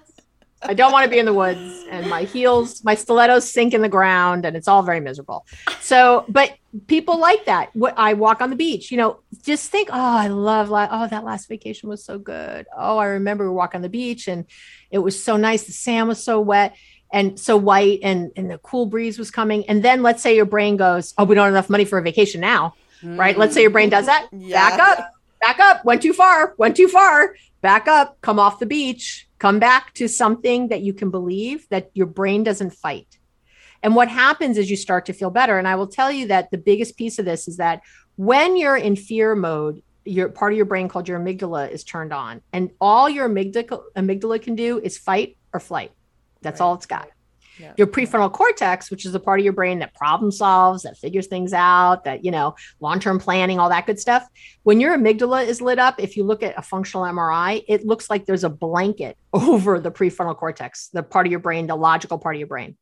I 0.62 0.74
don't 0.74 0.93
want 0.93 1.05
to 1.05 1.11
be 1.11 1.19
in 1.19 1.24
the 1.24 1.32
woods 1.32 1.85
and 1.91 2.09
my 2.09 2.24
heels, 2.24 2.85
my 2.85 2.95
stilettos 2.95 3.51
sink 3.51 3.73
in 3.73 3.81
the 3.81 3.89
ground 3.89 4.45
and 4.45 4.57
it's 4.57 4.69
all 4.69 4.82
very 4.82 5.01
miserable. 5.01 5.47
So, 5.81 6.27
but 6.28 6.55
people 6.87 7.19
like 7.19 7.47
that. 7.47 7.74
What 7.74 7.95
I 7.97 8.12
walk 8.12 8.43
on 8.43 8.51
the 8.51 8.57
beach, 8.57 8.91
you 8.91 8.99
know, 8.99 9.20
just 9.43 9.70
think, 9.70 9.89
oh, 9.91 9.95
I 9.99 10.28
love, 10.28 10.70
oh, 10.70 11.09
that 11.09 11.24
last 11.24 11.49
vacation 11.49 11.89
was 11.89 12.05
so 12.05 12.19
good. 12.19 12.66
Oh, 12.77 12.99
I 12.99 13.07
remember 13.07 13.49
we 13.49 13.57
walk 13.57 13.74
on 13.74 13.81
the 13.81 13.89
beach 13.89 14.28
and 14.28 14.45
it 14.91 14.99
was 14.99 15.23
so 15.23 15.37
nice. 15.37 15.65
The 15.65 15.73
sand 15.73 16.09
was 16.09 16.23
so 16.23 16.41
wet 16.41 16.77
and 17.11 17.41
so 17.41 17.57
white 17.57 18.01
and, 18.03 18.31
and 18.37 18.51
the 18.51 18.59
cool 18.59 18.87
breeze 18.87 19.19
was 19.19 19.31
coming. 19.31 19.66
And 19.66 19.82
then 19.82 20.03
let's 20.03 20.23
say 20.23 20.37
your 20.37 20.45
brain 20.45 20.77
goes, 20.77 21.15
oh, 21.16 21.24
we 21.24 21.35
don't 21.35 21.45
have 21.45 21.55
enough 21.55 21.70
money 21.70 21.87
for 21.87 21.99
a 21.99 22.03
vacation 22.03 22.41
now, 22.43 22.74
mm-hmm. 23.03 23.19
right? 23.19 23.39
Let's 23.39 23.55
say 23.55 23.62
your 23.62 23.70
brain 23.70 23.89
does 23.89 24.07
that. 24.07 24.28
Yeah. 24.31 24.77
Back 24.77 24.81
up, 24.81 25.12
back 25.41 25.59
up, 25.59 25.85
went 25.87 26.03
too 26.03 26.12
far, 26.12 26.55
went 26.59 26.77
too 26.77 26.89
far, 26.89 27.35
back 27.61 27.89
up, 27.89 28.20
come 28.20 28.39
off 28.39 28.59
the 28.59 28.66
beach 28.66 29.28
Come 29.41 29.59
back 29.59 29.95
to 29.95 30.07
something 30.07 30.69
that 30.69 30.82
you 30.82 30.93
can 30.93 31.11
believe 31.11 31.66
that 31.70 31.91
your 31.95 32.07
brain 32.07 32.45
doesn't 32.45 32.74
fight. 32.74 33.19
And 33.82 33.97
what 33.97 34.09
happens 34.09 34.59
is 34.59 34.70
you 34.70 34.77
start 34.77 35.07
to 35.07 35.15
feel 35.15 35.31
better. 35.31 35.59
And 35.59 35.66
I 35.66 35.77
will 35.77 35.87
tell 35.87 36.12
you 36.12 36.27
that 36.27 36.51
the 36.51 36.59
biggest 36.59 36.99
piece 36.99 37.19
of 37.19 37.24
this 37.24 37.49
is 37.49 37.57
that 37.57 37.81
when 38.16 38.59
you're 38.59 38.77
in 38.77 38.97
fear 38.97 39.35
mode, 39.35 39.82
your 40.05 40.28
part 40.28 40.53
of 40.53 40.59
your 40.59 40.66
brain 40.66 40.89
called 40.89 41.09
your 41.09 41.19
amygdala 41.19 41.70
is 41.70 41.85
turned 41.85 42.12
on. 42.12 42.43
And 42.53 42.70
all 42.82 43.09
your 43.09 43.31
amygdala, 43.31 43.81
amygdala 43.97 44.43
can 44.43 44.57
do 44.57 44.78
is 44.78 44.99
fight 44.99 45.39
or 45.55 45.61
flight. 45.61 45.93
That's 46.43 46.61
right. 46.61 46.66
all 46.66 46.74
it's 46.74 46.85
got. 46.87 47.09
Your 47.77 47.87
prefrontal 47.87 48.32
cortex, 48.32 48.91
which 48.91 49.07
is 49.07 49.12
the 49.12 49.20
part 49.20 49.41
of 49.41 49.45
your 49.45 49.53
brain 49.53 49.78
that 49.81 49.95
problem 49.95 50.31
solves, 50.31 50.82
that 50.82 50.97
figures 50.97 51.27
things 51.27 51.53
out, 51.53 52.05
that, 52.05 52.24
you 52.24 52.31
know, 52.31 52.55
long 52.81 53.01
term 53.01 53.19
planning, 53.19 53.59
all 53.59 53.69
that 53.69 53.87
good 53.87 54.01
stuff. 54.01 54.27
When 54.62 54.81
your 54.81 54.97
amygdala 54.97 55.47
is 55.47 55.61
lit 55.61 55.78
up, 55.78 56.01
if 56.01 56.16
you 56.16 56.24
look 56.24 56.43
at 56.43 56.59
a 56.59 56.62
functional 56.62 57.05
MRI, 57.05 57.65
it 57.69 57.87
looks 57.87 58.11
like 58.11 58.27
there's 58.27 58.45
a 58.45 58.51
blanket 58.51 59.16
over 59.32 59.81
the 59.81 59.91
prefrontal 59.91 60.37
cortex, 60.37 60.89
the 60.89 61.03
part 61.03 61.27
of 61.27 61.31
your 61.31 61.41
brain, 61.41 61.66
the 61.66 61.77
logical 61.77 62.19
part 62.19 62.37
of 62.37 62.39
your 62.39 62.49
brain. 62.49 62.77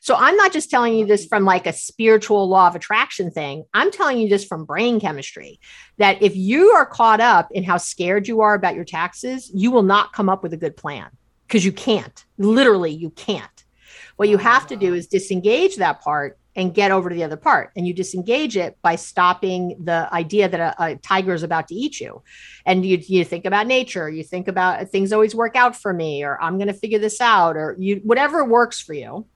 So 0.00 0.16
I'm 0.16 0.36
not 0.36 0.52
just 0.52 0.68
telling 0.68 0.94
you 0.94 1.06
this 1.06 1.26
from 1.26 1.44
like 1.44 1.66
a 1.66 1.72
spiritual 1.72 2.48
law 2.48 2.66
of 2.66 2.74
attraction 2.74 3.30
thing. 3.30 3.64
I'm 3.72 3.90
telling 3.90 4.18
you 4.18 4.28
this 4.28 4.44
from 4.44 4.64
brain 4.64 4.98
chemistry 4.98 5.60
that 5.98 6.20
if 6.20 6.34
you 6.34 6.70
are 6.70 6.84
caught 6.84 7.20
up 7.20 7.48
in 7.52 7.62
how 7.62 7.76
scared 7.76 8.26
you 8.26 8.40
are 8.40 8.54
about 8.54 8.74
your 8.74 8.84
taxes, 8.84 9.50
you 9.54 9.70
will 9.70 9.84
not 9.84 10.12
come 10.12 10.28
up 10.28 10.42
with 10.42 10.52
a 10.52 10.56
good 10.56 10.76
plan 10.76 11.08
because 11.46 11.64
you 11.64 11.72
can't. 11.72 12.24
Literally, 12.38 12.90
you 12.90 13.10
can't. 13.10 13.64
What 14.16 14.28
you 14.28 14.38
have 14.38 14.66
to 14.68 14.76
do 14.76 14.94
is 14.94 15.06
disengage 15.06 15.76
that 15.76 16.00
part 16.00 16.38
and 16.54 16.74
get 16.74 16.90
over 16.90 17.08
to 17.08 17.14
the 17.14 17.24
other 17.24 17.36
part. 17.36 17.70
And 17.76 17.86
you 17.86 17.94
disengage 17.94 18.56
it 18.56 18.76
by 18.82 18.96
stopping 18.96 19.76
the 19.82 20.08
idea 20.12 20.48
that 20.48 20.60
a, 20.60 20.84
a 20.84 20.96
tiger 20.96 21.32
is 21.32 21.42
about 21.42 21.68
to 21.68 21.74
eat 21.74 21.98
you. 21.98 22.22
And 22.66 22.84
you, 22.84 22.98
you 22.98 23.24
think 23.24 23.46
about 23.46 23.66
nature, 23.66 24.10
you 24.10 24.22
think 24.22 24.48
about 24.48 24.88
things 24.88 25.12
always 25.12 25.34
work 25.34 25.56
out 25.56 25.74
for 25.74 25.92
me, 25.92 26.22
or 26.24 26.40
I'm 26.42 26.58
going 26.58 26.68
to 26.68 26.74
figure 26.74 26.98
this 26.98 27.20
out, 27.20 27.56
or 27.56 27.76
you, 27.78 28.00
whatever 28.04 28.44
works 28.44 28.80
for 28.80 28.92
you. 28.92 29.26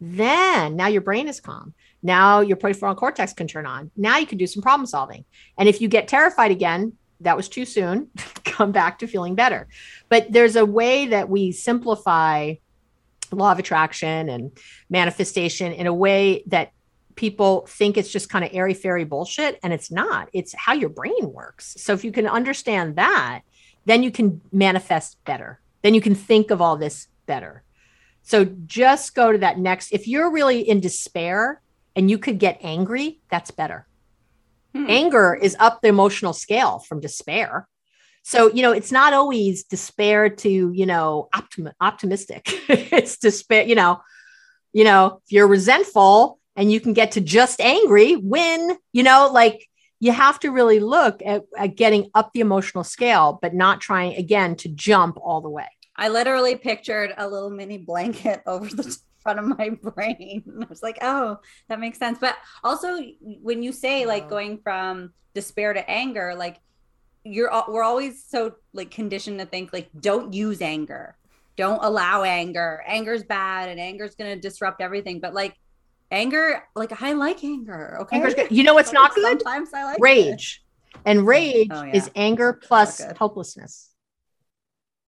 Then 0.00 0.76
now 0.76 0.88
your 0.88 1.02
brain 1.02 1.28
is 1.28 1.40
calm. 1.40 1.74
Now 2.02 2.40
your 2.40 2.56
prefrontal 2.56 2.96
cortex 2.96 3.32
can 3.32 3.46
turn 3.46 3.66
on. 3.66 3.90
Now 3.96 4.16
you 4.16 4.26
can 4.26 4.38
do 4.38 4.46
some 4.46 4.62
problem 4.62 4.86
solving. 4.86 5.24
And 5.58 5.68
if 5.68 5.80
you 5.80 5.88
get 5.88 6.08
terrified 6.08 6.50
again, 6.50 6.94
that 7.20 7.36
was 7.36 7.48
too 7.48 7.66
soon, 7.66 8.08
come 8.44 8.72
back 8.72 8.98
to 9.00 9.06
feeling 9.06 9.34
better. 9.34 9.68
But 10.08 10.32
there's 10.32 10.56
a 10.56 10.64
way 10.64 11.06
that 11.06 11.28
we 11.28 11.52
simplify 11.52 12.54
law 13.32 13.52
of 13.52 13.58
attraction 13.58 14.28
and 14.28 14.50
manifestation 14.88 15.72
in 15.72 15.86
a 15.86 15.94
way 15.94 16.42
that 16.46 16.72
people 17.16 17.66
think 17.68 17.96
it's 17.96 18.10
just 18.10 18.30
kind 18.30 18.44
of 18.44 18.50
airy 18.54 18.74
fairy 18.74 19.04
bullshit 19.04 19.58
and 19.62 19.72
it's 19.72 19.90
not. 19.90 20.28
It's 20.32 20.54
how 20.54 20.72
your 20.72 20.88
brain 20.88 21.32
works. 21.32 21.76
So 21.78 21.92
if 21.92 22.04
you 22.04 22.12
can 22.12 22.26
understand 22.26 22.96
that 22.96 23.42
then 23.84 24.02
you 24.02 24.10
can 24.10 24.40
manifest 24.52 25.22
better. 25.24 25.60
Then 25.82 25.94
you 25.94 26.00
can 26.00 26.14
think 26.14 26.50
of 26.50 26.60
all 26.60 26.76
this 26.76 27.08
better. 27.26 27.62
So 28.22 28.44
just 28.44 29.14
go 29.14 29.32
to 29.32 29.38
that 29.38 29.58
next 29.58 29.92
if 29.92 30.06
you're 30.06 30.30
really 30.30 30.60
in 30.60 30.80
despair 30.80 31.60
and 31.96 32.10
you 32.10 32.18
could 32.18 32.38
get 32.38 32.58
angry 32.62 33.20
that's 33.30 33.50
better. 33.50 33.86
Hmm. 34.72 34.86
anger 34.88 35.34
is 35.34 35.56
up 35.58 35.82
the 35.82 35.88
emotional 35.88 36.32
scale 36.32 36.78
from 36.78 37.00
despair 37.00 37.66
so, 38.30 38.48
you 38.52 38.62
know, 38.62 38.70
it's 38.70 38.92
not 38.92 39.12
always 39.12 39.64
despair 39.64 40.28
to, 40.28 40.70
you 40.72 40.86
know, 40.86 41.28
optim- 41.34 41.72
optimistic. 41.80 42.42
it's 42.68 43.18
despair, 43.18 43.64
you 43.64 43.74
know, 43.74 44.00
you 44.72 44.84
know, 44.84 45.20
if 45.26 45.32
you're 45.32 45.48
resentful 45.48 46.38
and 46.54 46.70
you 46.70 46.78
can 46.78 46.92
get 46.92 47.10
to 47.12 47.20
just 47.20 47.60
angry, 47.60 48.14
win, 48.14 48.78
you 48.92 49.02
know, 49.02 49.28
like 49.32 49.68
you 49.98 50.12
have 50.12 50.38
to 50.40 50.52
really 50.52 50.78
look 50.78 51.20
at, 51.26 51.42
at 51.58 51.74
getting 51.74 52.08
up 52.14 52.30
the 52.32 52.38
emotional 52.38 52.84
scale, 52.84 53.36
but 53.42 53.52
not 53.52 53.80
trying 53.80 54.14
again 54.14 54.54
to 54.58 54.68
jump 54.68 55.18
all 55.20 55.40
the 55.40 55.50
way. 55.50 55.66
I 55.96 56.08
literally 56.08 56.54
pictured 56.54 57.12
a 57.16 57.26
little 57.26 57.50
mini 57.50 57.78
blanket 57.78 58.42
over 58.46 58.68
the 58.68 58.96
front 59.24 59.40
of 59.40 59.58
my 59.58 59.70
brain. 59.70 60.44
I 60.62 60.66
was 60.68 60.84
like, 60.84 60.98
oh, 61.02 61.40
that 61.68 61.80
makes 61.80 61.98
sense. 61.98 62.18
But 62.20 62.36
also, 62.62 62.96
when 63.42 63.64
you 63.64 63.72
say 63.72 64.06
like 64.06 64.28
going 64.28 64.58
from 64.58 65.14
despair 65.34 65.72
to 65.72 65.90
anger, 65.90 66.36
like 66.36 66.60
you're 67.24 67.50
we're 67.68 67.82
always 67.82 68.24
so 68.24 68.54
like 68.72 68.90
conditioned 68.90 69.38
to 69.40 69.46
think 69.46 69.72
like 69.72 69.88
don't 70.00 70.32
use 70.32 70.62
anger. 70.62 71.16
Don't 71.56 71.82
allow 71.82 72.22
anger. 72.22 72.82
Anger's 72.86 73.22
bad 73.22 73.68
and 73.68 73.78
anger's 73.78 74.14
going 74.14 74.34
to 74.34 74.40
disrupt 74.40 74.80
everything 74.80 75.20
but 75.20 75.34
like 75.34 75.56
anger 76.10 76.62
like 76.74 77.02
i 77.02 77.12
like 77.12 77.44
anger 77.44 77.98
okay? 78.00 78.16
Anger's 78.16 78.34
good. 78.34 78.50
you 78.50 78.62
know 78.62 78.74
what's 78.74 78.92
not 78.92 79.14
good? 79.14 79.40
Sometimes 79.42 79.72
i 79.74 79.84
like 79.84 79.98
rage. 80.00 80.62
It. 80.94 81.00
and 81.04 81.26
rage. 81.26 81.68
oh, 81.70 81.84
yeah. 81.84 81.94
is 81.94 82.10
anger 82.16 82.52
plus 82.52 83.00
helplessness 83.16 83.89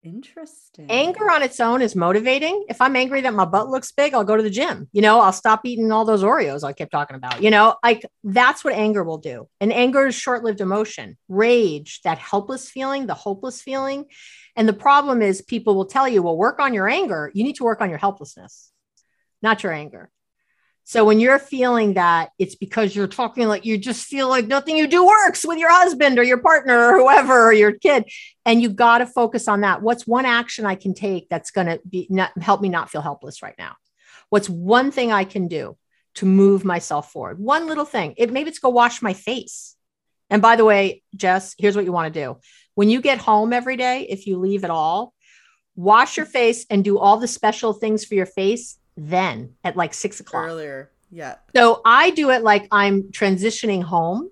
Interesting. 0.03 0.89
Anger 0.89 1.29
on 1.29 1.43
its 1.43 1.59
own 1.59 1.83
is 1.83 1.95
motivating. 1.95 2.65
If 2.69 2.81
I'm 2.81 2.95
angry 2.95 3.21
that 3.21 3.35
my 3.35 3.45
butt 3.45 3.69
looks 3.69 3.91
big, 3.91 4.15
I'll 4.15 4.23
go 4.23 4.35
to 4.35 4.41
the 4.41 4.49
gym. 4.49 4.89
You 4.91 5.03
know, 5.03 5.19
I'll 5.19 5.31
stop 5.31 5.61
eating 5.63 5.91
all 5.91 6.05
those 6.05 6.23
Oreos 6.23 6.63
I 6.63 6.73
kept 6.73 6.91
talking 6.91 7.15
about. 7.15 7.43
You 7.43 7.51
know, 7.51 7.75
like 7.83 8.03
that's 8.23 8.63
what 8.63 8.73
anger 8.73 9.03
will 9.03 9.19
do. 9.19 9.47
And 9.59 9.71
anger 9.71 10.07
is 10.07 10.15
short 10.15 10.43
lived 10.43 10.59
emotion. 10.59 11.17
Rage, 11.29 12.01
that 12.03 12.17
helpless 12.17 12.67
feeling, 12.67 13.05
the 13.05 13.13
hopeless 13.13 13.61
feeling. 13.61 14.05
And 14.55 14.67
the 14.67 14.73
problem 14.73 15.21
is 15.21 15.43
people 15.43 15.75
will 15.75 15.85
tell 15.85 16.07
you, 16.07 16.23
well, 16.23 16.35
work 16.35 16.59
on 16.59 16.73
your 16.73 16.89
anger. 16.89 17.31
You 17.35 17.43
need 17.43 17.57
to 17.57 17.63
work 17.63 17.79
on 17.79 17.89
your 17.89 17.99
helplessness, 17.99 18.71
not 19.43 19.61
your 19.61 19.71
anger. 19.71 20.09
So 20.91 21.05
when 21.05 21.21
you're 21.21 21.39
feeling 21.39 21.93
that, 21.93 22.31
it's 22.37 22.55
because 22.55 22.93
you're 22.93 23.07
talking 23.07 23.47
like 23.47 23.63
you 23.63 23.77
just 23.77 24.07
feel 24.07 24.27
like 24.27 24.47
nothing 24.47 24.75
you 24.75 24.87
do 24.87 25.07
works 25.07 25.45
with 25.45 25.57
your 25.57 25.71
husband 25.71 26.19
or 26.19 26.23
your 26.23 26.39
partner 26.39 26.77
or 26.77 26.99
whoever 26.99 27.45
or 27.45 27.53
your 27.53 27.71
kid. 27.71 28.11
And 28.45 28.61
you 28.61 28.67
got 28.67 28.97
to 28.97 29.05
focus 29.05 29.47
on 29.47 29.61
that. 29.61 29.81
What's 29.81 30.05
one 30.05 30.25
action 30.25 30.65
I 30.65 30.75
can 30.75 30.93
take 30.93 31.29
that's 31.29 31.51
going 31.51 31.67
to 31.67 31.79
be 31.89 32.07
not, 32.09 32.37
help 32.41 32.59
me 32.59 32.67
not 32.67 32.89
feel 32.89 32.99
helpless 32.99 33.41
right 33.41 33.55
now? 33.57 33.77
What's 34.31 34.49
one 34.49 34.91
thing 34.91 35.13
I 35.13 35.23
can 35.23 35.47
do 35.47 35.77
to 36.15 36.25
move 36.25 36.65
myself 36.65 37.09
forward? 37.09 37.39
One 37.39 37.67
little 37.67 37.85
thing. 37.85 38.13
It 38.17 38.29
maybe 38.29 38.49
it's 38.49 38.59
go 38.59 38.67
wash 38.67 39.01
my 39.01 39.13
face. 39.13 39.77
And 40.29 40.41
by 40.41 40.57
the 40.57 40.65
way, 40.65 41.03
Jess, 41.15 41.55
here's 41.57 41.77
what 41.77 41.85
you 41.85 41.93
want 41.93 42.13
to 42.13 42.19
do. 42.19 42.37
When 42.75 42.89
you 42.89 42.99
get 42.99 43.17
home 43.17 43.53
every 43.53 43.77
day, 43.77 44.07
if 44.09 44.27
you 44.27 44.39
leave 44.39 44.65
at 44.65 44.69
all, 44.69 45.13
wash 45.73 46.17
your 46.17 46.25
face 46.25 46.65
and 46.69 46.83
do 46.83 46.99
all 46.99 47.15
the 47.15 47.29
special 47.29 47.71
things 47.71 48.03
for 48.03 48.15
your 48.15 48.25
face 48.25 48.77
then 49.09 49.55
at 49.63 49.75
like 49.75 49.93
six 49.93 50.19
o'clock. 50.19 50.45
Earlier. 50.47 50.91
Yeah. 51.11 51.35
So 51.55 51.81
I 51.83 52.11
do 52.11 52.29
it 52.29 52.41
like 52.43 52.67
I'm 52.71 53.03
transitioning 53.11 53.83
home 53.83 54.29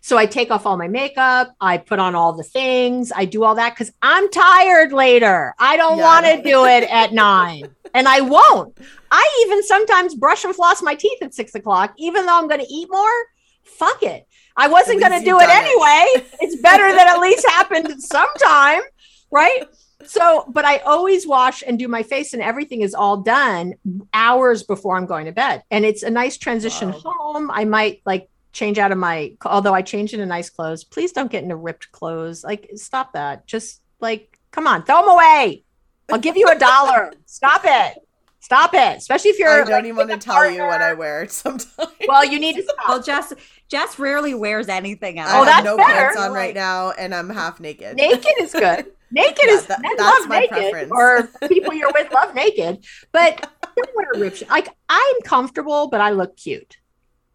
So 0.00 0.16
I 0.16 0.26
take 0.26 0.50
off 0.50 0.64
all 0.64 0.76
my 0.76 0.88
makeup, 0.88 1.54
I 1.60 1.78
put 1.78 1.98
on 1.98 2.14
all 2.14 2.32
the 2.32 2.44
things, 2.44 3.10
I 3.14 3.24
do 3.24 3.44
all 3.44 3.56
that 3.56 3.74
because 3.74 3.90
I'm 4.00 4.30
tired 4.30 4.92
later. 4.92 5.54
I 5.58 5.76
don't 5.76 5.98
Yeah. 5.98 6.04
want 6.04 6.26
to 6.26 6.42
do 6.42 6.64
it 6.66 6.84
at 6.90 7.12
nine, 7.12 7.64
and 7.94 8.06
I 8.08 8.20
won't. 8.20 8.78
I 9.10 9.44
even 9.44 9.62
sometimes 9.64 10.14
brush 10.14 10.44
and 10.44 10.54
floss 10.54 10.82
my 10.82 10.94
teeth 10.94 11.20
at 11.22 11.34
six 11.34 11.54
o'clock, 11.54 11.94
even 11.98 12.26
though 12.26 12.38
I'm 12.38 12.46
going 12.48 12.60
to 12.60 12.72
eat 12.72 12.88
more. 12.90 13.16
Fuck 13.64 14.02
it. 14.02 14.26
I 14.56 14.68
wasn't 14.68 15.00
going 15.00 15.18
to 15.18 15.24
do 15.24 15.38
it 15.40 15.48
anyway. 15.48 16.04
It's 16.40 16.56
better 16.62 16.88
that 16.92 17.06
at 17.08 17.18
least 17.20 17.46
happened 17.48 18.02
sometime, 18.02 18.82
right? 19.30 19.64
So, 20.04 20.44
but 20.48 20.64
I 20.64 20.78
always 20.78 21.26
wash 21.26 21.62
and 21.66 21.78
do 21.78 21.88
my 21.88 22.02
face, 22.02 22.32
and 22.32 22.42
everything 22.42 22.82
is 22.82 22.94
all 22.94 23.16
done 23.18 23.74
hours 24.14 24.62
before 24.62 24.96
I'm 24.96 25.06
going 25.06 25.26
to 25.26 25.32
bed. 25.32 25.64
And 25.70 25.84
it's 25.84 26.02
a 26.02 26.10
nice 26.10 26.36
transition 26.38 26.90
Wow. 26.92 27.00
home. 27.04 27.50
I 27.50 27.64
might 27.64 28.02
like 28.06 28.28
change 28.52 28.78
out 28.78 28.92
of 28.92 28.98
my, 28.98 29.32
although 29.44 29.74
I 29.74 29.82
change 29.82 30.12
into 30.14 30.24
nice 30.24 30.50
clothes. 30.50 30.84
Please 30.84 31.12
don't 31.12 31.30
get 31.30 31.42
into 31.42 31.56
ripped 31.56 31.90
clothes. 31.92 32.44
Like, 32.44 32.70
stop 32.76 33.12
that. 33.14 33.46
Just 33.46 33.82
like, 34.00 34.38
come 34.52 34.66
on, 34.68 34.84
throw 34.84 35.00
them 35.00 35.10
away. 35.10 35.64
I'll 36.10 36.18
give 36.18 36.36
you 36.36 36.48
a 36.48 36.58
dollar. 36.58 37.12
Stop 37.26 37.62
it. 37.64 37.98
Stop 38.40 38.72
it. 38.74 38.96
Especially 38.98 39.30
if 39.32 39.38
you're. 39.38 39.50
I 39.50 39.58
don't 39.64 39.70
like, 39.70 39.84
even 39.84 39.96
want 39.96 40.10
to 40.10 40.16
tell 40.16 40.48
you 40.48 40.62
what. 40.62 40.80
I 40.80 40.94
wear 40.94 41.28
sometimes. 41.28 41.90
Well, 42.06 42.24
you 42.24 42.38
need 42.38 42.54
to 42.56 42.64
Well, 42.86 43.02
stop. 43.02 43.04
Jess 43.04 43.32
Jess 43.68 43.98
rarely 43.98 44.34
wears 44.34 44.68
anything 44.68 45.18
else. 45.18 45.30
I 45.30 45.34
Oh, 45.38 45.44
have 45.44 45.46
that's 45.46 45.64
no 45.64 45.76
better. 45.76 45.92
pants 45.92 46.18
on 46.18 46.32
right 46.32 46.54
now, 46.54 46.90
and 46.92 47.14
I'm 47.14 47.28
half 47.30 47.60
naked. 47.60 47.96
naked 47.96 48.32
is 48.40 48.52
good. 48.52 48.86
Naked 49.10 49.38
Yeah, 49.46 49.52
is 49.54 49.66
that- 49.66 49.80
men 49.80 49.92
that's 49.96 50.20
love 50.20 50.28
my 50.28 50.40
naked, 50.40 50.70
preference. 50.70 50.92
or 50.92 51.48
people 51.48 51.72
you're 51.72 51.90
with 51.94 52.12
love 52.12 52.34
naked. 52.34 52.84
But 53.10 53.50
don't 53.74 53.90
wear 53.94 54.08
ripped. 54.16 54.48
Like 54.50 54.68
I'm 54.90 55.14
comfortable, 55.24 55.88
but 55.88 56.02
I 56.02 56.10
look 56.10 56.36
cute. 56.36 56.76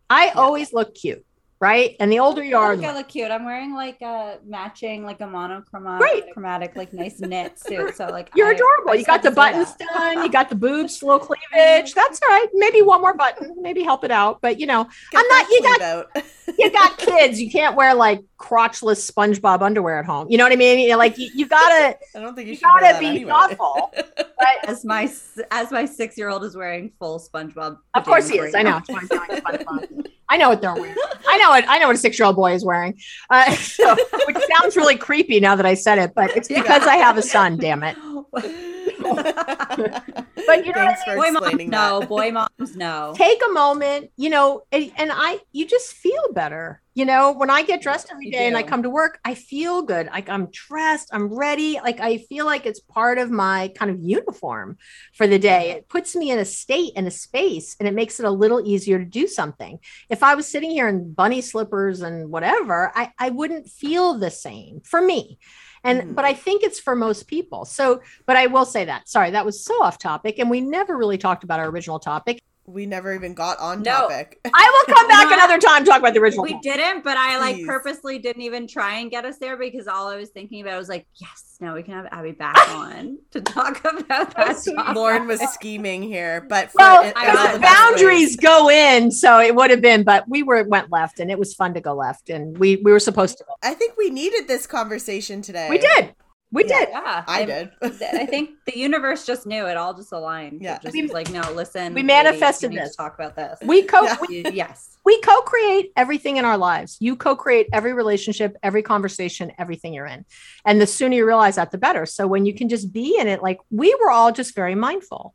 I 0.09 0.29
always 0.29 0.71
look 0.71 0.93
cute, 0.93 1.25
right? 1.63 1.95
And 2.01 2.11
the 2.11 2.19
older 2.19 2.43
you 2.43 2.57
I 2.57 2.61
are, 2.61 2.75
think 2.75 2.87
I 2.87 2.93
look 2.93 3.07
cute. 3.07 3.31
I'm 3.31 3.45
wearing 3.45 3.73
like 3.73 4.01
a 4.01 4.39
matching, 4.45 5.05
like 5.05 5.21
a 5.21 5.27
monochromatic, 5.27 5.99
Great. 6.07 6.33
chromatic, 6.33 6.75
like 6.75 6.91
nice 6.91 7.21
knit 7.21 7.57
suit. 7.57 7.95
So 7.95 8.07
like 8.07 8.29
you're 8.35 8.47
I- 8.49 8.51
adorable. 8.55 8.91
I 8.91 8.95
You 8.95 9.05
got 9.05 9.23
the 9.23 9.31
buttons 9.31 9.73
that. 9.77 9.87
done. 9.93 10.23
You 10.23 10.29
got 10.39 10.49
the 10.49 10.55
boobs, 10.55 11.01
low 11.01 11.19
cleavage. 11.19 11.93
That's 11.93 12.19
all 12.21 12.29
right. 12.29 12.47
Maybe 12.53 12.81
one 12.81 12.99
more 13.01 13.13
button. 13.15 13.55
Maybe 13.61 13.81
help 13.81 14.03
it 14.03 14.11
out. 14.11 14.41
But 14.41 14.59
you 14.59 14.65
know, 14.67 14.83
Get 15.11 15.19
I'm 15.23 15.27
not- 15.29 15.49
you 15.49 15.61
got- 15.61 15.81
out. 15.81 16.17
you 16.59 16.69
got 16.71 16.97
kids. 17.09 17.41
You 17.41 17.49
can't 17.49 17.75
wear 17.77 17.93
like 17.95 18.19
crotchless 18.37 19.09
SpongeBob 19.09 19.61
underwear 19.61 19.99
at 19.99 20.05
home. 20.05 20.27
You 20.29 20.37
know 20.37 20.43
what 20.43 20.51
I 20.51 20.57
mean? 20.57 20.79
You 20.79 20.89
know, 20.89 20.97
like 20.97 21.17
you, 21.17 21.29
you 21.33 21.47
gotta 21.47 21.97
I 22.13 22.19
don't 22.19 22.35
think 22.35 22.47
you, 22.47 22.51
you 22.53 22.57
should 22.57 22.67
wear 22.67 22.81
gotta 22.81 22.99
be 22.99 23.05
anyway. 23.07 23.31
thoughtful. 23.31 23.93
But 23.95 24.67
As 24.69 24.83
my 24.83 25.09
as 25.51 25.71
my 25.71 25.85
six 25.85 26.17
year 26.17 26.27
old 26.29 26.43
is 26.43 26.55
wearing 26.57 26.91
full 26.99 27.19
SpongeBob. 27.19 27.77
Of 27.93 28.03
course 28.03 28.27
he 28.27 28.37
is. 28.39 28.53
right 28.53 28.65
I 28.65 28.69
know. 28.69 29.93
Now. 30.33 30.33
It's 30.33 30.33
why 30.33 30.33
I'm 30.33 30.33
telling 30.33 30.33
SpongeBob. 30.33 30.33
I 30.33 30.37
know 30.37 30.49
what 30.49 30.61
they're 30.61 30.75
wearing. 30.75 30.97
I 31.27 31.37
know 31.37 31.53
it. 31.53 31.65
I 31.67 31.79
know 31.79 31.87
what 31.87 31.95
a 31.95 31.99
six-year-old 31.99 32.35
boy 32.35 32.53
is 32.53 32.65
wearing. 32.65 32.99
Uh, 33.29 33.55
so, 33.55 33.95
which 34.27 34.37
sounds 34.57 34.75
really 34.75 34.97
creepy 34.97 35.39
now 35.39 35.55
that 35.55 35.65
I 35.65 35.73
said 35.73 35.97
it, 35.97 36.13
but 36.15 36.35
it's 36.35 36.47
because 36.47 36.83
I 36.83 36.97
have 36.97 37.17
a 37.17 37.21
son. 37.21 37.57
Damn 37.57 37.83
it. 37.83 37.97
But 40.45 40.65
you 40.65 40.73
know 40.73 40.85
what 40.85 40.97
Thanks 40.97 41.03
for 41.03 41.15
Boy 41.15 41.31
moms 41.31 41.37
explaining 41.47 41.69
no. 41.69 42.01
Boy 42.01 42.31
moms 42.31 42.75
no. 42.75 43.13
Take 43.15 43.41
a 43.47 43.51
moment, 43.51 44.11
you 44.17 44.29
know, 44.29 44.63
and, 44.71 44.91
and 44.97 45.11
I, 45.13 45.39
you 45.51 45.65
just 45.65 45.93
feel 45.93 46.31
better. 46.33 46.81
You 46.95 47.05
know, 47.05 47.31
when 47.31 47.49
I 47.49 47.63
get 47.63 47.81
dressed 47.81 48.09
every 48.11 48.29
day 48.29 48.45
and 48.45 48.55
I 48.55 48.61
come 48.61 48.83
to 48.83 48.89
work, 48.89 49.19
I 49.25 49.33
feel 49.33 49.81
good. 49.81 50.07
Like 50.07 50.29
I'm 50.29 50.49
dressed, 50.51 51.09
I'm 51.11 51.33
ready. 51.33 51.79
Like 51.83 51.99
I 51.99 52.17
feel 52.17 52.45
like 52.45 52.67
it's 52.67 52.81
part 52.81 53.17
of 53.17 53.31
my 53.31 53.71
kind 53.75 53.89
of 53.89 53.99
uniform 53.99 54.77
for 55.13 55.25
the 55.25 55.39
day. 55.39 55.69
Mm-hmm. 55.69 55.77
It 55.79 55.89
puts 55.89 56.15
me 56.15 56.29
in 56.29 56.37
a 56.37 56.45
state 56.45 56.93
and 56.95 57.07
a 57.07 57.11
space 57.11 57.75
and 57.79 57.87
it 57.87 57.95
makes 57.95 58.19
it 58.19 58.27
a 58.27 58.31
little 58.31 58.61
easier 58.63 58.99
to 58.99 59.05
do 59.05 59.27
something. 59.27 59.79
If 60.07 60.21
I 60.21 60.35
was 60.35 60.47
sitting 60.47 60.69
here 60.69 60.87
in 60.87 61.13
bunny 61.13 61.41
slippers 61.41 62.01
and 62.01 62.29
whatever, 62.29 62.91
I, 62.93 63.11
I 63.17 63.31
wouldn't 63.31 63.69
feel 63.69 64.19
the 64.19 64.29
same 64.29 64.81
for 64.83 65.01
me. 65.01 65.39
And 65.83 66.01
Mhm. 66.03 66.15
but 66.15 66.25
I 66.25 66.33
think 66.33 66.63
it's 66.63 66.79
for 66.79 66.95
most 66.95 67.27
people. 67.27 67.65
So, 67.65 68.01
but 68.25 68.37
I 68.37 68.47
will 68.47 68.65
say 68.65 68.85
that. 68.85 69.09
Sorry, 69.09 69.31
that 69.31 69.45
was 69.45 69.63
so 69.63 69.81
off 69.83 69.97
topic, 69.99 70.39
and 70.39 70.49
we 70.49 70.61
never 70.61 70.97
really 70.97 71.17
talked 71.17 71.43
about 71.43 71.59
our 71.59 71.67
original 71.69 71.99
topic. 71.99 72.41
We 72.65 72.85
never 72.85 73.13
even 73.13 73.33
got 73.33 73.59
on 73.59 73.81
No. 73.81 73.91
topic. 73.91 74.39
I 74.45 74.83
will 74.87 74.95
come 74.95 75.07
back 75.07 75.27
No, 75.27 75.33
another 75.37 75.59
time 75.59 75.83
talk 75.83 75.99
about 75.99 76.13
the 76.13 76.19
original. 76.21 76.43
We 76.43 76.51
topic. 76.53 76.63
didn't, 76.73 77.03
but 77.03 77.17
I 77.17 77.37
like 77.39 77.57
Please. 77.57 77.65
purposely 77.67 78.19
didn't 78.19 78.41
even 78.41 78.67
try 78.67 78.95
and 78.99 79.11
get 79.11 79.25
us 79.25 79.37
there 79.37 79.57
because 79.57 79.87
all 79.87 80.07
I 80.07 80.15
was 80.15 80.29
thinking 80.29 80.61
about 80.61 80.77
was 80.79 80.87
like, 80.89 81.05
yes, 81.15 81.57
now 81.59 81.75
we 81.75 81.83
can 81.83 81.93
have 81.93 82.07
Abby 82.11 82.31
back 82.31 82.55
on 82.69 83.17
to 83.31 83.41
talk 83.41 83.79
about 83.83 84.07
that. 84.07 84.33
topic. 84.63 84.95
Lauren 84.95 85.27
was 85.27 85.41
scheming 85.51 86.01
here, 86.03 86.45
but 86.49 86.71
for 86.71 86.77
Well, 86.79 87.03
it- 87.03 87.13
I 87.17 87.23
in 87.25 87.29
all 87.29 87.35
got 87.35 87.51
the 87.51 87.57
it. 87.57 87.61
boundaries 87.61 88.35
go 88.37 88.69
in, 88.69 89.11
so 89.11 89.39
it 89.39 89.53
would 89.55 89.69
have 89.69 89.81
been, 89.81 90.03
but 90.03 90.27
we 90.29 90.41
were 90.43 90.63
went 90.63 90.91
left, 90.91 91.19
and 91.19 91.29
it 91.29 91.37
was 91.37 91.53
fun 91.53 91.73
to 91.73 91.81
go 91.81 91.93
left, 91.93 92.29
and 92.29 92.57
we 92.57 92.77
we 92.77 92.91
were 92.91 92.99
supposed 92.99 93.37
to 93.39 93.43
go. 93.43 93.53
I 93.61 93.73
think 93.73 93.97
we 93.97 94.09
needed 94.09 94.47
this 94.47 94.65
conversation 94.67 95.41
today. 95.41 95.67
We 95.69 95.77
did, 95.79 96.13
we 96.53 96.63
Yeah. 96.65 96.79
did. 96.79 96.89
Yeah, 96.91 97.23
I 97.27 97.41
I- 97.41 97.45
did. 97.45 97.71
I 97.81 98.25
think 98.25 98.51
the 98.65 98.77
universe 98.77 99.25
just 99.25 99.45
knew 99.45 99.65
it 99.65 99.75
all 99.75 99.93
just 99.93 100.11
aligned. 100.13 100.61
Yeah. 100.61 100.75
It 100.75 100.83
just 100.83 100.93
We- 100.93 101.01
was 101.01 101.11
like, 101.11 101.29
no, 101.31 101.41
listen. 101.51 101.93
we 101.93 102.03
manifested 102.03 102.69
we 102.69 102.75
need 102.75 102.81
to 102.83 102.87
this. 102.87 102.95
talk 102.95 103.15
about 103.15 103.35
this. 103.35 103.59
We 103.63 103.81
co 103.83 104.03
Yeah. 104.03 104.15
we, 104.21 104.45
yes. 104.53 104.97
we 105.03 105.19
co-create 105.21 105.91
everything 105.97 106.37
in 106.37 106.45
our 106.45 106.57
lives. 106.57 106.97
You 107.01 107.15
co-create 107.15 107.67
every 107.73 107.91
relationship, 107.93 108.55
every 108.63 108.83
conversation, 108.83 109.51
everything 109.57 109.93
you're 109.93 110.05
in, 110.05 110.23
and 110.63 110.79
the 110.79 110.87
sooner 110.87 111.15
you 111.15 111.25
realize 111.25 111.55
that, 111.55 111.71
the 111.71 111.77
better. 111.77 112.05
So 112.05 112.27
when 112.27 112.45
you 112.45 112.53
can 112.53 112.69
just 112.69 112.93
be 112.93 113.17
in 113.19 113.27
it, 113.27 113.41
like 113.41 113.59
we 113.71 113.93
were 113.99 114.11
all 114.11 114.31
just 114.31 114.55
very 114.55 114.75
mindful. 114.75 115.33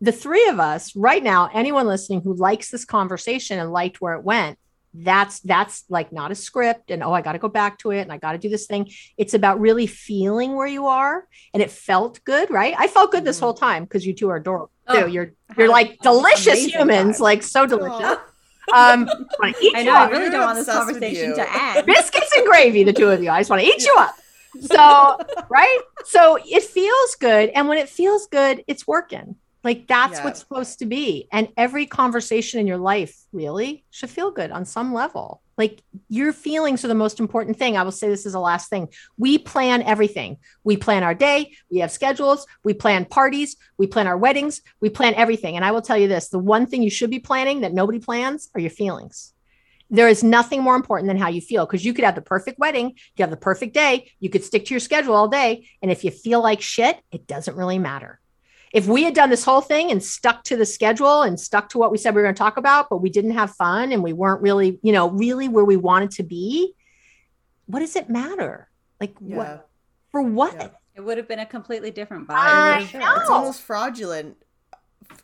The 0.00 0.12
three 0.12 0.48
of 0.48 0.58
us 0.58 0.96
right 0.96 1.22
now, 1.22 1.48
anyone 1.54 1.86
listening 1.86 2.22
who 2.22 2.34
likes 2.34 2.70
this 2.70 2.84
conversation 2.84 3.60
and 3.60 3.70
liked 3.70 4.00
where 4.00 4.14
it 4.14 4.24
went, 4.24 4.58
that's 4.94 5.40
that's 5.40 5.84
like 5.88 6.12
not 6.12 6.30
a 6.30 6.34
script 6.34 6.90
and 6.90 7.02
oh 7.02 7.12
i 7.12 7.22
got 7.22 7.32
to 7.32 7.38
go 7.38 7.48
back 7.48 7.78
to 7.78 7.90
it 7.92 8.00
and 8.02 8.12
i 8.12 8.18
got 8.18 8.32
to 8.32 8.38
do 8.38 8.50
this 8.50 8.66
thing 8.66 8.90
it's 9.16 9.32
about 9.32 9.58
really 9.58 9.86
feeling 9.86 10.54
where 10.54 10.66
you 10.66 10.86
are 10.86 11.26
and 11.54 11.62
it 11.62 11.70
felt 11.70 12.22
good 12.24 12.50
right 12.50 12.74
i 12.78 12.86
felt 12.86 13.10
good 13.10 13.24
this 13.24 13.38
Mhm. 13.38 13.40
whole 13.40 13.54
time 13.54 13.84
because 13.84 14.04
you 14.06 14.12
two 14.14 14.28
are 14.28 14.36
adorable 14.36 14.70
Oh, 14.88 15.04
too 15.06 15.10
you're 15.10 15.32
you're 15.56 15.68
like 15.68 15.98
delicious 16.00 16.64
humans 16.66 17.16
time. 17.18 17.22
like 17.22 17.42
so 17.42 17.64
delicious 17.66 18.18
Aw. 18.72 18.92
um 18.92 19.08
wanna 19.40 19.54
eat 19.62 19.74
I 19.74 19.80
you 19.80 19.86
know. 19.86 19.94
I 19.96 20.08
really 20.10 20.28
don't 20.30 20.42
want 20.44 20.58
this 20.58 20.68
conversation 20.68 21.34
to 21.36 21.46
end. 21.76 21.86
biscuits 21.86 22.30
and 22.36 22.46
gravy 22.46 22.84
the 22.84 22.92
two 22.92 23.08
of 23.08 23.22
you 23.22 23.30
i 23.30 23.40
just 23.40 23.48
want 23.50 23.62
to 23.62 23.68
eat 23.68 23.82
you 23.84 23.94
up 23.98 24.14
so 24.60 25.18
right 25.48 25.78
so 26.04 26.36
it 26.44 26.62
feels 26.64 27.14
good 27.14 27.48
and 27.50 27.66
when 27.68 27.78
it 27.78 27.88
feels 27.88 28.26
good 28.26 28.62
it's 28.66 28.86
working 28.86 29.36
like 29.64 29.86
that's 29.86 30.18
Yeah. 30.18 30.24
what's 30.24 30.40
supposed 30.40 30.80
to 30.80 30.86
be. 30.86 31.28
And 31.32 31.48
every 31.56 31.86
conversation 31.86 32.60
in 32.60 32.66
your 32.66 32.78
life 32.78 33.16
really 33.32 33.84
should 33.90 34.10
feel 34.10 34.30
good 34.30 34.50
on 34.50 34.64
some 34.64 34.92
level. 34.92 35.40
Like 35.56 35.82
your 36.08 36.32
feelings 36.32 36.84
are 36.84 36.88
the 36.88 36.94
most 36.94 37.20
important 37.20 37.58
thing. 37.58 37.76
I 37.76 37.82
will 37.82 37.92
say 37.92 38.08
this 38.08 38.26
is 38.26 38.32
the 38.32 38.40
last 38.40 38.70
thing. 38.70 38.88
We 39.18 39.38
plan 39.38 39.82
everything. 39.82 40.38
We 40.64 40.76
plan 40.76 41.02
our 41.02 41.14
day. 41.14 41.52
We 41.70 41.78
have 41.78 41.92
schedules. 41.92 42.46
We 42.64 42.74
plan 42.74 43.04
parties. 43.04 43.56
We 43.78 43.86
plan 43.86 44.06
our 44.06 44.16
weddings. 44.16 44.62
We 44.80 44.90
plan 44.90 45.14
everything. 45.14 45.56
And 45.56 45.64
i 45.64 45.70
will 45.70 45.82
tell 45.82 45.98
you 45.98 46.08
this 46.08 46.28
the 46.28 46.38
one 46.38 46.66
thing 46.66 46.82
you 46.82 46.90
should 46.90 47.10
be 47.10 47.20
planning 47.20 47.60
that 47.60 47.74
nobody 47.74 47.98
plans 47.98 48.48
are 48.54 48.60
your 48.60 48.70
feelings. 48.70 49.32
There 49.90 50.08
is 50.08 50.24
nothing 50.24 50.62
more 50.62 50.74
important 50.74 51.08
than 51.08 51.18
how 51.18 51.28
you 51.28 51.42
feel 51.42 51.66
because 51.66 51.84
you 51.84 51.92
could 51.92 52.04
have 52.04 52.14
the 52.14 52.22
perfect 52.22 52.58
wedding, 52.58 52.94
you 53.16 53.22
have 53.22 53.30
the 53.30 53.36
perfect 53.36 53.74
day, 53.74 54.10
you 54.20 54.30
could 54.30 54.42
stick 54.42 54.64
to 54.64 54.74
your 54.74 54.80
schedule 54.80 55.14
all 55.14 55.28
day. 55.28 55.68
And 55.82 55.90
if 55.92 56.02
you 56.02 56.10
feel 56.10 56.42
like 56.42 56.62
shit, 56.62 56.98
it 57.12 57.26
doesn't 57.26 57.56
really 57.58 57.78
matter. 57.78 58.18
If 58.72 58.86
we 58.86 59.02
had 59.04 59.14
done 59.14 59.28
this 59.30 59.44
whole 59.44 59.60
thing 59.60 59.90
and 59.90 60.02
stuck 60.02 60.44
to 60.44 60.56
the 60.56 60.64
schedule 60.64 61.22
and 61.22 61.38
stuck 61.38 61.68
to 61.70 61.78
what 61.78 61.90
we 61.92 61.98
said 61.98 62.14
we 62.14 62.22
were 62.22 62.26
going 62.26 62.34
to 62.34 62.38
talk 62.38 62.56
about, 62.56 62.88
but 62.88 62.98
we 62.98 63.10
didn't 63.10 63.32
have 63.32 63.50
fun 63.54 63.92
and 63.92 64.02
we 64.02 64.12
weren't 64.14 64.40
really, 64.40 64.78
you 64.82 64.92
know, 64.92 65.10
really 65.10 65.48
where 65.48 65.64
we 65.64 65.76
wanted 65.76 66.10
to 66.12 66.22
be, 66.22 66.74
what 67.66 67.80
does 67.80 67.96
it 67.96 68.08
matter? 68.08 68.68
Like, 69.00 69.14
Yeah. 69.20 69.36
what 69.36 69.68
for 70.10 70.22
what? 70.22 70.54
Yeah. 70.54 70.68
It 70.94 71.00
would 71.00 71.16
have 71.16 71.28
been 71.28 71.38
a 71.38 71.46
completely 71.46 71.90
different 71.90 72.28
vibe. 72.28 72.34
I 72.36 72.88
know. 72.92 73.14
It's 73.20 73.30
almost 73.30 73.62
fraudulent 73.62 74.36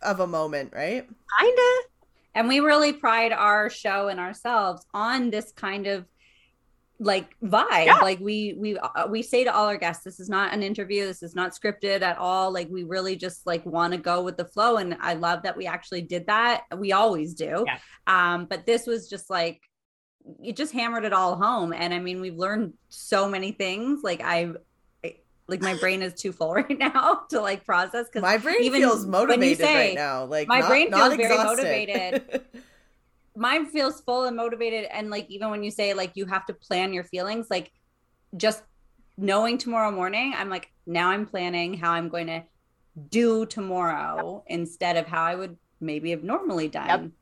of 0.02 0.20
a 0.20 0.26
moment, 0.26 0.72
right? 0.74 1.06
Kinda. 1.40 1.62
And 2.34 2.48
we 2.48 2.60
really 2.60 2.92
pride 2.92 3.32
our 3.32 3.68
show 3.68 4.08
and 4.08 4.20
ourselves 4.20 4.84
on 4.94 5.30
this 5.30 5.52
kind 5.52 5.86
of 5.86 6.06
like 7.00 7.36
vibe. 7.42 7.86
Yeah. 7.86 7.98
Like 7.98 8.18
we 8.20 8.54
we 8.58 8.76
uh, 8.78 9.06
we 9.08 9.22
say 9.22 9.44
to 9.44 9.54
all 9.54 9.66
our 9.66 9.76
guests, 9.76 10.02
this 10.04 10.18
is 10.18 10.28
not 10.28 10.52
an 10.52 10.62
interview. 10.62 11.06
This 11.06 11.22
is 11.22 11.34
not 11.34 11.52
scripted 11.52 12.02
at 12.02 12.18
all. 12.18 12.52
Like 12.52 12.68
we 12.70 12.82
really 12.84 13.14
just 13.16 13.46
like 13.46 13.64
want 13.64 13.92
to 13.92 13.98
go 13.98 14.22
with 14.22 14.36
the 14.36 14.44
flow. 14.44 14.76
And 14.78 14.96
I 15.00 15.14
love 15.14 15.42
that 15.44 15.56
we 15.56 15.66
actually 15.66 16.02
did 16.02 16.26
that. 16.26 16.62
We 16.76 16.92
always 16.92 17.34
do. 17.34 17.64
Yeah. 17.66 17.78
Um, 18.06 18.46
but 18.46 18.66
this 18.66 18.86
was 18.86 19.08
just 19.08 19.30
like 19.30 19.60
it 20.42 20.56
just 20.56 20.72
hammered 20.72 21.04
it 21.04 21.12
all 21.12 21.36
home. 21.36 21.72
And 21.72 21.94
I 21.94 22.00
mean, 22.00 22.20
we've 22.20 22.36
learned 22.36 22.74
so 22.88 23.28
many 23.28 23.52
things. 23.52 24.02
Like 24.02 24.20
I. 24.22 24.50
I- 25.04 25.16
Like 25.50 25.62
my 25.62 25.76
brain 25.80 26.02
is 26.02 26.12
too 26.12 26.32
full 26.32 26.52
right 26.60 26.78
now 26.78 27.22
to 27.30 27.40
like 27.40 27.64
process 27.64 28.04
because 28.06 28.20
My 28.20 28.36
brain 28.36 28.60
even 28.60 28.82
feels 28.82 29.06
motivated 29.06 29.58
say- 29.64 29.88
right 29.88 29.94
now. 29.94 30.26
Like 30.26 30.46
my 30.46 30.60
not- 30.60 30.68
brain 30.68 30.90
not 30.90 31.16
feels 31.16 31.16
very 31.16 31.38
motivated. 31.38 32.42
mine 33.38 33.66
feels 33.66 34.00
full 34.00 34.24
and 34.24 34.36
motivated 34.36 34.84
and 34.92 35.10
like 35.10 35.26
even 35.30 35.50
when 35.50 35.62
you 35.62 35.70
say 35.70 35.94
like 35.94 36.12
you 36.14 36.26
have 36.26 36.44
to 36.44 36.52
plan 36.52 36.92
your 36.92 37.04
feelings 37.04 37.46
like 37.50 37.70
just 38.36 38.62
knowing 39.16 39.56
tomorrow 39.56 39.90
morning 39.90 40.34
i'm 40.36 40.50
like 40.50 40.68
now 40.86 41.10
i'm 41.10 41.24
planning 41.24 41.74
how 41.74 41.92
i'm 41.92 42.08
going 42.08 42.26
to 42.26 42.42
do 43.10 43.46
tomorrow 43.46 44.42
instead 44.48 44.96
of 44.96 45.06
how 45.06 45.22
i 45.22 45.34
would 45.34 45.56
maybe 45.80 46.10
have 46.10 46.24
normally 46.24 46.68
done 46.68 47.12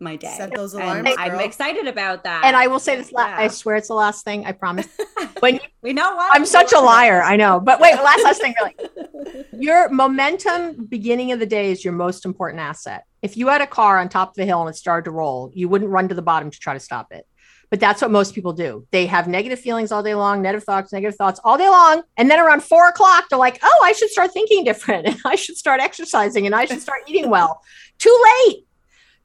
my 0.00 0.16
day. 0.16 0.34
Set 0.36 0.54
those 0.54 0.74
And 0.74 0.82
alarms, 0.84 1.16
I'm 1.18 1.40
excited 1.40 1.86
about 1.86 2.24
that. 2.24 2.42
And 2.44 2.56
I 2.56 2.66
will 2.66 2.78
say 2.78 2.96
this. 2.96 3.12
La- 3.12 3.26
Yeah. 3.26 3.36
I 3.38 3.48
swear 3.48 3.76
it's 3.76 3.88
the 3.88 3.94
last 3.94 4.24
thing. 4.24 4.44
I 4.46 4.52
promise. 4.52 4.86
When 5.40 5.60
we 5.82 5.92
know 5.92 6.14
what 6.14 6.30
I'm 6.34 6.46
such 6.46 6.72
a 6.72 6.78
liar, 6.78 7.22
I 7.22 7.36
know. 7.36 7.60
But 7.60 7.80
wait, 7.80 7.94
last 7.96 8.24
last 8.24 8.40
thing, 8.40 8.54
really. 8.60 9.44
Your 9.52 9.88
momentum 9.90 10.86
beginning 10.86 11.32
of 11.32 11.38
the 11.40 11.46
day 11.46 11.70
is 11.70 11.84
your 11.84 11.92
most 11.92 12.24
important 12.24 12.60
asset. 12.60 13.04
If 13.24 13.38
you 13.38 13.48
had 13.48 13.62
a 13.62 13.66
car 13.66 13.98
on 13.98 14.10
top 14.10 14.36
of 14.36 14.42
a 14.42 14.44
hill 14.44 14.60
and 14.60 14.68
it 14.68 14.76
started 14.76 15.06
to 15.06 15.10
roll, 15.10 15.50
you 15.54 15.66
wouldn't 15.66 15.90
run 15.90 16.08
to 16.08 16.14
the 16.14 16.20
bottom 16.20 16.50
to 16.50 16.58
try 16.60 16.74
to 16.74 16.78
stop 16.78 17.10
it. 17.10 17.26
But 17.70 17.80
that's 17.80 18.02
what 18.02 18.10
most 18.10 18.34
people 18.34 18.52
do. 18.52 18.86
They 18.90 19.06
have 19.06 19.26
negative 19.28 19.58
feelings 19.58 19.90
all 19.92 20.02
day 20.02 20.14
long, 20.14 20.42
negative 20.42 20.64
thoughts, 20.64 20.92
negative 20.92 21.16
thoughts 21.16 21.40
all 21.42 21.56
day 21.56 21.70
long. 21.70 22.02
And 22.18 22.30
then 22.30 22.38
around 22.38 22.62
four 22.62 22.86
o'clock, 22.86 23.30
they're 23.30 23.38
like, 23.38 23.58
oh, 23.62 23.80
I 23.82 23.92
should 23.92 24.10
start 24.10 24.30
thinking 24.32 24.62
different. 24.62 25.06
And 25.06 25.16
I 25.24 25.36
should 25.36 25.56
start 25.56 25.80
exercising 25.80 26.44
and 26.44 26.54
I 26.54 26.66
should 26.66 26.82
start 26.82 27.00
eating 27.06 27.30
well. 27.30 27.62
Too 27.98 28.24
late. 28.46 28.66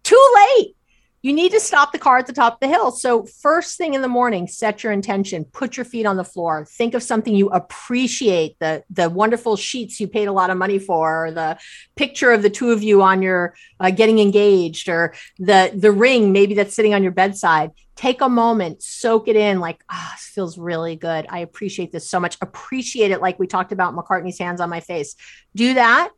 Too 0.04 0.34
late. 0.34 0.78
You 1.22 1.34
need 1.34 1.52
to 1.52 1.60
stop 1.60 1.92
the 1.92 2.00
car 2.00 2.18
at 2.18 2.28
the 2.28 2.34
top 2.34 2.54
of 2.54 2.60
the 2.62 2.70
hill. 2.70 2.92
So, 2.92 3.26
first 3.26 3.78
thing 3.78 3.94
in 3.94 4.02
the 4.02 4.08
morning, 4.08 4.48
set 4.48 4.84
your 4.84 4.94
intention, 4.94 5.44
put 5.44 5.76
your 5.76 5.84
feet 5.84 6.06
on 6.06 6.16
the 6.16 6.24
floor, 6.24 6.64
think 6.64 6.94
of 6.94 7.04
something 7.04 7.36
you 7.36 7.50
appreciate 7.50 8.58
the, 8.60 8.84
the 8.90 9.10
wonderful 9.10 9.58
sheets 9.58 10.00
you 10.00 10.08
paid 10.08 10.30
a 10.30 10.32
lot 10.32 10.50
of 10.50 10.58
money 10.58 10.80
for, 10.80 11.26
or 11.26 11.32
the 11.32 11.60
picture 11.98 12.32
of 12.32 12.42
the 12.42 12.50
two 12.50 12.72
of 12.72 12.84
you 12.84 13.02
on 13.02 13.22
your 13.22 13.54
uh, 13.82 13.92
getting 13.92 14.20
engaged, 14.20 14.88
or 14.88 15.14
the, 15.38 15.72
the 15.76 15.92
ring 15.92 16.32
maybe 16.32 16.54
that's 16.54 16.74
sitting 16.74 16.94
on 16.94 17.04
your 17.04 17.12
bedside. 17.12 17.72
Take 17.98 18.22
a 18.22 18.30
moment, 18.30 18.82
soak 18.82 19.28
it 19.28 19.36
in 19.36 19.60
like, 19.60 19.84
ah, 19.90 20.14
this 20.16 20.28
feels 20.28 20.58
really 20.58 20.96
good. 20.96 21.26
I 21.28 21.40
appreciate 21.40 21.92
this 21.92 22.10
so 22.10 22.22
much. 22.22 22.38
Appreciate 22.40 23.12
it 23.12 23.20
like 23.20 23.38
we 23.40 23.46
talked 23.46 23.74
about 23.74 23.94
McCartney's 23.94 24.40
hands 24.40 24.62
on 24.62 24.70
my 24.70 24.80
face. 24.80 25.16
Do 25.54 25.74
that, 25.74 26.12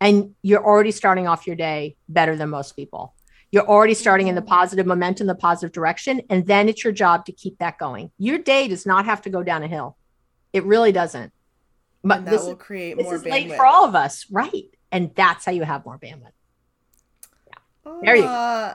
and 0.00 0.34
you're 0.40 0.64
already 0.64 0.92
starting 0.92 1.28
off 1.28 1.46
your 1.46 1.56
day 1.56 1.96
better 2.08 2.36
than 2.36 2.48
most 2.48 2.74
people 2.74 3.15
you're 3.56 3.66
already 3.66 3.94
starting 3.94 4.28
in 4.28 4.34
the 4.34 4.42
positive 4.42 4.84
momentum, 4.84 5.26
the 5.26 5.34
positive 5.34 5.72
direction, 5.72 6.20
and 6.28 6.46
then 6.46 6.68
it's 6.68 6.84
your 6.84 6.92
job 6.92 7.24
to 7.24 7.32
keep 7.32 7.56
that 7.58 7.78
going. 7.78 8.10
Your 8.18 8.36
day 8.36 8.68
does 8.68 8.84
not 8.84 9.06
have 9.06 9.22
to 9.22 9.30
go 9.30 9.42
down 9.42 9.62
a 9.62 9.66
hill. 9.66 9.96
It 10.52 10.62
really 10.64 10.92
doesn't. 10.92 11.32
But 12.04 12.18
and 12.18 12.26
that 12.26 12.30
this, 12.32 12.42
will 12.42 12.54
create 12.54 12.98
this 12.98 13.04
more 13.04 13.14
is 13.14 13.22
bandwidth. 13.22 13.30
late 13.30 13.52
for 13.56 13.64
all 13.64 13.86
of 13.86 13.94
us, 13.94 14.26
right? 14.30 14.64
And 14.92 15.10
that's 15.14 15.46
how 15.46 15.52
you 15.52 15.62
have 15.62 15.86
more 15.86 15.98
bandwidth. 15.98 16.32
Yeah, 17.46 17.92
There 18.02 18.16
you 18.16 18.22
go. 18.24 18.28
Uh, 18.28 18.74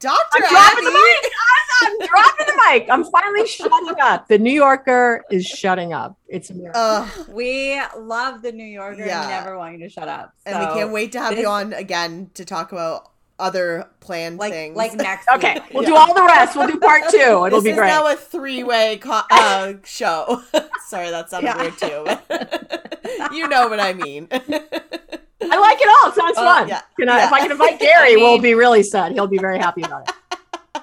Dr. 0.00 0.18
I'm 0.32 0.50
dropping 0.50 0.84
the 0.84 0.90
mic. 0.90 1.32
I'm 1.82 1.98
dropping 2.08 2.46
the 2.46 2.62
mic. 2.70 2.86
I'm 2.90 3.04
finally 3.04 3.46
shutting 3.46 3.94
up. 4.00 4.26
The 4.28 4.38
New 4.38 4.54
Yorker 4.54 5.22
is 5.30 5.44
shutting 5.44 5.92
up. 5.92 6.16
It's 6.28 6.48
a 6.48 6.54
miracle. 6.54 6.80
Ugh, 6.80 7.08
We 7.28 7.78
love 7.98 8.40
the 8.40 8.52
New 8.52 8.64
Yorker 8.64 9.04
Yeah. 9.04 9.28
never 9.28 9.58
want 9.58 9.76
you 9.78 9.84
to 9.84 9.90
shut 9.90 10.08
up. 10.08 10.32
and 10.46 10.58
we 10.58 10.64
can't 10.74 10.92
wait 10.92 11.12
to 11.12 11.20
have 11.20 11.32
this- 11.32 11.40
you 11.40 11.46
on 11.48 11.74
again 11.74 12.30
to 12.32 12.46
talk 12.46 12.72
about 12.72 13.10
other 13.38 13.88
planned 14.00 14.38
like 14.38 14.52
things. 14.52 14.76
like 14.76 14.94
next 14.96 15.28
okay, 15.34 15.54
week. 15.54 15.62
we'll 15.74 15.82
do 15.84 15.96
all 15.96 16.14
the 16.14 16.22
rest. 16.22 16.56
We'll 16.56 16.68
do 16.68 16.78
part 16.78 17.02
two. 17.10 17.16
It'll 17.18 17.50
this 17.50 17.64
be 17.64 17.70
is 17.70 17.76
great. 17.76 17.88
now 17.88 18.06
a 18.12 18.16
three-way 18.16 18.98
co- 18.98 19.22
uh, 19.30 19.72
show. 19.84 20.42
Sorry, 20.88 21.10
that 21.10 21.30
sounded 21.30 21.48
Yeah. 21.48 21.60
weird 21.60 21.78
too. 21.78 23.34
you 23.36 23.48
know 23.48 23.68
what 23.68 23.80
I 23.80 23.92
mean. 23.92 24.28
I 24.30 25.58
like 25.58 25.78
it 25.80 25.88
all. 25.88 26.10
It 26.10 26.14
sounds 26.14 26.38
Uh, 26.38 26.44
fun. 26.44 26.68
yeah, 26.68 26.80
Can 26.98 27.08
I, 27.08 27.24
If. 27.26 27.32
I 27.32 27.40
can 27.40 27.50
invite 27.52 27.78
Gary, 27.80 28.14
I 28.14 28.16
we'll 28.16 28.38
be 28.38 28.54
really 28.54 28.82
sad. 28.82 29.12
He'll 29.12 29.26
be 29.26 29.38
very 29.38 29.58
happy 29.58 29.82
about 29.82 30.08
it. 30.08 30.14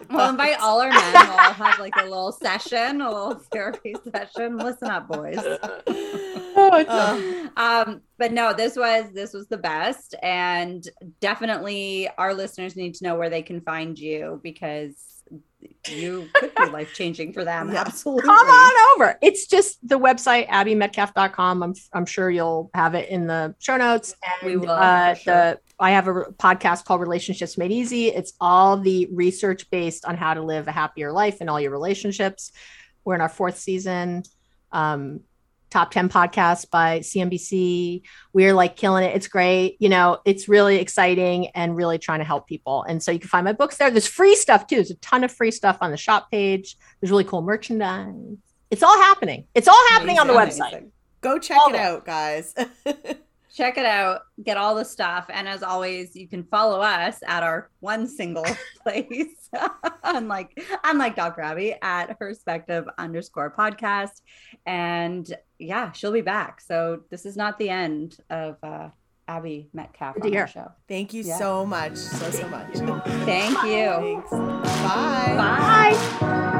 We'll 0.10 0.30
invite 0.30 0.60
all 0.60 0.82
our 0.82 0.90
men. 0.90 1.14
We'll 1.14 1.32
all 1.40 1.54
have 1.54 1.80
like 1.80 1.94
a 1.98 2.04
little 2.04 2.32
session, 2.34 3.02
a 3.02 3.08
little 3.10 3.36
therapy 3.52 3.96
session. 4.14 4.58
Listen 4.58 4.90
up, 4.90 5.08
boys. 5.08 5.38
Oh, 6.56 6.76
it's 6.78 6.90
Uh, 6.90 7.50
Um, 7.58 8.02
but 8.18 8.32
no, 8.32 8.54
this 8.54 8.76
was 8.78 9.12
this 9.14 9.34
was 9.34 9.48
the 9.48 9.58
best, 9.58 10.16
and 10.24 10.88
definitely 11.20 12.10
our 12.18 12.34
listeners 12.34 12.76
need 12.76 12.96
to 12.96 13.04
know 13.04 13.16
where 13.16 13.30
they 13.30 13.42
can 13.42 13.62
find 13.62 13.98
you 14.00 14.40
because 14.44 14.96
you 15.88 16.28
could 16.34 16.54
be 16.56 16.66
life 16.70 16.94
changing 16.94 17.32
for 17.34 17.44
them. 17.46 17.70
Yeah. 17.74 17.82
Absolutely. 17.82 18.24
come 18.24 18.48
on 18.48 18.96
over. 18.96 19.18
It's 19.22 19.48
just 19.48 19.86
the 19.88 20.00
website, 20.00 20.48
abbymedcalf.com. 20.50 21.64
I'm, 21.64 21.74
I'm 21.94 22.06
sure 22.06 22.30
you'll 22.30 22.70
have 22.74 22.96
it 22.96 23.10
in 23.10 23.28
the 23.28 23.56
show 23.60 23.78
notes. 23.78 24.16
And 24.42 24.48
We 24.52 24.58
will, 24.58 24.72
Uh, 24.72 25.14
sure. 25.14 25.34
the, 25.34 25.60
I 25.80 25.92
have 25.92 26.08
a 26.08 26.14
podcast 26.14 26.86
called 26.86 27.02
Relationships 27.02 27.58
Made 27.58 27.72
Easy. 27.72 28.08
It's 28.08 28.34
all 28.42 28.78
the 28.78 29.08
research 29.12 29.70
based 29.70 30.06
on 30.06 30.18
how 30.18 30.34
to 30.34 30.42
live 30.42 30.68
a 30.68 30.72
happier 30.72 31.12
life 31.12 31.42
in 31.42 31.50
all 31.50 31.60
your 31.62 31.72
relationships. 31.72 32.52
We're 33.06 33.16
in 33.16 33.22
our 33.22 33.30
fourth 33.30 33.58
season. 33.58 34.24
Um, 34.72 35.22
top 35.72 35.90
10 35.90 36.10
podcasts 36.10 36.70
by 36.70 37.00
CNBC. 37.00 38.04
We're 38.34 38.54
like 38.54 38.76
killing 38.76 39.04
it. 39.04 39.16
It's 39.16 39.28
great. 39.28 39.78
You 39.80 39.90
know, 39.90 40.20
it's 40.26 40.48
really 40.48 40.78
exciting 40.78 41.48
and 41.48 41.76
really 41.76 41.98
trying 41.98 42.20
to 42.20 42.26
help 42.26 42.48
people. 42.48 42.84
And 42.84 43.02
so 43.02 43.12
you 43.12 43.20
can 43.20 43.30
find 43.30 43.46
my 43.46 43.54
books 43.54 43.78
there. 43.78 43.90
There's 43.90 44.08
free 44.08 44.36
stuff 44.36 44.68
too. 44.68 44.76
There's 44.76 44.92
a 44.92 44.96
ton 44.96 45.24
of 45.24 45.32
free 45.32 45.52
stuff 45.52 45.78
on 45.82 45.90
the 45.90 45.98
shop 45.98 46.30
page. 46.30 46.78
There's 47.00 47.10
really 47.10 47.24
cool 47.24 47.42
merchandise. 47.42 48.14
It's 48.70 48.84
all 48.84 48.98
happening. 48.98 49.48
It's 49.56 49.68
all 49.68 49.88
happening 49.90 50.20
on 50.20 50.28
the 50.28 50.34
website. 50.34 50.70
amazing. 50.70 50.92
go 51.22 51.40
check 51.40 51.58
All 51.58 51.74
it 51.74 51.76
out, 51.76 52.06
guys. 52.06 52.54
Check 53.54 53.78
it 53.78 53.86
out. 53.86 54.22
Get 54.44 54.58
all 54.58 54.76
the 54.76 54.86
stuff. 54.86 55.26
And 55.30 55.48
as 55.48 55.62
always, 55.64 56.16
you 56.16 56.28
can 56.28 56.44
follow 56.46 56.80
us 56.82 57.18
at 57.28 57.44
our 57.44 57.70
one 57.82 58.08
single 58.08 58.46
place, 58.84 59.50
unlike 60.04 60.58
unlike 60.84 61.16
Dr. 61.16 61.42
Abby 61.42 61.76
at 61.82 62.10
her 62.10 62.16
perspective 62.16 62.86
underscore 62.98 63.54
podcast. 63.58 64.22
And 64.66 65.32
yeah, 65.60 65.92
she'll 65.92 66.14
be 66.14 66.22
back. 66.22 66.62
So 66.62 67.02
this 67.10 67.26
is 67.26 67.36
not 67.36 67.60
the 67.60 67.70
end 67.70 68.18
of 68.30 68.58
uh, 68.64 68.90
Abby 69.28 69.70
Medcalf 69.76 70.16
Good 70.22 70.34
on 70.34 70.38
our 70.38 70.48
show. 70.48 70.72
Thank 70.88 71.14
you 71.14 71.24
Yeah. 71.24 71.38
so 71.38 71.66
much. 71.66 71.98
So, 71.98 72.30
so 72.32 72.48
much. 72.48 72.74
Thank 73.26 73.64
you. 73.64 74.22
Thanks. 74.22 74.30
Bye. 74.32 75.36
Bye. 75.38 76.18
Bye. 76.22 76.58